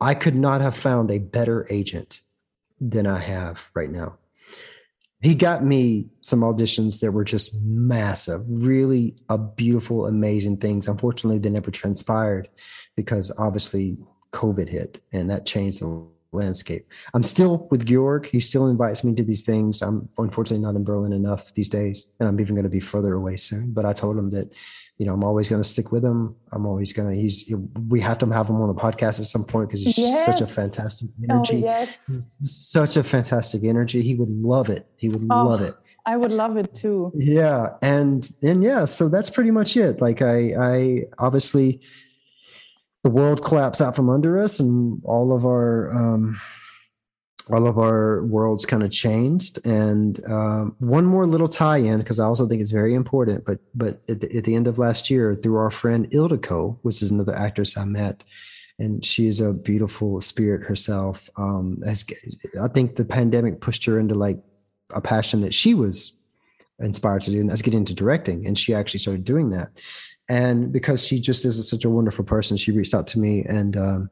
i 0.00 0.14
could 0.14 0.36
not 0.36 0.60
have 0.60 0.76
found 0.76 1.10
a 1.10 1.18
better 1.18 1.66
agent 1.70 2.20
than 2.80 3.06
i 3.06 3.18
have 3.18 3.68
right 3.74 3.90
now. 3.90 4.18
He 5.20 5.34
got 5.34 5.64
me 5.64 6.06
some 6.20 6.42
auditions 6.42 7.00
that 7.00 7.10
were 7.10 7.24
just 7.24 7.52
massive, 7.62 8.44
really 8.46 9.16
a 9.28 9.36
beautiful, 9.36 10.06
amazing 10.06 10.58
things. 10.58 10.86
Unfortunately, 10.86 11.40
they 11.40 11.50
never 11.50 11.72
transpired 11.72 12.48
because 12.98 13.30
obviously 13.38 13.96
COVID 14.32 14.68
hit 14.68 15.00
and 15.12 15.30
that 15.30 15.46
changed 15.46 15.80
the 15.80 16.04
landscape. 16.32 16.84
I'm 17.14 17.22
still 17.22 17.68
with 17.70 17.86
Georg. 17.86 18.26
He 18.26 18.40
still 18.40 18.66
invites 18.66 19.04
me 19.04 19.14
to 19.14 19.22
these 19.22 19.42
things. 19.42 19.82
I'm 19.82 20.08
unfortunately 20.18 20.64
not 20.66 20.74
in 20.74 20.82
Berlin 20.82 21.12
enough 21.12 21.54
these 21.54 21.68
days, 21.68 22.12
and 22.18 22.28
I'm 22.28 22.40
even 22.40 22.56
going 22.56 22.64
to 22.64 22.70
be 22.70 22.80
further 22.80 23.14
away 23.14 23.36
soon. 23.36 23.70
But 23.70 23.84
I 23.84 23.92
told 23.92 24.18
him 24.18 24.30
that, 24.30 24.52
you 24.98 25.06
know, 25.06 25.14
I'm 25.14 25.22
always 25.22 25.48
going 25.48 25.62
to 25.62 25.68
stick 25.68 25.92
with 25.92 26.04
him. 26.04 26.34
I'm 26.50 26.66
always 26.66 26.92
going 26.92 27.14
to. 27.14 27.20
He's. 27.22 27.48
We 27.88 28.00
have 28.00 28.18
to 28.18 28.26
have 28.30 28.50
him 28.50 28.60
on 28.60 28.66
the 28.66 28.74
podcast 28.74 29.20
at 29.20 29.26
some 29.26 29.44
point 29.44 29.68
because 29.68 29.84
he's 29.84 29.96
yes. 29.96 30.26
such 30.26 30.40
a 30.40 30.48
fantastic 30.48 31.08
oh, 31.30 31.34
energy. 31.34 31.62
Oh, 31.64 31.68
yes. 31.68 31.96
Such 32.42 32.96
a 32.96 33.04
fantastic 33.04 33.62
energy. 33.62 34.02
He 34.02 34.16
would 34.16 34.32
love 34.32 34.70
it. 34.70 34.88
He 34.96 35.08
would 35.08 35.24
oh, 35.30 35.46
love 35.46 35.62
it. 35.62 35.76
I 36.04 36.16
would 36.16 36.32
love 36.32 36.56
it 36.56 36.74
too. 36.74 37.12
Yeah, 37.14 37.76
and 37.80 38.28
and 38.42 38.64
yeah, 38.64 38.86
so 38.86 39.08
that's 39.08 39.30
pretty 39.30 39.52
much 39.52 39.76
it. 39.76 40.00
Like 40.00 40.20
I, 40.20 40.54
I 40.58 41.02
obviously 41.18 41.80
the 43.08 43.14
world 43.14 43.42
collapsed 43.42 43.80
out 43.80 43.96
from 43.96 44.10
under 44.10 44.38
us 44.38 44.60
and 44.60 45.00
all 45.02 45.32
of 45.32 45.46
our 45.46 45.90
um, 45.96 46.38
all 47.50 47.66
of 47.66 47.78
our 47.78 48.22
worlds 48.26 48.66
kind 48.66 48.82
of 48.82 48.90
changed. 48.90 49.58
And 49.66 50.22
um, 50.26 50.76
one 50.78 51.06
more 51.06 51.26
little 51.26 51.48
tie-in 51.48 52.00
because 52.00 52.20
I 52.20 52.26
also 52.26 52.46
think 52.46 52.60
it's 52.60 52.70
very 52.70 52.92
important. 52.92 53.46
But 53.46 53.60
but 53.74 54.02
at 54.10 54.20
the, 54.20 54.36
at 54.36 54.44
the, 54.44 54.54
end 54.54 54.66
of 54.68 54.78
last 54.78 55.08
year, 55.08 55.34
through 55.34 55.56
our 55.56 55.70
friend 55.70 56.10
Ildiko, 56.10 56.76
which 56.82 57.00
is 57.00 57.10
another 57.10 57.34
actress 57.34 57.78
I 57.78 57.86
met, 57.86 58.24
and 58.78 59.02
she 59.02 59.26
is 59.26 59.40
a 59.40 59.54
beautiful 59.54 60.20
spirit 60.20 60.62
herself. 60.68 61.30
Um, 61.38 61.82
as 61.86 62.04
I 62.60 62.68
think 62.68 62.96
the 62.96 63.06
pandemic 63.06 63.62
pushed 63.62 63.86
her 63.86 63.98
into 63.98 64.16
like 64.16 64.38
a 64.90 65.00
passion 65.00 65.40
that 65.40 65.54
she 65.54 65.72
was 65.72 66.18
inspired 66.78 67.22
to 67.22 67.30
do, 67.30 67.40
and 67.40 67.48
that's 67.48 67.62
getting 67.62 67.80
into 67.80 67.94
directing. 67.94 68.46
And 68.46 68.58
she 68.58 68.74
actually 68.74 69.00
started 69.00 69.24
doing 69.24 69.48
that. 69.56 69.70
And 70.28 70.72
because 70.72 71.04
she 71.04 71.20
just 71.20 71.44
is 71.44 71.68
such 71.68 71.84
a 71.84 71.90
wonderful 71.90 72.24
person, 72.24 72.56
she 72.56 72.72
reached 72.72 72.94
out 72.94 73.06
to 73.08 73.18
me 73.18 73.44
and. 73.44 73.76
Um, 73.76 74.10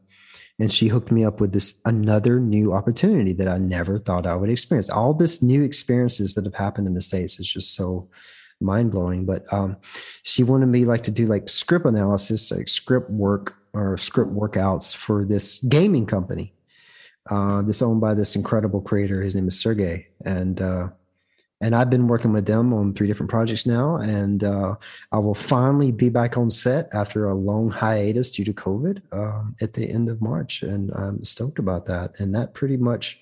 and 0.59 0.73
she 0.73 0.89
hooked 0.89 1.13
me 1.13 1.23
up 1.23 1.39
with 1.39 1.53
this 1.53 1.83
another 1.85 2.41
new 2.41 2.73
opportunity 2.73 3.35
that 3.35 3.47
I 3.47 3.59
never 3.59 3.99
thought 3.99 4.27
I 4.27 4.35
would 4.37 4.49
experience. 4.49 4.89
All 4.89 5.13
this 5.13 5.43
new 5.43 5.63
experiences 5.63 6.35
that 6.35 6.47
have 6.47 6.55
happened 6.55 6.87
in 6.87 6.95
the 6.95 7.03
states 7.03 7.39
is 7.39 7.47
just 7.47 7.75
so 7.75 8.09
mind 8.61 8.91
blowing. 8.91 9.25
But 9.25 9.53
um, 9.53 9.77
she 10.23 10.43
wanted 10.43 10.67
me 10.67 10.85
like 10.85 11.03
to 11.03 11.11
do 11.11 11.27
like 11.27 11.49
script 11.49 11.87
analysis, 11.87 12.51
like 12.51 12.69
script 12.69 13.11
work 13.11 13.55
or 13.73 13.97
script 13.97 14.33
workouts 14.33 14.97
for 14.97 15.25
this 15.25 15.59
gaming 15.65 16.07
company. 16.07 16.55
Uh, 17.29 17.61
this 17.63 17.83
owned 17.83 18.01
by 18.01 18.15
this 18.15 18.37
incredible 18.37 18.81
creator. 18.81 19.21
His 19.21 19.35
name 19.35 19.49
is 19.49 19.61
Sergey, 19.61 20.07
and 20.25 20.61
uh, 20.61 20.89
and 21.61 21.75
I've 21.75 21.89
been 21.89 22.07
working 22.07 22.33
with 22.33 22.47
them 22.47 22.73
on 22.75 22.93
three 22.93 23.07
different 23.07 23.31
projects 23.31 23.65
now, 23.65 23.97
and 23.97 24.45
uh, 24.45 24.75
I 25.13 25.19
will 25.19 25.35
finally 25.35 25.91
be 25.91 26.11
back 26.11 26.37
on 26.37 26.51
set 26.51 26.89
after 26.93 27.29
a 27.29 27.35
long 27.35 27.71
hiatus 27.71 28.31
due 28.31 28.45
to 28.45 28.53
COVID 28.53 29.01
um, 29.13 29.57
at 29.61 29.73
the 29.73 29.89
end 29.89 30.09
of 30.09 30.21
March, 30.21 30.63
and 30.63 30.91
I'm 30.93 31.25
stoked 31.25 31.59
about 31.59 31.87
that. 31.87 32.19
And 32.19 32.35
that 32.35 32.53
pretty 32.53 32.77
much 32.77 33.21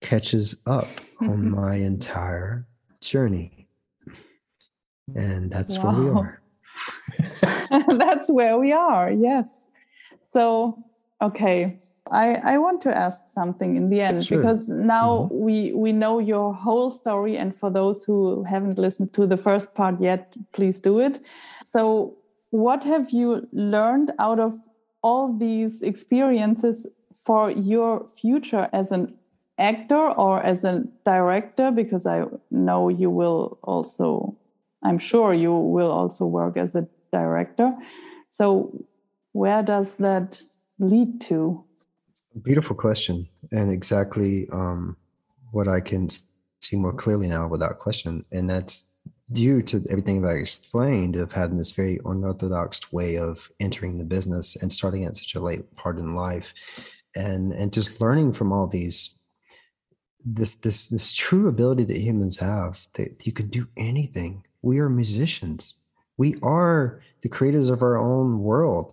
catches 0.00 0.60
up 0.66 0.88
on 1.20 1.50
my 1.50 1.74
entire 1.74 2.66
journey, 3.00 3.66
and 5.16 5.50
that's 5.50 5.78
wow. 5.78 5.92
where 5.92 6.02
we 6.02 6.10
are. 6.10 6.42
that's 7.96 8.30
where 8.30 8.58
we 8.58 8.72
are. 8.72 9.10
Yes. 9.10 9.66
So, 10.32 10.84
okay, 11.20 11.80
I, 12.10 12.34
I 12.44 12.58
want 12.58 12.80
to 12.82 12.96
ask 12.96 13.26
something 13.26 13.76
in 13.76 13.90
the 13.90 14.00
end 14.00 14.24
sure. 14.24 14.38
because 14.38 14.68
now 14.68 15.28
mm-hmm. 15.30 15.44
we 15.44 15.72
we 15.72 15.92
know 15.92 16.18
your 16.18 16.54
whole 16.54 16.90
story 16.90 17.36
and 17.36 17.56
for 17.56 17.70
those 17.70 18.04
who 18.04 18.44
haven't 18.44 18.78
listened 18.78 19.12
to 19.14 19.26
the 19.26 19.36
first 19.36 19.74
part 19.74 20.00
yet 20.00 20.34
please 20.52 20.78
do 20.78 21.00
it 21.00 21.20
so 21.68 22.16
what 22.50 22.84
have 22.84 23.10
you 23.10 23.48
learned 23.52 24.12
out 24.18 24.38
of 24.38 24.58
all 25.02 25.36
these 25.36 25.82
experiences 25.82 26.86
for 27.12 27.50
your 27.50 28.06
future 28.20 28.68
as 28.72 28.92
an 28.92 29.14
actor 29.58 30.10
or 30.12 30.42
as 30.42 30.64
a 30.64 30.84
director 31.04 31.70
because 31.70 32.06
i 32.06 32.24
know 32.50 32.88
you 32.88 33.10
will 33.10 33.58
also 33.62 34.36
i'm 34.84 34.98
sure 34.98 35.32
you 35.34 35.52
will 35.52 35.90
also 35.90 36.24
work 36.24 36.56
as 36.56 36.74
a 36.74 36.86
director 37.12 37.74
so 38.30 38.84
where 39.32 39.62
does 39.62 39.94
that 39.94 40.40
lead 40.78 41.20
to 41.20 41.64
Beautiful 42.42 42.76
question, 42.76 43.28
and 43.50 43.72
exactly 43.72 44.46
um, 44.52 44.96
what 45.52 45.68
I 45.68 45.80
can 45.80 46.08
see 46.60 46.76
more 46.76 46.92
clearly 46.92 47.28
now 47.28 47.48
without 47.48 47.78
question, 47.78 48.26
and 48.30 48.48
that's 48.48 48.90
due 49.32 49.62
to 49.62 49.82
everything 49.88 50.20
that 50.20 50.32
I 50.32 50.34
explained 50.34 51.16
of 51.16 51.32
having 51.32 51.56
this 51.56 51.72
very 51.72 51.98
unorthodox 52.04 52.92
way 52.92 53.16
of 53.16 53.50
entering 53.58 53.96
the 53.96 54.04
business 54.04 54.54
and 54.54 54.70
starting 54.70 55.06
at 55.06 55.16
such 55.16 55.34
a 55.34 55.40
late 55.40 55.74
part 55.76 55.98
in 55.98 56.14
life, 56.14 56.52
and 57.14 57.52
and 57.52 57.72
just 57.72 58.02
learning 58.02 58.34
from 58.34 58.52
all 58.52 58.66
these 58.66 59.16
this 60.22 60.56
this 60.56 60.88
this 60.88 61.12
true 61.12 61.48
ability 61.48 61.84
that 61.84 61.96
humans 61.96 62.38
have 62.38 62.86
that 62.94 63.26
you 63.26 63.32
can 63.32 63.48
do 63.48 63.66
anything. 63.78 64.44
We 64.60 64.78
are 64.78 64.90
musicians. 64.90 65.80
We 66.18 66.36
are 66.42 67.00
the 67.22 67.30
creators 67.30 67.70
of 67.70 67.80
our 67.80 67.96
own 67.96 68.40
world. 68.40 68.92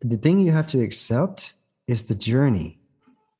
The 0.00 0.16
thing 0.16 0.40
you 0.40 0.50
have 0.50 0.66
to 0.68 0.82
accept 0.82 1.54
is 1.86 2.04
the 2.04 2.14
journey. 2.14 2.78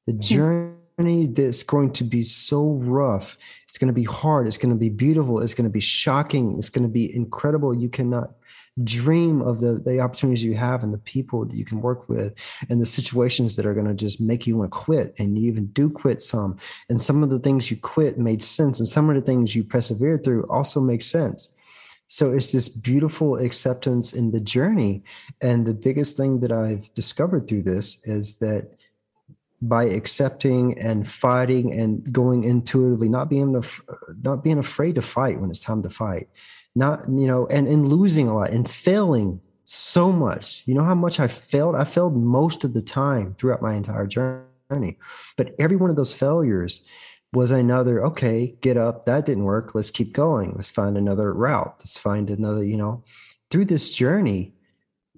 The 0.07 0.13
hmm. 0.13 0.21
journey 0.21 1.27
that's 1.27 1.63
going 1.63 1.93
to 1.93 2.05
be 2.05 2.23
so 2.23 2.73
rough. 2.73 3.37
It's 3.69 3.79
going 3.79 3.89
to 3.89 3.95
be 3.95 4.05
hard. 4.05 4.47
It's 4.47 4.59
going 4.59 4.75
to 4.75 4.79
be 4.79 4.89
beautiful. 4.89 5.41
It's 5.41 5.55
going 5.55 5.69
to 5.69 5.73
be 5.73 5.81
shocking. 5.81 6.59
It's 6.59 6.69
going 6.69 6.85
to 6.85 6.93
be 6.93 7.15
incredible. 7.15 7.75
You 7.75 7.89
cannot 7.89 8.33
dream 8.85 9.43
of 9.43 9.61
the, 9.61 9.75
the 9.75 10.01
opportunities 10.01 10.43
you 10.43 10.57
have 10.57 10.83
and 10.83 10.95
the 10.95 10.99
people 10.99 11.45
that 11.45 11.55
you 11.55 11.65
can 11.65 11.83
work 11.83 12.09
with 12.09 12.33
and 12.71 12.81
the 12.81 12.87
situations 12.87 13.55
that 13.57 13.67
are 13.67 13.75
going 13.75 13.87
to 13.87 13.95
just 13.95 14.21
make 14.21 14.47
you 14.47 14.57
want 14.57 14.73
to 14.73 14.79
quit 14.79 15.15
and 15.19 15.39
you 15.39 15.47
even 15.47 15.67
do 15.69 15.91
quit 15.91 16.23
some 16.23 16.57
and 16.89 17.01
some 17.01 17.23
of 17.23 17.29
the 17.29 17.39
things 17.39 17.71
you 17.71 17.77
quit 17.77 18.19
made 18.19 18.43
sense 18.43 18.79
and 18.79 18.89
some 18.89 19.11
of 19.11 19.15
the 19.15 19.21
things 19.21 19.55
you 19.55 19.63
persevered 19.63 20.25
through 20.25 20.45
also 20.45 20.81
make 20.81 21.03
sense 21.03 21.52
so 22.13 22.31
it's 22.31 22.53
this 22.53 22.69
beautiful 22.69 23.39
acceptance 23.39 24.13
in 24.13 24.33
the 24.33 24.41
journey. 24.41 25.03
And 25.41 25.65
the 25.65 25.73
biggest 25.73 26.15
thing 26.15 26.41
that 26.41 26.53
I've 26.53 26.93
discovered 26.93 27.49
through 27.49 27.63
this 27.63 28.05
is 28.05 28.35
that 28.37 28.69
by 29.63 29.85
accepting 29.85 30.79
and 30.79 31.09
fighting 31.09 31.73
and 31.73 32.13
going 32.13 32.45
intuitively, 32.45 33.09
not 33.09 33.31
being 33.31 33.65
not 34.23 34.45
being 34.45 34.59
afraid 34.59 34.97
to 34.97 35.03
fight 35.03 35.41
when 35.41 35.49
it's 35.49 35.65
time 35.65 35.83
to 35.85 35.89
fight, 35.89 36.29
not 36.75 37.01
you 37.09 37.27
know, 37.27 37.47
and 37.47 37.67
and 37.67 37.89
losing 37.89 38.29
a 38.29 38.35
lot 38.35 38.51
and 38.51 38.69
failing 38.69 39.41
so 39.65 40.13
much. 40.13 40.65
You 40.67 40.75
know 40.75 40.85
how 40.85 40.95
much 40.95 41.19
I 41.19 41.29
failed? 41.29 41.77
I 41.77 41.85
failed 41.85 42.15
most 42.15 42.63
of 42.63 42.75
the 42.75 42.83
time 42.83 43.37
throughout 43.39 43.63
my 43.63 43.73
entire 43.73 44.07
journey. 44.07 44.99
But 45.39 45.55
every 45.59 45.79
one 45.79 45.89
of 45.89 45.97
those 45.97 46.13
failures 46.13 46.85
was 47.33 47.51
another 47.51 48.05
okay 48.05 48.55
get 48.61 48.77
up 48.77 49.07
that 49.07 49.27
didn't 49.27 49.45
work 49.45 49.75
let's 49.75 49.91
keep 49.91 50.13
going 50.13 50.53
let's 50.55 50.71
find 50.71 50.97
another 50.97 51.33
route 51.33 51.75
let's 51.79 51.97
find 51.97 52.31
another 52.31 52.65
you 52.65 52.77
know? 52.77 53.03
Through 53.51 53.67
this 53.67 53.91
journey 53.91 54.55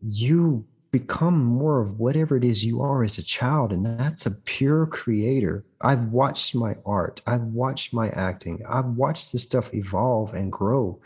you 0.02 0.64
become 0.90 1.44
more 1.44 1.80
of 1.80 1.98
whatever 1.98 2.36
it 2.36 2.44
is 2.44 2.64
you 2.64 2.80
are 2.80 3.02
as 3.02 3.18
a 3.18 3.22
child 3.22 3.72
and 3.72 3.84
that's 3.84 4.26
a 4.26 4.30
pure 4.30 4.86
creator. 4.86 5.64
I've 5.80 6.06
watched 6.06 6.54
my 6.54 6.76
art 6.86 7.20
i've 7.26 7.42
watched 7.42 7.92
my 7.92 8.08
acting 8.10 8.62
i've 8.68 8.86
watched 8.86 9.32
this 9.32 9.42
stuff 9.42 9.74
evolve 9.74 10.34
and 10.34 10.52
grow 10.52 11.00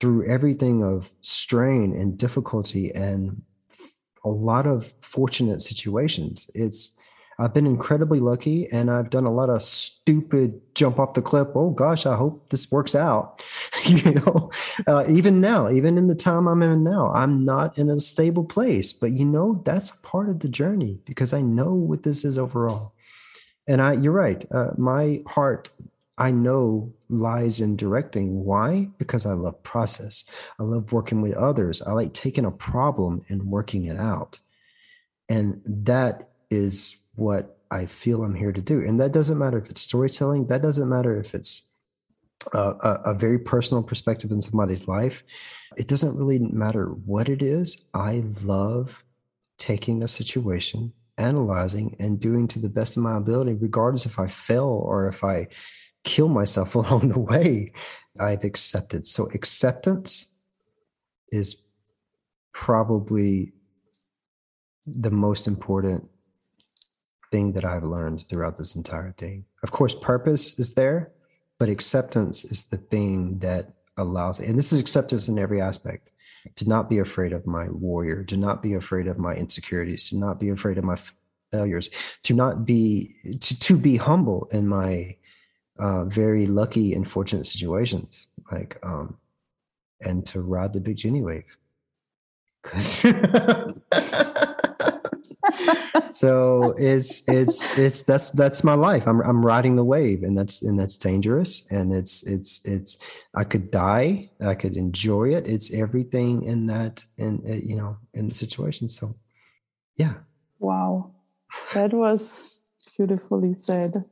through 0.00 0.28
everything 0.28 0.82
of 0.82 1.12
strain 1.22 1.94
and 1.94 2.18
difficulty 2.18 2.92
and 2.92 3.40
a 4.24 4.28
lot 4.28 4.66
of 4.66 4.92
fortunate 5.00 5.62
situations. 5.62 6.50
It's 6.54 6.96
I've 7.38 7.54
been 7.54 7.66
incredibly 7.66 8.20
lucky 8.20 8.70
and 8.70 8.90
I've 8.90 9.10
done 9.10 9.24
a 9.24 9.32
lot 9.32 9.50
of 9.50 9.62
stupid 9.62 10.60
jump 10.74 10.98
off 10.98 11.14
the 11.14 11.22
cliff. 11.22 11.48
Oh 11.54 11.70
gosh, 11.70 12.06
I 12.06 12.16
hope 12.16 12.48
this 12.50 12.70
works 12.70 12.94
out. 12.94 13.42
you 13.84 14.12
know, 14.12 14.50
uh, 14.86 15.04
even 15.08 15.40
now, 15.40 15.70
even 15.70 15.98
in 15.98 16.08
the 16.08 16.14
time 16.14 16.46
I'm 16.46 16.62
in 16.62 16.84
now, 16.84 17.10
I'm 17.12 17.44
not 17.44 17.76
in 17.78 17.88
a 17.88 18.00
stable 18.00 18.44
place. 18.44 18.92
But 18.92 19.12
you 19.12 19.24
know, 19.24 19.62
that's 19.64 19.90
part 20.02 20.28
of 20.28 20.40
the 20.40 20.48
journey 20.48 21.00
because 21.04 21.32
I 21.32 21.40
know 21.40 21.72
what 21.72 22.02
this 22.02 22.24
is 22.24 22.38
overall. 22.38 22.94
And 23.66 23.80
I, 23.80 23.92
you're 23.94 24.12
right. 24.12 24.44
Uh, 24.50 24.70
my 24.76 25.22
heart, 25.26 25.70
I 26.18 26.30
know, 26.30 26.92
lies 27.08 27.60
in 27.60 27.76
directing. 27.76 28.44
Why? 28.44 28.88
Because 28.98 29.24
I 29.24 29.32
love 29.32 29.62
process. 29.62 30.24
I 30.58 30.64
love 30.64 30.92
working 30.92 31.22
with 31.22 31.34
others. 31.34 31.80
I 31.82 31.92
like 31.92 32.12
taking 32.12 32.44
a 32.44 32.50
problem 32.50 33.24
and 33.28 33.44
working 33.44 33.84
it 33.84 33.98
out. 33.98 34.40
And 35.28 35.62
that 35.64 36.30
is 36.50 36.96
what 37.14 37.58
I 37.70 37.86
feel 37.86 38.22
I'm 38.22 38.34
here 38.34 38.52
to 38.52 38.60
do. 38.60 38.80
And 38.80 39.00
that 39.00 39.12
doesn't 39.12 39.38
matter 39.38 39.58
if 39.58 39.70
it's 39.70 39.80
storytelling, 39.80 40.46
that 40.48 40.62
doesn't 40.62 40.88
matter 40.88 41.18
if 41.18 41.34
it's 41.34 41.68
a, 42.52 42.58
a, 42.58 43.02
a, 43.06 43.14
very 43.14 43.38
personal 43.38 43.82
perspective 43.82 44.30
in 44.30 44.42
somebody's 44.42 44.88
life. 44.88 45.22
It 45.76 45.88
doesn't 45.88 46.16
really 46.16 46.38
matter 46.38 46.86
what 46.86 47.28
it 47.28 47.42
is. 47.42 47.86
I 47.94 48.24
love 48.44 49.04
taking 49.58 50.02
a 50.02 50.08
situation, 50.08 50.92
analyzing, 51.18 51.96
and 51.98 52.20
doing 52.20 52.48
to 52.48 52.58
the 52.58 52.68
best 52.68 52.96
of 52.96 53.02
my 53.02 53.16
ability, 53.16 53.54
regardless 53.54 54.06
if 54.06 54.18
I 54.18 54.26
fail 54.26 54.82
or 54.84 55.06
if 55.08 55.22
I 55.24 55.48
kill 56.04 56.28
myself 56.28 56.74
along 56.74 57.08
the 57.08 57.18
way. 57.18 57.72
I've 58.20 58.44
accepted. 58.44 59.06
So, 59.06 59.30
acceptance 59.32 60.26
is 61.30 61.62
probably 62.52 63.52
the 64.86 65.10
most 65.10 65.46
important 65.46 66.08
thing 67.32 67.52
that 67.52 67.64
I've 67.64 67.82
learned 67.82 68.28
throughout 68.28 68.56
this 68.56 68.76
entire 68.76 69.12
thing. 69.12 69.44
Of 69.62 69.72
course, 69.72 69.94
purpose 69.94 70.58
is 70.58 70.74
there, 70.74 71.10
but 71.58 71.68
acceptance 71.68 72.44
is 72.44 72.64
the 72.64 72.76
thing 72.76 73.38
that 73.40 73.72
allows, 73.96 74.38
and 74.38 74.56
this 74.56 74.72
is 74.72 74.80
acceptance 74.80 75.28
in 75.28 75.38
every 75.38 75.60
aspect 75.60 76.10
to 76.56 76.68
not 76.68 76.90
be 76.90 76.98
afraid 76.98 77.32
of 77.32 77.46
my 77.46 77.68
warrior, 77.68 78.22
to 78.24 78.36
not 78.36 78.62
be 78.62 78.74
afraid 78.74 79.06
of 79.06 79.18
my 79.18 79.34
insecurities, 79.34 80.08
to 80.08 80.16
not 80.16 80.38
be 80.38 80.50
afraid 80.50 80.78
of 80.78 80.84
my 80.84 80.96
failures, 81.50 81.90
to 82.22 82.34
not 82.34 82.64
be, 82.64 83.14
to, 83.40 83.58
to 83.58 83.76
be 83.76 83.96
humble 83.96 84.48
in 84.52 84.68
my 84.68 85.16
uh, 85.78 86.04
very 86.04 86.46
lucky 86.46 86.94
and 86.94 87.08
fortunate 87.08 87.46
situations, 87.46 88.26
like, 88.50 88.78
um, 88.82 89.16
and 90.00 90.26
to 90.26 90.40
ride 90.40 90.72
the 90.72 90.80
big 90.80 90.96
Jenny 90.96 91.22
wave. 91.22 91.44
Because 92.62 93.04
so 96.12 96.74
it's 96.78 97.22
it's 97.28 97.78
it's 97.78 98.02
that's 98.02 98.30
that's 98.30 98.64
my 98.64 98.74
life. 98.74 99.06
I'm 99.06 99.20
I'm 99.20 99.44
riding 99.44 99.76
the 99.76 99.84
wave, 99.84 100.22
and 100.22 100.36
that's 100.36 100.62
and 100.62 100.78
that's 100.78 100.96
dangerous. 100.96 101.66
And 101.70 101.94
it's 101.94 102.26
it's 102.26 102.60
it's 102.64 102.98
I 103.34 103.44
could 103.44 103.70
die. 103.70 104.30
I 104.40 104.54
could 104.54 104.76
enjoy 104.76 105.30
it. 105.30 105.46
It's 105.46 105.72
everything 105.72 106.44
in 106.44 106.66
that 106.66 107.04
in 107.18 107.42
uh, 107.48 107.54
you 107.54 107.76
know 107.76 107.96
in 108.14 108.28
the 108.28 108.34
situation. 108.34 108.88
So 108.88 109.14
yeah. 109.96 110.14
Wow, 110.58 111.12
that 111.74 111.92
was 111.92 112.60
beautifully 112.96 113.54
said. 113.54 114.04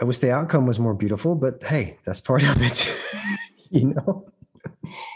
I 0.00 0.04
wish 0.04 0.18
the 0.18 0.32
outcome 0.32 0.66
was 0.66 0.80
more 0.80 0.94
beautiful, 0.94 1.34
but 1.34 1.62
hey, 1.62 1.98
that's 2.04 2.20
part 2.20 2.42
of 2.42 2.62
it. 2.62 2.90
you 3.70 3.94
know. 3.94 4.26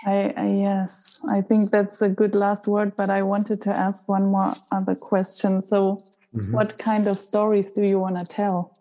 I, 0.07 0.33
I, 0.37 0.47
yes, 0.47 1.21
I 1.31 1.41
think 1.41 1.71
that's 1.71 2.03
a 2.03 2.09
good 2.09 2.35
last 2.35 2.66
word. 2.66 2.97
But 2.97 3.11
I 3.11 3.23
wanted 3.23 3.61
to 3.62 3.71
ask 3.71 4.09
one 4.09 4.27
more 4.27 4.55
other 4.73 4.95
question. 4.95 5.62
So, 5.62 6.05
mm-hmm. 6.35 6.53
what 6.53 6.79
kind 6.79 7.09
of 7.09 7.19
stories 7.19 7.73
do 7.73 7.83
you 7.83 7.99
want 7.99 8.19
to 8.19 8.25
tell, 8.25 8.79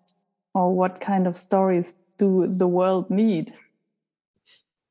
or 0.53 0.73
what 0.75 1.01
kind 1.01 1.27
of 1.27 1.35
stories 1.35 1.95
do 2.17 2.47
the 2.47 2.67
world 2.67 3.09
need? 3.09 3.53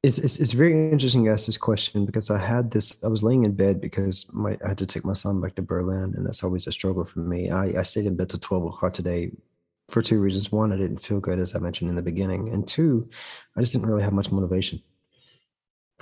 It's, 0.03 0.19
it's, 0.19 0.40
it's 0.40 0.51
very 0.51 0.73
interesting 0.90 1.24
you 1.24 1.31
ask 1.31 1.47
this 1.47 1.57
question 1.57 2.05
because 2.05 2.28
I 2.28 2.39
had 2.39 2.73
this. 2.73 2.99
I 3.05 3.09
was 3.09 3.23
laying 3.23 3.44
in 3.44 3.53
bed 3.55 3.81
because 3.81 4.28
my 4.32 4.59
I 4.65 4.69
had 4.70 4.78
to 4.78 4.86
take 4.86 5.05
my 5.05 5.12
son 5.12 5.40
back 5.40 5.55
to 5.55 5.62
Berlin, 5.62 6.15
and 6.16 6.27
that's 6.27 6.43
always 6.43 6.66
a 6.66 6.73
struggle 6.73 7.05
for 7.05 7.20
me. 7.20 7.51
I, 7.51 7.66
I 7.78 7.82
stayed 7.82 8.07
in 8.07 8.16
bed 8.16 8.28
till 8.31 8.40
twelve 8.40 8.65
o'clock 8.65 8.94
today 8.94 9.31
for 9.89 10.03
two 10.03 10.20
reasons. 10.20 10.51
One, 10.51 10.73
I 10.73 10.77
didn't 10.77 10.99
feel 10.99 11.20
good, 11.20 11.39
as 11.39 11.55
I 11.55 11.61
mentioned 11.61 11.89
in 11.89 11.94
the 11.94 12.03
beginning, 12.03 12.49
and 12.49 12.66
two, 12.66 13.09
I 13.57 13.61
just 13.61 13.73
didn't 13.73 13.86
really 13.86 14.03
have 14.03 14.12
much 14.12 14.32
motivation. 14.32 14.82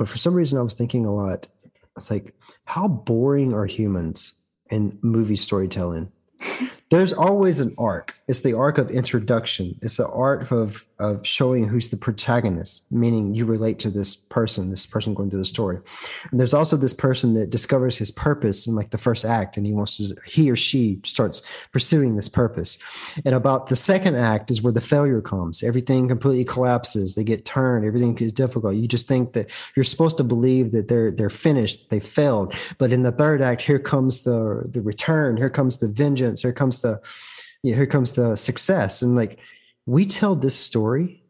But 0.01 0.09
for 0.09 0.17
some 0.17 0.33
reason, 0.33 0.59
I 0.59 0.63
was 0.63 0.73
thinking 0.73 1.05
a 1.05 1.15
lot. 1.15 1.47
It's 1.95 2.11
like, 2.11 2.35
how 2.65 2.89
boring 2.89 3.53
are 3.53 3.67
humans 3.67 4.33
in 4.71 4.99
movie 5.03 5.37
storytelling? 5.37 6.11
there's 6.91 7.13
always 7.13 7.61
an 7.61 7.75
arc. 7.77 8.17
It's 8.27 8.41
the 8.41 8.55
arc 8.55 8.79
of 8.79 8.91
introduction. 8.91 9.79
It's 9.83 9.99
the 9.99 10.09
arc 10.09 10.51
of 10.53 10.87
of 11.01 11.27
showing 11.27 11.67
who's 11.67 11.89
the 11.89 11.97
protagonist, 11.97 12.85
meaning 12.91 13.35
you 13.35 13.47
relate 13.47 13.79
to 13.81 13.91
this 13.91 14.15
person, 14.15 14.71
this 14.71 14.87
person 14.87 15.15
going 15.15 15.31
through 15.31 15.41
the 15.41 15.45
story. 15.47 15.79
And 16.31 16.39
there's 16.39 16.55
also 16.55 16.77
this 16.77 16.95
person 16.95 17.35
that 17.35 17.51
discovers 17.51 17.97
his 17.97 18.11
purpose 18.11 18.67
in 18.67 18.75
like 18.75 18.91
the 18.91 18.99
first 18.99 19.25
act, 19.25 19.57
and 19.57 19.67
he 19.67 19.73
wants 19.73 19.97
to 19.97 20.15
he 20.27 20.51
or 20.51 20.57
she 20.57 21.01
starts 21.05 21.43
pursuing 21.73 22.17
this 22.17 22.29
purpose. 22.29 22.79
And 23.25 23.35
about 23.35 23.69
the 23.69 23.77
second 23.77 24.17
act 24.17 24.51
is 24.51 24.63
where 24.63 24.73
the 24.73 24.81
failure 24.81 25.23
comes. 25.23 25.63
Everything 25.63 26.07
completely 26.07 26.45
collapses. 26.45 27.15
They 27.15 27.25
get 27.25 27.45
turned. 27.45 27.87
Everything 27.87 28.17
is 28.19 28.33
difficult. 28.33 28.75
You 28.75 28.87
just 28.87 29.09
think 29.09 29.33
that 29.33 29.51
you're 29.75 29.85
supposed 29.85 30.19
to 30.19 30.25
believe 30.25 30.73
that 30.73 30.89
they're 30.89 31.11
they're 31.11 31.31
finished, 31.31 31.91
they 31.91 32.01
failed. 32.01 32.55
But 32.79 32.93
in 32.93 33.03
the 33.03 33.13
third 33.13 33.41
act, 33.41 33.63
here 33.63 33.79
comes 33.79 34.21
the 34.21 34.65
the 34.67 34.83
return. 34.83 35.37
Here 35.37 35.51
comes 35.51 35.79
the 35.79 35.89
vengeance. 35.89 36.43
Here 36.43 36.53
comes 36.53 36.81
the 36.81 37.01
yeah, 37.63 37.75
here 37.75 37.87
comes 37.87 38.13
the 38.13 38.37
success. 38.37 39.03
And 39.03 39.17
like 39.17 39.39
we 39.91 40.07
tell 40.07 40.37
this 40.37 40.55
story 40.55 41.21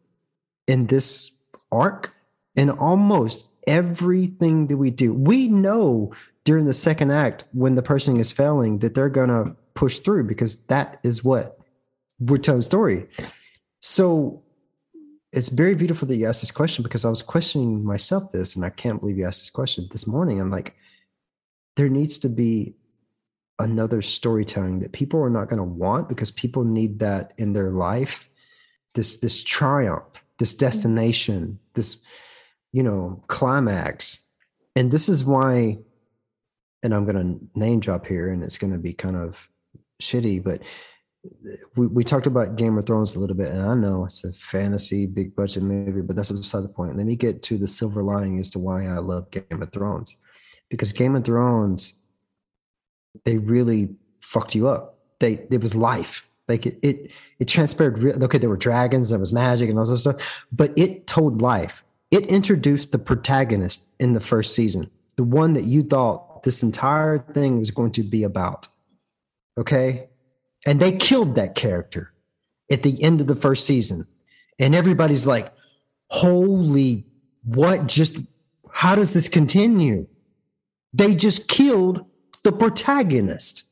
in 0.67 0.85
this 0.85 1.31
arc 1.71 2.13
in 2.55 2.69
almost 2.69 3.47
everything 3.65 4.67
that 4.67 4.77
we 4.77 4.91
do. 4.91 5.15
We 5.15 5.47
know 5.47 6.13
during 6.43 6.65
the 6.65 6.73
second 6.73 7.09
act 7.09 7.43
when 7.53 7.73
the 7.73 7.81
person 7.81 8.17
is 8.17 8.31
failing 8.31 8.77
that 8.79 8.93
they're 8.93 9.09
gonna 9.09 9.55
push 9.73 9.97
through 9.97 10.25
because 10.25 10.57
that 10.65 10.99
is 11.03 11.23
what 11.23 11.57
we're 12.19 12.37
telling 12.37 12.61
story. 12.61 13.07
So 13.79 14.43
it's 15.33 15.49
very 15.49 15.73
beautiful 15.73 16.07
that 16.07 16.17
you 16.17 16.27
asked 16.27 16.41
this 16.41 16.51
question 16.51 16.83
because 16.83 17.03
I 17.03 17.09
was 17.09 17.23
questioning 17.23 17.83
myself 17.83 18.31
this, 18.31 18.55
and 18.55 18.63
I 18.63 18.69
can't 18.69 18.99
believe 18.99 19.17
you 19.17 19.25
asked 19.25 19.41
this 19.41 19.49
question 19.49 19.87
this 19.91 20.05
morning. 20.05 20.39
I'm 20.39 20.51
like, 20.51 20.75
there 21.77 21.89
needs 21.89 22.19
to 22.19 22.29
be 22.29 22.75
another 23.57 24.03
storytelling 24.03 24.81
that 24.81 24.91
people 24.91 25.19
are 25.19 25.31
not 25.31 25.49
going 25.49 25.57
to 25.57 25.63
want 25.63 26.09
because 26.09 26.29
people 26.29 26.63
need 26.63 26.99
that 26.99 27.33
in 27.39 27.53
their 27.53 27.71
life 27.71 28.27
this 28.93 29.17
this 29.17 29.43
triumph 29.43 30.03
this 30.39 30.53
mm-hmm. 30.53 30.65
destination 30.65 31.59
this 31.73 31.97
you 32.71 32.83
know 32.83 33.23
climax 33.27 34.27
and 34.75 34.91
this 34.91 35.09
is 35.09 35.25
why 35.25 35.77
and 36.83 36.93
i'm 36.93 37.05
going 37.05 37.15
to 37.15 37.59
name 37.59 37.79
drop 37.79 38.05
here 38.05 38.31
and 38.31 38.43
it's 38.43 38.57
going 38.57 38.73
to 38.73 38.79
be 38.79 38.93
kind 38.93 39.15
of 39.15 39.47
shitty 40.01 40.43
but 40.43 40.61
we, 41.75 41.85
we 41.85 42.03
talked 42.03 42.25
about 42.25 42.55
game 42.55 42.79
of 42.79 42.85
thrones 42.87 43.15
a 43.15 43.19
little 43.19 43.35
bit 43.35 43.51
and 43.51 43.61
i 43.61 43.75
know 43.75 44.05
it's 44.05 44.23
a 44.23 44.33
fantasy 44.33 45.05
big 45.05 45.35
budget 45.35 45.61
movie 45.61 46.01
but 46.01 46.15
that's 46.15 46.31
beside 46.31 46.63
the 46.63 46.69
point 46.69 46.97
let 46.97 47.05
me 47.05 47.15
get 47.15 47.43
to 47.43 47.57
the 47.57 47.67
silver 47.67 48.01
lining 48.01 48.39
as 48.39 48.49
to 48.49 48.57
why 48.57 48.87
i 48.87 48.97
love 48.97 49.29
game 49.29 49.61
of 49.61 49.71
thrones 49.71 50.17
because 50.69 50.91
game 50.91 51.15
of 51.15 51.23
thrones 51.23 52.01
they 53.25 53.37
really 53.37 53.89
fucked 54.19 54.55
you 54.55 54.67
up. 54.67 54.99
They 55.19 55.45
it 55.51 55.61
was 55.61 55.75
life. 55.75 56.27
Like 56.51 56.65
it 56.65 56.79
it, 56.81 57.11
it 57.39 57.47
transpired. 57.47 57.97
Real, 57.99 58.21
okay, 58.25 58.37
there 58.37 58.49
were 58.49 58.57
dragons, 58.57 59.09
there 59.09 59.19
was 59.19 59.31
magic, 59.31 59.69
and 59.69 59.79
all 59.79 59.85
that 59.85 59.97
stuff, 59.97 60.45
but 60.51 60.77
it 60.77 61.07
told 61.07 61.41
life. 61.41 61.83
It 62.11 62.25
introduced 62.25 62.91
the 62.91 62.99
protagonist 62.99 63.87
in 63.97 64.11
the 64.11 64.19
first 64.19 64.53
season, 64.53 64.91
the 65.15 65.23
one 65.23 65.53
that 65.53 65.63
you 65.63 65.81
thought 65.81 66.43
this 66.43 66.61
entire 66.61 67.19
thing 67.19 67.59
was 67.59 67.71
going 67.71 67.93
to 67.93 68.03
be 68.03 68.23
about. 68.23 68.67
Okay, 69.57 70.09
and 70.65 70.81
they 70.81 70.91
killed 70.91 71.35
that 71.35 71.55
character 71.55 72.11
at 72.69 72.83
the 72.83 73.01
end 73.01 73.21
of 73.21 73.27
the 73.27 73.35
first 73.35 73.65
season, 73.65 74.05
and 74.59 74.75
everybody's 74.75 75.25
like, 75.25 75.53
"Holy, 76.09 77.05
what? 77.43 77.87
Just 77.87 78.17
how 78.69 78.95
does 78.95 79.13
this 79.13 79.29
continue?" 79.29 80.05
They 80.93 81.15
just 81.15 81.47
killed 81.47 82.05
the 82.43 82.51
protagonist 82.51 83.63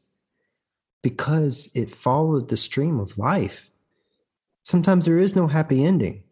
because 1.02 1.72
it 1.76 1.92
followed 1.92 2.50
the 2.50 2.58
stream 2.58 3.00
of 3.00 3.18
life. 3.18 3.70
Sometimes 4.64 5.06
there 5.06 5.20
is 5.20 5.36
no 5.36 5.48
happy 5.48 5.84
ending. 5.84 6.24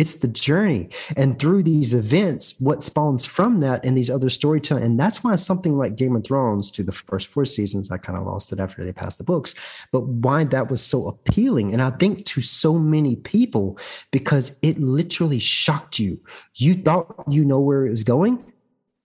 It's 0.00 0.14
the 0.14 0.28
journey. 0.28 0.88
And 1.14 1.38
through 1.38 1.62
these 1.62 1.92
events, 1.92 2.58
what 2.58 2.82
spawns 2.82 3.26
from 3.26 3.60
that 3.60 3.84
and 3.84 3.98
these 3.98 4.08
other 4.08 4.30
storytelling. 4.30 4.82
And 4.82 4.98
that's 4.98 5.22
why 5.22 5.34
something 5.34 5.76
like 5.76 5.96
Game 5.96 6.16
of 6.16 6.24
Thrones 6.24 6.70
to 6.70 6.82
the 6.82 6.90
first 6.90 7.26
four 7.26 7.44
seasons, 7.44 7.90
I 7.90 7.98
kind 7.98 8.18
of 8.18 8.24
lost 8.24 8.50
it 8.50 8.60
after 8.60 8.82
they 8.82 8.94
passed 8.94 9.18
the 9.18 9.24
books, 9.24 9.54
but 9.92 10.06
why 10.06 10.44
that 10.44 10.70
was 10.70 10.82
so 10.82 11.06
appealing. 11.06 11.74
And 11.74 11.82
I 11.82 11.90
think 11.90 12.24
to 12.26 12.40
so 12.40 12.78
many 12.78 13.16
people, 13.16 13.78
because 14.10 14.58
it 14.62 14.80
literally 14.80 15.38
shocked 15.38 15.98
you. 15.98 16.18
You 16.54 16.76
thought 16.76 17.24
you 17.28 17.44
know 17.44 17.60
where 17.60 17.86
it 17.86 17.90
was 17.90 18.04
going, 18.04 18.42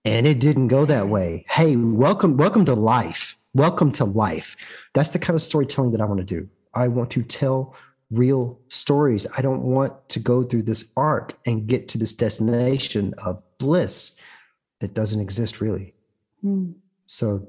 and 0.05 0.25
it 0.25 0.39
didn't 0.39 0.69
go 0.69 0.85
that 0.85 1.09
way. 1.09 1.45
Hey, 1.49 1.75
welcome, 1.75 2.37
welcome 2.37 2.63
to 2.65 2.73
life. 2.73 3.37
Welcome 3.55 3.93
to 3.93 4.03
life. 4.03 4.57
That's 4.93 5.11
the 5.11 5.19
kind 5.19 5.33
of 5.33 5.41
storytelling 5.41 5.93
that 5.93 6.01
I 6.01 6.05
want 6.05 6.19
to 6.19 6.25
do. 6.25 6.49
I 6.73 6.89
want 6.89 7.09
to 7.11 7.23
tell 7.23 7.73
real 8.11 8.59
stories. 8.67 9.25
I 9.37 9.41
don't 9.41 9.61
want 9.61 10.09
to 10.09 10.19
go 10.19 10.43
through 10.43 10.63
this 10.63 10.91
arc 10.97 11.37
and 11.45 11.65
get 11.65 11.87
to 11.87 11.97
this 11.97 12.11
destination 12.11 13.13
of 13.17 13.41
bliss 13.57 14.19
that 14.81 14.93
doesn't 14.93 15.21
exist 15.21 15.61
really. 15.61 15.93
Mm. 16.43 16.73
So, 17.05 17.47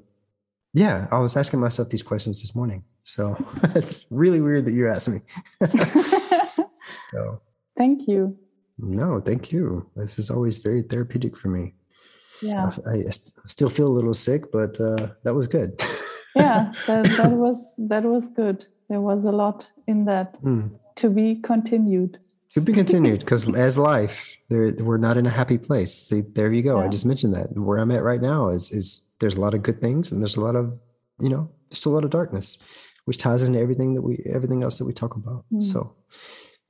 yeah, 0.74 1.08
I 1.10 1.18
was 1.18 1.36
asking 1.36 1.58
myself 1.58 1.90
these 1.90 2.04
questions 2.04 2.40
this 2.40 2.54
morning. 2.54 2.84
So 3.02 3.36
it's 3.74 4.06
really 4.08 4.40
weird 4.40 4.64
that 4.66 4.74
you 4.74 4.88
asked 4.88 5.08
me. 5.08 5.22
so, 7.10 7.40
thank 7.76 8.06
you. 8.06 8.38
No, 8.78 9.20
thank 9.20 9.50
you. 9.50 9.90
This 9.96 10.20
is 10.20 10.30
always 10.30 10.58
very 10.58 10.82
therapeutic 10.82 11.36
for 11.36 11.48
me 11.48 11.74
yeah 12.42 12.70
I, 12.86 12.90
I, 12.90 13.10
still 13.46 13.68
feel 13.68 13.88
a 13.88 13.94
little 13.94 14.14
sick 14.14 14.50
but 14.52 14.80
uh, 14.80 15.08
that 15.24 15.34
was 15.34 15.46
good 15.46 15.80
yeah 16.36 16.72
that, 16.86 17.04
that 17.16 17.30
was 17.32 17.58
that 17.78 18.04
was 18.04 18.28
good. 18.28 18.64
There 18.88 19.00
was 19.00 19.24
a 19.24 19.32
lot 19.32 19.70
in 19.86 20.04
that 20.04 20.40
mm. 20.42 20.70
to 20.96 21.10
be 21.10 21.36
continued. 21.36 22.18
To 22.54 22.60
be 22.60 22.72
continued 22.72 23.20
because 23.20 23.54
as 23.54 23.76
life 23.76 24.38
we're 24.48 24.96
not 24.96 25.16
in 25.16 25.26
a 25.26 25.30
happy 25.30 25.58
place. 25.58 25.92
See 25.92 26.22
there 26.34 26.52
you 26.52 26.62
go. 26.62 26.78
Yeah. 26.78 26.86
i 26.86 26.88
just 26.88 27.06
mentioned 27.06 27.34
that. 27.34 27.56
Where 27.56 27.78
i'm 27.78 27.90
at 27.90 28.02
right 28.02 28.20
now 28.20 28.48
is 28.48 28.70
is 28.70 29.02
there's 29.18 29.36
a 29.36 29.40
lot 29.40 29.54
of 29.54 29.62
good 29.62 29.80
things 29.80 30.12
and 30.12 30.20
there's 30.22 30.36
a 30.36 30.40
lot 30.40 30.56
of 30.56 30.78
you 31.20 31.28
know 31.28 31.50
just 31.70 31.86
a 31.86 31.90
lot 31.90 32.04
of 32.04 32.10
darkness 32.10 32.58
which 33.06 33.18
ties 33.18 33.42
into 33.42 33.58
everything 33.58 33.94
that 33.94 34.02
we 34.02 34.22
everything 34.32 34.62
else 34.62 34.78
that 34.78 34.84
we 34.84 34.92
talk 34.92 35.16
about. 35.16 35.44
Mm. 35.52 35.62
so 35.62 35.94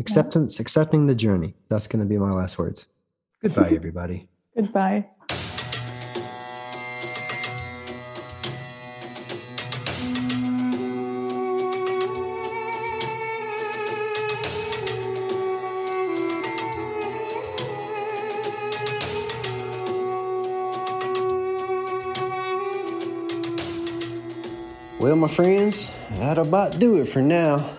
acceptance 0.01 0.59
yeah. 0.59 0.63
accepting 0.63 1.07
the 1.07 1.15
journey. 1.15 1.55
That's 1.69 1.89
going 1.89 2.01
to 2.01 2.07
be 2.07 2.19
my 2.19 2.31
last 2.31 2.59
words. 2.59 2.87
Goodbye 3.43 3.73
everybody. 3.75 4.29
Goodbye 4.57 5.07
Well, 25.17 25.29
my 25.29 25.35
friends, 25.35 25.91
that'll 26.17 26.47
about 26.47 26.79
do 26.79 27.01
it 27.01 27.07
for 27.07 27.23
now. 27.23 27.71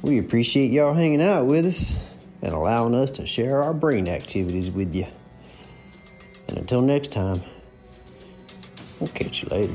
We 0.00 0.18
appreciate 0.18 0.70
y'all 0.70 0.94
hanging 0.94 1.20
out 1.20 1.44
with 1.44 1.66
us 1.66 1.94
and 2.40 2.54
allowing 2.54 2.94
us 2.94 3.10
to 3.12 3.26
share 3.26 3.62
our 3.62 3.74
brain 3.74 4.08
activities 4.08 4.70
with 4.70 4.94
you. 4.94 5.06
And 6.48 6.56
until 6.56 6.80
next 6.80 7.12
time, 7.12 7.42
we'll 8.98 9.10
catch 9.10 9.42
you 9.42 9.50
later. 9.50 9.74